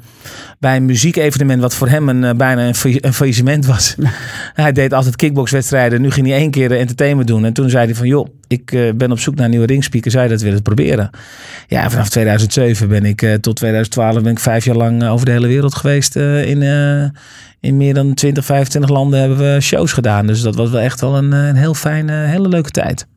bij 0.60 0.76
een 0.76 0.86
muziekevenement 0.86 1.62
wat 1.62 1.76
voor 1.76 1.88
hem 1.88 2.10
een, 2.10 2.24
eh, 2.24 2.34
bijna 2.36 2.68
een, 2.68 2.76
fa- 2.76 2.98
een 3.00 3.14
faillissement 3.14 3.66
was. 3.66 3.96
hij 4.54 4.72
deed 4.72 4.94
altijd 4.94 5.16
kickboxwedstrijden. 5.16 6.02
Nu 6.02 6.12
ging 6.12 6.28
hij 6.28 6.36
één 6.38 6.52
keer 6.52 6.72
entertainment 6.78 7.28
doen. 7.28 7.46
En 7.46 7.54
toen 7.54 7.70
zei 7.70 7.86
hij 7.86 7.96
van, 7.96 8.08
joh, 8.08 8.28
ik 8.48 8.72
eh, 8.72 8.94
ben 8.96 9.12
op 9.12 9.20
zoek 9.20 9.36
naar 9.36 9.46
een 9.46 9.52
nieuwe 9.52 9.66
ringspeaker. 9.66 10.12
Zou 10.12 10.24
je 10.24 10.30
dat 10.30 10.42
willen 10.42 10.62
proberen? 10.62 11.10
Ja, 11.68 11.90
vanaf 11.90 12.10
2007 12.10 12.88
ben 12.88 13.06
ik 13.06 13.38
tot 13.42 13.56
2012 13.56 14.22
ben 14.22 14.32
ik 14.32 14.40
vijf 14.40 14.66
jaar 14.66 14.76
lang 14.76 15.04
over 15.04 15.26
de 15.26 15.32
hele 15.32 15.48
wereld 15.48 15.76
geweest. 15.76 16.16
in, 16.16 16.62
in 17.62 17.78
meer 17.78 17.94
dan 17.94 18.14
20, 18.14 18.46
25 18.46 18.92
landen 18.92 19.20
hebben 19.20 19.38
we 19.38 19.62
shows 19.62 19.94
gedaan. 19.94 20.28
Dus 20.28 20.42
dat 20.42 20.56
was 20.56 20.70
wel 20.70 20.82
echt 20.82 21.02
wel 21.02 21.18
een, 21.18 21.34
eh, 21.34 21.48
een 21.48 21.56
heel 21.56 21.74
fijne, 21.74 22.14
hele 22.14 22.48
leuke 22.48 22.70
tijd. 22.70 23.08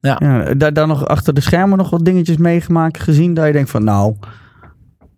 Ja, 0.00 0.18
daar, 0.54 0.72
daar 0.72 0.86
nog 0.86 1.06
achter 1.06 1.34
de 1.34 1.40
schermen 1.40 1.78
nog 1.78 1.90
wat 1.90 2.04
dingetjes 2.04 2.36
meegemaakt, 2.36 3.00
gezien, 3.00 3.34
dat 3.34 3.46
je 3.46 3.52
denkt 3.52 3.70
van, 3.70 3.84
nou... 3.84 4.14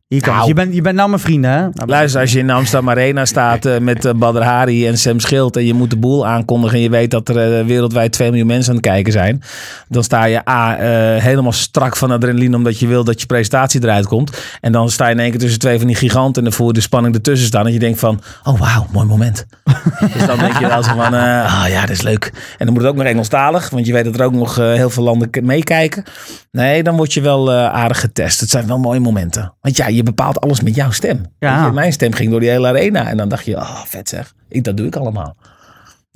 Hier 0.08 0.22
Nou. 0.26 0.48
je, 0.48 0.54
bent, 0.54 0.74
je 0.74 0.80
bent 0.80 0.96
nou 0.96 1.08
mijn 1.08 1.20
vrienden, 1.20 1.50
hè? 1.50 1.60
Nou, 1.60 1.88
Luister, 1.88 2.20
als 2.20 2.32
je 2.32 2.38
in 2.38 2.46
de 2.46 2.52
Amsterdam 2.52 2.90
Arena 2.90 3.24
staat 3.24 3.64
eh, 3.64 3.78
met 3.78 4.04
eh, 4.04 4.12
Badr 4.12 4.42
Hari 4.42 4.86
en 4.86 4.98
Sam 4.98 5.20
Schild 5.20 5.56
en 5.56 5.64
je 5.64 5.74
moet 5.74 5.90
de 5.90 5.96
boel 5.96 6.26
aankondigen 6.26 6.76
en 6.76 6.82
je 6.82 6.90
weet 6.90 7.10
dat 7.10 7.28
er 7.28 7.58
eh, 7.58 7.66
wereldwijd 7.66 8.12
2 8.12 8.28
miljoen 8.28 8.46
mensen 8.46 8.70
aan 8.70 8.76
het 8.76 8.86
kijken 8.86 9.12
zijn, 9.12 9.42
dan 9.88 10.04
sta 10.04 10.24
je 10.24 10.48
A, 10.48 10.74
helemaal 11.18 11.52
strak 11.52 11.96
van 11.96 12.10
adrenaline 12.10 12.56
omdat 12.56 12.78
je 12.78 12.86
wil 12.86 13.04
dat 13.04 13.20
je 13.20 13.26
presentatie 13.26 13.82
eruit 13.82 14.06
komt. 14.06 14.42
En 14.60 14.72
dan 14.72 14.90
sta 14.90 15.06
je 15.06 15.14
in 15.14 15.20
één 15.20 15.30
keer 15.30 15.40
tussen 15.40 15.58
twee 15.58 15.78
van 15.78 15.86
die 15.86 15.96
giganten 15.96 16.42
en 16.42 16.48
dan 16.48 16.52
voel 16.52 16.66
je 16.66 16.72
de 16.72 16.80
spanning 16.80 17.14
ertussen 17.14 17.46
staan 17.46 17.66
en 17.66 17.72
je 17.72 17.78
denkt 17.78 17.98
van, 17.98 18.20
oh 18.44 18.60
wauw, 18.60 18.86
mooi 18.92 19.06
moment. 19.06 19.46
dus 20.14 20.26
dan 20.26 20.38
denk 20.38 20.58
je 20.58 20.66
wel 20.66 20.82
zo 20.82 20.94
van, 20.94 21.14
ah 21.14 21.64
ja, 21.68 21.80
dat 21.80 21.90
is 21.90 22.02
leuk. 22.02 22.32
En 22.58 22.64
dan 22.64 22.74
moet 22.74 22.82
het 22.82 22.90
ook 22.90 22.96
nog 22.96 23.06
Engelstalig, 23.06 23.70
want 23.70 23.86
je 23.86 23.92
weet 23.92 24.04
dat 24.04 24.18
er 24.18 24.24
ook 24.24 24.32
nog 24.32 24.56
heel 24.56 24.90
veel 24.90 25.02
landen 25.02 25.30
meekijken. 25.42 26.04
Nee, 26.50 26.82
dan 26.82 26.96
word 26.96 27.12
je 27.12 27.20
wel 27.20 27.52
aardig 27.52 28.00
getest. 28.00 28.40
Het 28.40 28.50
zijn 28.50 28.66
wel 28.66 28.78
mooie 28.78 29.00
momenten. 29.00 29.54
Want 29.60 29.76
ja, 29.76 29.88
je 29.96 30.02
bepaalt 30.02 30.40
alles 30.40 30.60
met 30.60 30.74
jouw 30.74 30.90
stem. 30.90 31.26
Ja. 31.38 31.66
Je, 31.66 31.72
mijn 31.72 31.92
stem 31.92 32.12
ging 32.12 32.30
door 32.30 32.40
die 32.40 32.48
hele 32.48 32.68
arena. 32.68 33.08
En 33.08 33.16
dan 33.16 33.28
dacht 33.28 33.44
je, 33.44 33.56
oh, 33.56 33.84
vet 33.84 34.08
zeg. 34.08 34.34
Ik, 34.48 34.64
dat 34.64 34.76
doe 34.76 34.86
ik 34.86 34.96
allemaal. 34.96 35.36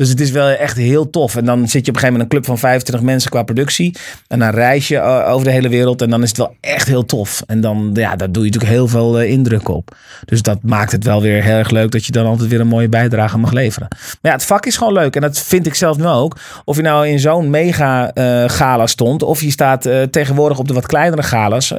Dus 0.01 0.09
het 0.09 0.21
is 0.21 0.31
wel 0.31 0.49
echt 0.49 0.77
heel 0.77 1.11
tof. 1.11 1.37
En 1.37 1.45
dan 1.45 1.69
zit 1.69 1.73
je 1.73 1.79
op 1.79 1.87
een 1.87 2.01
gegeven 2.01 2.13
moment 2.13 2.23
een 2.23 2.29
club 2.29 2.45
van 2.45 2.59
25 2.59 3.05
mensen 3.05 3.31
qua 3.31 3.43
productie. 3.43 3.97
En 4.27 4.39
dan 4.39 4.51
reis 4.51 4.89
je 4.89 4.97
eh, 4.97 5.33
over 5.33 5.45
de 5.45 5.51
hele 5.51 5.69
wereld. 5.69 6.03
En 6.03 6.11
dan 6.11 6.23
is 6.23 6.29
het 6.29 6.39
wel 6.39 6.57
echt 6.61 6.87
heel 6.87 7.05
tof. 7.05 7.43
En 7.47 7.61
dan, 7.61 7.91
ja, 7.95 8.17
daar 8.17 8.33
doe 8.33 8.45
je 8.45 8.51
natuurlijk 8.51 8.73
heel 8.73 8.89
veel 8.89 9.21
eh, 9.21 9.31
indruk 9.31 9.69
op. 9.69 9.97
Dus 10.25 10.43
dat 10.43 10.59
maakt 10.63 10.93
het 10.93 11.05
wel 11.05 11.23
weer 11.23 11.43
heel 11.43 11.57
erg 11.57 11.71
leuk 11.71 11.91
dat 11.91 12.05
je 12.05 12.13
dan 12.13 12.27
altijd 12.27 12.51
weer 12.51 12.61
een 12.61 12.67
mooie 12.67 12.89
bijdrage 12.89 13.39
mag 13.39 13.53
leveren. 13.53 13.89
Maar 13.91 14.19
ja, 14.21 14.33
het 14.33 14.45
vak 14.45 14.67
is 14.67 14.77
gewoon 14.77 14.93
leuk. 14.93 15.15
En 15.15 15.21
dat 15.21 15.39
vind 15.39 15.67
ik 15.67 15.75
zelf 15.75 15.97
nu 15.99 16.07
ook. 16.07 16.37
Of 16.65 16.77
je 16.77 16.83
nou 16.83 17.09
in 17.09 17.19
zo'n 17.19 17.51
mega 17.51 18.13
eh, 18.13 18.49
gala 18.49 18.87
stond. 18.87 19.23
Of 19.23 19.41
je 19.41 19.51
staat 19.51 19.89
tegenwoordig 20.11 20.59
op 20.59 20.69
de 20.69 20.75
wat 20.75 20.87
kleinere 20.87 21.23
galas. 21.23 21.75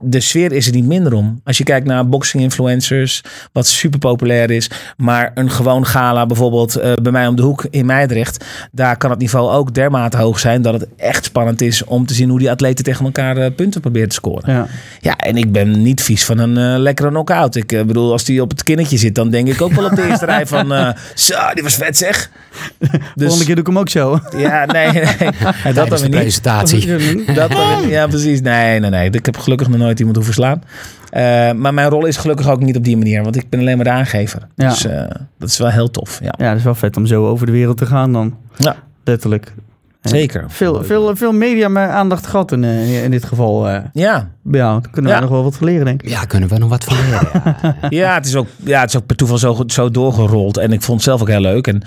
De 0.00 0.20
sfeer 0.20 0.52
is 0.52 0.66
er 0.66 0.72
niet 0.74 0.86
minder 0.86 1.12
om. 1.12 1.40
Als 1.44 1.58
je 1.58 1.64
kijkt 1.64 1.86
naar 1.86 2.08
boxing 2.08 2.42
influencers, 2.42 3.22
wat 3.52 3.66
super 3.66 3.98
populair 3.98 4.50
is. 4.50 4.70
Maar 4.96 5.30
een 5.34 5.50
gewoon 5.50 5.86
gala, 5.86 6.26
bijvoorbeeld 6.26 6.76
eh, 6.76 6.92
bij 7.02 7.12
mij 7.12 7.26
om 7.26 7.36
de 7.36 7.42
hoek 7.42 7.66
in 7.70 7.86
Meidrecht. 7.86 8.44
Daar 8.72 8.96
kan 8.96 9.10
het 9.10 9.18
niveau 9.18 9.50
ook 9.50 9.74
dermate 9.74 10.16
hoog 10.16 10.38
zijn 10.38 10.62
dat 10.62 10.74
het 10.74 10.86
echt 10.96 11.24
spannend 11.24 11.60
is 11.60 11.84
om 11.84 12.06
te 12.06 12.14
zien 12.14 12.28
hoe 12.28 12.38
die 12.38 12.50
atleten 12.50 12.84
tegen 12.84 13.04
elkaar 13.04 13.36
eh, 13.36 13.50
punten 13.56 13.80
proberen 13.80 14.08
te 14.08 14.14
scoren. 14.14 14.52
Ja. 14.52 14.66
Ja, 15.00 15.16
en 15.16 15.36
ik 15.36 15.52
ben 15.52 15.82
niet 15.82 16.02
vies 16.02 16.24
van 16.24 16.38
een 16.38 16.56
eh, 16.56 16.78
lekkere 16.80 17.08
knockout. 17.08 17.54
Ik 17.56 17.66
bedoel, 17.66 18.12
als 18.12 18.24
die 18.24 18.42
op 18.42 18.50
het 18.50 18.62
kinnetje 18.62 18.96
zit, 18.96 19.14
dan 19.14 19.30
denk 19.30 19.48
ik 19.48 19.62
ook 19.62 19.72
wel 19.72 19.84
op 19.84 19.94
de 19.96 20.06
eerste 20.08 20.24
rij 20.24 20.46
van... 20.46 20.72
eh, 20.72 20.90
zo, 21.14 21.34
die 21.54 21.62
was 21.62 21.74
vet 21.74 21.96
zeg. 21.96 22.30
Volgende 23.16 23.44
keer 23.44 23.54
doe 23.54 23.64
ik 23.64 23.66
hem 23.66 23.78
ook 23.78 23.88
zo. 23.88 24.20
Ja, 24.36 24.64
nee, 24.64 24.90
nee. 24.92 25.04
dat 25.74 25.88
dan 25.88 25.88
weer 25.88 26.00
niet. 26.08 26.10
presentatie. 26.10 26.86
Dat 27.34 27.50
dan 27.50 27.80
weer- 27.80 27.90
ja, 27.90 28.06
precies. 28.06 28.40
Nee, 28.40 28.80
nee, 28.80 28.90
nee. 28.90 29.10
Ik 29.10 29.26
heb 29.26 29.36
gelukkig 29.38 29.68
nooit 29.78 29.98
iemand 29.98 30.16
hoeven 30.16 30.34
slaan. 30.34 30.62
Eh, 31.10 31.52
maar 31.52 31.74
mijn 31.74 31.88
rol 31.88 32.06
is 32.06 32.16
gelukkig 32.16 32.48
ook 32.50 32.60
niet 32.60 32.76
op 32.76 32.84
die 32.84 32.96
manier. 32.96 33.22
Want 33.22 33.36
ik 33.36 33.48
ben 33.48 33.60
alleen 33.60 33.76
maar 33.76 33.84
de 33.84 33.90
aangever. 33.90 34.46
Ja. 34.54 34.68
Dus 34.68 34.86
eh, 34.86 35.04
dat 35.38 35.48
is 35.48 35.58
wel 35.58 35.70
heel 35.70 35.90
tof. 35.90 36.18
Ja, 36.22 36.34
Ja, 36.38 36.48
dat 36.48 36.56
is 36.56 36.64
wel 36.64 36.74
vet 36.74 36.96
om 36.96 37.06
zo 37.06 37.26
over 37.26 37.46
de 37.46 37.52
wereld 37.52 37.76
te 37.76 37.86
gaan 37.86 38.12
dan. 38.12 38.36
Ja. 38.56 38.76
Letterlijk. 39.04 39.54
Zeker. 40.08 40.44
Veel, 40.48 40.84
veel, 40.84 41.16
veel 41.16 41.32
media 41.32 41.68
met 41.68 41.88
aandacht 41.88 42.26
gehad 42.26 42.52
in, 42.52 42.64
eh, 42.64 43.04
in 43.04 43.10
dit 43.10 43.24
geval. 43.24 43.68
eh. 43.68 43.78
Ja. 43.92 44.28
ja, 44.50 44.72
daar 44.80 44.90
kunnen 44.90 45.10
Ja. 45.10 45.16
we 45.16 45.22
nog 45.22 45.32
wel 45.32 45.42
wat 45.42 45.56
van 45.56 45.66
leren, 45.66 45.84
denk 45.84 46.02
ik. 46.02 46.08
Ja, 46.08 46.24
kunnen 46.24 46.48
we 46.48 46.58
nog 46.58 46.68
wat 46.68 46.84
van 46.84 46.96
leren. 47.04 47.28
Ja. 47.62 47.76
Ja, 48.06 48.14
het 48.14 48.26
is 48.26 48.34
ook, 48.36 48.46
ja, 48.64 48.80
het 48.80 48.88
is 48.88 48.96
ook 48.96 49.06
per 49.06 49.16
toeval 49.16 49.38
zo, 49.38 49.54
goed- 49.54 49.72
zo 49.72 49.90
doorgerold. 49.90 50.56
En 50.56 50.72
ik 50.72 50.82
vond 50.82 50.96
het 50.96 51.08
zelf 51.08 51.20
ook 51.20 51.28
heel 51.28 51.40
leuk. 51.40 51.66
En 51.66 51.82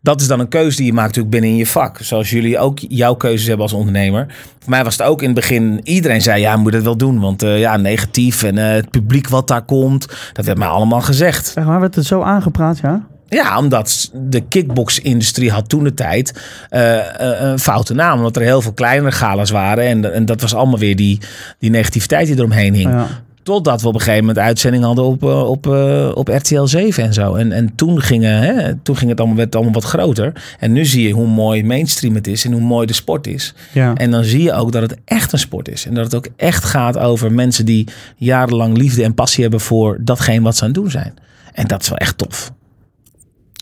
dat 0.00 0.20
is 0.20 0.26
dan 0.26 0.40
een 0.40 0.48
keuze 0.48 0.76
die 0.76 0.86
je 0.86 0.92
maakt 0.92 1.06
natuurlijk 1.06 1.34
binnen 1.34 1.50
in 1.50 1.56
je 1.56 1.66
vak. 1.66 1.98
Zoals 2.00 2.30
jullie 2.30 2.58
ook 2.58 2.78
jouw 2.88 3.14
keuzes 3.14 3.46
hebben 3.46 3.62
als 3.64 3.72
ondernemer. 3.74 4.26
Voor 4.60 4.70
mij 4.70 4.84
was 4.84 4.96
het 4.98 5.06
ook 5.06 5.20
in 5.20 5.26
het 5.26 5.34
begin... 5.34 5.80
Iedereen 5.82 6.22
zei, 6.22 6.40
ja, 6.40 6.56
moet 6.56 6.72
het 6.72 6.82
wel 6.82 6.96
doen. 6.96 7.20
Want 7.20 7.42
eh, 7.42 7.58
ja, 7.60 7.76
negatief 7.76 8.42
en 8.42 8.58
eh, 8.58 8.68
het 8.74 8.90
publiek 8.90 9.28
wat 9.28 9.48
daar 9.48 9.62
komt... 9.62 10.06
Dat 10.32 10.44
werd 10.44 10.58
mij 10.58 10.68
allemaal 10.68 11.00
gezegd. 11.00 11.46
Zeg 11.46 11.64
maar, 11.64 11.80
werd 11.80 11.94
het 11.94 12.06
zo 12.06 12.22
aangepraat, 12.22 12.78
ja? 12.78 13.06
Ja, 13.34 13.58
omdat 13.58 14.10
de 14.12 14.40
kickbox-industrie 14.40 15.50
had 15.50 15.68
toen 15.68 15.84
de 15.84 15.94
tijd 15.94 16.40
eh, 16.68 16.98
eh, 16.98 17.50
een 17.50 17.58
foute 17.58 17.94
naam. 17.94 18.18
Omdat 18.18 18.36
er 18.36 18.42
heel 18.42 18.62
veel 18.62 18.72
kleinere 18.72 19.12
galas 19.12 19.50
waren. 19.50 19.84
En, 19.84 20.14
en 20.14 20.24
dat 20.24 20.40
was 20.40 20.54
allemaal 20.54 20.78
weer 20.78 20.96
die, 20.96 21.18
die 21.58 21.70
negativiteit 21.70 22.26
die 22.26 22.36
eromheen 22.36 22.74
hing. 22.74 22.90
ja. 22.90 23.06
Totdat 23.42 23.82
we 23.82 23.88
op 23.88 23.94
een 23.94 24.00
gegeven 24.00 24.20
moment 24.20 24.44
uitzending 24.44 24.84
hadden 24.84 25.04
op, 25.04 25.22
eh, 25.22 25.48
op, 25.48 25.66
op 26.14 26.28
RTL 26.28 26.64
7 26.64 27.04
en 27.04 27.12
zo. 27.12 27.34
En, 27.34 27.52
en 27.52 27.74
toen, 27.74 28.00
gingen, 28.00 28.38
hè, 28.38 28.74
toen 28.74 28.96
ging 28.96 29.10
het 29.10 29.18
allemaal, 29.18 29.36
werd 29.36 29.48
het 29.48 29.62
allemaal 29.62 29.80
wat 29.80 29.90
groter. 29.90 30.32
En 30.58 30.72
nu 30.72 30.84
zie 30.84 31.06
je 31.06 31.12
hoe 31.12 31.26
mooi 31.26 31.64
mainstream 31.64 32.14
het 32.14 32.26
is 32.26 32.44
en 32.44 32.52
hoe 32.52 32.60
mooi 32.60 32.86
de 32.86 32.92
sport 32.92 33.26
is. 33.26 33.54
ja. 33.72 33.94
En 33.94 34.10
dan 34.10 34.24
zie 34.24 34.42
je 34.42 34.52
ook 34.52 34.72
dat 34.72 34.82
het 34.82 34.96
echt 35.04 35.32
een 35.32 35.38
sport 35.38 35.68
is. 35.68 35.86
En 35.86 35.94
dat 35.94 36.04
het 36.04 36.14
ook 36.14 36.28
echt 36.36 36.64
gaat 36.64 36.98
over 36.98 37.32
mensen 37.32 37.64
die 37.64 37.88
jarenlang 38.16 38.76
liefde 38.76 39.02
en 39.02 39.14
passie 39.14 39.42
hebben 39.42 39.60
voor 39.60 39.98
datgene 40.00 40.42
wat 40.42 40.56
ze 40.56 40.62
aan 40.62 40.70
het 40.70 40.76
doen 40.76 40.90
zijn. 40.90 41.14
En 41.52 41.66
dat 41.66 41.82
is 41.82 41.88
wel 41.88 41.98
echt 41.98 42.18
tof. 42.18 42.52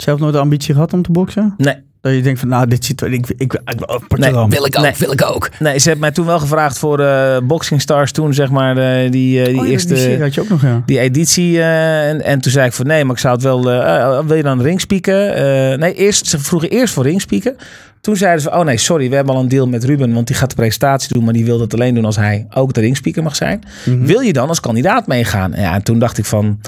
Zelf 0.02 0.20
nooit 0.20 0.32
de 0.32 0.38
ambitie 0.40 0.74
gehad 0.74 0.92
om 0.92 1.02
te 1.02 1.12
boksen? 1.12 1.54
Nee, 1.56 1.74
Dat 2.00 2.12
je 2.14 2.22
denkt 2.22 2.40
van, 2.40 2.48
nou, 2.48 2.66
dit 2.66 2.84
zit... 2.84 3.02
Ik, 3.02 3.12
ik, 3.12 3.28
ik, 3.36 3.52
ik, 3.52 3.80
Rotterdam. 3.86 4.50
Wil 4.50 4.64
ik 4.66 4.76
ook, 4.76 4.82
Nee. 4.82 4.92
wil 4.98 5.12
ik 5.12 5.24
ook. 5.24 5.48
Nee, 5.58 5.78
ze 5.78 5.82
hebben 5.84 6.00
mij 6.00 6.10
toen 6.10 6.26
wel 6.26 6.38
gevraagd 6.38 6.78
voor 6.78 7.00
eh 7.00 7.36
Boxing 7.42 7.80
Stars 7.80 8.12
toen, 8.12 8.34
zeg 8.34 8.50
maar, 8.50 8.76
eh, 8.76 9.10
die, 9.10 9.40
eh, 9.40 9.46
die 9.46 9.58
Oh, 9.58 9.64
ja, 9.66 9.70
eerste... 9.70 9.94
Die 9.94 10.20
had 10.20 10.34
je 10.34 10.40
ook 10.40 10.48
nog, 10.48 10.62
ja. 10.62 10.82
die 10.86 10.98
editie. 10.98 11.58
eh, 11.58 12.08
en, 12.08 12.22
en 12.24 12.40
toen 12.40 12.52
zei 12.52 12.66
ik 12.66 12.72
van 12.72 12.86
nee, 12.86 13.04
maar 13.04 13.14
ik 13.14 13.20
zou 13.20 13.34
het 13.34 13.42
wel. 13.42 13.62
wil 14.26 14.36
je 14.36 14.42
dan 14.42 14.62
ringspieken? 14.62 15.34
Eh 15.34 15.78
nee, 15.78 15.94
eerst, 15.94 16.26
ze 16.26 16.38
vroegen 16.38 16.70
eerst 16.70 16.94
voor 16.94 17.02
ringspieken. 17.04 17.56
Toen 18.00 18.16
zeiden 18.16 18.42
ze: 18.42 18.50
Oh 18.50 18.64
nee, 18.64 18.76
sorry, 18.78 19.08
we 19.08 19.14
hebben 19.14 19.34
al 19.34 19.40
een 19.40 19.48
deal 19.48 19.66
met 19.68 19.84
Ruben, 19.84 20.12
want 20.12 20.26
die 20.26 20.36
gaat 20.36 20.48
de 20.50 20.56
presentatie 20.56 21.14
doen, 21.14 21.24
maar 21.24 21.32
die 21.32 21.44
wil 21.44 21.58
dat 21.58 21.74
alleen 21.74 21.94
doen 21.94 22.04
als 22.04 22.16
hij 22.16 22.46
ook 22.54 22.72
de 22.72 22.80
ringspeaker 22.80 23.22
mag 23.22 23.36
zijn. 23.36 23.62
Mhm. 23.84 24.04
Wil 24.04 24.20
je 24.20 24.32
dan 24.32 24.48
als 24.48 24.60
kandidaat 24.60 25.06
meegaan? 25.06 25.52
Ja, 25.56 25.74
en 25.74 25.82
toen 25.82 25.98
dacht 25.98 26.18
ik 26.18 26.24
van. 26.24 26.60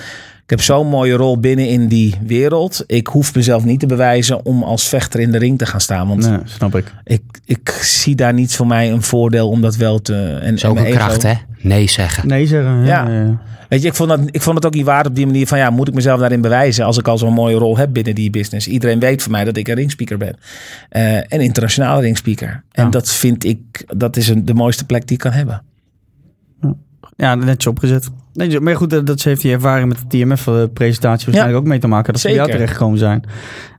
Ik 0.53 0.59
heb 0.59 0.67
zo'n 0.67 0.87
mooie 0.89 1.15
rol 1.15 1.39
binnen 1.41 1.69
in 1.69 1.87
die 1.89 2.15
wereld. 2.27 2.85
Ik 2.87 3.07
hoef 3.07 3.35
mezelf 3.35 3.65
niet 3.65 3.81
te 3.81 3.87
bewijzen 3.87 4.45
om 4.45 4.63
als 4.63 4.89
vechter 4.89 5.21
in 5.21 5.31
de 5.33 5.39
ring 5.39 5.59
te 5.59 5.67
gaan 5.67 5.81
staan. 5.81 6.09
Want 6.09 6.29
Nee, 6.29 6.39
snap 6.45 6.77
ik. 6.77 6.93
ik, 7.05 7.23
ik 7.45 7.69
zie 7.83 8.15
daar 8.15 8.33
niet 8.33 8.55
voor 8.57 8.67
mij 8.67 8.91
een 8.93 9.03
voordeel 9.03 9.49
om 9.49 9.61
dat 9.61 9.77
wel 9.77 9.99
te. 10.03 10.15
En, 10.43 10.57
en 10.59 10.77
ego- 10.77 10.91
kracht, 10.97 11.23
hè? 11.23 11.33
Nee 11.61 11.89
zeggen. 11.89 12.29
Nee 12.29 12.47
zeggen. 12.47 12.85
Ja. 12.85 13.09
Ja. 13.09 13.21
ja. 13.25 13.41
Weet 13.69 13.83
je, 13.83 13.89
ik 13.89 13.95
vond, 13.95 14.09
dat, 14.09 14.21
ik 14.31 14.43
vond 14.43 14.57
het 14.57 14.67
ook 14.67 14.75
niet 14.75 14.85
waard 14.85 15.07
op 15.07 15.15
die 15.15 15.27
manier 15.27 15.47
van 15.47 15.59
ja, 15.59 15.71
moet 15.71 15.89
ik 15.89 15.95
mezelf 15.95 16.21
daarin 16.21 16.41
bewijzen 16.41 16.85
als 16.85 16.99
ik 16.99 17.09
al 17.09 17.19
zo'n 17.19 17.33
mooie 17.33 17.57
rol 17.57 17.77
heb 17.77 17.93
binnen 17.93 18.15
die 18.15 18.31
business. 18.31 18.69
Iedereen 18.69 18.99
weet 19.01 19.23
van 19.23 19.33
mij 19.33 19.45
dat 19.45 19.57
ik 19.57 19.69
een 19.69 19.75
ringspeaker 19.75 20.19
ben. 20.19 20.37
Eh 20.89 21.17
een 21.17 21.41
internationale 21.41 22.01
ringspeaker. 22.01 22.63
En 22.73 22.85
Ja. 22.85 22.91
dat 22.91 23.11
vind 23.11 23.45
ik, 23.45 23.85
dat 23.97 24.17
is 24.17 24.29
een, 24.29 24.45
de 24.45 24.55
mooiste 24.55 24.87
plek 24.87 25.07
die 25.07 25.17
ik 25.17 25.23
kan 25.23 25.33
hebben. 25.33 25.63
Ja, 27.17 27.35
netjes 27.35 27.67
opgezet. 27.67 28.09
Netjes, 28.33 28.61
maar 28.61 28.77
goed, 28.77 28.91
dat, 28.91 29.07
dat 29.07 29.23
heeft 29.23 29.41
die 29.43 29.53
ervaring 29.53 29.89
met 29.89 29.99
de 29.99 30.19
TMF-presentatie 30.19 31.25
waarschijnlijk 31.27 31.59
ook 31.63 31.67
mee 31.71 31.79
te 31.79 31.87
maken. 31.89 32.13
Dat 32.13 32.21
ze 32.23 32.27
bij 32.27 32.37
jou 32.37 32.51
terechtgekomen 32.51 32.99
zijn. 32.99 33.25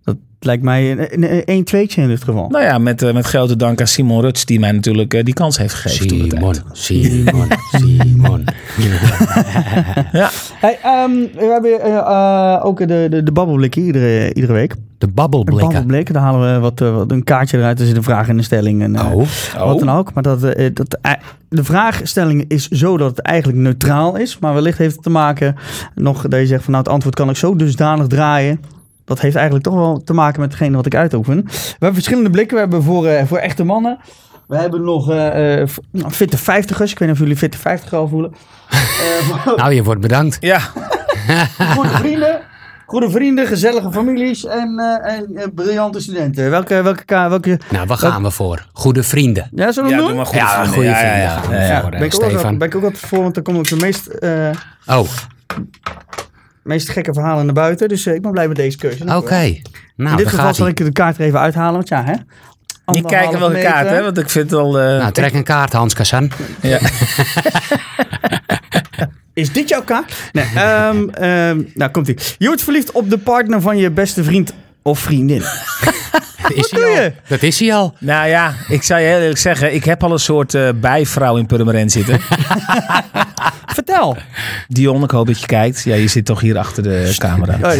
Dat 0.03 0.15
lijkt 0.39 0.63
mij 0.63 0.91
een- 0.91 0.99
een- 0.99 1.31
een 1.33 1.41
1 1.45 1.63
2 1.63 1.87
in 1.95 2.07
dit 2.07 2.23
geval. 2.23 2.49
Nou 2.49 2.63
ja, 2.63 2.77
met, 2.77 3.01
eh, 3.01 3.13
met 3.13 3.25
grote 3.25 3.55
dank 3.55 3.79
aan 3.79 3.87
Simon 3.87 4.21
Ruts 4.21 4.45
die 4.45 4.59
mij 4.59 4.71
natuurlijk 4.71 5.13
eh, 5.13 5.23
die 5.23 5.33
kans 5.33 5.57
heeft 5.57 5.73
gegeven. 5.73 6.29
de 6.29 6.35
Simon. 6.35 6.55
Simon, 6.71 7.47
Simon. 7.79 8.43
Ja, 10.11 10.29
Hey, 10.59 10.77
ehm, 10.83 11.11
we 11.11 11.49
hebben 11.51 11.81
eh, 11.81 11.97
eh, 11.97 12.65
ook 12.65 12.77
de, 12.87 13.07
de, 13.09 13.23
de 13.23 13.31
babbelblikken 13.31 13.81
iedere, 13.81 14.33
iedere 14.33 14.53
week. 14.53 14.75
De 14.97 15.05
Een 15.09 15.13
babbelblikken. 15.13 15.67
babbelblik, 15.67 16.13
daar 16.13 16.21
halen 16.23 16.53
we 16.53 16.59
wat, 16.59 16.81
eh, 16.81 16.95
wat, 16.95 17.11
een 17.11 17.23
kaartje 17.23 17.57
eruit. 17.57 17.79
Er 17.79 17.85
zit 17.85 17.95
een 17.95 18.03
vraag 18.03 18.27
in 18.27 18.37
de 18.37 18.43
stelling. 18.43 18.81
En, 18.81 18.95
eh, 18.95 19.11
Oh, 19.15 19.27
Wat 19.65 19.79
dan 19.79 19.89
ook. 19.89 20.13
Maar 20.13 20.23
dat, 20.23 20.43
eh, 20.43 20.69
dat, 20.73 20.97
eh, 21.01 21.11
de 21.49 21.63
vraagstelling 21.63 22.45
is 22.47 22.67
zo 22.67 22.97
dat 22.97 23.09
het 23.09 23.19
eigenlijk 23.19 23.59
neutraal 23.59 24.17
is. 24.17 24.37
Maar 24.43 24.53
wellicht 24.53 24.77
heeft 24.77 24.93
het 24.93 25.03
te 25.03 25.09
maken 25.09 25.55
nog 25.95 26.27
dat 26.27 26.39
je 26.39 26.45
zegt 26.45 26.63
van 26.63 26.71
nou 26.71 26.83
het 26.83 26.93
antwoord 26.93 27.15
kan 27.15 27.29
ik 27.29 27.35
zo 27.35 27.55
dusdanig 27.55 28.07
draaien. 28.07 28.61
Dat 29.05 29.19
heeft 29.19 29.35
eigenlijk 29.35 29.65
toch 29.65 29.75
wel 29.75 30.03
te 30.03 30.13
maken 30.13 30.41
met 30.41 30.49
hetgene 30.51 30.75
wat 30.75 30.85
ik 30.85 30.95
uitoefen. 30.95 31.43
We 31.45 31.51
hebben 31.69 31.93
verschillende 31.93 32.29
blikken. 32.29 32.53
We 32.55 32.61
hebben 32.61 32.83
voor, 32.83 33.05
eh, 33.07 33.25
voor 33.25 33.37
echte 33.37 33.63
mannen. 33.63 33.99
We 34.47 34.57
hebben 34.57 34.81
nog 34.81 35.09
eh, 35.09 35.63
nou, 35.91 36.11
fitte 36.11 36.37
vijftigers. 36.37 36.91
Ik 36.91 36.99
weet 36.99 37.07
niet 37.07 37.17
of 37.17 37.23
jullie 37.23 37.39
fitte 37.39 37.57
vijftiger 37.57 37.97
al 37.97 38.07
voelen. 38.07 38.33
Nou 39.55 39.73
je 39.73 39.83
wordt 39.83 40.01
bedankt. 40.01 40.37
ja. 40.39 40.59
goede 41.75 41.89
vrienden. 41.89 42.41
Goede 42.93 43.09
vrienden, 43.09 43.47
gezellige 43.47 43.91
families 43.91 44.45
en, 44.45 44.79
eh, 44.79 45.13
en 45.13 45.35
eh, 45.35 45.47
briljante 45.55 45.99
studenten. 45.99 46.49
Welke, 46.49 46.81
welke, 46.81 47.03
welke... 47.29 47.59
Nou, 47.71 47.87
waar 47.87 47.97
gaan 47.97 48.23
we 48.23 48.31
voor? 48.31 48.65
Goede 48.73 49.03
vrienden. 49.03 49.49
Ja, 49.55 49.71
zullen 49.71 49.89
we 49.89 49.95
Ja, 49.95 50.01
doen? 50.07 50.15
maar 50.15 50.25
goede 50.25 50.39
Ja, 50.41 50.47
vrienden. 50.49 50.73
goede 50.73 50.89
Ja, 50.89 50.95
ja, 50.95 50.99
vrienden 50.99 51.21
ja. 51.21 51.29
gaan 51.39 51.49
we 51.49 51.55
Ja, 51.55 51.61
ja. 51.61 51.81
voor, 51.81 51.89
ben, 51.89 52.01
ik 52.03 52.13
ook 52.15 52.41
wel, 52.41 52.57
ben 52.57 52.67
ik 52.67 52.75
ook 52.75 52.81
wel 52.81 52.91
voor, 52.93 53.21
want 53.21 53.33
dan 53.35 53.43
komen 53.43 53.61
ook 53.61 53.67
de 53.67 53.75
meest, 53.75 54.07
eh, 54.07 54.49
Oh, 54.85 55.07
meest 56.63 56.89
gekke 56.89 57.13
verhalen 57.13 57.45
naar 57.45 57.53
buiten. 57.53 57.87
Dus 57.89 58.05
ik 58.07 58.21
ben 58.21 58.31
blij 58.31 58.47
met 58.47 58.55
deze 58.57 58.77
keuze. 58.77 59.03
oké. 59.15 59.29
Wel. 59.29 59.51
Nou, 59.95 60.11
In 60.11 60.17
dit 60.17 60.27
geval 60.27 60.45
gaat 60.45 60.55
zal 60.55 60.67
ik 60.67 60.77
de 60.77 60.91
kaart 60.91 61.17
er 61.17 61.25
even 61.25 61.39
uithalen, 61.39 61.73
want 61.73 61.87
ja, 61.87 62.03
hè? 62.03 62.13
Niet 62.85 63.05
kijken 63.05 63.39
welke 63.39 63.59
kaart, 63.61 63.89
hè? 63.89 64.03
Want 64.03 64.17
ik 64.17 64.29
vind 64.29 64.49
het 64.51 64.59
al... 64.59 64.79
eh, 64.79 64.85
Nou, 64.99 65.11
trek 65.11 65.33
een 65.33 65.43
kaart, 65.43 65.73
Hans 65.73 65.93
Kazan. 65.93 66.31
ja. 66.61 66.79
Is 69.33 69.51
dit 69.51 69.69
jouw 69.69 69.83
kaart? 69.83 70.13
Nee, 70.31 70.45
ehm, 70.55 71.09
ehm, 71.09 71.61
nou 71.73 71.91
komt 71.91 72.07
ie. 72.07 72.17
Je 72.37 72.47
wordt 72.47 72.63
verliefd 72.63 72.91
op 72.91 73.09
de 73.09 73.17
partner 73.17 73.61
van 73.61 73.77
je 73.77 73.91
beste 73.91 74.23
vriend 74.23 74.53
of 74.83 74.99
vriendin. 74.99 75.41
Is 76.53 76.69
doe 76.69 76.85
al? 76.85 77.09
Dat 77.27 77.41
is 77.41 77.59
hij 77.59 77.73
al. 77.73 77.93
Nou 77.99 78.27
ja, 78.27 78.53
ik 78.67 78.83
zou 78.83 79.01
je 79.01 79.07
heel 79.07 79.19
eerlijk 79.19 79.39
zeggen, 79.39 79.73
ik 79.73 79.83
heb 79.83 80.03
al 80.03 80.11
een 80.11 80.19
soort 80.19 80.53
eh, 80.53 80.69
bijvrouw 80.75 81.37
in 81.37 81.45
Purmerend 81.45 81.91
zitten. 81.91 82.19
Vertel. 83.73 84.17
Dion, 84.67 85.03
ik 85.03 85.11
hoop 85.11 85.27
dat 85.27 85.39
je 85.39 85.45
kijkt. 85.45 85.83
Ja, 85.83 85.95
je 85.95 86.07
zit 86.07 86.25
toch 86.25 86.39
hier 86.41 86.57
achter 86.57 86.83
de 86.83 87.15
camera. 87.17 87.57
Oh, 87.61 87.71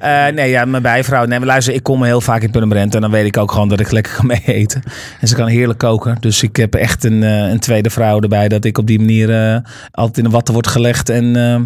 Eh, 0.00 0.34
nee, 0.34 0.50
ja, 0.50 0.64
mijn 0.64 0.82
bijvrouw. 0.82 1.24
Nee, 1.24 1.38
maar 1.38 1.48
luister, 1.48 1.74
ik 1.74 1.82
kom 1.82 2.02
heel 2.04 2.20
vaak 2.20 2.42
in 2.42 2.50
Purmerend 2.50 2.94
en 2.94 3.00
dan 3.00 3.10
weet 3.10 3.26
ik 3.26 3.36
ook 3.36 3.52
gewoon 3.52 3.68
dat 3.68 3.80
ik 3.80 3.90
lekker 3.90 4.12
kan 4.16 4.26
mee 4.36 4.42
eten. 4.44 4.82
En 5.20 5.28
ze 5.28 5.34
kan 5.34 5.46
heerlijk 5.46 5.78
koken. 5.78 6.16
Dus 6.20 6.42
ik 6.42 6.56
heb 6.56 6.74
echt 6.74 7.04
een, 7.04 7.22
eh, 7.22 7.48
een 7.48 7.60
tweede 7.60 7.90
vrouw 7.90 8.20
erbij 8.20 8.48
dat 8.48 8.64
ik 8.64 8.78
op 8.78 8.86
die 8.86 8.98
manier 8.98 9.54
eh, 9.54 9.58
altijd 9.90 10.18
in 10.18 10.24
de 10.24 10.30
watten 10.30 10.54
wordt 10.54 10.68
gelegd. 10.68 11.08
En, 11.08 11.36
eh, 11.36 11.60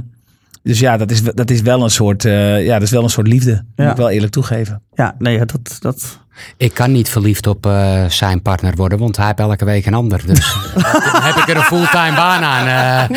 dus 0.64 0.78
ja, 0.78 0.96
dat 0.96 1.10
is, 1.10 1.22
dat 1.22 1.50
is 1.50 1.60
wel 1.60 1.82
een 1.82 1.90
soort, 1.90 2.24
eh, 2.24 2.64
ja, 2.64 2.72
dat 2.72 2.82
is 2.82 2.90
wel 2.90 3.02
een 3.02 3.08
soort 3.10 3.26
liefde. 3.26 3.64
Moet 3.76 3.90
ik 3.90 3.96
wel 3.96 4.10
eerlijk 4.10 4.32
toegeven. 4.32 4.82
ja, 4.94 5.14
nee, 5.18 5.38
dat, 5.38 5.76
dat... 5.80 6.18
Ik 6.56 6.74
kan 6.74 6.92
niet 6.92 7.08
verliefd 7.08 7.46
op 7.46 7.66
eh, 7.66 8.04
zijn 8.08 8.42
partner 8.42 8.74
worden, 8.76 8.98
want 8.98 9.16
hij 9.16 9.26
heeft 9.26 9.38
elke 9.38 9.64
week 9.64 9.86
een 9.86 9.94
ander. 9.94 10.26
Dus 10.26 10.56
dan 11.12 11.22
heb 11.22 11.36
ik 11.36 11.48
er 11.48 11.56
een 11.56 11.62
fulltime 11.62 12.14
baan 12.16 12.42
aan. 12.42 13.08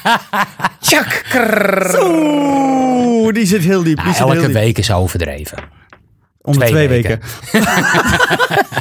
Tjak! 0.80 1.24
Oeh, 2.02 3.32
die 3.34 3.46
zit 3.46 3.62
heel 3.62 3.82
diep. 3.82 3.96
Die 3.96 4.04
Nou, 4.04 4.08
zit 4.16 4.24
heel 4.24 4.34
elke 4.34 4.46
diep. 4.46 4.54
week 4.54 4.78
is 4.78 4.92
overdreven. 4.92 5.58
Onder 6.42 6.66
twee, 6.66 6.72
twee 6.74 6.88
weken. 6.88 7.20
weken. 7.52 7.68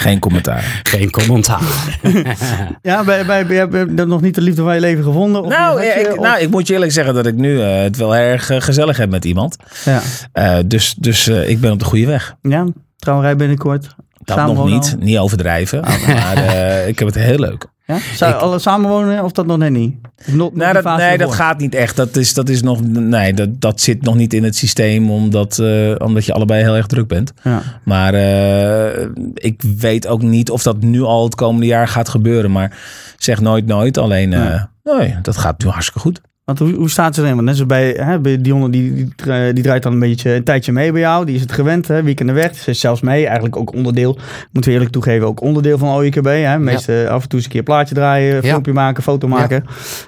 Geen 0.00 0.18
commentaar. 0.18 0.80
Geen 0.82 1.10
commentaar. 1.10 1.60
Ja, 2.82 3.04
bij, 3.04 3.26
bij, 3.26 3.46
bij, 3.46 3.56
heb 3.56 3.72
je 3.72 3.84
nog 4.06 4.20
niet 4.20 4.34
de 4.34 4.40
liefde 4.40 4.62
van 4.62 4.74
je 4.74 4.80
leven 4.80 5.04
gevonden? 5.04 5.42
Of 5.42 5.48
Nou, 5.48 5.80
je- 5.82 5.86
ik, 5.86 6.16
of- 6.18 6.24
nou, 6.24 6.40
ik 6.40 6.50
moet 6.50 6.66
je 6.66 6.72
eerlijk 6.74 6.92
zeggen 6.92 7.14
dat 7.14 7.26
ik 7.26 7.34
nu 7.34 7.60
eh, 7.62 7.82
het 7.82 7.96
wel 7.96 8.16
erg 8.16 8.50
eh, 8.50 8.60
gezellig 8.60 8.96
heb 8.96 9.10
met 9.10 9.24
iemand. 9.24 9.56
ja. 9.84 10.00
Eh, 10.32 10.58
dus 10.66 10.94
dus 10.98 11.28
eh, 11.28 11.48
ik 11.48 11.60
ben 11.60 11.72
op 11.72 11.78
de 11.78 11.84
goede 11.84 12.06
weg. 12.06 12.34
ja, 12.42 12.66
trouwerij 12.96 13.36
binnenkort. 13.36 13.94
Dat 14.24 14.36
nog 14.46 14.64
niet, 14.66 14.94
al? 14.98 15.04
niet 15.04 15.18
overdrijven. 15.18 15.80
Maar 16.06 16.36
eh, 16.36 16.88
ik 16.88 16.98
heb 16.98 17.08
het 17.08 17.16
heel 17.16 17.38
leuk. 17.38 17.66
Ja? 17.90 17.98
Zou 18.14 18.34
alle 18.34 18.58
samenwonen 18.58 19.24
of 19.24 19.32
dat 19.32 19.46
nog 19.46 19.58
net 19.58 19.70
niet? 19.70 19.94
Of 20.26 20.32
Nou, 20.32 20.50
die 20.54 20.82
dat, 20.82 20.96
nee, 20.96 21.18
dat 21.18 21.34
gaat 21.34 21.58
niet 21.58 21.74
echt. 21.74 21.96
Dat, 21.96 22.16
is, 22.16 22.34
dat, 22.34 22.48
is 22.48 22.62
nog, 22.62 22.80
nee, 22.86 23.34
dat, 23.34 23.60
dat 23.60 23.80
zit 23.80 24.02
nog 24.02 24.14
niet 24.14 24.34
in 24.34 24.44
het 24.44 24.56
systeem, 24.56 25.10
omdat, 25.10 25.58
eh, 25.58 25.94
omdat 25.98 26.24
je 26.24 26.32
allebei 26.32 26.62
heel 26.62 26.76
erg 26.76 26.86
druk 26.86 27.08
bent. 27.08 27.32
Ja. 27.42 27.62
Maar 27.84 28.14
eh, 28.14 29.06
ik 29.34 29.62
weet 29.78 30.06
ook 30.06 30.22
niet 30.22 30.50
of 30.50 30.62
dat 30.62 30.80
nu 30.80 31.02
al 31.02 31.24
het 31.24 31.34
komende 31.34 31.66
jaar 31.66 31.88
gaat 31.88 32.08
gebeuren. 32.08 32.50
Maar 32.50 32.78
zeg 33.18 33.40
nooit 33.40 33.66
nooit. 33.66 33.98
Alleen, 33.98 34.32
eh, 34.32 34.64
nee, 34.82 35.16
dat 35.22 35.36
gaat 35.36 35.64
nu 35.64 35.70
hartstikke 35.70 36.00
goed. 36.00 36.20
Want 36.50 36.58
hoe, 36.70 36.74
hoe 36.74 36.90
staat 36.90 37.14
ze 37.14 37.20
erin? 37.22 37.34
Want 37.34 37.46
net 37.46 37.54
zoals 37.54 37.68
bij, 37.70 37.90
hè, 37.90 38.18
bij 38.20 38.40
Dionne, 38.40 38.70
die, 38.70 38.94
die, 38.94 39.12
dra- 39.16 39.52
die 39.52 39.62
draait 39.62 39.82
dan 39.82 39.92
een 39.92 39.98
beetje 39.98 40.30
een 40.34 40.44
tijdje 40.44 40.72
mee 40.72 40.92
bij 40.92 41.00
jou. 41.00 41.24
Die 41.26 41.34
is 41.34 41.40
het 41.40 41.52
gewend, 41.52 41.88
hè, 41.88 42.02
weekenden 42.02 42.34
weg. 42.34 42.54
Ze 42.56 42.70
is 42.70 42.80
zelfs 42.80 43.00
mee, 43.00 43.24
eigenlijk 43.24 43.56
ook 43.56 43.74
onderdeel. 43.74 44.18
Moeten 44.52 44.70
we 44.70 44.76
eerlijk 44.76 44.92
toegeven, 44.92 45.26
ook 45.26 45.40
onderdeel 45.40 45.78
van 45.78 45.88
OJKB. 45.94 46.24
Hè. 46.26 46.58
Meestal 46.58 47.06
af 47.06 47.22
en 47.22 47.28
toe 47.28 47.38
eens 47.38 47.44
een 47.46 47.52
keer 47.54 47.62
plaatje 47.62 47.94
draaien, 47.94 48.42
filmpje 48.42 48.72
maken, 48.72 49.02
foto 49.02 49.28
maken. 49.28 49.64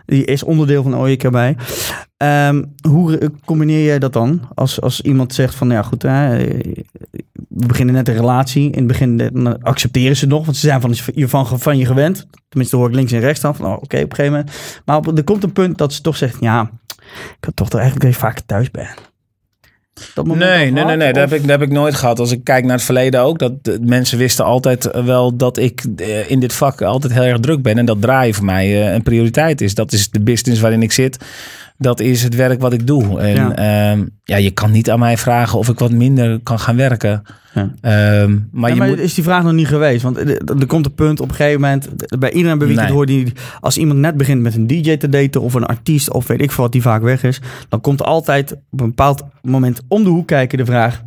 Die 0.07 0.25
is 0.25 0.43
onderdeel 0.43 0.83
van 0.83 0.97
OJKB. 0.97 1.37
Ehm, 2.23 2.63
hoe 2.89 3.19
eh, 3.19 3.29
combineer 3.45 3.85
jij 3.85 3.99
dat 3.99 4.13
dan? 4.13 4.41
Als, 4.55 4.81
als 4.81 5.01
iemand 5.01 5.35
zegt 5.35 5.55
van, 5.55 5.67
nou 5.67 5.81
ja 5.81 5.89
goed, 5.89 6.03
hè, 6.03 6.37
eh, 6.37 6.75
we 7.49 7.67
beginnen 7.67 7.95
net 7.95 8.09
een 8.09 8.15
relatie. 8.15 8.71
In 8.71 8.79
het 8.79 8.87
begin 8.87 9.21
eh, 9.21 9.53
accepteren 9.61 10.17
ze 10.17 10.25
het 10.25 10.35
nog, 10.35 10.45
want 10.45 10.57
ze 10.57 10.67
zijn 10.67 10.81
van 10.81 10.95
je, 11.15 11.29
van, 11.29 11.59
van 11.61 11.79
je 11.79 11.87
gewend. 11.87 12.27
Tenminste 12.49 12.77
hoor 12.77 12.89
ik 12.89 12.95
links 12.95 13.13
en 13.13 13.21
rechts 13.21 13.41
dan 13.41 13.57
van, 13.57 13.67
oh, 13.67 13.73
oké, 13.73 13.97
op 13.97 14.11
een 14.11 14.17
gegeven 14.17 14.31
moment. 14.31 14.51
Maar 14.85 14.97
op, 14.97 15.17
er 15.17 15.25
komt 15.25 15.43
een 15.43 15.53
punt 15.53 15.79
dat 15.79 15.93
ze 15.93 16.01
toch 16.01 16.17
zegt, 16.17 16.37
ja, 16.41 16.71
ik 17.39 17.45
had 17.45 17.57
toch 17.57 17.69
toch 17.69 17.81
eigenlijk 17.81 18.11
dat 18.11 18.21
je 18.21 18.27
vaak 18.27 18.41
thuis 18.41 18.71
bent. 18.71 19.11
Dat 20.15 20.27
Nee, 20.27 20.71
nee, 20.71 20.85
nee, 20.85 20.97
nee. 20.97 21.13
Dat 21.13 21.31
heb, 21.31 21.41
ik, 21.41 21.41
dat 21.41 21.51
heb 21.51 21.63
ik 21.63 21.71
nooit 21.71 21.95
gehad. 21.95 22.19
Als 22.19 22.31
ik 22.31 22.45
kijk 22.45 22.65
naar 22.65 22.77
het 22.77 22.85
verleden 22.85 23.21
ook. 23.21 23.39
Dat 23.39 23.65
de 23.65 23.79
mensen 23.83 24.19
wisten 24.19 24.45
altijd 24.45 25.05
wel 25.05 25.37
dat 25.37 25.59
ik 25.59 25.85
eh, 25.97 26.31
in 26.31 26.41
dit 26.41 26.53
vak 26.53 26.83
altijd 26.83 27.13
heel 27.13 27.23
erg 27.23 27.41
druk 27.41 27.63
ben. 27.63 27.79
En 27.79 27.85
dat 27.85 28.01
draaien 28.01 28.35
voor 28.35 28.45
mij 28.45 28.83
eh, 28.83 28.93
een 28.93 29.03
prioriteit 29.03 29.61
is. 29.61 29.75
Dat 29.75 29.93
is 29.93 30.11
de 30.11 30.21
business 30.21 30.61
waarin 30.61 30.83
ik 30.83 30.93
zit. 30.93 31.25
Dat 31.83 32.01
is 32.01 32.23
het 32.23 32.35
werk 32.35 32.61
wat 32.61 32.73
ik 32.73 32.87
doe. 32.87 33.21
En 33.21 33.35
Ja. 33.35 33.53
ja, 33.57 33.97
ja 34.25 34.37
je 34.37 34.51
kan 34.51 34.71
niet 34.71 34.91
aan 34.91 34.99
mij 34.99 35.17
vragen 35.17 35.59
of 35.59 35.69
ik 35.69 35.79
wat 35.79 35.91
minder 35.93 36.41
kan 36.43 36.59
gaan 36.59 36.77
werken. 36.77 37.23
Ja. 37.55 37.71
Ehm, 37.81 38.39
maar 38.51 38.69
Ja, 38.69 38.75
je 38.75 38.81
maar 38.81 38.89
moet... 38.89 38.99
is 38.99 39.15
die 39.15 39.25
vraag 39.25 39.43
nog 39.43 39.53
niet 39.53 39.67
geweest? 39.67 40.03
Want 40.03 40.17
er, 40.17 40.37
er 40.59 40.67
komt 40.67 40.87
een 40.87 40.95
punt 40.95 41.21
op 41.21 41.29
een 41.29 41.35
gegeven 41.35 41.61
moment, 41.61 41.89
bij 42.19 42.33
iedereen 42.33 42.59
bij 42.59 42.67
wie 42.67 42.77
ik 42.77 42.83
het 42.83 42.89
Nee. 42.89 42.97
hoor, 42.99 43.07
die, 43.07 43.33
als 43.61 43.79
iemand 43.79 43.99
net 43.99 44.17
begint 44.17 44.41
met 44.43 44.55
een 44.55 44.67
DJ 44.67 44.97
te 44.97 45.09
daten 45.09 45.41
of 45.41 45.55
een 45.55 45.67
artiest 45.67 46.11
of 46.13 46.27
weet 46.27 46.41
ik 46.43 46.53
veel 46.53 46.65
wat 46.65 46.73
die 46.73 46.83
vaak 46.83 47.03
weg 47.03 47.23
is, 47.23 47.41
dan 47.69 47.81
komt 47.81 48.03
altijd 48.03 48.53
op 48.53 48.81
een 48.81 48.87
bepaald 48.87 49.23
moment 49.43 49.81
om 49.89 50.03
de 50.05 50.09
hoek 50.11 50.27
kijken 50.27 50.59
de 50.59 50.65
vraag, 50.65 51.03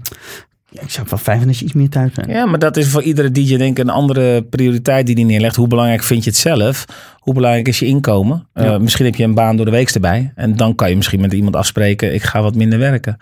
ja, 0.75 0.81
ik 0.81 0.89
zou 0.89 1.07
wel 1.09 1.19
fijn 1.19 1.37
vinden 1.37 1.47
als 1.47 1.59
je 1.59 1.65
iets 1.65 1.73
meer 1.73 1.89
thuis 1.89 2.11
bent. 2.11 2.27
Ja, 2.27 2.45
maar 2.45 2.59
dat 2.59 2.77
is 2.77 2.87
voor 2.87 3.01
iedere 3.01 3.31
DJ 3.31 3.57
denk 3.57 3.77
ik 3.77 3.83
een 3.83 3.89
andere 3.89 4.43
prioriteit 4.43 5.05
die 5.05 5.15
die 5.15 5.25
neerlegt. 5.25 5.55
Hoe 5.55 5.67
belangrijk 5.67 6.03
vind 6.03 6.23
je 6.23 6.29
het 6.29 6.39
zelf? 6.39 6.85
Hoe 7.19 7.33
belangrijk 7.33 7.67
is 7.67 7.79
je 7.79 7.85
inkomen? 7.85 8.47
Eh, 8.53 8.77
misschien 8.77 9.05
heb 9.05 9.15
je 9.15 9.23
een 9.23 9.33
baan 9.33 9.55
door 9.55 9.65
de 9.65 9.71
week 9.71 9.89
erbij. 9.89 10.31
En 10.35 10.55
dan 10.55 10.75
kan 10.75 10.89
je 10.89 10.95
misschien 10.95 11.21
met 11.21 11.33
iemand 11.33 11.55
afspreken. 11.55 12.13
Ik 12.13 12.23
ga 12.23 12.41
wat 12.41 12.55
minder 12.55 12.79
werken. 12.79 13.17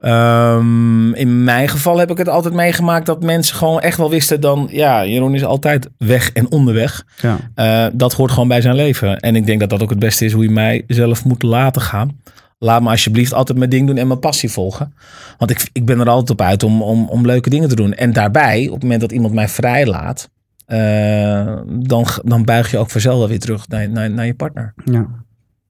Ehm, 0.00 1.12
in 1.12 1.44
mijn 1.44 1.68
geval 1.68 1.98
heb 1.98 2.10
ik 2.10 2.18
het 2.18 2.28
altijd 2.28 2.54
meegemaakt 2.54 3.06
dat 3.06 3.22
mensen 3.22 3.56
gewoon 3.56 3.80
echt 3.80 3.96
wel 3.96 4.10
wisten 4.10 4.40
dan... 4.40 4.68
Ja, 4.70 5.06
Jeroen 5.06 5.34
is 5.34 5.44
altijd 5.44 5.88
weg 5.98 6.32
en 6.32 6.50
onderweg. 6.50 7.04
Ja. 7.20 7.36
Eh, 7.54 7.92
dat 7.92 8.12
hoort 8.12 8.30
gewoon 8.30 8.48
bij 8.48 8.60
zijn 8.60 8.74
leven. 8.74 9.18
En 9.20 9.36
ik 9.36 9.46
denk 9.46 9.60
dat 9.60 9.70
dat 9.70 9.82
ook 9.82 9.90
het 9.90 9.98
beste 9.98 10.24
is 10.24 10.32
hoe 10.32 10.42
je 10.44 10.50
mij 10.50 10.84
zelf 10.86 11.24
moet 11.24 11.42
laten 11.42 11.82
gaan. 11.82 12.16
Laat 12.64 12.82
me 12.82 12.90
alsjeblieft 12.90 13.32
altijd 13.32 13.58
mijn 13.58 13.70
ding 13.70 13.86
doen 13.86 13.96
en 13.96 14.06
mijn 14.06 14.18
passie 14.18 14.50
volgen. 14.50 14.94
Want 15.38 15.50
ik, 15.50 15.68
ik 15.72 15.84
ben 15.84 16.00
er 16.00 16.08
altijd 16.08 16.30
op 16.30 16.40
uit 16.40 16.62
om, 16.62 16.82
om, 16.82 17.08
om 17.08 17.26
leuke 17.26 17.50
dingen 17.50 17.68
te 17.68 17.74
doen. 17.74 17.94
En 17.94 18.12
daarbij, 18.12 18.66
op 18.66 18.72
het 18.72 18.82
moment 18.82 19.00
dat 19.00 19.12
iemand 19.12 19.34
mij 19.34 19.48
vrijlaat, 19.48 20.30
eh, 20.66 21.56
dan, 21.66 22.06
dan 22.24 22.44
buig 22.44 22.70
je 22.70 22.78
ook 22.78 22.90
vanzelf 22.90 23.18
wel 23.18 23.28
weer 23.28 23.38
terug 23.38 23.68
naar, 23.68 23.88
naar, 23.88 24.10
naar 24.10 24.26
je 24.26 24.34
partner. 24.34 24.74
Ja. 24.84 25.06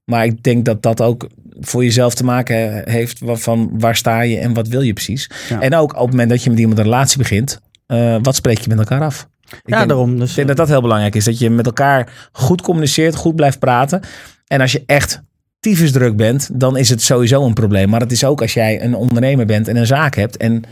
Maar 0.03 0.25
ik 0.25 0.43
denk 0.43 0.65
dat 0.65 0.81
dat 0.81 1.01
ook 1.01 1.29
voor 1.59 1.83
jezelf 1.83 2.13
te 2.13 2.23
maken 2.23 2.89
heeft 2.89 3.21
van 3.23 3.69
waar 3.79 3.95
sta 3.95 4.21
je 4.21 4.37
en 4.37 4.53
wat 4.53 4.67
wil 4.67 4.81
je 4.81 4.93
precies. 4.93 5.29
Ja. 5.49 5.61
En 5.61 5.75
ook 5.75 5.93
op 5.93 6.01
het 6.01 6.11
moment 6.11 6.29
dat 6.29 6.43
je 6.43 6.49
met 6.49 6.59
iemand 6.59 6.77
een 6.77 6.83
relatie 6.83 7.17
begint, 7.17 7.59
eh, 7.85 8.15
wat 8.21 8.35
spreek 8.35 8.59
je 8.59 8.69
met 8.69 8.79
elkaar 8.79 9.01
af? 9.01 9.29
Ik 9.43 9.61
ja, 9.65 9.77
denk- 9.77 9.89
daarom. 9.89 10.19
Dus, 10.19 10.29
ik 10.29 10.35
denk 10.35 10.47
dat 10.47 10.57
dat 10.57 10.67
heel 10.67 10.81
belangrijk 10.81 11.15
is. 11.15 11.25
Dat 11.25 11.39
je 11.39 11.49
met 11.49 11.65
elkaar 11.65 12.29
goed 12.31 12.61
communiceert, 12.61 13.15
goed 13.15 13.35
blijft 13.35 13.59
praten. 13.59 14.01
En 14.47 14.61
als 14.61 14.71
je 14.71 14.83
echt 14.85 15.23
tyfus 15.65 15.91
druk 15.91 16.15
bent, 16.15 16.49
dan 16.53 16.77
is 16.77 16.89
het 16.89 17.01
sowieso 17.01 17.45
een 17.45 17.53
probleem. 17.53 17.89
Maar 17.89 17.99
het 17.99 18.11
is 18.11 18.23
ook 18.23 18.41
als 18.41 18.53
jij 18.53 18.83
een 18.83 18.95
ondernemer 18.95 19.45
bent 19.45 19.67
en 19.67 19.75
een 19.75 19.85
zaak 19.85 20.15
hebt 20.15 20.37
en 20.37 20.63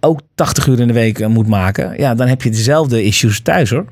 ook 0.00 0.20
80 0.34 0.66
uur 0.66 0.80
in 0.80 0.86
de 0.86 0.92
week 0.92 1.18
eh, 1.18 1.26
moet 1.28 1.46
maken. 1.46 1.94
Ja, 1.96 2.14
dan 2.14 2.26
heb 2.26 2.42
je 2.42 2.50
dezelfde 2.50 3.04
issues 3.04 3.40
thuis 3.40 3.70
hoor. 3.70 3.84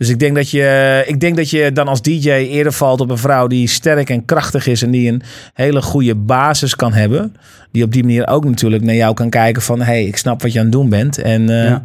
Dus 0.00 0.08
ik 0.08 0.18
denk, 0.18 0.34
dat 0.36 0.50
je, 0.50 1.04
ik 1.06 1.20
denk 1.20 1.36
dat 1.36 1.50
je 1.50 1.72
dan 1.72 1.88
als 1.88 2.02
DJ 2.02 2.30
eerder 2.30 2.72
valt 2.72 3.00
op 3.00 3.10
een 3.10 3.18
vrouw 3.18 3.46
die 3.46 3.68
sterk 3.68 4.10
en 4.10 4.24
krachtig 4.24 4.66
is 4.66 4.82
en 4.82 4.90
die 4.90 5.08
een 5.12 5.22
hele 5.54 5.82
goede 5.82 6.14
basis 6.14 6.76
kan 6.76 6.92
hebben. 6.92 7.36
Die 7.72 7.84
op 7.84 7.92
die 7.92 8.02
manier 8.02 8.28
ook 8.28 8.44
natuurlijk 8.44 8.82
naar 8.82 8.94
jou 8.94 9.14
kan 9.14 9.30
kijken 9.30 9.62
van, 9.62 9.80
hey, 9.80 10.04
ik 10.04 10.16
snap 10.16 10.42
wat 10.42 10.52
je 10.52 10.58
aan 10.58 10.64
het 10.64 10.74
doen 10.74 10.88
bent 10.88 11.18
en 11.18 11.48
eh, 11.50 11.64
Ja. 11.64 11.82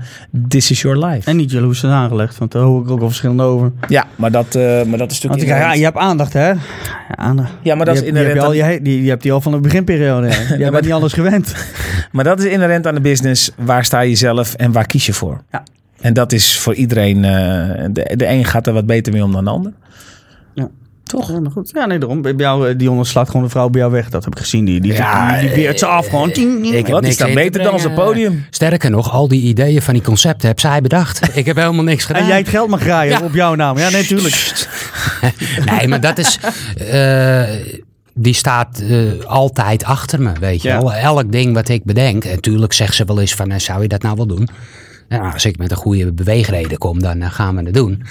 this 0.48 0.72
is 0.72 0.82
your 0.82 1.06
life. 1.06 1.30
en 1.30 1.36
niet 1.36 1.52
jaloers 1.52 1.80
zijn 1.80 1.92
aangelegd, 1.92 2.38
want 2.38 2.52
daar 2.52 2.62
hoor 2.64 2.84
ik 2.84 2.90
ook 2.90 3.02
al 3.02 3.08
verschillende 3.08 3.44
over. 3.44 3.72
Ja, 3.88 4.06
maar 4.16 4.32
dat, 4.32 4.56
eh, 4.56 4.62
maar 4.64 4.98
dat 4.98 5.12
is 5.12 5.20
Want 5.22 5.34
natuurlijk... 5.34 5.42
ik, 5.42 5.48
ja, 5.70 5.74
je 5.74 5.84
hebt 5.84 5.98
aandacht, 5.98 6.34
hè? 6.34 6.48
Ja, 6.50 6.58
aandacht. 7.08 7.52
Ja, 7.62 7.76
maar 7.76 7.86
dat 7.86 7.96
is 7.96 8.02
inherent 8.02 8.34
je 8.34 8.42
al, 8.42 8.48
aan- 8.64 8.72
je, 8.74 8.82
die, 8.82 9.10
hebt 9.10 9.22
die 9.22 9.32
al 9.32 9.42
van 9.42 9.52
de 9.52 9.60
beginperiode. 9.60 10.28
Jij 10.58 10.72
bent 10.72 10.84
niet 10.84 10.94
anders 10.94 11.14
gewend. 11.14 11.54
Maar 12.12 12.24
dat 12.24 12.40
is 12.40 12.52
inherent 12.52 12.88
aan 12.88 12.96
de 12.96 13.02
business. 13.02 13.52
Waar 13.58 13.86
sta 13.86 14.00
je 14.00 14.16
zelf 14.16 14.54
en 14.54 14.72
waar 14.72 14.86
kies 14.88 15.06
je 15.06 15.14
voor? 15.14 15.42
Ja. 15.52 15.64
En 16.02 16.14
dat 16.14 16.32
is 16.32 16.58
voor 16.58 16.74
iedereen... 16.74 17.26
eh, 17.26 17.32
de, 17.92 18.14
de 18.16 18.28
een 18.28 18.46
gaat 18.46 18.68
er 18.68 18.74
wat 18.74 18.86
beter 18.86 19.14
mee 19.14 19.24
om 19.24 19.32
dan 19.32 19.44
de 19.44 19.50
ander. 19.50 19.74
Ja. 20.54 20.68
Toch? 21.04 21.32
Ja, 21.32 21.40
maar 21.40 21.52
goed. 21.52 21.72
Ja, 21.74 21.86
nee, 21.86 21.98
daarom. 22.00 22.22
Bij 22.22 22.34
jou, 22.38 22.70
eh, 22.70 22.78
Dionne 22.78 23.06
slaat 23.06 23.28
gewoon 23.30 23.44
de 23.44 23.50
vrouw 23.52 23.70
bij 23.70 23.80
jou 23.82 23.94
weg. 23.94 24.10
Dat 24.10 24.24
heb 24.26 24.34
ik 24.36 24.40
gezien. 24.40 24.66
Die, 24.66 24.82
die, 24.82 24.94
Ja, 24.94 25.32
die, 25.40 25.48
die 25.48 25.56
weert 25.56 25.80
ze 25.80 25.86
af 25.86 26.08
gewoon. 26.08 26.30
Ik 26.30 26.74
heb 26.74 26.88
Wat 26.88 27.06
is 27.06 27.16
te 27.16 27.32
beter 27.34 27.64
dan 27.64 27.76
brengen. 27.76 27.94
podium? 27.94 28.46
Sterker 28.50 28.90
nog, 28.90 29.12
al 29.12 29.28
die 29.28 29.42
ideeën 29.42 29.82
van 29.82 29.94
die 29.94 30.04
concepten 30.04 30.48
heb 30.48 30.60
zij 30.60 30.82
bedacht. 30.82 31.30
Ik 31.38 31.46
heb 31.46 31.56
helemaal 31.56 31.84
niks 31.84 32.06
gedaan. 32.06 32.22
En 32.22 32.28
jij 32.28 32.38
het 32.38 32.50
geld 32.50 32.70
mag 32.70 32.82
graaien 32.82 33.20
Ja. 33.20 33.26
op 33.26 33.34
jouw 33.34 33.56
naam. 33.56 33.78
Ja, 33.78 33.90
nee, 33.90 34.06
tuurlijk. 34.06 34.36
Nee, 35.72 35.88
maar 35.88 36.02
dat 36.02 36.18
is... 36.18 36.40
eh, 36.90 37.44
die 38.14 38.34
staat 38.34 38.80
eh, 38.90 39.26
altijd 39.26 39.84
achter 39.84 40.22
me, 40.22 40.32
weet 40.40 40.62
je 40.62 40.68
Ja. 40.70 40.78
wel. 40.82 40.94
Elk 40.94 41.32
ding 41.32 41.54
wat 41.54 41.70
ik 41.70 41.84
bedenk. 41.84 42.24
En 42.26 42.32
natuurlijk 42.36 42.74
zegt 42.74 42.94
ze 42.96 43.06
wel 43.06 43.20
eens 43.20 43.34
van, 43.36 43.52
eh, 43.52 43.60
zou 43.60 43.82
je 43.82 43.88
dat 43.88 44.02
nou 44.02 44.16
wel 44.16 44.26
doen? 44.28 44.50
Ja, 45.10 45.32
als 45.32 45.46
ik 45.46 45.58
met 45.58 45.72
een 45.72 45.78
goede 45.78 46.14
beweegreden 46.14 46.78
kom, 46.78 47.00
dan 47.02 47.22
eh, 47.22 47.32
gaan 47.32 47.56
we 47.56 47.64
het 47.64 47.74
doen. 47.74 48.04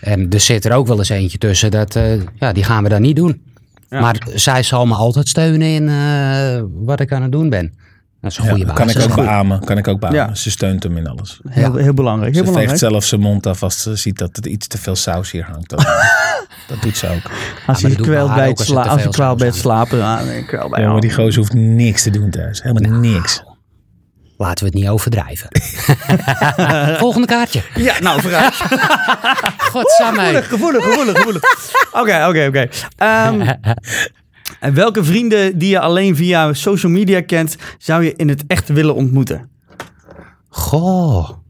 En 0.00 0.30
er 0.30 0.40
zit 0.40 0.64
er 0.64 0.72
ook 0.72 0.86
wel 0.86 0.98
eens 0.98 1.08
eentje 1.08 1.38
tussen, 1.38 1.70
dat, 1.70 1.96
eh, 1.96 2.20
ja, 2.34 2.52
die 2.52 2.64
gaan 2.64 2.82
we 2.82 2.88
dan 2.88 3.02
niet 3.02 3.16
doen. 3.16 3.42
Ja. 3.88 4.00
Maar 4.00 4.26
zij 4.34 4.62
zal 4.62 4.86
me 4.86 4.94
altijd 4.94 5.28
steunen 5.28 5.68
in 5.68 5.88
eh, 5.88 6.62
wat 6.84 7.00
ik 7.00 7.12
aan 7.12 7.22
het 7.22 7.32
doen 7.32 7.48
ben. 7.48 7.72
Dat 8.20 8.30
is 8.30 8.38
een 8.38 8.48
goede 8.48 8.66
Ja, 8.66 8.72
basis. 8.72 8.92
kan 8.94 9.02
ik 9.02 9.10
ook 9.10 9.16
beamen. 9.16 9.64
Kan 9.64 9.78
ik 9.78 9.88
ook 9.88 10.00
beamen. 10.00 10.18
Ja. 10.18 10.34
Ze 10.34 10.50
steunt 10.50 10.82
hem 10.82 10.96
in 10.96 11.06
alles. 11.06 11.40
Heel, 11.48 11.74
heel 11.74 11.94
belangrijk. 11.94 12.34
Heel 12.34 12.44
Ze 12.44 12.52
veegt 12.52 12.64
belangrijk. 12.64 12.78
zelf 12.92 13.04
zijn 13.04 13.20
mond 13.20 13.46
af 13.46 13.62
als 13.62 13.82
ze 13.82 13.96
ziet 13.96 14.18
dat 14.18 14.36
er 14.36 14.46
iets 14.46 14.66
te 14.66 14.78
veel 14.78 14.96
saus 14.96 15.30
hier 15.30 15.44
hangt. 15.44 15.70
Dat, 15.70 15.80
dat 16.68 16.82
doet 16.82 16.96
ze 16.96 17.08
ook. 17.08 17.30
Als 17.66 17.80
kwelt 17.80 18.06
mijn 18.06 18.34
bij 18.38 18.48
het, 18.48 18.60
sla 18.60 18.82
als 18.82 19.08
kwaalt 19.08 19.38
bij 19.38 19.46
het 19.46 19.56
slapen. 19.56 19.98
Ja, 19.98 20.22
nee, 20.22 20.44
kwel 20.44 20.68
bij 20.68 20.82
Ja, 20.82 20.92
maar 20.92 21.00
die 21.00 21.12
gozer 21.12 21.40
hoeft 21.40 21.54
niks 21.54 22.02
te 22.02 22.10
doen 22.10 22.30
thuis. 22.30 22.62
Helemaal 22.62 23.00
niks. 23.00 23.42
Laten 24.42 24.64
we 24.64 24.70
het 24.70 24.74
niet 24.74 24.88
overdrijven. 24.88 25.48
Volgende 26.98 27.26
kaartje. 27.26 27.62
Ja, 27.74 28.00
nou, 28.00 28.20
vooruit. 28.20 28.54
Godsamme. 29.72 30.20
Gevoelig, 30.20 30.48
gevoelig, 30.48 30.84
gevoelig, 30.84 31.16
gevoelig. 31.16 31.42
Oké, 31.92 32.26
oké, 32.28 32.46
oké. 32.46 32.68
Ehm, 32.96 33.40
en 34.66 34.74
welke 34.74 35.04
vrienden 35.04 35.58
die 35.58 35.68
je 35.68 35.80
alleen 35.80 36.16
via 36.16 36.52
social 36.52 36.92
media 36.92 37.22
kent, 37.22 37.56
zou 37.78 38.04
je 38.04 38.14
in 38.16 38.28
het 38.28 38.44
echt 38.46 38.68
willen 38.68 38.94
ontmoeten? 38.94 39.50
Goh. 40.48 41.41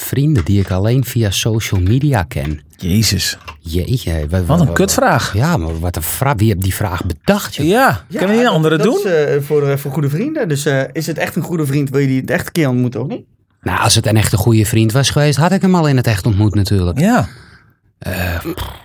Vrienden 0.00 0.44
die 0.44 0.60
ik 0.60 0.70
alleen 0.70 1.04
via 1.04 1.30
social 1.30 1.80
media 1.80 2.22
ken. 2.22 2.60
Jezus. 2.76 3.38
Jeetje. 3.60 4.12
wa- 4.28 4.38
wa- 4.38 4.44
Wat 4.44 4.60
een 4.60 4.72
kutvraag. 4.72 5.34
Ja, 5.34 5.56
maar 5.56 5.78
wat 5.80 5.96
een 5.96 6.02
vraag. 6.02 6.34
Wie 6.36 6.48
heeft 6.48 6.62
die 6.62 6.74
vraag 6.74 7.02
bedacht? 7.06 7.54
joh? 7.54 7.66
Ja, 7.66 8.04
kunnen 8.10 8.28
we 8.28 8.34
niet 8.34 8.42
een 8.44 8.50
andere 8.52 8.76
dat 8.76 8.86
doen? 8.86 8.98
is 8.98 9.04
eh, 9.04 9.40
voor, 9.40 9.68
eh, 9.68 9.76
voor 9.76 9.92
goede 9.92 10.08
vrienden. 10.10 10.48
Dus 10.48 10.64
eh, 10.66 10.82
is 10.92 11.06
het 11.06 11.18
echt 11.18 11.36
een 11.36 11.42
goede 11.42 11.66
vriend, 11.66 11.90
wil 11.90 12.00
je 12.00 12.06
die 12.06 12.20
het 12.20 12.30
echt 12.30 12.46
een 12.46 12.52
keer 12.52 12.68
ontmoeten, 12.68 13.00
of 13.02 13.08
niet? 13.08 13.24
Nou, 13.62 13.80
als 13.80 13.94
het 13.94 14.06
een 14.06 14.16
echte 14.16 14.36
goede 14.36 14.64
vriend 14.66 14.92
was 14.92 15.10
geweest, 15.10 15.38
had 15.38 15.52
ik 15.52 15.62
hem 15.62 15.74
al 15.74 15.88
in 15.88 15.96
het 15.96 16.06
echt 16.06 16.26
ontmoet 16.26 16.54
natuurlijk. 16.54 16.98
Ja. 16.98 17.28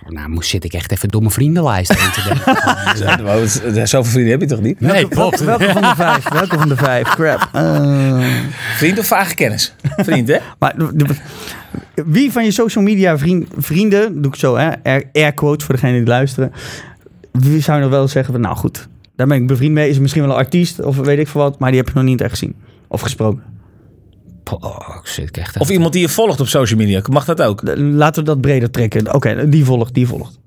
Nou, 0.08 0.28
moest 0.28 0.50
zit 0.50 0.64
ik 0.64 0.72
echt 0.72 0.92
even 0.92 1.08
door 1.08 1.20
mijn 1.20 1.32
vriendenlijst 1.32 1.92
heen 2.00 2.10
te 2.10 2.22
denken. 2.28 3.86
Zoveel 3.88 4.10
vrienden 4.12 4.30
heb 4.30 4.40
je 4.40 4.46
toch 4.46 4.60
niet? 4.60 4.80
Nee, 4.80 5.06
Welke, 5.08 5.44
welke 5.44 5.70
van 5.72 5.82
de 5.82 5.92
vijf? 5.96 6.28
Welke 6.38 6.58
van 6.58 6.68
de 6.68 6.76
vijf? 6.76 7.08
Crap. 7.08 7.48
Eh, 7.52 8.26
Vriend 8.76 8.98
of 8.98 9.06
vage 9.06 9.34
kennis? 9.34 9.74
Vriend, 9.96 10.28
hè? 10.28 10.38
maar 10.58 10.74
wie 11.94 12.32
van 12.32 12.44
je 12.44 12.50
social 12.50 12.84
media 12.84 13.18
vriend, 13.18 13.48
vrienden, 13.56 14.22
doe 14.22 14.32
ik 14.32 14.38
zo, 14.38 14.56
hè, 14.56 14.70
air, 14.82 15.02
air 15.12 15.32
quotes 15.32 15.64
voor 15.64 15.74
degene 15.74 15.92
die 15.98 16.06
luisteren. 16.06 16.52
Wie 17.32 17.60
zou 17.62 17.76
je 17.76 17.82
nog 17.82 17.92
wel 17.92 18.08
zeggen 18.08 18.32
van, 18.32 18.42
nou 18.42 18.56
goed, 18.56 18.88
daar 19.16 19.26
ben 19.26 19.40
ik 19.40 19.46
bevriend 19.46 19.72
mee. 19.72 19.88
Is 19.88 19.98
misschien 19.98 20.22
wel 20.22 20.30
een 20.30 20.36
artiest 20.36 20.80
of 20.82 20.96
weet 20.96 21.18
ik 21.18 21.28
veel 21.28 21.40
wat, 21.40 21.58
maar 21.58 21.70
die 21.70 21.78
heb 21.80 21.88
je 21.88 21.94
nog 21.94 22.04
niet 22.04 22.20
echt 22.20 22.30
gezien. 22.30 22.54
Of 22.88 23.00
gesproken. 23.00 23.42
Oh, 24.60 24.96
ik 25.02 25.06
zit 25.08 25.38
echt 25.38 25.58
Of 25.58 25.70
iemand 25.70 25.92
die 25.92 26.00
je 26.02 26.08
volgt 26.08 26.40
op 26.40 26.48
social 26.48 26.78
media. 26.78 27.00
Mag 27.10 27.24
dat 27.24 27.42
ook? 27.42 27.62
Laten 27.76 28.22
we 28.22 28.28
dat 28.28 28.40
breder 28.40 28.70
trekken. 28.70 29.14
Oké, 29.14 29.48
die 29.48 29.64
volgt, 29.64 29.94
die 29.94 30.06
volgt. 30.06 30.38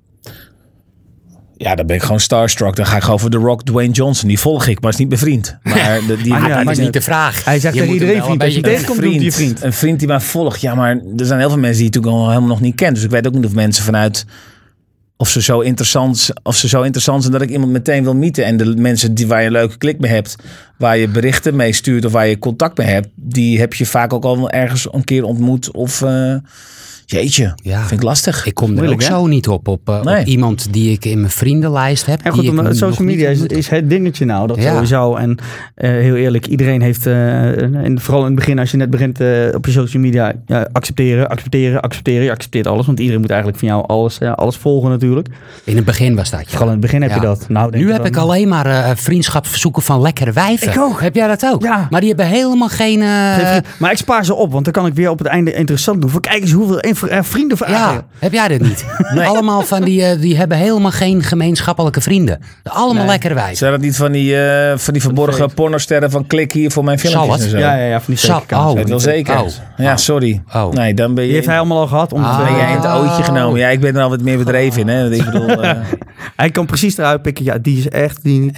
Ja, 1.56 1.76
dan 1.76 1.86
ben 1.86 1.96
ik 1.96 2.02
gewoon 2.02 2.20
starstruck. 2.20 2.76
Dan 2.76 2.86
ga 2.86 2.96
ik 2.96 3.04
gewoon 3.04 3.20
voor 3.20 3.30
The 3.30 3.38
Rock, 3.38 3.64
Dwayne 3.64 3.94
Johnson. 3.94 4.28
Die 4.28 4.40
volg 4.40 4.68
ik, 4.68 4.82
maar 4.82 4.92
is 4.92 4.98
niet 4.98 5.08
mijn 5.08 5.20
vriend. 5.20 5.58
Maar 5.64 6.00
de, 6.08 6.18
die, 6.18 6.32
Maar 6.32 6.42
ja, 6.42 6.56
dat 6.56 6.64
maar 6.64 6.72
is 6.74 6.78
niet- 6.78 6.86
niet 6.86 6.94
de 6.94 7.02
vraag. 7.02 7.46
Hij 7.46 7.60
zegt 7.60 7.74
Je 7.76 7.80
tegen 7.80 7.94
moet 7.96 8.00
hem 8.02 8.10
iedereen 8.10 8.24
vriend. 8.30 8.44
Als 8.44 8.56
je 8.56 8.62
tegenkomt, 8.62 9.22
je 9.22 9.32
vriend. 9.32 9.64
Een 9.64 9.74
vriend 9.74 10.00
die 10.00 10.08
mij 10.08 10.20
volgt. 10.20 10.62
Ja, 10.62 10.76
maar 10.76 10.90
er 11.18 11.26
zijn 11.26 11.40
heel 11.40 11.50
veel 11.50 11.58
mensen 11.60 11.84
die 11.84 11.92
je 11.92 11.98
natuurlijk 12.00 12.14
al 12.24 12.28
helemaal 12.28 12.50
nog 12.50 12.62
niet 12.62 12.76
kent. 12.76 12.96
Dus 12.96 13.04
ik 13.04 13.10
weet 13.10 13.28
ook 13.28 13.34
niet 13.34 13.46
of 13.46 13.54
mensen 13.54 13.84
vanuit... 13.84 14.26
Of 15.22 15.30
ze, 15.30 15.42
zo 15.42 15.60
interessant, 15.60 16.30
of 16.44 16.56
ze 16.56 16.68
zo 16.68 16.82
interessant 16.82 17.22
zijn 17.22 17.34
dat 17.34 17.42
ik 17.42 17.50
iemand 17.50 17.72
meteen 17.72 18.04
wil 18.04 18.16
mieten. 18.16 18.46
En 18.46 18.58
de 18.58 18.76
mensen 18.76 19.14
die, 19.14 19.28
waar 19.28 19.40
je 19.40 19.46
een 19.46 19.52
leuke 19.52 19.78
klik 19.78 20.00
mee 20.00 20.12
hebt, 20.12 20.36
waar 20.78 20.98
je 20.98 21.08
berichten 21.08 21.56
mee 21.56 21.74
stuurt 21.74 22.06
of 22.06 22.12
waar 22.12 22.28
je 22.28 22.40
contact 22.40 22.78
mee 22.78 22.88
hebt, 22.88 23.08
die 23.16 23.60
heb 23.60 23.74
je 23.74 23.86
vaak 23.86 24.14
ook 24.14 24.24
al 24.24 24.38
wel 24.38 24.50
ergens 24.50 24.88
een 24.94 25.04
keer 25.04 25.24
ontmoet. 25.24 25.72
Of 25.72 26.02
eh, 26.02 26.36
jeetje, 27.12 27.54
Ja. 27.64 27.80
vind 27.80 27.92
ik 28.00 28.06
lastig. 28.08 28.46
Ik 28.46 28.54
kom 28.54 28.78
er 28.78 28.90
ook 28.92 29.02
hè? 29.02 29.06
zo 29.08 29.28
niet 29.28 29.48
op, 29.48 29.68
op, 29.68 29.90
eh, 29.90 30.02
Nee. 30.04 30.20
op 30.22 30.26
iemand 30.28 30.74
die 30.74 30.92
ik 30.92 31.06
in 31.06 31.20
mijn 31.20 31.32
vriendenlijst 31.32 32.06
heb. 32.06 32.20
En 32.24 32.32
goed, 32.32 32.42
die 32.42 32.74
social 32.74 33.08
media 33.08 33.30
is, 33.48 33.70
het 33.70 33.90
dingetje 33.90 34.26
nou, 34.26 34.48
dat 34.48 34.58
Ja. 34.62 34.72
sowieso. 34.74 35.16
En 35.16 35.38
eh, 35.76 35.90
heel 35.90 36.16
eerlijk, 36.16 36.46
iedereen 36.48 36.82
heeft, 36.82 37.06
eh, 37.06 37.62
en 37.62 38.02
vooral 38.02 38.22
in 38.22 38.28
het 38.28 38.36
begin, 38.36 38.60
als 38.60 38.72
je 38.72 38.78
net 38.78 38.90
begint 38.90 39.20
eh, 39.20 39.28
op 39.56 39.66
je 39.66 39.72
social 39.72 40.02
media, 40.04 40.34
ja, 40.46 40.68
accepteren, 40.72 41.30
accepteren, 41.30 41.82
accepteren. 41.82 42.24
Je 42.24 42.32
accepteert 42.32 42.68
alles, 42.68 42.86
want 42.86 43.00
iedereen 43.00 43.22
moet 43.22 43.30
eigenlijk 43.30 43.60
van 43.60 43.68
jou 43.70 43.88
alles, 43.88 44.18
ja, 44.18 44.32
alles 44.32 44.56
volgen 44.56 44.90
natuurlijk. 44.90 45.28
In 45.64 45.76
het 45.76 45.86
begin 45.86 46.16
was 46.16 46.30
dat, 46.30 46.40
ja. 46.40 46.46
Vooral 46.50 46.66
in 46.68 46.72
het 46.74 46.82
begin 46.82 47.02
heb 47.02 47.14
je 47.14 47.20
dat. 47.20 47.46
Nou, 47.50 47.72
Nu 47.72 47.80
je 47.86 47.92
heb 47.92 47.98
dan- 47.98 48.06
ik 48.06 48.18
alleen 48.18 48.48
maar 48.48 48.66
eh 48.66 48.92
vriendschapsverzoeken 48.96 49.82
van 49.82 50.02
lekkere 50.02 50.32
wijven. 50.32 50.72
Ik 50.72 50.80
ook. 50.80 51.02
Heb 51.02 51.16
jij 51.16 51.28
dat 51.28 51.46
ook? 51.46 51.64
Ja. 51.64 51.88
Maar 51.90 52.00
die 52.00 52.10
hebben 52.10 52.28
helemaal 52.28 52.68
geen... 52.70 53.02
eh, 53.02 53.34
Geen 53.38 53.64
Maar 53.80 53.92
ik 53.92 53.98
spaar 53.98 54.26
ze 54.26 54.34
op, 54.34 54.52
want 54.52 54.64
dan 54.64 54.74
kan 54.74 54.86
ik 54.86 54.94
weer 54.94 55.10
op 55.10 55.18
het 55.18 55.28
einde 55.28 55.54
interessant 55.54 56.02
doen. 56.02 56.10
Voor 56.10 56.22
kijk 56.22 56.42
eens 56.42 56.52
hoeveel 56.52 56.80
eh, 56.80 56.90
vrienden 57.08 57.58
vragen. 57.58 57.76
ja, 57.96 58.06
heb 58.20 58.34
jij 58.34 58.48
dat 58.48 58.60
niet? 58.60 58.86
Allemaal 59.30 59.62
van 59.62 59.82
die, 59.84 60.04
eh, 60.06 60.20
die 60.22 60.38
hebben 60.38 60.58
helemaal 60.58 60.92
geen 60.92 61.24
gemeenschappelijke 61.24 62.02
vrienden. 62.02 62.40
Allemaal 62.64 62.96
Nee. 63.04 63.12
lekkere 63.12 63.34
wijven. 63.34 63.58
Zijn 63.58 63.72
dat 63.72 63.82
niet 63.82 63.96
van 63.96 64.12
die, 64.12 64.42
eh, 64.44 64.78
van 64.78 64.94
die 64.94 65.02
verborgen 65.02 65.54
pornosterren 65.54 66.12
van 66.12 66.28
klik 66.28 66.52
hier 66.52 66.72
voor 66.72 66.84
mijn 66.84 67.00
filmpjes 67.00 67.24
Zal 67.26 67.34
het? 67.34 67.44
en 67.44 67.50
zo? 67.50 67.58
Ja, 67.58 67.76
ja, 67.76 67.86
ja, 67.86 68.02
van 68.02 68.14
die 68.14 68.18
Zal- 68.18 68.44
oh. 68.54 68.74
Weet 68.74 68.90
wel 68.90 69.00
zeker. 69.00 69.40
Oh. 69.40 69.48
Ja, 69.78 69.98
sorry. 69.98 70.42
Oh. 70.54 70.72
Nee, 70.74 70.94
dan 70.94 71.14
ben 71.14 71.20
je... 71.24 71.28
Die 71.30 71.36
heeft 71.38 71.48
hij 71.50 71.58
allemaal 71.58 71.80
al 71.80 71.88
gehad. 71.88 72.14
Om 72.14 72.22
de 72.22 72.28
Ah. 72.28 72.36
twee 72.40 72.48
ben 72.50 72.58
jij 72.58 72.70
in 72.72 72.78
het 72.82 72.92
ootje 72.92 73.24
genomen. 73.24 73.60
Ja, 73.60 73.68
ik 73.68 73.80
ben 73.80 73.96
er 73.96 74.02
al 74.02 74.10
wat 74.10 74.22
meer 74.22 74.38
bedreven 74.38 74.82
in. 74.82 74.88
Hè? 74.88 75.12
Ik 75.12 75.26
bedoel... 75.26 75.48
eh, 75.64 75.78
Hij 76.36 76.50
kan 76.50 76.66
precies 76.66 76.98
eruit 76.98 77.22
pikken. 77.22 77.46
Ja, 77.46 77.58
die 77.58 77.78
is 77.78 77.90
echt... 77.90 78.24
Die, 78.24 78.40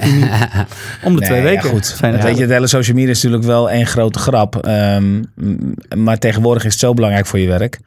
om 1.03 1.13
de 1.13 1.19
Nee, 1.19 1.30
twee 1.30 1.38
ja, 1.41 1.43
weken. 1.43 1.69
goed. 1.69 1.85
Zijn 1.85 2.11
weet 2.11 2.23
het 2.23 2.35
je, 2.35 2.41
het 2.41 2.51
hele 2.51 2.68
social 2.68 2.95
media 2.95 3.11
is 3.11 3.15
natuurlijk 3.23 3.47
wel 3.49 3.69
één 3.69 3.85
grote 3.85 4.19
grap. 4.19 4.55
Ehm, 4.55 5.22
maar 5.97 6.18
tegenwoordig 6.18 6.63
is 6.65 6.72
het 6.72 6.80
zo 6.81 6.93
belangrijk 6.93 7.26
voor 7.26 7.39
je 7.39 7.47
werk. 7.47 7.80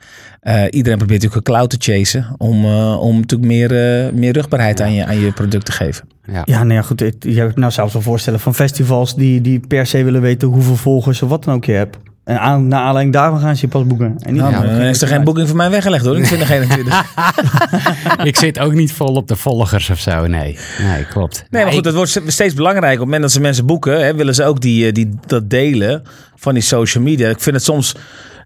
Eh, 0.45 0.63
iedereen 0.71 0.99
probeert 0.99 1.23
natuurlijk 1.23 1.35
een 1.49 1.55
cloud 1.55 1.71
te 1.71 1.77
chasen. 1.79 2.35
Om, 2.39 2.65
eh, 2.65 3.01
om 3.01 3.17
natuurlijk 3.17 3.51
meer, 3.51 3.71
eh, 4.05 4.13
meer 4.13 4.33
rugbaarheid 4.33 4.81
aan, 4.81 4.93
je, 4.93 5.05
aan 5.05 5.21
je 5.21 5.33
product 5.33 5.65
te 5.65 5.73
geven. 5.73 6.09
Ja. 6.27 6.43
Ja, 6.45 6.63
nou 6.63 6.75
ja, 6.75 6.83
goed. 6.83 7.03
Ik, 7.03 7.15
je 7.19 7.41
hebt 7.41 7.57
nou 7.57 7.73
zelfs 7.73 7.93
wel 7.93 8.03
voorstellen 8.03 8.41
van 8.41 8.55
festivals 8.55 9.15
die, 9.15 9.41
die 9.41 9.61
per 9.69 9.87
se 9.87 10.05
willen 10.05 10.21
weten 10.21 10.49
hoeveel 10.49 10.77
volgers 10.77 11.23
of 11.23 11.29
wat 11.29 11.45
dan 11.45 11.55
ook 11.55 11.65
je 11.65 11.73
hebt. 11.73 11.97
En 12.25 12.41
aan, 12.41 12.69
naar 12.69 12.81
aanleiding 12.81 13.15
daarvan 13.15 13.41
gaan 13.41 13.57
ze 13.57 13.67
je 13.67 13.73
pas 13.73 13.87
boeken. 13.87 14.17
En 14.19 14.33
niet 14.33 14.43
Nou, 14.43 14.67
dan 14.67 14.81
is 14.81 15.03
er 15.03 15.09
geen 15.09 15.25
boeking 15.25 15.49
voor 15.49 15.57
mij 15.57 15.71
weggelegd 15.71 16.05
hoor. 16.05 16.19
Ik 16.19 16.27
vind 16.27 16.41
er 16.41 16.47
geen 16.47 16.69
natuurlijk. 16.69 17.05
ik 18.31 18.37
zit 18.37 18.59
ook 18.59 18.73
niet 18.73 18.93
vol 18.93 19.15
op 19.15 19.29
de 19.29 19.37
volgers 19.37 19.91
of 19.91 19.99
zo, 19.99 20.27
nee. 20.27 20.59
Nee, 20.83 21.05
klopt. 21.05 21.45
Nee, 21.51 21.65
maar 21.65 21.73
goed, 21.73 21.85
het 21.85 21.95
wordt 21.95 22.21
steeds 22.27 22.55
belangrijker. 22.55 22.93
Op 22.93 22.99
het 22.99 23.05
moment 23.05 23.23
dat 23.23 23.33
ze 23.33 23.41
mensen 23.41 23.67
boeken, 23.67 24.05
hè, 24.05 24.15
willen 24.15 24.35
ze 24.35 24.45
ook 24.45 24.61
die, 24.61 24.93
die, 24.93 25.15
dat 25.27 25.51
delen 25.51 26.03
van 26.37 26.55
die 26.55 26.63
social 26.63 27.05
media. 27.05 27.29
Ik 27.29 27.41
vind 27.41 27.57
het 27.57 27.65
soms, 27.65 27.95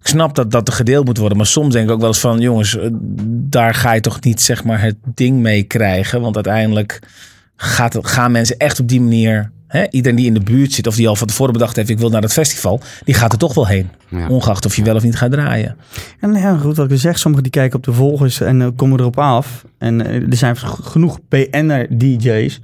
ik 0.00 0.06
snap 0.06 0.34
dat 0.34 0.50
dat 0.50 0.70
gedeeld 0.70 1.04
moet 1.04 1.18
worden, 1.18 1.36
maar 1.36 1.46
soms 1.46 1.72
denk 1.72 1.86
ik 1.86 1.92
ook 1.94 1.98
wel 2.00 2.08
eens 2.08 2.18
van, 2.20 2.40
jongens, 2.40 2.76
eh, 2.78 2.88
daar 3.30 3.74
ga 3.74 3.92
je 3.92 4.00
toch 4.00 4.20
niet 4.20 4.40
zeg 4.40 4.64
maar 4.64 4.82
het 4.82 4.96
ding 5.14 5.38
mee 5.40 5.62
krijgen. 5.62 6.20
Want 6.20 6.34
uiteindelijk 6.34 6.98
gaat, 7.56 7.92
het- 7.92 8.06
gaan 8.06 8.32
mensen 8.32 8.56
echt 8.56 8.80
op 8.80 8.88
die 8.88 9.00
manier, 9.00 9.50
hè, 9.66 9.86
iedereen 9.90 10.16
die 10.16 10.26
in 10.26 10.34
de 10.34 10.40
buurt 10.40 10.72
zit 10.72 10.86
of 10.86 10.94
die 10.96 11.08
al 11.08 11.16
van 11.16 11.26
tevoren 11.26 11.52
bedacht 11.52 11.76
heeft, 11.76 11.88
ik 11.88 11.98
wil 11.98 12.10
naar 12.10 12.20
dat 12.20 12.32
festival, 12.32 12.80
die 13.04 13.14
gaat 13.14 13.32
er 13.32 13.38
toch 13.38 13.54
wel 13.54 13.66
heen. 13.66 13.90
Ja. 14.10 14.28
Ongeacht 14.28 14.66
of 14.66 14.76
je 14.76 14.82
wel 14.82 14.94
of 14.94 15.02
niet 15.02 15.16
gaat 15.16 15.30
draaien. 15.30 15.76
En 16.20 16.35
ja, 16.35 16.56
goed, 16.56 16.76
wat 16.76 16.90
ik 16.90 16.98
zeg, 16.98 17.18
sommigen 17.18 17.43
die 17.51 17.52
kijken 17.52 17.76
op 17.78 17.85
de 17.85 17.93
volgers 17.93 18.40
en 18.40 18.62
eh, 18.62 18.68
komen 18.76 19.01
erop 19.01 19.18
af. 19.18 19.64
En 19.78 20.06
eh, 20.06 20.14
er 20.14 20.36
zijn 20.36 20.56
genoeg 20.82 21.18
PN'er-DJ's. 21.28 22.60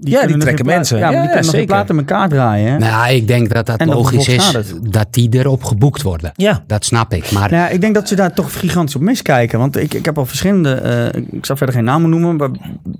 die 0.00 0.36
trekken 0.38 0.66
mensen. 0.66 0.98
Ja, 0.98 1.04
maar 1.04 1.14
Ja, 1.14 1.20
die 1.20 1.30
kunnen 1.30 1.50
zeker. 1.50 1.66
platen 1.66 1.94
in 1.94 2.00
elkaar 2.00 2.28
draaien. 2.28 2.72
Hè? 2.72 2.78
Nou, 2.78 3.12
ik 3.14 3.26
denk 3.26 3.54
dat 3.54 3.66
dat 3.66 3.80
En 3.80 3.88
logisch 3.88 4.28
is 4.28 4.52
dat 4.90 5.06
die 5.10 5.28
erop 5.30 5.64
geboekt 5.64 6.02
worden. 6.02 6.32
Ja. 6.34 6.62
Dat 6.66 6.84
snap 6.84 7.12
ik. 7.14 7.30
Maar 7.32 7.50
Nou 7.50 7.62
ja, 7.62 7.68
ik 7.68 7.80
denk 7.80 7.94
dat 7.94 8.08
ze 8.08 8.14
daar 8.14 8.32
toch 8.32 8.58
gigantisch 8.58 8.96
op 8.96 9.02
miskijken. 9.02 9.58
Want 9.58 9.76
ik, 9.76 9.94
ik 9.94 10.04
heb 10.04 10.18
al 10.18 10.26
verschillende, 10.26 10.74
eh, 10.74 11.22
ik 11.30 11.46
zal 11.46 11.56
verder 11.56 11.74
geen 11.74 11.84
namen 11.84 12.10
noemen, 12.10 12.36
maar 12.36 12.48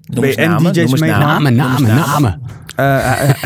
Noem 0.05 0.24
eens 0.24 0.36
namen, 0.36 0.74
namen, 1.01 1.55
namen, 1.55 1.94
namen. 1.94 2.40
Eh, 2.77 2.85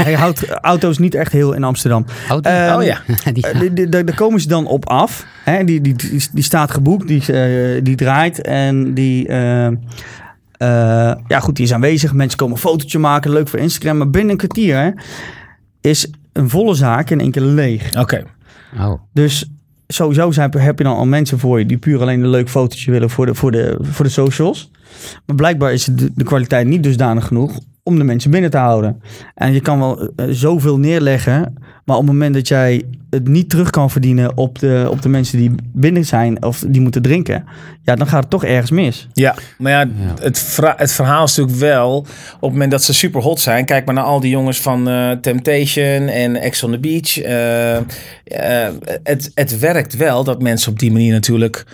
hij, 0.04 0.12
houdt 0.14 0.48
auto's 0.50 0.98
niet 0.98 1.14
echt 1.14 1.32
heel 1.32 1.52
in 1.52 1.64
Amsterdam. 1.64 2.04
Oh, 2.30 2.40
die- 2.40 2.52
Ehm, 2.52 2.76
oh 2.76 2.84
ja. 2.84 2.98
Daar 3.90 4.04
daar 4.04 4.14
komen 4.14 4.40
ze 4.40 4.48
dan 4.48 4.66
op 4.66 4.88
af. 4.88 5.26
Hè? 5.44 5.64
Die, 5.64 5.80
die, 5.80 5.94
die, 5.94 6.28
die 6.32 6.44
staat 6.44 6.70
geboekt, 6.70 7.08
die, 7.08 7.32
eh, 7.32 7.84
die 7.84 7.96
draait 7.96 8.40
en 8.40 8.94
die... 8.94 9.28
eh, 9.28 9.66
eh, 9.66 11.14
ja 11.26 11.40
goed, 11.40 11.56
die 11.56 11.64
is 11.64 11.72
aanwezig. 11.72 12.12
Mensen 12.12 12.38
komen 12.38 12.54
een 12.54 12.60
fotootje 12.60 12.98
maken, 12.98 13.32
leuk 13.32 13.48
voor 13.48 13.58
Instagram. 13.58 13.96
Maar 13.96 14.10
binnen 14.10 14.30
een 14.30 14.36
kwartier 14.36 14.76
hè, 14.76 14.90
is 15.80 16.10
een 16.32 16.50
volle 16.50 16.74
zaak 16.74 17.10
in 17.10 17.20
één 17.20 17.30
keer 17.30 17.42
leeg. 17.42 17.98
Oké. 17.98 18.24
oh. 18.78 19.00
Dus 19.12 19.50
sowieso 19.86 20.30
zijn, 20.30 20.50
heb 20.58 20.78
je 20.78 20.84
dan 20.84 20.96
al 20.96 21.06
mensen 21.06 21.38
voor 21.38 21.58
je 21.58 21.66
die 21.66 21.78
puur 21.78 22.00
alleen 22.00 22.22
een 22.22 22.28
leuk 22.28 22.50
fotootje 22.50 22.90
willen 22.90 23.10
voor 23.10 23.26
de, 23.26 23.34
voor 23.34 23.50
de, 23.50 23.78
voor 23.80 24.04
de 24.04 24.10
socials. 24.10 24.70
Maar 25.26 25.36
blijkbaar 25.36 25.72
is 25.72 25.84
de, 25.84 26.10
de 26.14 26.24
kwaliteit 26.24 26.66
niet 26.66 26.82
dusdanig 26.82 27.26
genoeg 27.26 27.58
om 27.86 27.98
de 27.98 28.04
mensen 28.04 28.30
binnen 28.30 28.50
te 28.50 28.56
houden. 28.56 29.02
En 29.34 29.52
je 29.52 29.60
kan 29.60 29.78
wel 29.78 30.10
eh, 30.16 30.26
zoveel 30.30 30.78
neerleggen, 30.78 31.54
maar 31.84 31.96
op 31.96 32.02
het 32.02 32.12
moment 32.12 32.34
dat 32.34 32.48
jij 32.48 32.82
het 33.10 33.28
niet 33.28 33.50
terug 33.50 33.70
kan 33.70 33.90
verdienen 33.90 34.36
op 34.36 34.58
de, 34.58 34.86
op 34.90 35.02
de 35.02 35.08
mensen 35.08 35.38
die 35.38 35.54
binnen 35.72 36.04
zijn 36.04 36.42
of 36.42 36.64
die 36.68 36.80
moeten 36.80 37.02
drinken, 37.02 37.44
ja, 37.82 37.94
dan 37.94 38.06
gaat 38.06 38.20
het 38.20 38.30
toch 38.30 38.44
ergens 38.44 38.70
mis. 38.70 39.08
Ja, 39.12 39.34
maar 39.58 39.72
ja, 39.72 39.88
Het, 40.20 40.38
verha- 40.38 40.74
het 40.76 40.92
verhaal 40.92 41.24
is 41.24 41.36
natuurlijk 41.36 41.58
wel... 41.64 41.96
op 41.98 42.06
het 42.40 42.50
moment 42.52 42.70
dat 42.70 42.82
ze 42.82 42.94
super 42.94 43.22
hot 43.22 43.40
zijn... 43.40 43.64
kijk 43.64 43.84
maar 43.84 43.94
naar 43.94 44.04
al 44.04 44.20
die 44.20 44.30
jongens 44.30 44.60
van 44.60 44.88
eh, 44.88 45.10
Temptation 45.10 46.08
en 46.08 46.36
Ex 46.36 46.62
on 46.62 46.70
the 46.70 46.78
Beach. 46.78 47.18
eh, 47.20 47.76
eh, 47.76 48.72
het, 49.02 49.30
het 49.34 49.58
werkt 49.58 49.96
wel 49.96 50.24
dat 50.24 50.42
mensen 50.42 50.72
op 50.72 50.78
die 50.78 50.92
manier 50.92 51.12
natuurlijk... 51.12 51.64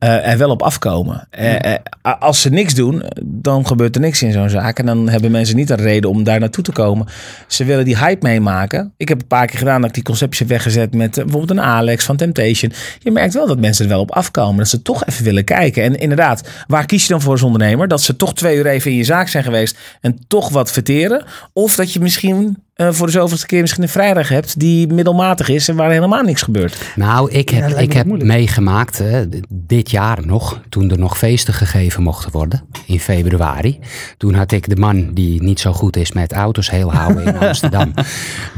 eh, 0.00 0.30
er 0.30 0.38
wel 0.38 0.50
op 0.50 0.62
afkomen. 0.62 1.26
Eh, 1.30 1.74
eh, 1.74 1.80
als 2.20 2.40
ze 2.40 2.50
niks 2.50 2.74
doen, 2.74 3.02
dan 3.24 3.66
gebeurt 3.66 3.94
er 3.94 4.00
niks 4.00 4.22
in 4.22 4.32
zo'n 4.32 4.48
zaak. 4.48 4.78
En 4.78 4.86
dan 4.86 5.08
hebben 5.08 5.30
mensen 5.30 5.56
niet 5.56 5.70
een 5.70 5.76
reden 5.76 6.10
om 6.10 6.24
daar 6.24 6.40
naartoe 6.40 6.64
te 6.64 6.72
komen. 6.72 7.06
Ze 7.46 7.64
willen 7.64 7.84
die 7.84 7.98
hype 7.98 8.26
meemaken. 8.26 8.92
Ik 8.96 9.08
heb 9.08 9.20
een 9.20 9.26
paar 9.26 9.46
keer 9.46 9.58
gedaan 9.58 9.80
dat 9.80 9.88
ik 9.88 9.94
die 9.94 10.04
conceptjes 10.04 10.38
heb 10.38 10.48
weggezet 10.48 10.94
met 10.94 11.14
bijvoorbeeld 11.14 11.50
een 11.50 11.60
Alex 11.60 12.04
van 12.04 12.16
Temptation. 12.16 12.72
Je 12.98 13.10
merkt 13.10 13.34
wel 13.34 13.46
dat 13.46 13.58
mensen 13.58 13.84
er 13.84 13.90
wel 13.90 14.00
op 14.00 14.10
afkomen. 14.10 14.56
Dat 14.58 14.68
ze 14.68 14.82
toch 14.82 15.04
even 15.04 15.24
willen 15.24 15.44
kijken. 15.44 15.82
En 15.82 15.98
inderdaad, 15.98 16.48
waar 16.66 16.86
kies 16.86 17.02
je 17.02 17.12
dan 17.12 17.20
voor 17.20 17.32
als 17.32 17.42
ondernemer? 17.42 17.88
Dat 17.88 18.02
ze 18.02 18.16
toch 18.16 18.34
twee 18.34 18.56
uur 18.56 18.66
even 18.66 18.90
in 18.90 18.96
je 18.96 19.04
zaak 19.04 19.28
zijn 19.28 19.44
geweest 19.44 19.78
en 20.00 20.18
toch 20.26 20.48
wat 20.48 20.72
verteren. 20.72 21.24
Of 21.52 21.74
dat 21.74 21.92
je 21.92 22.00
misschien 22.00 22.56
voor 22.88 23.06
de 23.06 23.12
zoveelste 23.12 23.46
keer 23.46 23.60
misschien 23.60 23.82
een 23.82 23.88
vrijdag 23.88 24.28
hebt 24.28 24.58
die 24.58 24.86
middelmatig 24.86 25.48
is 25.48 25.68
en 25.68 25.76
waar 25.76 25.90
helemaal 25.90 26.22
niks 26.22 26.42
gebeurt. 26.42 26.76
Nou, 26.96 27.30
ik 27.30 27.48
heb, 27.48 27.68
ik 27.78 27.88
me 27.88 27.94
heb 27.94 28.06
moeilijk. 28.06 28.30
meegemaakt 28.30 28.98
hè, 28.98 29.24
dit 29.48 29.90
jaar 29.90 30.26
nog, 30.26 30.60
toen 30.68 30.90
er 30.90 30.98
nog 30.98 31.18
feesten 31.18 31.54
gegeven 31.54 32.02
mochten 32.02 32.32
worden, 32.32 32.62
in 32.86 33.00
februari. 33.00 33.78
Toen 34.16 34.34
had 34.34 34.52
ik 34.52 34.68
de 34.68 34.76
man 34.76 35.10
die 35.14 35.42
niet 35.42 35.60
zo 35.60 35.72
goed 35.72 35.96
is 35.96 36.12
met 36.12 36.32
auto's 36.32 36.70
heel 36.70 36.92
houden 36.92 37.24
in 37.24 37.38
Amsterdam, 37.48 37.94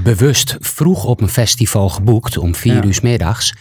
bewust 0.05 0.57
vroeg 0.61 1.05
op 1.05 1.21
een 1.21 1.29
festival 1.29 1.89
geboekt 1.89 2.39
om 2.39 2.55
vier 2.55 2.75
Ja. 2.75 2.85
uur 2.85 2.95
's 2.95 3.01
middags. 3.01 3.55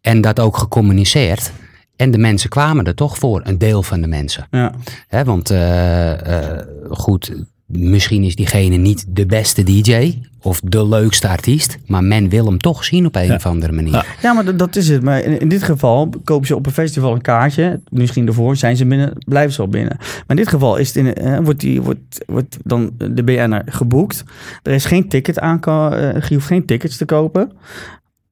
En 0.00 0.20
dat 0.20 0.40
ook 0.40 0.56
gecommuniceerd. 0.56 1.52
En 1.96 2.10
de 2.10 2.18
mensen 2.18 2.50
kwamen 2.50 2.84
er 2.84 2.94
toch 2.94 3.18
voor, 3.18 3.40
een 3.44 3.58
deel 3.58 3.82
van 3.82 4.00
de 4.00 4.06
mensen. 4.06 4.46
Ja. 4.50 4.72
Hè, 5.08 5.24
want 5.24 5.50
eh, 5.50 6.58
eh, 6.58 6.66
goed, 6.90 7.32
misschien 7.72 8.22
is 8.22 8.36
diegene 8.36 8.76
niet 8.76 9.04
de 9.08 9.26
beste 9.26 9.62
DJ 9.62 10.18
of 10.42 10.60
de 10.64 10.88
leukste 10.88 11.28
artiest, 11.28 11.78
maar 11.86 12.04
men 12.04 12.28
wil 12.28 12.46
hem 12.46 12.58
toch 12.58 12.84
zien 12.84 13.06
op 13.06 13.16
een 13.16 13.34
of 13.34 13.46
andere 13.46 13.72
manier. 13.72 13.92
Ja. 13.92 14.04
Ja, 14.22 14.32
maar 14.32 14.56
dat, 14.56 14.76
is 14.76 14.88
het. 14.88 15.02
Maar 15.02 15.20
in, 15.20 15.40
in 15.40 15.48
dit 15.48 15.62
geval 15.62 16.08
kopen 16.24 16.46
ze 16.46 16.56
op 16.56 16.66
een 16.66 16.72
festival 16.72 17.12
een 17.12 17.20
kaartje. 17.20 17.80
Misschien 17.88 18.26
ervoor 18.26 18.56
zijn 18.56 18.76
ze 18.76 18.86
binnen, 18.86 19.12
blijven 19.26 19.52
ze 19.52 19.60
al 19.60 19.68
binnen. 19.68 19.96
Maar 19.98 20.24
in 20.26 20.36
dit 20.36 20.48
geval 20.48 20.76
is 20.76 20.88
het 20.88 20.96
in, 20.96 21.14
eh, 21.14 21.38
wordt, 21.42 21.60
die, 21.60 21.82
wordt, 21.82 22.24
wordt 22.26 22.56
dan 22.64 22.90
de 22.96 23.24
BN'er 23.24 23.62
geboekt. 23.66 24.24
Er 24.62 24.72
is 24.72 24.84
geen 24.84 25.08
ticket 25.08 25.38
aan, 25.38 25.60
eh 25.60 26.28
je 26.28 26.34
hoeft 26.34 26.46
geen 26.46 26.66
tickets 26.66 26.96
te 26.96 27.04
kopen. 27.04 27.52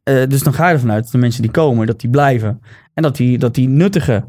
Eh, 0.02 0.22
dus 0.28 0.42
dan 0.42 0.52
ga 0.52 0.66
je 0.66 0.74
ervan 0.74 0.92
uit 0.92 1.02
dat 1.02 1.12
de 1.12 1.18
mensen 1.18 1.42
die 1.42 1.50
komen, 1.50 1.86
dat 1.86 2.00
die 2.00 2.10
blijven. 2.10 2.60
En 2.94 3.02
dat 3.02 3.16
die, 3.16 3.38
dat 3.38 3.54
die 3.54 3.68
nuttigen. 3.68 4.24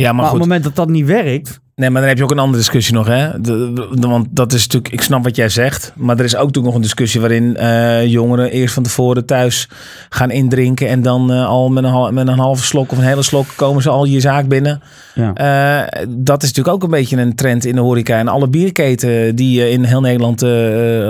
Ja, 0.00 0.12
maar, 0.12 0.14
Maar, 0.14 0.24
op 0.24 0.38
het 0.38 0.40
moment 0.40 0.64
dat 0.64 0.76
dat 0.76 0.88
niet 0.88 1.06
werkt, 1.06 1.60
Nee, 1.80 1.90
maar 1.90 2.00
dan 2.00 2.08
heb 2.08 2.18
je 2.18 2.24
ook 2.24 2.30
een 2.30 2.38
andere 2.38 2.58
discussie 2.58 2.94
nog, 2.94 3.06
hè? 3.06 3.40
De- 3.40 3.72
de- 3.94 4.08
want 4.08 4.26
dat 4.30 4.52
is 4.52 4.62
natuurlijk, 4.62 4.92
ik 4.92 5.00
snap 5.02 5.24
wat 5.24 5.36
jij 5.36 5.48
zegt, 5.48 5.92
maar 5.96 6.18
er 6.18 6.24
is 6.24 6.34
ook 6.34 6.38
natuurlijk 6.46 6.66
nog 6.66 6.74
een 6.74 6.80
discussie 6.80 7.20
waarin 7.20 7.56
eh, 7.56 8.06
jongeren 8.06 8.50
eerst 8.50 8.74
van 8.74 8.82
tevoren 8.82 9.24
thuis 9.26 9.68
gaan 10.08 10.30
indrinken 10.30 10.88
en 10.88 11.02
dan 11.02 11.32
eh, 11.32 11.46
al 11.46 11.68
met 11.68 11.84
een, 11.84 12.14
met 12.14 12.28
een 12.28 12.38
halve 12.38 12.62
slok 12.64 12.92
of 12.92 12.98
een 12.98 13.04
hele 13.04 13.22
slok 13.22 13.46
komen 13.56 13.82
ze 13.82 13.88
al 13.88 14.04
je 14.04 14.20
zaak 14.20 14.48
binnen. 14.48 14.82
ja. 15.14 15.34
Eh, 15.34 16.02
dat 16.08 16.42
is 16.42 16.48
natuurlijk 16.48 16.76
ook 16.76 16.82
een 16.82 16.90
beetje 16.98 17.16
een 17.16 17.34
trend 17.34 17.64
in 17.64 17.74
de 17.74 17.80
horeca 17.80 18.18
en 18.18 18.28
alle 18.28 18.48
bierketen 18.48 19.36
die 19.36 19.70
in 19.70 19.84
heel 19.84 20.00
Nederland 20.00 20.42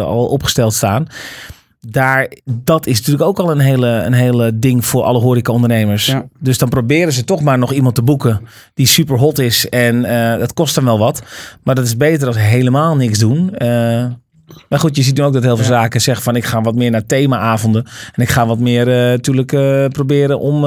al 0.02 0.26
opgesteld 0.26 0.74
staan. 0.74 1.06
Daar, 1.88 2.32
dat 2.44 2.86
is 2.86 2.96
natuurlijk 2.98 3.24
ook 3.28 3.38
al 3.38 3.50
een 3.50 3.58
hele, 3.58 3.88
een 3.88 4.12
hele 4.12 4.58
ding 4.58 4.84
voor 4.86 5.02
alle 5.02 5.18
horecaondernemers. 5.18 6.06
Ja. 6.06 6.26
Dus 6.38 6.58
dan 6.58 6.68
proberen 6.68 7.12
ze 7.12 7.24
toch 7.24 7.40
maar 7.40 7.58
nog 7.58 7.72
iemand 7.72 7.94
te 7.94 8.02
boeken 8.02 8.40
die 8.74 8.86
super 8.86 9.18
hot 9.18 9.38
is. 9.38 9.68
En 9.68 10.04
eh, 10.04 10.38
dat 10.38 10.52
kost 10.52 10.74
dan 10.74 10.84
wel 10.84 10.98
wat. 10.98 11.22
Maar 11.64 11.74
dat 11.74 11.84
is 11.84 11.96
beter 11.96 12.26
als 12.26 12.38
helemaal 12.38 12.96
niks 12.96 13.18
doen. 13.18 13.54
Eh, 13.54 14.04
maar 14.68 14.78
goed, 14.78 14.96
je 14.96 15.02
ziet 15.02 15.16
nu 15.16 15.22
ook 15.22 15.32
dat 15.32 15.42
heel 15.42 15.56
veel 15.56 15.64
Ja. 15.74 15.80
zaken 15.80 16.00
zeggen 16.00 16.24
van 16.24 16.36
ik 16.36 16.44
ga 16.44 16.60
wat 16.60 16.74
meer 16.74 16.90
naar 16.90 17.06
themaavonden. 17.06 17.84
En 18.14 18.22
ik 18.22 18.28
ga 18.28 18.46
wat 18.46 18.58
meer 18.58 18.88
eh, 18.88 18.94
natuurlijk 19.10 19.50
proberen 19.92 20.38
om, 20.40 20.64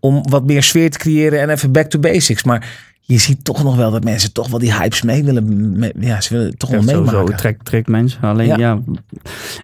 om 0.00 0.22
wat 0.30 0.44
meer 0.44 0.62
sfeer 0.62 0.90
te 0.90 0.98
creëren 0.98 1.40
en 1.40 1.50
even 1.50 1.72
back 1.72 1.86
to 1.90 1.98
basics. 1.98 2.42
Maar 2.42 2.92
je 3.06 3.18
ziet 3.18 3.44
toch 3.44 3.62
nog 3.62 3.76
wel 3.76 3.90
dat 3.90 4.04
mensen 4.04 4.32
toch 4.32 4.48
wel 4.48 4.58
die 4.58 4.74
hypes 4.74 5.02
mee 5.02 5.24
willen. 5.24 5.78
me- 5.78 5.92
ja, 6.00 6.20
ze 6.20 6.34
willen 6.36 6.56
toch 6.58 6.70
wel 6.70 6.80
Ja, 6.80 6.86
sowieso, 6.86 7.04
meemaken. 7.04 7.28
het 7.32 7.38
trekt, 7.38 7.64
trekt 7.64 7.88
mensen. 7.88 8.20
Alleen 8.22 8.46
Ja. 8.46 8.56
ja. 8.56 8.78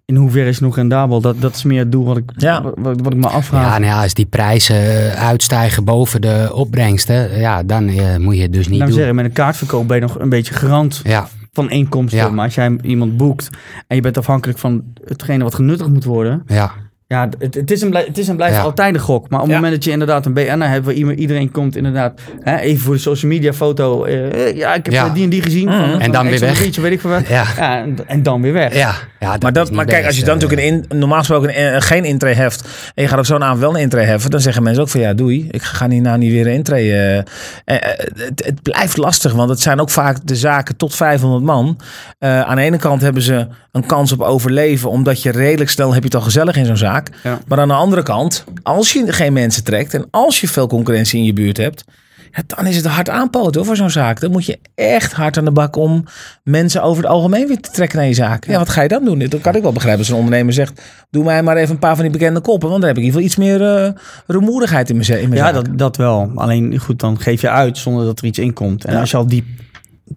in 0.05 0.17
hoeverre 0.17 0.49
is 0.49 0.55
het 0.55 0.65
nog 0.65 0.77
rendabel? 0.77 1.21
Dat, 1.21 1.41
dat 1.41 1.55
is 1.55 1.65
meer 1.65 1.79
het 1.79 1.93
doel 1.93 2.05
wat 2.05 2.17
ik, 2.17 2.31
Ja. 2.37 2.63
wat, 2.63 3.01
wat 3.01 3.13
ik 3.13 3.19
me 3.19 3.27
afvraag. 3.29 3.63
Ja, 3.65 3.71
nou 3.79 3.85
ja, 3.85 4.03
als 4.03 4.15
die 4.15 4.27
prijzen 4.27 4.77
eh, 4.77 5.27
uitstijgen 5.27 5.85
boven 5.85 6.21
de 6.21 6.51
opbrengsten, 6.55 7.39
ja, 7.39 7.63
dan 7.63 7.89
eh, 7.89 8.17
moet 8.17 8.37
je 8.37 8.43
het 8.43 8.53
dus 8.53 8.69
niet 8.69 8.79
nou 8.79 8.89
doen. 8.91 8.99
zeggen, 8.99 9.15
met 9.15 9.25
een 9.25 9.33
kaartverkoop 9.33 9.89
ben 9.89 9.97
je 9.97 10.03
nog 10.03 10.19
een 10.19 10.29
beetje 10.29 10.55
garant 10.55 11.01
Ja, 11.05 11.29
van 11.53 11.71
inkomsten. 11.71 12.19
Ja. 12.19 12.31
Maar 12.31 12.45
als 12.45 12.55
jij 12.55 12.79
iemand 12.83 13.17
boekt 13.17 13.49
en 13.87 13.97
je 13.97 14.03
bent 14.03 14.19
afhankelijk 14.19 14.59
van 14.59 14.83
hetgene 15.05 15.45
wat 15.45 15.55
genuttigd 15.55 15.91
moet 15.91 16.05
worden. 16.05 16.43
ja, 16.47 16.73
Ja, 17.11 17.29
het, 17.39 17.55
het 17.55 17.71
is 17.71 17.83
en 17.83 17.91
blij- 17.91 18.05
het 18.07 18.19
is 18.19 18.29
en 18.29 18.37
blijft 18.37 18.57
Ja. 18.57 18.63
altijd 18.63 18.95
een 18.95 19.01
gok. 19.01 19.29
Maar 19.29 19.39
op 19.41 19.45
het 19.45 19.55
Ja. 19.55 19.61
moment 19.61 19.75
dat 19.75 19.85
je 19.85 19.91
inderdaad 19.91 20.27
een 20.27 20.33
BN'er 20.33 20.69
hebt 20.69 20.85
waar 20.85 20.95
ieder- 20.95 21.15
iedereen 21.15 21.51
komt 21.51 21.77
inderdaad 21.77 22.21
hè, 22.41 22.57
even 22.59 22.83
voor 22.83 22.95
de 22.95 23.01
social 23.01 23.31
media 23.33 23.53
foto. 23.53 24.05
eh, 24.05 24.57
ja, 24.57 24.75
ik 24.75 24.85
heb 24.85 24.95
Ja. 24.95 25.07
eh, 25.07 25.15
die 25.15 25.25
en 25.25 25.31
die 25.31 25.43
gezien. 25.43 25.67
Van- 25.69 26.01
En 26.01 26.13
dan 26.13 26.29
weer 26.29 26.39
weg. 26.41 26.59
Weet 26.77 26.93
ik 26.93 27.01
veel 27.01 27.11
ja. 27.11 27.45
Ja, 27.57 27.79
en, 27.83 27.97
en 28.07 28.23
dan 28.23 28.43
weer 28.43 28.53
weg. 28.53 28.75
Ja, 28.75 28.95
ja 29.21 29.37
Maar, 29.41 29.53
dat, 29.53 29.71
maar 29.73 29.85
kijk, 29.85 30.07
als 30.07 30.17
je 30.19 30.25
dan 30.25 30.35
eh. 30.37 30.41
natuurlijk 30.43 30.69
een 30.69 30.87
in, 30.91 30.99
normaal 30.99 31.19
gesproken 31.19 31.61
een, 31.61 31.75
een- 31.75 31.83
geen 31.83 32.05
intree 32.05 32.35
heft 32.35 32.69
en 32.95 33.03
je 33.03 33.09
gaat 33.09 33.19
op 33.19 33.25
zo'n 33.27 33.43
avond 33.45 33.61
wel 33.61 33.75
een 33.75 33.81
intree 33.81 34.05
heffen, 34.05 34.31
dan 34.31 34.41
zeggen 34.41 34.63
mensen 34.63 34.83
ook 34.83 34.89
van 34.89 35.01
ja, 35.01 35.15
doei, 35.15 35.49
ik 35.51 35.63
ga 35.63 35.87
niet 35.87 36.03
nou 36.03 36.19
niet 36.19 36.33
weer 36.33 36.47
een 36.47 36.53
intree. 36.53 36.93
eh. 36.93 37.19
Eh, 37.19 37.25
eh, 37.65 37.81
het, 38.17 38.45
het 38.45 38.63
blijft 38.63 38.97
lastig, 38.97 39.33
want 39.33 39.51
het 39.51 39.61
zijn 39.61 39.81
ook 39.81 39.91
vaak 39.91 40.17
de 40.25 40.37
zaken 40.37 40.77
tot 40.77 40.95
500 40.97 41.45
man. 41.45 41.79
Eh, 42.19 42.41
aan 42.41 42.57
de 42.57 42.63
ene 42.63 42.77
kant 42.77 43.01
hebben 43.01 43.23
ze 43.23 43.47
een 43.73 43.87
kans 43.87 44.13
op 44.13 44.21
overleven, 44.21 44.91
omdat 44.91 45.23
je 45.23 45.31
redelijk 45.31 45.71
snel 45.71 45.89
heb 45.93 45.99
je 46.03 46.09
het 46.09 46.15
al 46.15 46.21
gezellig 46.21 46.57
in 46.57 46.67
zo'n 46.67 46.77
zaak. 46.77 47.00
Ja. 47.23 47.39
Maar 47.47 47.59
aan 47.61 47.69
de 47.69 47.75
andere 47.75 48.03
kant, 48.03 48.45
als 48.63 48.93
je 48.93 49.13
geen 49.13 49.33
mensen 49.33 49.65
trekt 49.65 49.95
en 49.95 50.07
als 50.11 50.41
je 50.41 50.49
veel 50.49 50.67
concurrentie 50.67 51.19
in 51.19 51.25
je 51.25 51.33
buurt 51.33 51.57
hebt, 51.57 51.85
ja, 52.33 52.43
dan 52.47 52.67
is 52.67 52.77
het 52.77 52.87
hard 52.87 53.09
aanpoten 53.09 53.55
hoor, 53.57 53.65
voor 53.65 53.77
zo'n 53.77 53.91
zaak. 53.91 54.21
Dan 54.21 54.31
moet 54.31 54.47
je 54.47 54.59
echt 54.75 55.13
hard 55.13 55.39
aan 55.39 55.45
de 55.45 55.51
bak 55.51 55.77
om 55.77 56.05
mensen 56.45 56.83
over 56.83 57.03
het 57.03 57.13
algemeen 57.13 57.47
weer 57.47 57.61
te 57.61 57.71
trekken 57.71 57.99
naar 57.99 58.07
je 58.07 58.15
zaak. 58.15 58.47
Ja, 58.47 58.59
wat 58.59 58.69
ga 58.69 58.83
je 58.83 58.89
dan 58.89 59.05
doen? 59.05 59.19
Dat 59.19 59.41
kan 59.41 59.55
ik 59.55 59.63
wel 59.63 59.73
begrijpen 59.73 60.01
als 60.01 60.09
een 60.09 60.17
ondernemer 60.17 60.53
zegt... 60.53 60.83
doe 61.11 61.25
mij 61.25 61.43
maar 61.43 61.57
even 61.57 61.71
een 61.75 61.79
paar 61.79 61.95
van 61.95 62.03
die 62.05 62.13
bekende 62.13 62.41
koppen... 62.41 62.69
want 62.69 62.81
dan 62.81 62.91
heb 62.91 62.99
ik 62.99 63.05
in 63.05 63.09
ieder 63.15 63.23
geval 63.31 63.47
iets 63.47 63.61
meer 63.61 63.77
eh 63.85 63.93
rumoerigheid 64.27 64.91
in 64.91 64.97
mijn, 64.97 65.09
in 65.21 65.29
mijn 65.29 65.41
Ja, 65.41 65.53
zaak. 65.53 65.55
dat, 65.65 65.79
dat 65.79 65.97
wel. 65.97 66.31
Alleen 66.35 66.79
goed, 66.79 66.99
dan 67.01 67.21
geef 67.21 67.41
je 67.41 67.49
uit 67.51 67.79
zonder 67.79 68.05
dat 68.05 68.19
er 68.19 68.25
iets 68.25 68.39
in 68.39 68.53
komt. 68.53 68.85
En 68.85 68.93
Ja. 68.95 69.01
als 69.01 69.11
je 69.11 69.17
al 69.17 69.27
diep, 69.27 69.47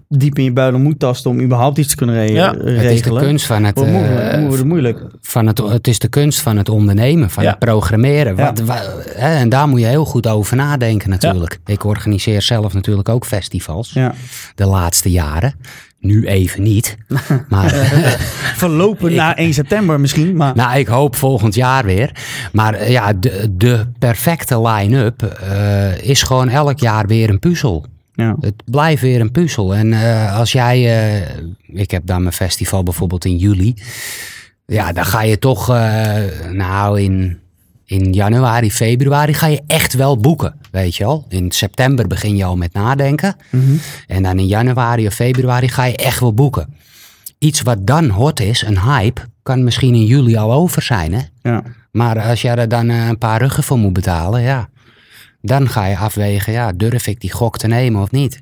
diep 0.10 0.38
in 0.38 0.44
je 0.44 0.52
buidel 0.54 0.80
moet 0.80 1.00
tasten 1.00 1.32
om 1.32 1.40
überhaupt 1.42 1.78
iets 1.78 1.88
te 1.90 1.96
kunnen 1.96 2.16
re- 2.16 2.32
Ja. 2.34 2.50
regelen. 2.50 2.78
Het 2.78 2.92
is 2.92 3.02
de 3.02 3.10
kunst 3.20 3.46
van 3.46 3.64
het, 3.64 3.82
eh, 3.82 4.38
moeilijk, 4.40 4.64
moeilijk. 4.64 5.00
van 5.22 5.48
het, 5.48 5.58
het 5.58 5.88
is 5.88 6.00
de 6.00 6.08
kunst 6.08 6.40
van 6.42 6.58
het 6.58 6.70
ondernemen, 6.70 7.30
van 7.30 7.44
Ja. 7.44 7.50
het 7.50 7.60
programmeren. 7.60 8.36
Ja. 8.36 8.46
Wat, 8.46 8.60
wa- 8.60 8.82
hè, 9.16 9.36
en 9.36 9.50
daar 9.50 9.68
moet 9.68 9.80
je 9.80 9.86
heel 9.86 10.06
goed 10.06 10.28
over 10.28 10.56
nadenken 10.56 11.10
natuurlijk. 11.10 11.60
Ik 11.66 11.84
organiseer 11.86 12.42
zelf 12.42 12.74
natuurlijk 12.74 13.10
ook 13.10 13.26
festivals 13.26 13.92
Ja. 13.94 14.14
de 14.56 14.66
laatste 14.66 15.12
jaren. 15.12 15.54
Nu 16.00 16.28
even 16.28 16.64
niet. 16.64 16.98
Maar 17.50 17.70
Verlopen 18.56 19.10
Ik- 19.10 19.16
na 19.16 19.38
1 19.38 19.54
september 19.54 20.00
misschien, 20.00 20.36
maar 20.36 20.56
nou, 20.56 20.78
ik 20.80 20.88
hoop 20.88 21.16
volgend 21.16 21.56
jaar 21.56 21.86
weer. 21.86 22.12
Maar 22.52 22.74
eh, 22.74 22.90
ja, 22.92 23.14
de, 23.14 23.48
de 23.58 23.86
perfecte 24.00 24.62
line-up 24.62 25.24
eh, 25.24 25.98
is 25.98 26.22
gewoon 26.24 26.50
elk 26.50 26.80
jaar 26.80 27.08
weer 27.08 27.30
een 27.30 27.40
puzzel. 27.40 27.86
Ja. 28.14 28.36
Het 28.40 28.64
blijft 28.66 29.02
weer 29.02 29.22
een 29.22 29.32
puzzel. 29.32 29.76
En 29.76 29.94
eh, 29.94 30.38
als 30.38 30.52
jij, 30.52 30.78
eh, 30.78 31.38
ik 31.68 31.92
heb 31.92 32.06
dan 32.06 32.22
mijn 32.22 32.34
festival 32.34 32.84
bijvoorbeeld 32.84 33.26
in 33.26 33.38
juli. 33.38 33.74
Ja, 34.66 34.92
dan 34.92 35.06
ga 35.06 35.22
je 35.22 35.40
toch, 35.40 35.70
eh, 35.70 36.16
nou 36.52 37.02
in, 37.02 37.40
in 37.86 38.14
januari, 38.14 38.72
februari 38.72 39.34
ga 39.34 39.48
je 39.48 39.62
echt 39.68 39.94
wel 39.94 40.18
boeken. 40.18 40.56
Weet 40.72 40.96
je 40.96 41.04
wel. 41.04 41.26
In 41.30 41.52
september 41.52 42.08
begin 42.08 42.36
je 42.36 42.46
al 42.46 42.58
met 42.58 42.74
nadenken. 42.74 43.36
Mhm. 43.50 43.76
En 44.08 44.24
dan 44.24 44.40
in 44.40 44.48
januari 44.48 45.08
of 45.08 45.14
februari 45.14 45.68
ga 45.68 45.86
je 45.86 45.96
echt 45.96 46.20
wel 46.20 46.34
boeken. 46.34 46.74
Iets 47.38 47.62
wat 47.62 47.88
dan 47.88 48.10
hot 48.10 48.40
is, 48.40 48.62
een 48.62 48.82
hype, 48.82 49.22
kan 49.44 49.64
misschien 49.64 49.94
in 49.94 50.06
juli 50.06 50.36
al 50.36 50.54
over 50.54 50.82
zijn. 50.82 51.14
Hè? 51.14 51.22
ja. 51.42 51.64
Maar 51.92 52.22
als 52.22 52.42
jij 52.42 52.56
er 52.56 52.68
dan 52.68 52.90
een 52.90 53.18
paar 53.18 53.42
ruggen 53.42 53.64
voor 53.64 53.78
moet 53.78 53.94
betalen, 53.94 54.42
ja, 54.42 54.70
dan 55.46 55.70
ga 55.70 55.86
je 55.86 55.98
afwegen, 55.98 56.54
ja, 56.54 56.72
durf 56.72 57.08
ik 57.08 57.20
die 57.20 57.32
gok 57.32 57.58
te 57.58 57.68
nemen 57.68 58.02
of 58.02 58.12
niet? 58.12 58.42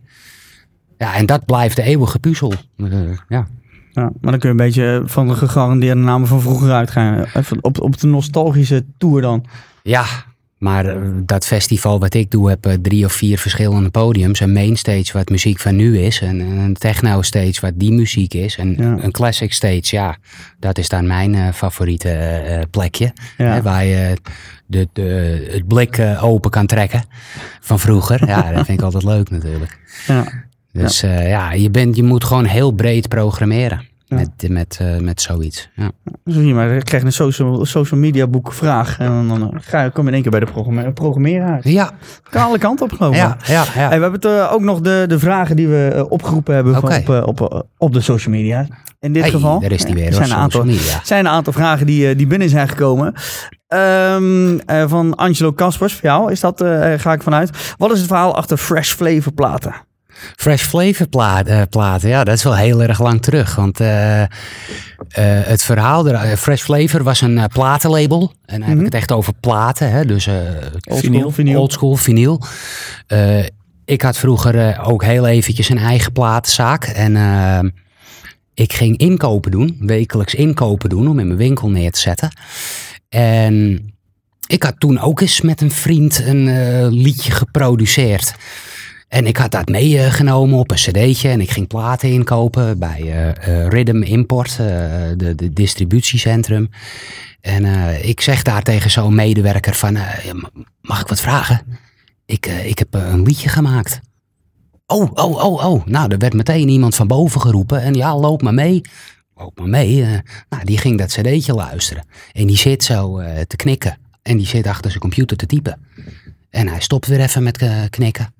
Ja, 0.98 1.16
en 1.16 1.26
dat 1.26 1.46
blijft 1.46 1.76
de 1.76 1.82
eeuwige 1.82 2.20
puzzel. 2.20 2.54
Eh, 2.78 3.14
ja. 3.28 3.48
Ja, 3.94 4.12
maar 4.22 4.32
dan 4.32 4.40
kun 4.40 4.50
je 4.50 4.56
een 4.60 4.66
beetje 4.66 5.02
van 5.06 5.28
de 5.28 5.34
gegarandeerde 5.34 6.02
namen 6.02 6.28
van 6.28 6.42
vroeger 6.42 6.72
uitgaan. 6.72 7.26
Even 7.34 7.58
op, 7.64 7.82
op 7.82 8.00
de 8.00 8.08
nostalgische 8.08 8.86
tour 8.98 9.22
dan. 9.22 9.46
ja, 9.84 10.06
Maar 10.62 10.86
eh, 10.86 11.02
dat 11.26 11.46
festival 11.46 12.00
wat 12.00 12.14
ik 12.14 12.32
doe, 12.32 12.50
heb 12.50 12.66
eh, 12.66 12.74
drie 12.82 13.06
of 13.06 13.14
vier 13.14 13.38
verschillende 13.38 13.90
podiums. 13.90 14.40
Een 14.40 14.52
mainstage 14.52 15.14
wat 15.14 15.30
muziek 15.30 15.60
van 15.60 15.76
nu 15.76 16.00
is. 16.00 16.22
En 16.22 16.40
een 16.40 16.74
techno 16.74 17.22
stage 17.22 17.62
wat 17.62 17.72
die 17.76 17.92
muziek 17.92 18.34
is. 18.34 18.58
En 18.58 18.76
Ja. 18.78 18.98
een 19.04 19.12
classic 19.12 19.54
stage, 19.54 19.82
ja, 19.96 20.18
dat 20.60 20.78
is 20.78 20.90
dan 20.90 21.08
mijn 21.08 21.36
eh, 21.36 21.48
favoriete 21.54 22.68
plekje. 22.72 23.14
Ja. 23.38 23.54
Hè, 23.54 23.62
waar 23.62 23.86
je 23.86 24.18
de, 24.66 24.88
de, 24.94 25.48
het 25.52 25.68
blik 25.68 26.02
open 26.22 26.52
kan 26.52 26.66
trekken 26.66 27.04
van 27.62 27.80
vroeger. 27.80 28.28
Ja, 28.28 28.52
dat 28.52 28.66
vind 28.66 28.80
ik 28.80 28.86
altijd 28.86 29.04
leuk 29.04 29.30
natuurlijk. 29.30 29.80
Ja. 30.08 30.26
Dus 30.74 31.00
ja, 31.00 31.22
ja 31.22 31.52
je, 31.54 31.70
bent, 31.70 31.96
je 31.96 32.04
moet 32.04 32.24
gewoon 32.24 32.46
heel 32.46 32.72
breed 32.72 33.08
programmeren. 33.08 33.86
Met, 34.16 34.50
met, 34.50 34.78
eh, 34.82 34.98
met 34.98 35.22
zoiets. 35.22 35.70
Ja. 35.76 35.92
Zo 36.26 36.40
je 36.42 36.54
maar, 36.54 36.72
ik 36.72 36.84
krijg 36.84 37.04
een 37.04 37.12
social, 37.12 37.66
social 37.66 38.00
media 38.00 38.28
boek 38.28 38.54
vraag. 38.54 39.00
En 39.00 39.28
dan, 39.28 39.54
ga 39.62 39.90
kom 39.90 40.02
je 40.04 40.08
in 40.08 40.14
één 40.14 40.22
keer 40.22 40.32
bij 40.32 40.40
de 40.40 40.52
programme- 40.52 40.92
programmeren 40.94 41.48
uit. 41.54 41.64
Ja, 41.64 41.92
Kan 42.30 42.44
alle 42.44 42.58
kanten 42.58 42.86
op 42.86 42.92
geloof 42.98 43.12
ik. 43.14 43.18
ja, 43.22 43.38
ja, 43.46 43.54
ja. 43.54 43.88
Hey, 43.88 43.88
we 43.98 44.02
hebben 44.04 44.12
het, 44.12 44.26
eh, 44.26 44.54
ook 44.54 44.62
nog 44.62 44.80
de, 44.82 45.06
de 45.08 45.20
vragen 45.20 45.56
die 45.56 45.68
we 45.68 45.88
eh, 45.96 46.12
opgeroepen 46.12 46.56
hebben 46.56 46.74
van 46.74 46.84
op, 46.84 47.10
eh, 47.10 47.22
op, 47.26 47.42
eh, 47.52 47.60
op 47.78 47.94
de 47.94 48.02
social 48.02 48.34
media. 48.36 48.68
In 49.00 49.14
dit 49.14 49.22
Hey, 49.24 49.32
geval. 49.32 49.60
daar 49.60 49.72
is 49.72 49.86
die 49.86 49.96
weer. 49.96 50.06
Er 50.08 50.14
zijn 50.14 50.30
een 50.30 50.36
aantal, 50.36 50.66
zijn 51.04 51.26
een 51.26 51.32
aantal 51.32 51.54
vragen 51.54 51.86
die, 51.86 52.08
eh, 52.10 52.18
die 52.18 52.28
binnen 52.28 52.50
zijn 52.50 52.70
gekomen. 52.70 53.14
Ehm, 53.68 54.58
eh, 54.66 54.84
van 54.88 55.16
Angelo 55.16 55.52
Kaspers, 55.52 55.94
voor 55.94 56.04
jou 56.10 56.32
is 56.32 56.40
dat, 56.40 56.62
eh, 56.62 56.94
ga 56.98 57.14
ik 57.14 57.22
vanuit. 57.22 57.74
Wat 57.78 57.92
is 57.92 57.98
het 57.98 58.08
verhaal 58.08 58.36
achter 58.36 58.58
Fresh 58.58 58.92
Flavor 58.94 59.34
platen? 59.34 59.74
Fresh 60.36 60.64
Flavor 60.64 61.08
eh, 61.46 61.62
platen, 61.70 62.10
ja, 62.10 62.24
dat 62.24 62.36
is 62.36 62.44
wel 62.44 62.56
heel 62.56 62.84
erg 62.84 63.00
lang 63.00 63.22
terug. 63.22 63.56
Want 63.56 63.80
eh, 63.80 64.22
eh, 64.22 64.28
het 65.48 65.64
verhaal, 65.64 66.08
er, 66.08 66.38
Fresh 66.38 66.62
Flavor 66.62 67.04
was 67.04 67.22
een 67.22 67.48
platenlabel. 67.54 68.34
En 68.46 68.60
dan 68.60 68.70
heb 68.70 68.78
ik 68.78 68.86
het 68.86 68.94
echt 68.94 69.12
over 69.12 69.34
platen, 69.40 69.92
hè, 69.92 70.06
dus 70.06 70.28
eh 70.28 70.36
Oldschool, 70.84 71.32
vinyl. 71.32 71.60
oldschool 71.60 71.96
vinyl. 71.96 72.42
Eh, 73.08 73.46
ik 73.86 74.02
had 74.02 74.18
vroeger 74.18 74.80
ook 74.84 75.04
heel 75.04 75.28
eventjes 75.28 75.70
een 75.70 75.78
eigen 75.78 76.12
platenzaak. 76.12 76.84
En 76.84 77.74
ik 78.54 78.74
ging 78.74 78.98
inkopen 78.98 79.52
doen, 79.52 79.78
wekelijks 79.80 80.36
inkopen 80.36 80.90
doen 80.90 81.08
om 81.08 81.20
in 81.20 81.28
mijn 81.28 81.40
winkel 81.40 81.70
neer 81.70 81.92
te 81.92 82.00
zetten. 82.00 82.30
En 83.10 83.86
ik 84.48 84.64
had 84.64 84.80
toen 84.80 85.00
ook 85.00 85.22
eens 85.22 85.42
met 85.42 85.62
een 85.62 85.72
vriend 85.72 86.24
een 86.26 86.88
liedje 86.88 87.32
geproduceerd. 87.32 88.34
En 89.12 89.26
ik 89.26 89.38
had 89.38 89.52
dat 89.52 89.70
meegenomen 89.70 90.60
op 90.60 90.72
een 90.72 90.78
cd'tje 90.78 91.30
en 91.30 91.42
ik 91.42 91.52
ging 91.52 91.68
platen 91.68 92.10
inkopen 92.10 92.80
bij 92.80 93.02
eh, 93.02 93.68
Rhythm 93.68 94.02
Import, 94.02 94.50
eh, 94.50 94.58
de, 95.18 95.34
de 95.36 95.54
distributiecentrum. 95.54 96.70
En 97.42 97.66
ik 98.06 98.22
zeg 98.22 98.44
daar 98.44 98.64
tegen 98.64 98.92
zo'n 98.92 99.16
medewerker 99.16 99.74
van, 99.74 99.98
mag 100.82 101.02
ik 101.02 101.08
wat 101.08 101.22
vragen? 101.22 101.62
Ik, 102.26 102.46
ik 102.46 102.80
heb 102.80 102.94
een 102.94 103.24
liedje 103.24 103.50
gemaakt. 103.50 104.00
Oh, 104.86 105.12
oh, 105.14 105.44
oh, 105.44 105.66
oh. 105.66 105.86
Nou, 105.86 106.12
er 106.12 106.18
werd 106.18 106.34
meteen 106.34 106.70
iemand 106.70 106.96
van 106.96 107.08
boven 107.08 107.42
geroepen 107.42 107.82
en 107.82 107.94
ja, 107.94 108.18
loop 108.18 108.42
maar 108.42 108.54
mee. 108.54 108.82
Loop 109.36 109.60
maar 109.60 109.70
mee. 109.70 110.02
nou, 110.50 110.64
die 110.64 110.78
ging 110.78 110.98
dat 110.98 111.12
cd'tje 111.12 111.54
luisteren. 111.54 112.06
En 112.32 112.48
die 112.48 112.58
zit 112.58 112.84
zo 112.84 113.22
te 113.48 113.56
knikken. 113.56 113.98
En 114.22 114.38
die 114.38 114.48
zit 114.48 114.68
achter 114.68 114.90
zijn 114.90 115.02
computer 115.02 115.38
te 115.38 115.46
typen. 115.46 115.86
En 116.50 116.68
hij 116.68 116.82
stopt 116.82 117.08
weer 117.08 117.20
even 117.20 117.44
met 117.44 117.66
knikken. 117.90 118.34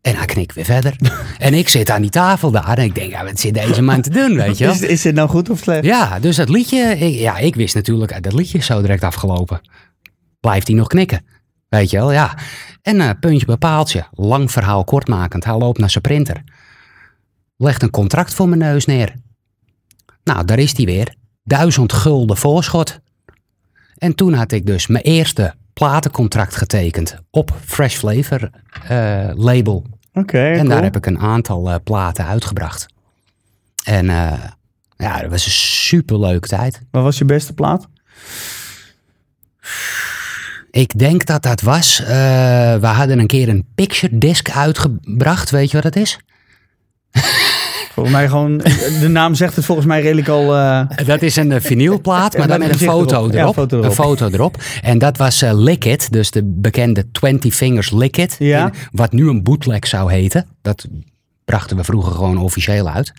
En 0.00 0.16
hij 0.16 0.26
knikt 0.26 0.54
weer 0.54 0.64
verder. 0.64 0.96
en 1.38 1.54
ik 1.54 1.68
zit 1.68 1.90
aan 1.90 2.00
die 2.00 2.10
tafel 2.10 2.50
daar 2.50 2.78
en 2.78 2.84
ik 2.84 2.94
denk, 2.94 3.10
ja, 3.10 3.24
wat 3.24 3.40
zit 3.40 3.54
deze 3.54 3.82
man 3.82 4.00
te 4.00 4.10
doen, 4.10 4.36
weet 4.36 4.58
je 4.58 4.64
wel? 4.64 4.74
Is, 4.74 4.80
is 4.80 5.02
dit 5.02 5.14
nou 5.14 5.28
goed 5.28 5.50
of 5.50 5.58
slecht? 5.58 5.84
Ja, 5.84 6.18
dus 6.18 6.36
dat 6.36 6.48
liedje, 6.48 6.96
ik, 6.96 7.14
ja, 7.14 7.38
ik 7.38 7.54
wist 7.54 7.74
natuurlijk, 7.74 8.10
eh, 8.10 8.20
dat 8.20 8.32
liedje 8.32 8.58
is 8.58 8.66
zo 8.66 8.80
direct 8.80 9.04
afgelopen. 9.04 9.60
Blijft 10.40 10.66
hij 10.66 10.76
nog 10.76 10.86
knikken? 10.86 11.24
Weet 11.68 11.90
je 11.90 11.96
wel, 11.96 12.12
ja. 12.12 12.38
En 12.82 13.00
eh, 13.00 13.10
puntje 13.20 13.46
bij 13.46 13.56
paaltje, 13.56 14.06
lang 14.10 14.50
verhaal 14.50 14.84
kortmakend, 14.84 15.44
hij 15.44 15.56
loopt 15.56 15.78
naar 15.78 15.90
zijn 15.90 16.02
printer. 16.02 16.42
Legt 17.56 17.82
een 17.82 17.90
contract 17.90 18.34
voor 18.34 18.48
mijn 18.48 18.60
neus 18.60 18.86
neer. 18.86 19.14
Nou, 20.24 20.44
daar 20.44 20.58
is 20.58 20.76
hij 20.76 20.84
weer. 20.84 21.14
Duizend 21.44 21.92
gulden 21.92 22.36
voorschot. 22.36 23.00
En 23.96 24.14
toen 24.14 24.32
had 24.32 24.52
ik 24.52 24.66
dus 24.66 24.86
mijn 24.86 25.04
eerste 25.04 25.54
platencontract 25.80 26.56
getekend 26.56 27.16
op 27.30 27.56
Fresh 27.64 27.96
Flavor 27.96 28.50
eh, 28.88 29.30
label. 29.34 29.84
Oké, 30.12 30.38
En 30.38 30.56
cool. 30.56 30.68
daar 30.68 30.82
heb 30.82 30.96
ik 30.96 31.06
een 31.06 31.18
aantal 31.18 31.70
eh, 31.70 31.76
platen 31.84 32.26
uitgebracht. 32.26 32.86
En 33.84 34.08
eh, 34.10 34.32
ja, 34.96 35.20
dat 35.20 35.30
was 35.30 35.44
een 35.44 35.52
superleuke 35.52 36.48
tijd. 36.48 36.80
Wat 36.90 37.02
was 37.02 37.18
je 37.18 37.24
beste 37.24 37.52
plaat? 37.52 37.88
Ik 40.70 40.98
denk 40.98 41.26
dat 41.26 41.42
dat 41.42 41.60
was. 41.60 41.98
we 41.98 42.86
hadden 42.86 43.18
een 43.18 43.26
keer 43.26 43.48
een 43.48 43.66
picture 43.74 44.18
disc 44.18 44.50
uitgebracht. 44.50 45.50
Weet 45.50 45.70
je 45.70 45.80
wat 45.80 45.92
dat 45.92 46.02
is? 46.02 46.18
Volgens 47.92 48.14
mij 48.16 48.28
gewoon, 48.28 48.58
de 49.00 49.08
naam 49.08 49.34
zegt 49.34 49.56
het 49.56 49.64
volgens 49.64 49.86
mij 49.86 50.00
redelijk 50.00 50.28
al... 50.28 50.56
eh, 50.56 50.80
Dat 51.06 51.22
is 51.22 51.36
een 51.36 51.52
eh, 51.52 51.60
vinylplaat, 51.60 52.36
maar 52.38 52.48
dan 52.48 52.58
met 52.58 52.68
een 52.68 52.78
foto 52.78 53.16
erop. 53.16 53.32
Ja, 53.32 53.52
foto 53.52 53.76
erop. 53.76 53.84
Een 53.90 53.94
foto 53.96 54.28
erop. 54.28 54.56
En 54.82 54.98
dat 54.98 55.16
was 55.16 55.42
eh, 55.42 55.50
Lick 55.54 55.84
It, 55.84 56.12
dus 56.12 56.30
de 56.30 56.42
bekende 56.44 57.10
20 57.12 57.54
Fingers 57.54 57.90
Lick 57.90 58.16
It. 58.16 58.36
Ja. 58.38 58.66
In- 58.66 58.72
wat 58.92 59.12
nu 59.12 59.28
een 59.28 59.42
bootleg 59.42 59.86
zou 59.86 60.12
heten. 60.12 60.46
Dat 60.62 60.86
brachten 61.44 61.76
we 61.76 61.84
vroeger 61.84 62.12
gewoon 62.12 62.36
officieel 62.38 62.88
uit. 62.88 63.12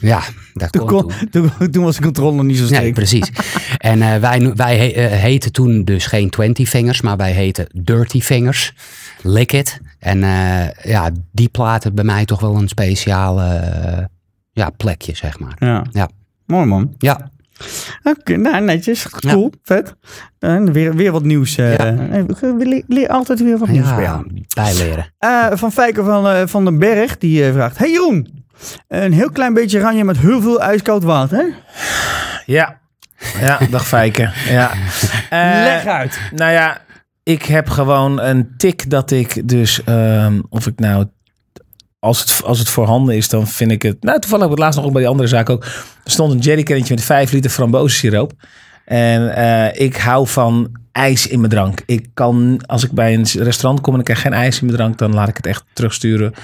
ja, 0.00 0.22
dat 0.54 0.72
toen, 0.72 0.86
kon 0.86 1.12
toen. 1.30 1.50
toen, 1.58 1.70
toen 1.70 1.84
was 1.84 1.96
de 1.96 2.02
controle 2.02 2.36
nog 2.36 2.44
niet 2.44 2.56
zo 2.56 2.62
Nee, 2.62 2.72
sterk. 2.74 2.94
precies. 2.94 3.30
En 3.78 3.98
wij, 4.20 4.52
wij 4.54 4.76
he- 4.78 5.06
heten 5.16 5.52
toen 5.52 5.84
dus 5.84 6.06
geen 6.06 6.30
20 6.30 6.68
Fingers, 6.68 7.00
maar 7.00 7.16
wij 7.16 7.32
heten 7.32 7.66
Dirty 7.74 8.20
Fingers. 8.20 8.72
Lick 9.22 9.52
It. 9.52 9.80
En 9.98 10.22
eh, 10.24 10.70
ja, 10.82 11.10
die 11.32 11.48
platen 11.48 11.94
bij 11.94 12.04
mij 12.04 12.24
toch 12.24 12.40
wel 12.40 12.56
een 12.56 12.68
speciale 12.68 13.44
eh, 13.44 14.04
ja, 14.52 14.70
plekje, 14.70 15.16
zeg 15.16 15.38
maar. 15.38 15.56
ja. 15.58 15.84
Ja. 15.90 16.08
Mooi 16.46 16.66
man. 16.66 16.94
Ja, 16.98 17.30
Oké, 18.02 18.36
nou 18.36 18.60
netjes. 18.64 19.06
Ja. 19.18 19.30
Cool, 19.32 19.52
vet. 19.62 19.94
En 20.38 20.72
weer, 20.72 20.94
weer 20.94 21.12
wat 21.12 21.22
nieuws. 21.22 21.56
eh. 21.56 21.76
Ja. 21.76 22.24
Leer 22.86 23.08
altijd 23.08 23.42
weer 23.42 23.58
wat 23.58 23.68
nieuws 23.68 23.94
bij 23.94 24.02
ja 24.02 24.10
jou. 24.10 24.42
bijleren. 24.54 25.12
Eh, 25.18 25.46
van 25.52 25.72
Fijker 25.72 26.04
van, 26.04 26.28
eh, 26.28 26.42
van 26.46 26.64
den 26.64 26.78
Berg, 26.78 27.18
die 27.18 27.52
vraagt... 27.52 27.78
Hey 27.78 27.90
Jeroen, 27.90 28.44
een 28.88 29.12
heel 29.12 29.30
klein 29.30 29.54
beetje 29.54 29.80
ranje 29.80 30.04
met 30.04 30.18
heel 30.18 30.40
veel 30.40 30.60
ijskoud 30.62 31.02
water. 31.02 31.54
Ja. 32.46 32.78
Ja, 33.40 33.58
dag 33.70 33.86
Fijke. 33.86 34.30
Ja. 34.48 34.70
Eh, 35.30 35.40
Leg 35.40 35.86
uit. 35.86 36.20
Nou 36.34 36.52
ja, 36.52 36.80
ik 37.28 37.44
heb 37.44 37.68
gewoon 37.68 38.20
een 38.20 38.48
tik 38.56 38.90
dat 38.90 39.10
ik 39.10 39.48
dus, 39.48 39.84
ehm, 39.84 40.40
of 40.48 40.66
ik 40.66 40.78
nou, 40.78 41.06
als 41.98 42.20
het, 42.20 42.42
als 42.44 42.58
het 42.58 42.68
voorhanden 42.68 43.16
is, 43.16 43.28
dan 43.28 43.46
vind 43.46 43.70
ik 43.70 43.82
het. 43.82 44.02
Nou, 44.02 44.20
toevallig 44.20 44.44
heb 44.44 44.52
ik 44.52 44.56
het 44.56 44.64
laatst 44.64 44.78
nog 44.78 44.86
ook 44.86 44.92
bij 44.92 45.02
die 45.02 45.10
andere 45.10 45.28
zaak 45.28 45.50
ook. 45.50 45.64
Er 46.04 46.10
stond 46.10 46.32
een 46.32 46.38
jerrycannetje 46.38 46.94
met 46.94 47.04
5 47.04 47.32
liter 47.32 47.50
frambozensiroop. 47.50 48.32
En 48.84 49.34
eh, 49.34 49.86
ik 49.86 49.96
hou 49.96 50.26
van 50.26 50.70
ijs 50.92 51.26
in 51.26 51.38
mijn 51.38 51.50
drank. 51.50 51.82
Ik 51.86 52.06
kan, 52.14 52.60
als 52.66 52.84
ik 52.84 52.92
bij 52.92 53.14
een 53.14 53.26
restaurant 53.32 53.80
kom 53.80 53.92
en 53.92 53.98
ik 53.98 54.04
krijg 54.04 54.20
geen 54.20 54.32
ijs 54.32 54.60
in 54.60 54.66
mijn 54.66 54.78
drank, 54.78 54.98
dan 54.98 55.14
laat 55.14 55.28
ik 55.28 55.36
het 55.36 55.46
echt 55.46 55.64
terugsturen. 55.72 56.34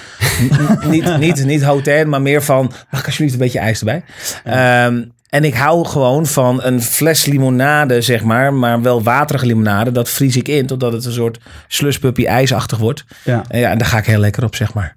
Niet, 0.89 1.17
niet, 1.17 1.45
niet 1.45 1.63
hotel, 1.63 2.05
maar 2.05 2.21
meer 2.21 2.43
van, 2.43 2.71
mag 2.89 2.99
ik 2.99 3.05
alsjeblieft 3.05 3.33
een 3.33 3.39
beetje 3.39 3.59
ijs 3.59 3.79
erbij? 3.79 4.03
Ehm, 4.43 5.03
en 5.35 5.43
ik 5.43 5.53
hou 5.53 5.85
gewoon 5.85 6.25
van 6.25 6.63
een 6.63 6.81
fles 6.81 7.25
limonade, 7.25 8.01
zeg 8.01 8.23
maar, 8.23 8.53
maar 8.53 8.81
wel 8.81 9.03
waterige 9.03 9.45
limonade. 9.45 9.91
Dat 9.91 10.09
vries 10.09 10.37
ik 10.37 10.47
in, 10.47 10.65
totdat 10.65 10.93
het 10.93 11.05
een 11.05 11.11
soort 11.11 11.39
slushpuppy 11.67 12.25
ijsachtig 12.25 12.77
wordt. 12.77 13.05
Ja. 13.23 13.43
En 13.47 13.59
ja, 13.59 13.69
en 13.69 13.77
daar 13.77 13.87
ga 13.87 13.97
ik 13.97 14.05
heel 14.05 14.19
lekker 14.19 14.43
op, 14.43 14.55
zeg 14.55 14.73
maar. 14.73 14.95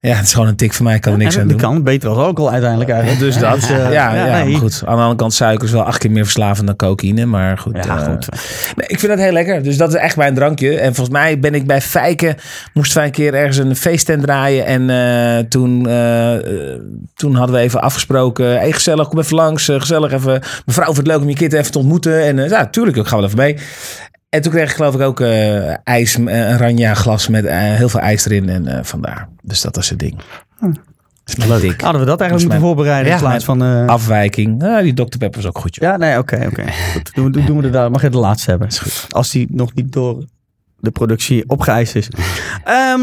Ja, 0.00 0.14
het 0.14 0.24
is 0.26 0.32
gewoon 0.32 0.48
een 0.48 0.56
tik 0.56 0.72
van 0.72 0.84
mij, 0.84 0.94
ik 0.94 1.00
kan 1.00 1.12
er 1.12 1.18
niks 1.18 1.34
Ja, 1.34 1.40
aan 1.40 1.46
die 1.46 1.56
doen. 1.56 1.70
kan 1.70 1.82
beter 1.82 2.08
als 2.08 2.18
alcohol 2.18 2.50
uiteindelijk 2.50 2.90
eigenlijk. 2.90 3.20
Dus 3.20 3.38
dat, 3.38 3.62
eh, 3.62 3.92
ja, 3.92 4.14
ja, 4.14 4.44
nee. 4.44 4.54
goed. 4.54 4.82
Aan 4.84 4.94
de 4.94 5.00
andere 5.00 5.16
kant, 5.16 5.34
suiker 5.34 5.64
is 5.64 5.72
wel 5.72 5.82
acht 5.82 5.98
keer 5.98 6.10
meer 6.10 6.22
verslavend 6.22 6.66
dan 6.66 6.76
cocaïne. 6.76 7.26
Maar 7.26 7.58
goed. 7.58 7.84
Ja, 7.84 7.98
eh, 7.98 8.04
goed. 8.04 8.28
nee, 8.76 8.88
ik 8.88 8.98
vind 8.98 9.12
dat 9.12 9.20
heel 9.20 9.32
lekker. 9.32 9.62
Dus 9.62 9.76
dat 9.76 9.88
is 9.88 9.94
echt 9.94 10.16
mijn 10.16 10.34
drankje. 10.34 10.78
En 10.78 10.94
volgens 10.94 11.16
mij 11.16 11.38
ben 11.38 11.54
ik 11.54 11.66
bij 11.66 11.80
Fijken, 11.80 12.36
moesten 12.72 12.96
wij 12.96 13.06
een 13.06 13.12
keer 13.12 13.34
ergens 13.34 13.56
een 13.56 13.76
feesttent 13.76 14.22
draaien. 14.22 14.66
En 14.66 14.90
eh, 14.90 15.44
toen, 15.48 15.82
toen 17.14 17.34
hadden 17.34 17.56
we 17.56 17.62
even 17.62 17.80
afgesproken. 17.80 18.46
Hey, 18.46 18.72
gezellig, 18.72 19.08
kom 19.08 19.18
even 19.18 19.36
langs. 19.36 19.64
gezellig 19.64 20.12
even. 20.12 20.40
Mevrouw, 20.66 20.84
vindt 20.84 20.98
het 20.98 21.06
leuk 21.06 21.20
om 21.20 21.28
je 21.28 21.34
kind 21.34 21.52
even 21.52 21.72
te 21.72 21.78
ontmoeten. 21.78 22.22
En 22.24 22.48
ja, 22.48 22.66
tuurlijk, 22.66 22.96
ik 22.96 23.06
ga 23.06 23.16
wel 23.16 23.24
even 23.24 23.38
mee. 23.38 23.56
En 24.28 24.42
toen 24.42 24.52
kreeg 24.52 24.70
ik 24.70 24.76
geloof 24.76 24.94
ik 24.94 25.00
ook 25.00 25.20
eh, 25.20 25.86
ijs, 25.86 26.14
eh, 26.18 26.48
een 26.48 26.58
ranja 26.58 26.94
glas 26.94 27.28
met 27.28 27.44
eh, 27.44 27.56
heel 27.58 27.88
veel 27.88 28.00
ijs 28.00 28.24
erin. 28.26 28.48
En 28.48 28.66
eh, 28.66 28.84
vandaar. 28.84 29.28
Dus 29.42 29.60
dat 29.60 29.76
was 29.76 29.90
het 29.90 29.98
ding. 29.98 30.14
Hm. 30.58 30.72
Is 31.24 31.34
dik. 31.60 31.80
Hadden 31.80 32.00
we 32.00 32.06
dat 32.06 32.20
eigenlijk 32.20 32.34
is 32.34 32.42
moeten 32.42 32.60
voorbereiden 32.60 33.12
in 33.12 33.18
Ja. 33.18 33.24
plaats 33.24 33.44
van... 33.44 33.62
eh, 33.62 33.86
Afwijking. 33.86 34.62
Ah, 34.64 34.82
die 34.82 34.94
Dr. 34.94 35.02
Pepper 35.18 35.30
was 35.40 35.46
ook 35.46 35.58
goed. 35.58 35.74
joh. 35.74 35.88
Ja, 35.90 35.96
nee, 35.96 36.18
oké, 36.18 36.46
oké. 36.46 36.64
Goed, 36.92 37.14
doen, 37.14 37.32
we- 37.32 37.44
doen 37.44 37.56
we 37.56 37.62
de, 37.62 37.70
daar. 37.70 37.90
mag 37.90 38.02
je 38.02 38.10
de 38.10 38.18
laatste 38.18 38.50
hebben. 38.50 38.68
Is 38.68 38.78
goed. 38.78 39.06
Als 39.08 39.30
die 39.30 39.46
nog 39.50 39.74
niet 39.74 39.92
door 39.92 40.24
de 40.78 40.90
productie 40.90 41.44
opgeëist 41.48 41.94
is. 41.94 42.08
Ehm, 42.64 43.00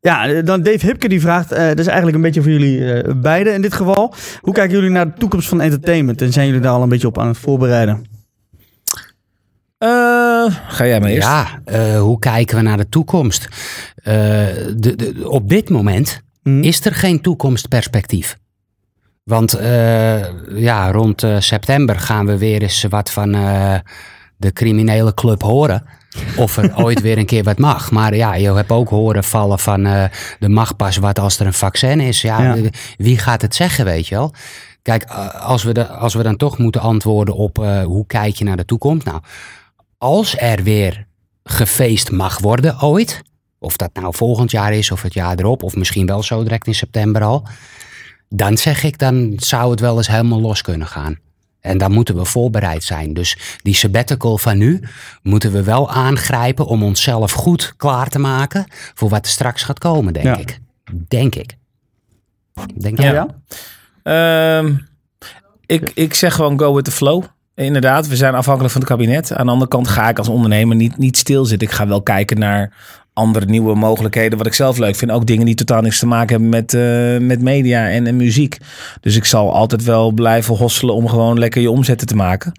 ja, 0.00 0.42
dan 0.42 0.62
Dave 0.62 0.86
Hipke 0.86 1.08
die 1.08 1.20
vraagt, 1.20 1.52
eh 1.52 1.66
dat 1.66 1.78
is 1.78 1.86
eigenlijk 1.86 2.16
een 2.16 2.22
beetje 2.22 2.42
voor 2.42 2.50
jullie 2.52 2.92
eh, 2.92 3.14
beiden 3.16 3.54
in 3.54 3.62
dit 3.62 3.74
geval. 3.74 4.14
Hoe 4.40 4.54
kijken 4.54 4.74
jullie 4.74 4.90
naar 4.90 5.06
de 5.06 5.18
toekomst 5.18 5.48
van 5.48 5.60
entertainment? 5.60 6.22
En 6.22 6.32
zijn 6.32 6.46
jullie 6.46 6.60
daar 6.60 6.72
al 6.72 6.82
een 6.82 6.88
beetje 6.88 7.06
op 7.06 7.18
aan 7.18 7.28
het 7.28 7.38
voorbereiden? 7.38 8.04
Eh, 9.78 9.88
ga 10.68 10.86
jij 10.86 11.00
maar 11.00 11.10
eerst. 11.10 11.28
Ja, 11.28 11.60
eh, 11.64 12.00
hoe 12.00 12.18
kijken 12.18 12.56
we 12.56 12.62
naar 12.62 12.76
de 12.76 12.88
toekomst? 12.88 13.48
Eh, 13.96 14.14
de, 14.76 14.76
de, 14.96 15.30
op 15.30 15.48
dit 15.48 15.70
moment 15.70 16.22
Hm? 16.42 16.62
is 16.62 16.84
er 16.84 16.94
geen 16.94 17.20
toekomstperspectief. 17.20 18.36
Want 19.22 19.58
ja, 20.54 20.90
rond 20.90 21.26
september 21.38 21.98
gaan 22.00 22.26
we 22.26 22.38
weer 22.38 22.62
eens 22.62 22.84
wat 22.88 23.10
van 23.10 23.32
de 24.36 24.52
criminele 24.52 25.14
club 25.14 25.42
horen. 25.42 25.84
Of 26.36 26.56
er 26.56 26.72
ooit 26.84 27.00
weer 27.00 27.18
een 27.18 27.26
keer 27.26 27.42
wat 27.42 27.58
mag. 27.58 27.90
Maar 27.90 28.14
ja, 28.14 28.34
je 28.34 28.52
hebt 28.54 28.70
ook 28.70 28.88
horen 28.88 29.24
vallen 29.24 29.58
van 29.58 29.84
er 29.84 30.10
mag 30.50 30.76
pas 30.76 30.96
wat 30.96 31.18
als 31.18 31.38
er 31.38 31.46
een 31.46 31.52
vaccin 31.52 32.00
is. 32.00 32.22
Ja, 32.22 32.54
Ja. 32.54 32.56
wie 32.96 33.18
gaat 33.18 33.42
het 33.42 33.54
zeggen, 33.54 33.84
weet 33.84 34.06
je 34.06 34.14
wel? 34.14 34.34
Kijk, 34.82 35.04
als 35.40 35.62
we, 35.62 35.72
de, 35.72 35.86
als 35.86 36.14
we 36.14 36.22
dan 36.22 36.36
toch 36.36 36.58
moeten 36.58 36.80
antwoorden 36.80 37.34
op 37.34 37.56
hoe 37.84 38.06
kijk 38.06 38.34
je 38.34 38.44
naar 38.44 38.56
de 38.56 38.64
toekomst. 38.64 39.06
Nou, 39.06 39.20
als 40.04 40.38
er 40.38 40.62
weer 40.62 41.06
gefeest 41.44 42.10
mag 42.10 42.38
worden 42.38 42.82
ooit, 42.82 43.22
of 43.58 43.76
dat 43.76 43.90
nou 43.94 44.14
volgend 44.14 44.50
jaar 44.50 44.72
is 44.72 44.90
of 44.90 45.02
het 45.02 45.14
jaar 45.14 45.38
erop, 45.38 45.62
of 45.62 45.76
misschien 45.76 46.06
wel 46.06 46.22
zo 46.22 46.42
direct 46.42 46.66
in 46.66 46.74
september 46.74 47.22
al, 47.22 47.46
dan 48.28 48.58
zeg 48.58 48.82
ik, 48.82 48.98
dan 48.98 49.32
zou 49.36 49.70
het 49.70 49.80
wel 49.80 49.96
eens 49.96 50.06
helemaal 50.08 50.40
los 50.40 50.62
kunnen 50.62 50.86
gaan. 50.86 51.18
En 51.60 51.78
dan 51.78 51.92
moeten 51.92 52.16
we 52.16 52.24
voorbereid 52.24 52.82
zijn. 52.82 53.14
Dus 53.14 53.36
die 53.62 53.74
sabbatical 53.74 54.38
van 54.38 54.58
nu 54.58 54.82
moeten 55.22 55.52
we 55.52 55.62
wel 55.62 55.90
aangrijpen 55.90 56.66
om 56.66 56.82
onszelf 56.82 57.32
goed 57.32 57.74
klaar 57.76 58.08
te 58.08 58.18
maken 58.18 58.64
voor 58.94 59.08
wat 59.08 59.24
er 59.24 59.30
straks 59.30 59.62
gaat 59.62 59.78
komen, 59.78 60.12
denk 60.12 60.26
Ja. 60.26 60.36
ik. 60.36 60.58
Denk 61.08 61.34
ik. 61.34 61.56
Denk 62.74 63.00
Ja. 63.00 63.08
ik. 63.22 63.30
Ja? 64.02 64.58
Ehm, 64.58 64.74
ik, 65.66 65.90
ik 65.94 66.14
zeg 66.14 66.34
gewoon 66.34 66.58
go 66.58 66.74
with 66.74 66.84
the 66.84 66.90
flow. 66.90 67.24
Inderdaad, 67.54 68.08
we 68.08 68.16
zijn 68.16 68.34
afhankelijk 68.34 68.72
van 68.72 68.80
het 68.80 68.90
kabinet. 68.90 69.32
Aan 69.32 69.46
de 69.46 69.52
andere 69.52 69.70
kant 69.70 69.88
ga 69.88 70.08
ik 70.08 70.18
als 70.18 70.28
ondernemer 70.28 70.76
niet, 70.76 70.98
niet 70.98 71.16
stilzitten. 71.16 71.68
Ik 71.68 71.74
ga 71.74 71.86
wel 71.86 72.02
kijken 72.02 72.38
naar 72.38 72.72
andere 73.12 73.46
nieuwe 73.46 73.74
mogelijkheden. 73.74 74.38
Wat 74.38 74.46
ik 74.46 74.54
zelf 74.54 74.78
leuk 74.78 74.96
vind. 74.96 75.10
Ook 75.10 75.26
dingen 75.26 75.46
die 75.46 75.54
totaal 75.54 75.80
niks 75.80 75.98
te 75.98 76.06
maken 76.06 76.30
hebben 76.30 76.48
met, 76.48 76.74
eh, 76.74 77.26
met 77.26 77.40
media 77.40 77.88
en, 77.88 78.06
en 78.06 78.16
muziek. 78.16 78.58
Dus 79.00 79.16
ik 79.16 79.24
zal 79.24 79.54
altijd 79.54 79.84
wel 79.84 80.10
blijven 80.10 80.54
hosselen 80.54 80.94
om 80.94 81.08
gewoon 81.08 81.38
lekker 81.38 81.62
je 81.62 81.70
omzetten 81.70 82.06
te 82.06 82.16
maken. 82.16 82.52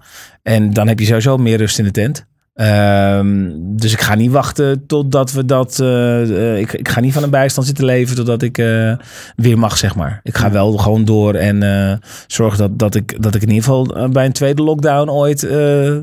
En 0.43 0.73
dan 0.73 0.87
heb 0.87 0.99
je 0.99 1.05
sowieso 1.05 1.37
meer 1.37 1.57
rust 1.57 1.79
in 1.79 1.85
de 1.85 1.91
tent. 1.91 2.25
Ehm, 2.55 3.51
dus 3.55 3.93
ik 3.93 4.01
ga 4.01 4.15
niet 4.15 4.31
wachten 4.31 4.85
totdat 4.87 5.31
we 5.31 5.45
dat. 5.45 5.79
eh, 5.79 6.21
eh, 6.21 6.59
ik, 6.59 6.73
ik 6.73 6.89
ga 6.89 6.99
niet 6.99 7.13
van 7.13 7.23
een 7.23 7.29
bijstand 7.29 7.67
zitten 7.67 7.85
leven 7.85 8.15
totdat 8.15 8.41
ik 8.41 8.57
eh, 8.57 8.93
weer 9.35 9.59
mag, 9.59 9.77
zeg 9.77 9.95
maar. 9.95 10.19
Ik 10.23 10.37
ga 10.37 10.51
wel 10.51 10.77
gewoon 10.77 11.05
door 11.05 11.33
en 11.33 11.99
zorgen 12.27 12.57
dat, 12.57 12.79
dat, 12.79 12.95
ik, 12.95 13.21
dat 13.23 13.35
ik 13.35 13.41
in 13.41 13.47
ieder 13.47 13.63
geval 13.63 14.09
bij 14.09 14.25
een 14.25 14.31
tweede 14.31 14.63
lockdown 14.63 15.09
ooit. 15.09 15.49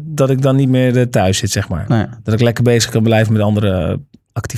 dat 0.03 0.31
ik 0.31 0.43
dan 0.43 0.57
niet 0.57 0.69
meer 0.69 1.11
thuis 1.11 1.39
zit, 1.39 1.51
zeg 1.51 1.69
maar. 1.69 1.85
Nee. 1.89 2.07
Dat 2.23 2.35
ik 2.35 2.41
lekker 2.41 2.65
bezig 2.65 2.91
kan 2.91 3.03
blijven 3.03 3.33
met 3.33 3.43
andere 3.43 4.01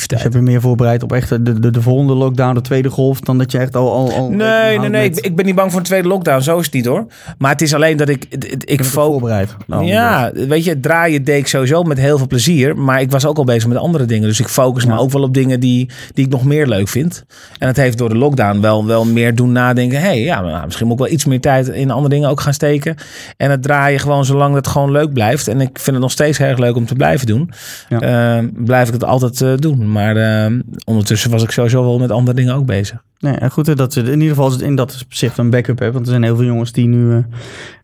Dus 0.09 0.23
heb 0.23 0.33
je 0.33 0.41
meer 0.41 0.61
voorbereid 0.61 1.03
op 1.03 1.13
echt 1.13 1.29
de, 1.29 1.61
de, 1.61 1.71
de 1.71 1.83
volgende 1.83 2.15
lockdown, 2.15 2.55
de 2.55 2.61
tweede 2.61 2.91
golf, 2.91 3.21
dan 3.21 3.39
dat 3.39 3.53
je 3.53 3.59
echt 3.59 3.77
al... 3.77 3.93
al, 3.93 4.13
al 4.13 4.31
Nee, 4.31 4.79
nee, 4.79 4.89
nee. 4.89 5.05
Ik, 5.05 5.17
ik 5.17 5.37
ben 5.37 5.45
niet 5.45 5.55
bang 5.55 5.71
voor 5.71 5.81
een 5.81 5.87
tweede 5.87 6.09
lockdown. 6.09 6.41
Zo 6.43 6.59
is 6.59 6.65
het 6.65 6.75
niet 6.75 6.87
hoor. 6.87 7.07
Maar 7.39 7.51
het 7.51 7.63
is 7.63 7.75
alleen 7.75 7.97
dat 7.97 8.09
ik. 8.09 8.27
Ik, 8.29 8.45
ik, 8.45 8.65
ik 8.65 8.79
met- 8.79 8.87
fo- 8.87 9.11
voorbereid. 9.11 9.57
Nou, 9.67 9.85
ja, 9.85 10.31
weet 10.49 10.65
je, 10.65 10.81
draaien 10.81 11.25
deed 11.25 11.39
ik 11.39 11.47
sowieso 11.47 11.83
met 11.83 11.99
heel 11.99 12.19
veel 12.19 12.27
plezier. 12.27 12.77
Maar 12.77 13.01
ik 13.01 13.11
was 13.11 13.27
ook 13.27 13.37
al 13.39 13.45
bezig 13.45 13.69
met 13.69 13.79
andere 13.79 14.05
dingen. 14.05 14.29
Dus 14.29 14.41
ik 14.41 14.49
focus 14.49 14.85
me 14.87 14.93
Ja. 14.93 14.99
ook 14.99 15.11
wel 15.11 15.23
op 15.23 15.35
dingen 15.35 15.61
die, 15.61 15.91
die 16.13 16.25
ik 16.25 16.31
nog 16.31 16.45
meer 16.45 16.67
leuk 16.67 16.89
vind. 16.89 17.25
En 17.59 17.67
het 17.69 17.77
heeft 17.77 17.99
door 17.99 18.09
de 18.09 18.17
lockdown 18.19 18.61
wel, 18.61 18.87
wel 18.87 19.05
meer 19.05 19.35
doen 19.35 19.53
nadenken. 19.53 19.99
Hé, 20.01 20.05
hey, 20.07 20.21
ja, 20.21 20.41
nou, 20.41 20.65
misschien 20.65 20.87
moet 20.87 20.99
ik 21.01 21.05
wel 21.05 21.13
iets 21.15 21.25
meer 21.25 21.41
tijd 21.41 21.69
in 21.69 21.91
andere 21.91 22.09
dingen 22.15 22.29
ook 22.29 22.41
gaan 22.41 22.55
steken. 22.55 22.97
En 23.37 23.51
het 23.51 23.63
draaien 23.63 24.01
gewoon 24.01 24.25
zolang 24.25 24.55
het 24.55 24.67
gewoon 24.67 24.91
leuk 24.91 25.13
blijft. 25.13 25.49
En 25.49 25.61
ik 25.61 25.71
vind 25.79 25.87
het 25.97 26.01
nog 26.01 26.11
steeds 26.11 26.39
heel 26.39 26.49
erg 26.49 26.59
leuk 26.59 26.77
om 26.77 26.87
te 26.87 26.95
blijven 26.95 27.27
doen. 27.27 27.51
Ja. 27.89 28.01
Eh, 28.39 28.45
blijf 28.55 28.87
ik 28.87 28.93
het 28.95 29.05
altijd 29.05 29.41
eh, 29.41 29.53
Maar 29.73 30.17
eh, 30.17 30.53
ondertussen 30.85 31.31
was 31.31 31.43
ik 31.43 31.51
sowieso 31.51 31.83
wel 31.83 31.99
met 31.99 32.11
andere 32.11 32.37
dingen 32.37 32.55
ook 32.55 32.67
bezig. 32.67 33.03
Nee, 33.19 33.51
goed 33.51 33.77
dat 33.77 33.93
ze 33.93 34.01
in 34.01 34.21
ieder 34.21 34.37
geval 34.37 34.61
in 34.63 34.77
dat 34.77 35.01
opzicht 35.05 35.39
een 35.39 35.51
backup 35.51 35.79
hebben. 35.79 35.93
Want 35.95 36.07
er 36.07 36.11
zijn 36.11 36.23
heel 36.23 36.37
veel 36.37 36.45
jongens 36.45 36.73
die 36.73 36.87
nu 36.87 37.13
eh, 37.13 37.25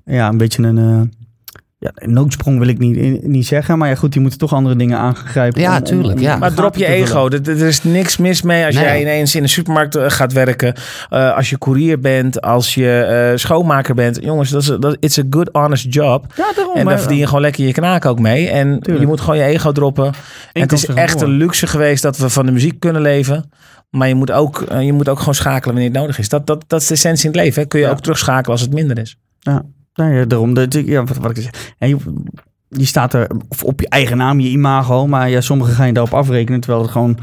ja, 0.05 0.29
een 0.29 0.37
beetje 0.37 0.63
een, 0.63 0.79
eh, 0.79 1.01
ja, 1.83 1.91
een 1.95 2.13
noodsprong 2.13 2.59
wil 2.59 2.69
ik 2.69 2.79
niet, 2.79 3.27
niet 3.27 3.47
zeggen. 3.47 3.79
Maar 3.79 3.89
ja, 3.89 3.95
goed, 3.95 4.13
die 4.13 4.21
moeten 4.21 4.39
toch 4.39 4.53
andere 4.53 4.77
dingen 4.77 4.99
aangrijpen. 4.99 5.61
Ja, 5.61 5.77
om- 5.77 5.83
tuurlijk, 5.85 6.15
om 6.19 6.21
ja. 6.21 6.37
Maar 6.37 6.55
drop 6.55 6.77
je 6.77 6.87
ego. 6.87 7.29
Er, 7.29 7.49
er 7.49 7.67
is 7.67 7.83
niks 7.83 8.17
mis 8.17 8.43
mee 8.43 8.67
als 8.67 8.75
Nee. 8.75 8.85
jij 8.85 9.01
ineens 9.01 9.35
in 9.35 9.43
de 9.43 9.49
supermarkt 9.49 9.95
eh, 9.97 10.05
gaat 10.11 10.33
werken. 10.33 10.75
Eh, 11.11 11.37
als 11.37 11.51
je 11.51 11.57
koerier 11.57 12.01
bent, 12.01 12.41
als 12.41 12.75
je 12.75 13.01
eh, 13.03 13.37
schoonmaker 13.39 13.95
bent. 13.95 14.19
Jongens, 14.23 14.51
dat 14.51 14.63
is, 14.63 14.77
dat, 14.81 14.97
it's 15.01 15.19
a 15.19 15.23
good, 15.31 15.49
honest 15.53 15.95
job. 15.95 16.27
Ja, 16.37 16.53
daarom. 16.57 16.77
En 16.77 16.85
daar 16.87 16.99
verdien 16.99 17.19
je 17.19 17.27
gewoon 17.27 17.41
lekker 17.41 17.67
je 17.67 17.73
knaak 17.73 18.05
ook 18.05 18.19
mee. 18.21 18.49
En 18.49 18.69
Tuurlijk. 18.81 19.01
je 19.01 19.07
moet 19.07 19.21
gewoon 19.21 19.37
je 19.39 19.45
ego 19.45 19.73
droppen. 19.73 20.13
En 20.53 20.61
het 20.63 20.73
is 20.73 20.87
echt 20.87 21.21
een 21.21 21.31
luxe 21.31 21.67
geweest 21.67 22.03
dat 22.03 22.17
we 22.19 22.29
van 22.29 22.47
de 22.47 22.53
muziek 22.53 22.81
kunnen 22.81 23.03
leven. 23.03 23.51
Maar 23.91 24.09
je 24.09 24.15
moet 24.15 24.31
ook, 24.33 24.65
je 24.81 24.93
moet 24.93 25.09
ook 25.09 25.19
gewoon 25.19 25.35
schakelen 25.35 25.75
wanneer 25.75 25.91
het 25.93 26.01
nodig 26.01 26.19
is. 26.19 26.29
Dat, 26.29 26.47
dat, 26.47 26.65
dat 26.67 26.81
is 26.81 26.87
de 26.87 26.95
essentie 26.95 27.25
in 27.25 27.31
het 27.33 27.41
leven. 27.41 27.63
Hè. 27.63 27.69
Kun 27.69 27.81
je 27.81 27.87
Ja. 27.87 27.91
ook 27.93 28.01
terugschakelen 28.01 28.51
als 28.51 28.61
het 28.61 28.73
minder 28.75 28.99
is. 28.99 29.17
Ja, 29.39 29.63
nou 30.01 30.15
ja, 30.15 30.25
daarom. 30.25 30.57
Ja, 30.69 31.05
wat, 31.05 31.17
wat 31.17 31.37
ik 31.37 31.43
zeg. 31.43 31.75
En 31.79 31.89
je, 31.89 31.97
je 32.69 32.85
staat 32.85 33.15
er 33.15 33.31
of 33.49 33.65
op 33.65 33.81
je 33.81 33.89
eigen 33.89 34.17
naam, 34.17 34.41
je 34.41 34.49
imago. 34.49 35.07
Maar 35.07 35.31
ja, 35.31 35.41
sommigen 35.41 35.75
gaan 35.75 35.87
je 35.87 35.93
daarop 35.93 36.15
afrekenen. 36.15 36.61
Terwijl 36.61 36.83
het 36.83 36.93
gewoon... 36.93 37.19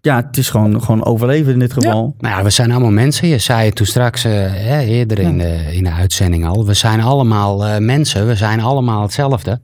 Ja, 0.00 0.16
het 0.26 0.36
is 0.36 0.50
gewoon, 0.50 0.82
gewoon 0.82 1.04
overleven 1.04 1.52
in 1.52 1.58
dit 1.58 1.72
geval. 1.72 2.14
Nou 2.18 2.36
ja, 2.36 2.42
we 2.42 2.50
zijn 2.50 2.70
allemaal 2.70 2.90
mensen. 2.90 3.28
Je 3.28 3.38
zei 3.38 3.66
het 3.66 3.74
toen 3.74 3.86
straks 3.86 4.24
eh, 4.24 4.32
hè, 4.52 4.80
eerder 4.80 5.18
in, 5.18 5.38
de, 5.38 5.68
in 5.72 5.84
de 5.84 5.90
uitzending 5.90 6.46
al. 6.46 6.66
We 6.66 6.74
zijn 6.74 7.00
allemaal 7.00 7.66
eh, 7.66 7.78
mensen. 7.78 8.26
We 8.26 8.36
zijn 8.36 8.60
allemaal 8.60 9.02
hetzelfde. 9.02 9.60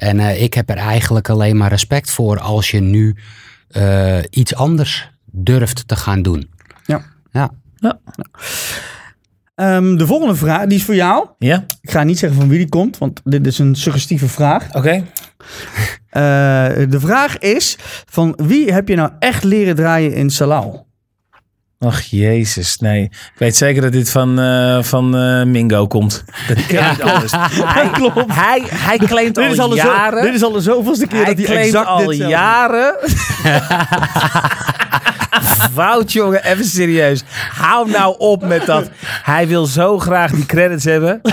En 0.00 0.20
eh, 0.20 0.42
ik 0.42 0.54
heb 0.54 0.70
er 0.70 0.76
eigenlijk 0.76 1.28
alleen 1.28 1.56
maar 1.56 1.68
respect 1.68 2.10
voor 2.10 2.38
als 2.38 2.70
je 2.70 2.80
nu 2.80 3.16
eh, 3.68 4.18
iets 4.30 4.54
anders 4.54 5.10
durft 5.24 5.88
te 5.88 5.96
gaan 5.96 6.22
doen. 6.22 6.50
Ja. 6.84 7.02
Ja. 7.32 7.50
Ehm, 9.60 9.96
de 9.96 10.06
volgende 10.06 10.34
vraag, 10.34 10.66
die 10.66 10.78
is 10.78 10.84
voor 10.84 10.94
jou. 10.94 11.26
Ja? 11.38 11.64
Ik 11.80 11.90
ga 11.90 12.02
niet 12.02 12.18
zeggen 12.18 12.40
van 12.40 12.48
wie 12.48 12.58
die 12.58 12.68
komt, 12.68 12.98
want 12.98 13.20
dit 13.24 13.46
is 13.46 13.58
een 13.58 13.74
suggestieve 13.76 14.28
vraag. 14.28 14.66
Oké. 14.72 14.90
Eh, 14.90 16.22
de 16.88 17.00
vraag 17.00 17.38
is, 17.38 17.76
van 18.10 18.34
wie 18.36 18.72
heb 18.72 18.88
je 18.88 18.96
nou 18.96 19.10
echt 19.18 19.44
leren 19.44 19.74
draaien 19.74 20.14
in 20.14 20.30
Salau? 20.30 20.76
Ach, 21.78 22.00
jezus, 22.00 22.76
nee. 22.78 23.02
Ik 23.02 23.32
weet 23.36 23.56
zeker 23.56 23.82
dat 23.82 23.92
dit 23.92 24.10
van, 24.10 24.40
eh, 24.40 24.82
van 24.82 25.16
eh, 25.16 25.44
Mingo 25.44 25.86
komt. 25.86 26.24
Dat 26.48 26.56
niet 26.56 27.02
anders. 27.02 27.32
Hij, 27.74 27.90
klopt. 27.90 28.34
Hij, 28.34 28.62
hij 28.66 28.98
claimt 28.98 29.38
al 29.38 29.42
Dit 29.42 29.52
is, 29.52 29.58
al 29.58 29.74
jaren... 29.74 30.18
zo, 30.18 30.24
dit 30.24 30.34
is 30.34 30.42
al 30.42 30.52
de 30.52 30.60
zoveelste 30.60 31.06
keer 31.06 31.24
hij 31.24 31.34
dat 31.34 31.46
hij 31.46 31.56
exact 31.56 31.86
al 31.86 32.06
dit 32.06 32.16
jaren... 32.16 32.96
Wout, 35.74 36.12
jongen, 36.12 36.44
even 36.44 36.64
serieus. 36.64 37.22
Hou 37.52 37.90
nou 37.90 38.14
op 38.18 38.42
met 38.42 38.66
dat. 38.66 38.90
Hij 39.22 39.48
wil 39.48 39.66
zo 39.66 39.98
graag 39.98 40.30
die 40.30 40.46
credits 40.46 40.84
hebben. 40.84 41.20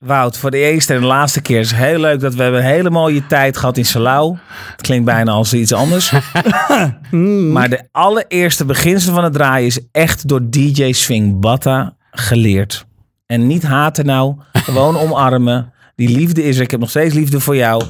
Wout, 0.00 0.38
voor 0.38 0.50
de 0.50 0.58
eerste 0.58 0.94
en 0.94 1.00
de 1.00 1.06
laatste 1.06 1.40
keer 1.40 1.60
is 1.60 1.70
het 1.70 1.80
heel 1.80 1.98
leuk 1.98 2.20
dat 2.20 2.34
we 2.34 2.42
hebben 2.42 2.60
een 2.60 2.66
hele 2.66 2.90
mooie 2.90 3.26
tijd 3.26 3.56
gehad 3.56 3.76
in 3.76 3.84
Salau. 3.84 4.36
Het 4.70 4.80
klinkt 4.80 5.04
bijna 5.04 5.32
als 5.32 5.54
iets 5.54 5.72
anders. 5.72 6.12
maar 7.52 7.68
de 7.68 7.88
allereerste 7.90 8.64
beginsel 8.64 9.14
van 9.14 9.24
het 9.24 9.32
draaien 9.32 9.66
is 9.66 9.80
echt 9.92 10.28
door 10.28 10.50
DJ 10.50 10.92
Swing 10.92 11.40
Batta 11.40 11.96
geleerd. 12.10 12.86
En 13.26 13.46
niet 13.46 13.62
haten 13.62 14.06
nou, 14.06 14.36
gewoon 14.52 14.98
omarmen. 14.98 15.72
Die 15.96 16.08
liefde 16.08 16.44
is 16.44 16.56
er. 16.56 16.62
Ik 16.62 16.70
heb 16.70 16.80
nog 16.80 16.90
steeds 16.90 17.14
liefde 17.14 17.40
voor 17.40 17.56
jou. 17.56 17.84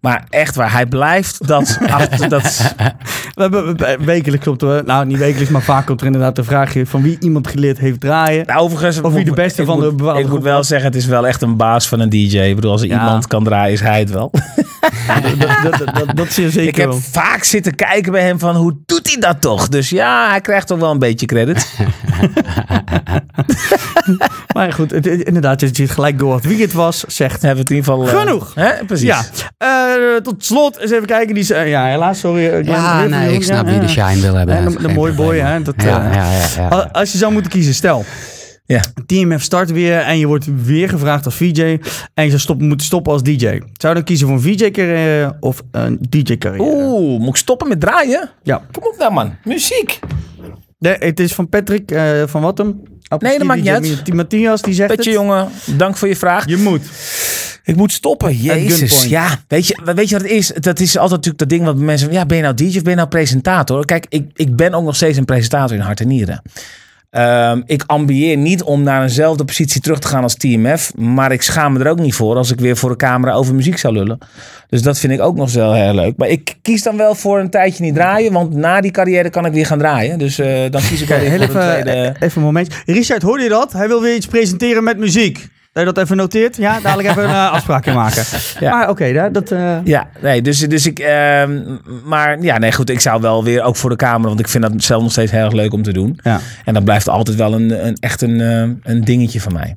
Maar 0.00 0.24
echt 0.28 0.54
waar, 0.56 0.72
hij 0.72 0.86
blijft 0.86 1.46
dat... 1.46 1.78
achter, 1.90 2.28
dat 2.28 2.74
We 3.34 3.42
hebben 3.42 3.76
we- 3.76 3.98
wekelijks 4.04 4.46
op 4.46 4.58
de, 4.58 4.82
nou 4.86 5.06
niet 5.06 5.18
wekelijks, 5.18 5.50
maar 5.50 5.62
vaak 5.62 5.86
komt 5.86 6.00
er 6.00 6.06
inderdaad 6.06 6.38
een 6.38 6.44
vraagje 6.44 6.86
van 6.86 7.02
wie 7.02 7.16
iemand 7.20 7.46
geleerd 7.48 7.78
heeft 7.78 8.00
draaien. 8.00 8.46
Nou, 8.46 8.60
overigens, 8.60 9.00
Of 9.00 9.12
wie 9.12 9.24
de 9.24 9.30
beste 9.32 9.60
ik 9.60 9.66
van 9.68 9.80
de 9.80 9.92
bepaalde 9.92 10.20
Ik 10.20 10.28
moet 10.28 10.42
wel 10.42 10.56
was. 10.56 10.68
zeggen, 10.68 10.86
het 10.88 10.96
is 10.98 11.06
wel 11.06 11.26
echt 11.26 11.42
een 11.42 11.56
baas 11.56 11.88
van 11.88 12.00
een 12.00 12.08
DJ. 12.08 12.38
Ik 12.38 12.54
bedoel, 12.54 12.70
als 12.70 12.82
er 12.82 12.88
Ja. 12.88 12.98
iemand 13.04 13.26
kan 13.26 13.44
draaien, 13.44 13.72
is 13.72 13.80
hij 13.80 13.98
het 13.98 14.10
wel. 14.10 14.30
dat, 15.38 15.38
dat, 15.62 15.78
dat, 15.78 15.94
dat, 16.06 16.16
dat 16.16 16.32
zeer 16.32 16.50
zeker 16.50 16.68
ik 16.68 16.76
heb 16.76 16.88
wel. 16.88 16.98
vaak 17.10 17.44
zitten 17.44 17.74
kijken 17.74 18.12
bij 18.12 18.22
hem 18.22 18.38
van, 18.38 18.56
hoe 18.56 18.76
doet 18.86 19.06
hij 19.12 19.20
dat 19.20 19.40
toch? 19.40 19.68
Dus 19.68 19.90
ja, 19.90 20.28
hij 20.30 20.40
krijgt 20.40 20.66
toch 20.66 20.78
wel 20.78 20.90
een 20.90 20.98
beetje 20.98 21.26
credit. 21.26 21.66
Maar 24.54 24.72
goed, 24.72 24.90
het, 24.90 25.06
inderdaad, 25.06 25.60
je 25.60 25.68
ziet 25.72 25.90
gelijk 25.90 26.18
door 26.18 26.40
wie 26.40 26.62
het 26.62 26.72
was, 26.72 27.04
zegt. 27.06 27.42
Hebben 27.42 27.50
we 27.54 27.60
het 27.60 27.70
in 27.70 27.76
ieder 27.76 27.92
geval... 27.92 28.08
eh, 28.08 28.18
Genoeg. 28.28 28.52
Hè? 28.54 28.84
Precies. 28.84 29.06
Ja, 29.06 29.22
Eh, 29.58 30.16
tot 30.22 30.44
slot 30.44 30.76
eens 30.78 30.90
even 30.90 31.06
kijken. 31.06 31.34
Die, 31.34 31.54
eh, 31.54 31.68
ja, 31.68 31.84
helaas, 31.86 32.18
sorry. 32.18 32.48
Glenn, 32.48 32.64
Ja, 32.64 33.04
nee, 33.04 33.32
ik 33.34 33.42
snap 33.42 33.66
ja, 33.66 33.72
wie 33.72 33.80
de 33.80 33.88
shine 33.88 34.20
wil 34.20 34.34
hebben. 34.34 34.56
En 34.56 34.72
de, 34.82 34.88
mooie 34.88 35.12
boy, 35.12 35.38
hè. 35.38 35.62
Dat, 35.62 35.74
Ja, 35.76 36.08
eh, 36.08 36.14
ja, 36.14 36.32
ja, 36.32 36.46
ja. 36.56 36.68
Al- 36.68 36.88
Als 36.90 37.12
je 37.12 37.18
zou 37.18 37.32
moeten 37.32 37.50
kiezen, 37.50 37.74
stel, 37.74 38.04
Ja. 38.68 38.80
TMF 39.06 39.42
start 39.42 39.70
weer 39.72 39.98
en 39.98 40.18
je 40.18 40.26
wordt 40.26 40.46
weer 40.64 40.88
gevraagd 40.88 41.24
als 41.24 41.34
VJ 41.34 41.78
en 42.14 42.24
je 42.24 42.28
zou 42.28 42.40
stoppen, 42.40 42.66
moeten 42.66 42.86
stoppen 42.86 43.12
als 43.12 43.22
DJ. 43.22 43.46
Zou 43.46 43.62
je 43.78 43.94
dan 43.94 44.04
kiezen 44.04 44.26
voor 44.26 44.36
een 44.36 44.42
VJ-carrière 44.42 45.36
of 45.40 45.62
een 45.70 45.98
DJ-carrière? 46.08 46.70
Oeh, 46.70 47.20
moet 47.20 47.28
ik 47.28 47.36
stoppen 47.36 47.68
met 47.68 47.80
draaien? 47.80 48.30
Ja. 48.42 48.62
Kom 48.72 48.82
op 48.86 48.98
nou, 48.98 49.12
man. 49.12 49.36
Muziek. 49.44 49.98
Nee, 50.78 50.96
het 50.98 51.20
is 51.20 51.34
van 51.34 51.48
Patrick 51.48 51.90
eh, 51.90 52.22
van 52.26 52.42
Wattem. 52.42 52.80
Nee, 53.18 53.38
dat 53.38 53.46
maakt 53.46 53.60
niet 53.60 53.68
uit. 53.68 54.14
Matthias, 54.14 54.62
die 54.62 54.74
zegt 54.74 54.94
Petje, 54.94 55.10
het. 55.10 55.20
jongen. 55.20 55.48
Dank 55.76 55.96
voor 55.96 56.08
je 56.08 56.16
vraag. 56.16 56.48
Je 56.48 56.56
moet. 56.56 56.82
Ik 57.64 57.76
moet 57.76 57.92
stoppen, 57.92 58.36
jezus. 58.36 59.04
Ja, 59.04 59.28
weet 59.46 59.66
je, 59.66 59.78
weet 59.94 60.08
je 60.08 60.14
wat 60.14 60.24
het 60.24 60.32
is? 60.32 60.52
Dat 60.54 60.80
is 60.80 60.96
altijd 60.96 61.10
natuurlijk 61.10 61.38
dat 61.38 61.48
ding 61.48 61.64
wat 61.64 61.76
mensen... 61.76 62.12
Ja, 62.12 62.26
ben 62.26 62.36
je 62.36 62.42
nou 62.42 62.54
DJ 62.54 62.76
of 62.76 62.82
ben 62.82 62.90
je 62.90 62.96
nou 62.96 63.08
presentator? 63.08 63.84
Kijk, 63.84 64.06
ik, 64.08 64.30
ik 64.34 64.56
ben 64.56 64.74
ook 64.74 64.84
nog 64.84 64.96
steeds 64.96 65.18
een 65.18 65.24
presentator 65.24 65.76
in 65.76 65.82
hart 65.82 66.00
en 66.00 66.08
nieren. 66.08 66.42
Ehm, 67.10 67.60
ik 67.64 67.82
ambieer 67.86 68.36
niet 68.36 68.62
om 68.62 68.82
naar 68.82 69.02
eenzelfde 69.02 69.44
positie 69.44 69.80
terug 69.80 69.98
te 69.98 70.08
gaan 70.08 70.22
als 70.22 70.34
TMF. 70.34 70.94
Maar 70.94 71.32
ik 71.32 71.42
schaam 71.42 71.72
me 71.72 71.78
er 71.84 71.90
ook 71.90 71.98
niet 71.98 72.14
voor 72.14 72.36
als 72.36 72.50
ik 72.50 72.60
weer 72.60 72.76
voor 72.76 72.90
de 72.90 72.96
camera 72.96 73.32
over 73.32 73.54
muziek 73.54 73.78
zou 73.78 73.94
lullen. 73.94 74.18
Dus 74.68 74.82
dat 74.82 74.98
vind 74.98 75.12
ik 75.12 75.20
ook 75.20 75.36
nog 75.36 75.52
wel 75.52 75.72
heel 75.72 75.94
leuk. 75.94 76.16
Maar 76.16 76.28
ik 76.28 76.56
kies 76.62 76.82
dan 76.82 76.96
wel 76.96 77.14
voor 77.14 77.38
een 77.38 77.50
tijdje 77.50 77.84
niet 77.84 77.94
draaien. 77.94 78.32
Want 78.32 78.54
na 78.54 78.80
die 78.80 78.90
carrière 78.90 79.30
kan 79.30 79.46
ik 79.46 79.52
weer 79.52 79.66
gaan 79.66 79.78
draaien. 79.78 80.18
Dus 80.18 80.38
eh, 80.38 80.70
dan 80.70 80.80
kies 80.80 81.02
ik 81.02 81.08
wel 81.08 81.18
een 81.18 81.32
even, 81.32 81.48
tweede... 81.60 82.14
even 82.20 82.40
een 82.40 82.46
momentje. 82.46 82.78
Richard, 82.86 83.22
hoorde 83.22 83.42
je 83.42 83.48
dat? 83.48 83.72
Hij 83.72 83.88
wil 83.88 84.02
weer 84.02 84.14
iets 84.14 84.26
presenteren 84.26 84.84
met 84.84 84.98
muziek. 84.98 85.48
Dat 85.78 85.86
je 85.86 85.92
dat 85.92 86.04
even 86.04 86.16
noteert? 86.16 86.56
Ja, 86.56 86.80
dadelijk 86.80 87.08
even 87.08 87.22
een 87.24 87.30
eh, 87.30 87.52
afspraak 87.56 87.86
in 87.86 87.94
maken. 87.94 88.22
Ja. 88.60 88.70
Maar 88.76 88.88
oké, 88.88 89.12
dat... 89.12 89.34
dat 89.34 89.50
eh, 89.50 89.76
Ja, 89.84 90.08
nee, 90.22 90.42
dus, 90.42 90.58
dus 90.58 90.86
ik. 90.86 90.98
ehm, 90.98 91.60
maar 92.04 92.42
ja, 92.42 92.58
nee, 92.58 92.72
goed. 92.72 92.90
Ik 92.90 93.00
zou 93.00 93.20
wel 93.20 93.44
weer 93.44 93.62
ook 93.62 93.76
voor 93.76 93.90
de 93.90 93.96
camera, 93.96 94.28
want 94.28 94.40
ik 94.40 94.48
vind 94.48 94.62
dat 94.62 94.72
zelf 94.76 95.02
nog 95.02 95.12
steeds 95.12 95.30
heel 95.32 95.44
erg 95.44 95.52
leuk 95.52 95.72
om 95.72 95.82
te 95.82 95.92
doen. 95.92 96.18
ja. 96.22 96.40
En 96.64 96.74
dat 96.74 96.84
blijft 96.84 97.08
altijd 97.08 97.36
wel 97.36 97.54
een, 97.54 97.86
een 97.86 97.96
echt 98.00 98.22
een, 98.22 98.40
eh, 98.40 98.92
een 98.92 99.04
dingetje 99.04 99.40
van 99.40 99.52
mij. 99.52 99.76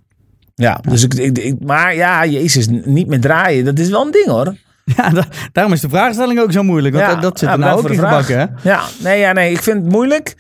Ja, 0.56 0.80
dus 0.90 1.04
ik, 1.04 1.14
ik, 1.14 1.38
ik- 1.38 1.60
Maar 1.60 1.96
ja, 1.96 2.26
Jezus, 2.26 2.68
niet 2.70 3.08
meer 3.08 3.22
draaien, 3.22 3.66
dat 3.66 3.80
is 3.80 3.90
wel 3.90 4.06
een 4.06 4.12
ding 4.12 4.28
hoor. 4.28 4.56
Ja, 4.98 5.10
da- 5.10 5.26
daarom 5.52 5.74
is 5.74 5.82
de 5.82 5.90
vraagstelling 5.90 6.40
ook 6.40 6.52
zo 6.52 6.64
moeilijk. 6.64 6.96
Want 6.96 7.08
Ja, 7.12 7.16
dat 7.16 7.40
zit 7.40 7.50
er 7.50 7.60
nou 7.60 7.78
ook 7.80 7.90
in 7.90 7.96
gebakken, 8.00 8.40
hè? 8.40 8.46
Ja, 8.70 8.82
nee, 9.04 9.20
ja, 9.20 9.32
nee, 9.32 9.52
ik 9.52 9.62
vind 9.62 9.78
het 9.84 9.92
moeilijk. 9.92 10.36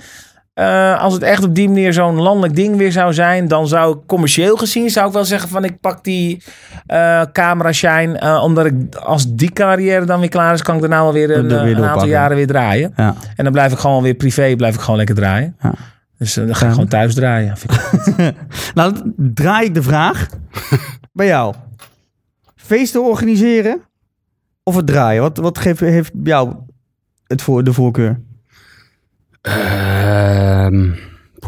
Eh, 0.62 1.02
als 1.02 1.14
het 1.14 1.24
echt 1.24 1.44
op 1.44 1.56
die 1.56 1.68
manier 1.68 1.94
zo'n 1.94 2.22
landelijk 2.22 2.56
ding 2.56 2.78
weer 2.78 2.92
zou 2.92 3.14
zijn, 3.14 3.48
dan 3.48 3.68
zou 3.68 3.96
ik 3.96 4.02
commercieel 4.06 4.58
gezien 4.58 4.90
zou 4.90 5.08
ik 5.08 5.14
wel 5.14 5.26
zeggen 5.26 5.50
van 5.50 5.64
ik 5.64 5.80
pak 5.80 6.04
die 6.04 6.44
eh 6.86 7.22
camera 7.34 7.72
shine, 7.72 8.18
eh, 8.18 8.44
omdat 8.44 8.66
ik 8.66 8.96
als 8.96 9.36
die 9.36 9.52
carrière 9.52 10.06
dan 10.06 10.20
weer 10.20 10.30
klaar 10.30 10.54
is, 10.54 10.62
kan 10.62 10.76
ik 10.76 10.82
daarna 10.82 11.02
wel 11.02 11.14
weer 11.14 11.38
een, 11.38 11.52
Er 11.52 11.64
weer 11.64 11.78
een 11.78 11.84
aantal 11.84 12.08
jaren 12.08 12.36
weer 12.36 12.48
draaien. 12.48 12.94
Ja. 12.96 13.16
En 13.36 13.44
dan 13.44 13.54
blijf 13.54 13.72
ik 13.72 13.78
gewoon 13.78 14.04
weer 14.04 14.14
privé, 14.14 14.56
blijf 14.56 14.76
ik 14.76 14.80
gewoon 14.80 14.98
lekker 14.98 15.16
draaien. 15.16 15.56
Ja. 15.62 15.74
Dus 16.18 16.34
dan 16.34 16.56
ga 16.56 16.66
ik 16.66 16.72
gewoon 16.72 16.88
thuis 16.88 17.14
draaien. 17.14 17.54
Nou, 18.74 18.94
dan 18.94 19.14
draai 19.18 19.66
ik 19.66 19.74
de 19.74 19.84
vraag 19.84 20.28
bij 21.14 21.28
jou. 21.28 21.56
Feesten 22.56 23.04
organiseren 23.04 23.82
of 24.64 24.76
het 24.76 24.88
draaien? 24.88 25.22
Wat, 25.22 25.38
wat 25.38 25.58
geeft, 25.58 25.80
heeft 25.80 26.12
jou 26.24 26.54
het 27.28 27.42
voor, 27.42 27.64
de 27.64 27.74
voorkeur? 27.74 28.20
Ehm, 29.42 30.90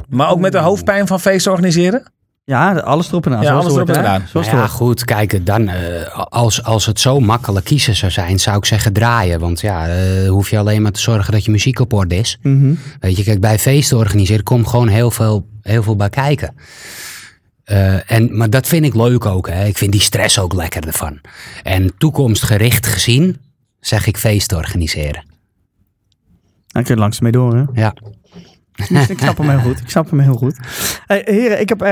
Maar 0.09 0.29
ook 0.29 0.39
met 0.39 0.51
de 0.51 0.57
hoofdpijn 0.57 1.07
van 1.07 1.19
feesten 1.19 1.51
organiseren? 1.51 2.11
Ja, 2.45 2.73
alles 2.73 3.07
erop 3.07 3.25
en 3.25 3.35
aan. 3.35 3.41
Ja, 3.41 3.51
alles 3.51 3.65
het 3.65 3.73
erop 3.73 3.89
en. 3.89 4.03
Zoals 4.03 4.47
nou 4.47 4.59
het 4.61 4.69
ja, 4.69 4.75
goed, 4.75 5.05
kijk, 5.05 5.45
dan, 5.45 5.67
eh, 5.67 6.17
als, 6.29 6.63
als 6.63 6.85
het 6.85 6.99
zo 6.99 7.19
makkelijk 7.19 7.65
kiezen 7.65 7.95
zou 7.95 8.11
zijn, 8.11 8.39
zou 8.39 8.57
ik 8.57 8.65
zeggen 8.65 8.93
draaien. 8.93 9.39
Want 9.39 9.61
ja, 9.61 9.87
eh, 9.87 10.29
hoef 10.29 10.49
je 10.49 10.57
alleen 10.57 10.81
maar 10.81 10.91
te 10.91 10.99
zorgen 10.99 11.31
dat 11.31 11.45
je 11.45 11.51
muziek 11.51 11.79
op 11.79 11.93
orde 11.93 12.15
is. 12.15 12.37
Mhm. 12.41 12.73
Weet 12.99 13.17
je, 13.17 13.23
kijk, 13.23 13.39
bij 13.39 13.59
feesten 13.59 13.97
organiseren 13.97 14.43
komt 14.43 14.67
gewoon 14.67 14.87
heel 14.87 15.11
veel, 15.11 15.47
heel 15.61 15.83
veel 15.83 15.95
bij 15.95 16.09
kijken. 16.09 16.55
Eh, 17.63 18.11
en, 18.11 18.37
maar 18.37 18.49
dat 18.49 18.67
vind 18.67 18.85
ik 18.85 18.95
leuk 18.95 19.25
ook. 19.25 19.49
Hè. 19.49 19.65
Ik 19.65 19.77
vind 19.77 19.91
die 19.91 20.01
stress 20.01 20.39
ook 20.39 20.53
lekker 20.53 20.87
ervan. 20.87 21.19
En 21.63 21.97
toekomstgericht 21.97 22.87
gezien 22.87 23.41
zeg 23.79 24.07
ik 24.07 24.17
feesten 24.17 24.57
organiseren. 24.57 25.32
Dan 26.73 26.83
kun 26.83 26.95
je 26.95 27.01
langs 27.01 27.19
mee 27.19 27.31
door, 27.31 27.55
hè? 27.55 27.63
Ja. 27.73 27.93
ik 29.09 29.17
snap 29.19 29.37
hem 29.37 29.49
heel 29.49 29.59
goed. 29.59 29.79
Ik 29.79 29.89
snap 29.89 30.09
hem 30.09 30.19
heel 30.19 30.35
goed. 30.35 30.59
Hey, 31.05 31.21
heren, 31.25 31.59
ik 31.59 31.69
heb... 31.69 31.81
eh, 31.81 31.89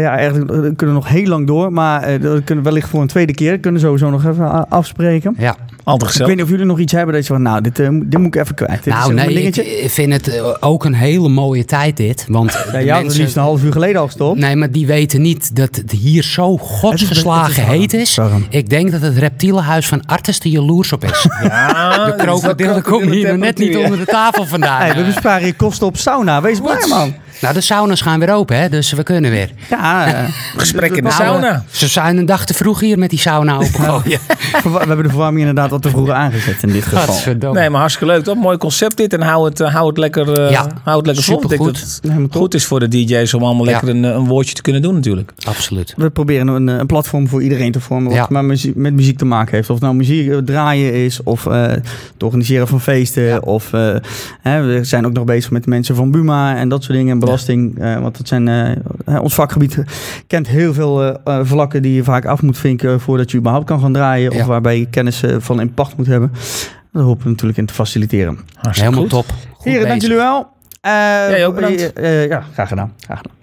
ja, 0.00 0.16
eigenlijk 0.16 0.50
eh, 0.50 0.60
we 0.60 0.74
kunnen 0.74 0.94
nog 0.96 1.08
heel 1.08 1.26
lang 1.26 1.46
door. 1.46 1.72
Maar 1.72 2.00
dat 2.20 2.44
kunnen 2.44 2.64
we 2.64 2.70
wellicht 2.70 2.88
voor 2.88 3.00
een 3.00 3.06
tweede 3.06 3.34
keer. 3.34 3.50
Dat 3.50 3.60
kunnen 3.60 3.80
we 3.80 3.86
sowieso 3.86 4.10
nog 4.10 4.24
even 4.24 4.68
afspreken. 4.68 5.34
ja. 5.38 5.56
Altijd 5.84 6.14
Ik 6.14 6.26
weet 6.26 6.34
niet 6.34 6.44
of 6.44 6.50
jullie 6.50 6.64
nog 6.66 6.78
iets 6.78 6.92
hebben 6.92 7.14
dat 7.14 7.26
je 7.26 7.32
van... 7.32 7.42
Nou, 7.42 7.60
dit, 7.60 7.78
eh, 7.78 7.88
moet- 7.88 8.10
dit 8.10 8.20
moet 8.20 8.34
ik 8.34 8.40
even 8.42 8.54
kwijt. 8.54 8.84
Dit 8.84 8.94
Nou, 8.94 9.14
nee, 9.14 9.28
ik, 9.28 9.34
dingetje. 9.34 9.80
ik 9.82 9.90
vind 9.90 10.12
het 10.12 10.28
eh, 10.28 10.54
ook 10.60 10.84
een 10.84 10.94
hele 10.94 11.28
mooie 11.28 11.64
tijd 11.64 11.96
dit. 11.96 12.24
Want 12.28 12.52
Ja, 12.52 12.78
de 12.78 12.84
jij 12.84 13.02
mensen- 13.02 13.20
liefst 13.20 13.36
een 13.36 13.42
half 13.42 13.62
uur 13.62 13.72
geleden 13.72 14.00
al 14.00 14.06
gestopt. 14.06 14.38
Nee, 14.38 14.56
maar 14.56 14.70
die 14.70 14.86
weten 14.86 15.22
niet 15.22 15.56
dat 15.56 15.76
het 15.76 15.90
hier 15.90 16.22
zo 16.22 16.56
godsgeslagen 16.58 17.42
het 17.46 17.56
is 17.58 17.64
warm. 17.64 17.78
heet 17.78 17.92
is. 17.94 18.18
Ik 18.50 18.68
denk 18.68 18.90
dat 18.92 19.00
het 19.00 19.16
reptielenhuis 19.18 19.86
van 19.86 20.06
Artes 20.06 20.38
er 20.40 20.46
jaloers 20.48 20.92
op 20.92 21.04
is. 21.04 21.26
Ja, 21.42 22.04
De 22.06 22.14
krokodillen 22.16 22.82
komen 22.82 23.10
hier 23.10 23.28
nog 23.28 23.36
net 23.36 23.58
niet 23.58 23.76
onder 23.76 23.98
de 23.98 24.04
tafel 24.06 24.46
vandaan. 24.46 24.80
Hey, 24.80 24.94
we 24.96 25.04
besparen 25.04 25.46
je 25.46 25.54
kosten 25.54 25.86
op 25.86 25.96
sauna. 25.96 26.40
Wees 26.42 26.60
blij, 26.60 26.86
man. 26.88 27.14
Nou, 27.42 27.54
de 27.54 27.60
saunas 27.60 28.00
gaan 28.00 28.18
weer 28.20 28.32
open, 28.34 28.56
hè, 28.60 28.68
dus 28.68 28.92
we 28.92 29.02
kunnen 29.02 29.30
weer. 29.30 29.50
Ja, 29.70 30.06
eh, 30.14 30.28
Gesprek 30.56 30.90
in 30.90 30.96
de 30.96 31.02
Nou, 31.02 31.14
sauna. 31.14 31.64
Ze 31.70 31.86
zijn 31.88 32.16
een 32.16 32.26
dag 32.26 32.44
te 32.46 32.54
vroeg 32.54 32.80
hier 32.80 32.98
met 32.98 33.10
die 33.10 33.18
sauna 33.18 33.56
opengooien. 33.56 34.18
we 34.62 34.70
hebben 34.78 35.02
de 35.02 35.08
verwarming 35.08 35.40
inderdaad 35.40 35.70
wat 35.70 35.82
te 35.82 35.88
vroeg 35.88 36.10
aangezet 36.10 36.62
in 36.62 36.68
dit 36.68 36.84
geval. 36.84 37.52
Nee, 37.52 37.70
maar 37.70 37.80
hartstikke 37.80 38.12
leuk. 38.12 38.24
toch? 38.24 38.36
mooi 38.36 38.56
concept 38.56 38.96
dit. 38.96 39.12
En 39.12 39.20
hou 39.20 39.44
het, 39.48 39.60
eh, 39.60 39.74
hou 39.74 39.88
het 39.88 39.96
lekker, 39.98 40.32
eh, 40.44 40.50
Ja, 40.50 40.66
hou 40.82 40.96
het 40.96 41.06
lekker 41.06 41.24
vol. 41.24 41.42
Ik 41.42 41.48
denk 41.48 41.52
supergoed. 41.52 42.00
dat 42.02 42.12
het 42.22 42.34
goed 42.36 42.54
is 42.54 42.64
voor 42.64 42.80
de 42.80 42.88
DJ's 42.88 43.34
om 43.34 43.42
allemaal 43.42 43.64
Ja. 43.64 43.70
lekker 43.70 43.88
een, 43.88 44.02
een 44.02 44.26
woordje 44.26 44.54
te 44.54 44.62
kunnen 44.62 44.82
doen 44.82 44.94
natuurlijk. 44.94 45.32
Absoluut. 45.46 45.94
We 45.96 46.10
proberen 46.10 46.48
een, 46.48 46.66
een 46.66 46.86
platform 46.86 47.28
voor 47.28 47.42
iedereen 47.42 47.72
te 47.72 47.80
vormen 47.80 48.08
wat 48.08 48.16
Ja. 48.16 48.26
maar 48.28 48.44
muziek, 48.44 48.74
met 48.76 48.92
muziek 48.94 49.18
te 49.18 49.24
maken 49.24 49.54
heeft. 49.54 49.68
Of 49.68 49.74
het 49.74 49.84
nou 49.84 49.94
muziek 49.96 50.32
draaien 50.46 50.94
is, 50.94 51.22
of 51.22 51.46
eh, 51.46 51.62
het 51.62 52.22
organiseren 52.22 52.68
van 52.68 52.80
feesten. 52.80 53.42
Of 53.42 53.72
eh, 53.72 53.94
hè, 54.40 54.62
we 54.62 54.84
zijn 54.84 55.06
ook 55.06 55.12
nog 55.12 55.24
bezig 55.24 55.50
met 55.50 55.66
mensen 55.66 55.94
van 55.94 56.10
Buma 56.10 56.56
en 56.56 56.68
dat 56.68 56.82
soort 56.84 56.96
dingen. 56.98 57.18
Belasting. 57.32 57.78
eh, 57.78 58.00
want 58.00 58.16
dat 58.16 58.28
zijn, 58.28 58.48
eh, 58.48 58.70
hè, 59.04 59.18
ons 59.18 59.34
vakgebied 59.34 59.78
kent 60.26 60.48
heel 60.48 60.74
veel 60.74 61.02
eh, 61.02 61.14
eh, 61.38 61.46
vlakken 61.46 61.82
die 61.82 61.94
je 61.94 62.04
vaak 62.04 62.24
af 62.26 62.42
moet 62.42 62.58
vinken 62.58 63.00
voordat 63.00 63.30
je 63.30 63.36
überhaupt 63.38 63.66
kan 63.66 63.80
gaan 63.80 63.92
draaien. 63.92 64.32
Of 64.32 64.44
waarbij 64.46 64.78
je 64.78 64.86
kennis 64.86 65.22
eh, 65.22 65.36
van 65.38 65.60
in 65.60 65.74
pacht 65.74 65.96
moet 65.96 66.06
hebben. 66.06 66.32
Daar 66.92 67.02
hopen 67.02 67.24
we 67.24 67.30
natuurlijk 67.30 67.58
in 67.58 67.66
te 67.66 67.74
faciliteren. 67.74 68.38
Hartstikke 68.54 68.80
Helemaal 68.80 69.00
goed. 69.00 69.10
top. 69.10 69.26
Goed 69.52 69.64
Heren, 69.64 69.88
dank 69.88 70.00
jullie 70.00 70.16
wel. 70.16 70.46
Eh, 70.82 70.92
Jij 71.28 71.46
ook 71.46 71.54
bedankt. 71.54 71.92
eh, 71.92 72.22
eh, 72.22 72.28
ja, 72.28 72.42
graag 72.52 72.68
gedaan. 72.68 72.92
Graag 73.04 73.18
gedaan. 73.18 73.36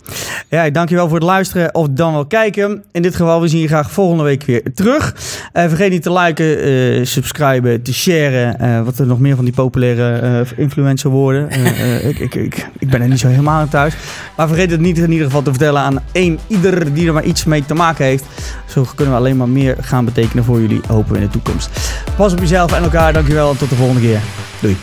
Ja, 0.49 0.69
dankjewel 0.69 1.07
voor 1.07 1.17
het 1.17 1.25
luisteren 1.25 1.75
of 1.75 1.87
dan 1.91 2.13
wel 2.13 2.25
kijken. 2.25 2.83
In 2.91 3.01
dit 3.01 3.15
geval, 3.15 3.41
we 3.41 3.47
zien 3.47 3.61
je 3.61 3.67
graag 3.67 3.91
volgende 3.91 4.23
week 4.23 4.43
weer 4.43 4.63
terug. 4.73 5.13
Vergeet 5.53 5.89
niet 5.91 6.01
te 6.03 6.13
liken, 6.13 6.61
eh 6.61 7.05
subscriben, 7.05 7.81
te 7.81 7.93
sharen. 7.93 8.85
wat 8.85 8.99
er 8.99 9.05
nog 9.05 9.19
meer 9.19 9.35
van 9.35 9.45
die 9.45 9.53
populaire 9.53 10.45
influencer 10.55 11.09
worden. 11.09 11.49
Ik, 12.09 12.19
ik, 12.19 12.35
ik, 12.35 12.67
ik 12.79 12.89
ben 12.89 13.01
er 13.01 13.07
niet 13.07 13.19
zo 13.19 13.27
helemaal 13.27 13.59
aan 13.59 13.69
thuis. 13.69 13.93
Maar 14.37 14.47
vergeet 14.47 14.71
het 14.71 14.79
niet 14.79 14.97
in 14.97 15.11
ieder 15.11 15.25
geval 15.25 15.41
te 15.41 15.49
vertellen 15.49 15.81
aan 15.81 15.99
één 16.11 16.39
ieder 16.47 16.93
die 16.93 17.07
er 17.07 17.13
maar 17.13 17.23
iets 17.23 17.45
mee 17.45 17.65
te 17.65 17.73
maken 17.73 18.05
heeft. 18.05 18.25
Zo 18.67 18.85
kunnen 18.95 19.13
we 19.13 19.19
alleen 19.19 19.37
maar 19.37 19.49
meer 19.49 19.75
gaan 19.81 20.05
betekenen 20.05 20.43
voor 20.43 20.61
jullie, 20.61 20.81
hopen 20.87 21.11
we 21.11 21.17
in 21.19 21.25
de 21.25 21.31
toekomst. 21.31 21.69
Pas 22.15 22.33
op 22.33 22.39
jezelf 22.39 22.73
en 22.73 22.83
elkaar. 22.83 23.13
Dankjewel 23.13 23.49
en 23.51 23.57
tot 23.57 23.69
de 23.69 23.75
volgende 23.75 24.01
keer. 24.01 24.19
Doei. 24.59 24.77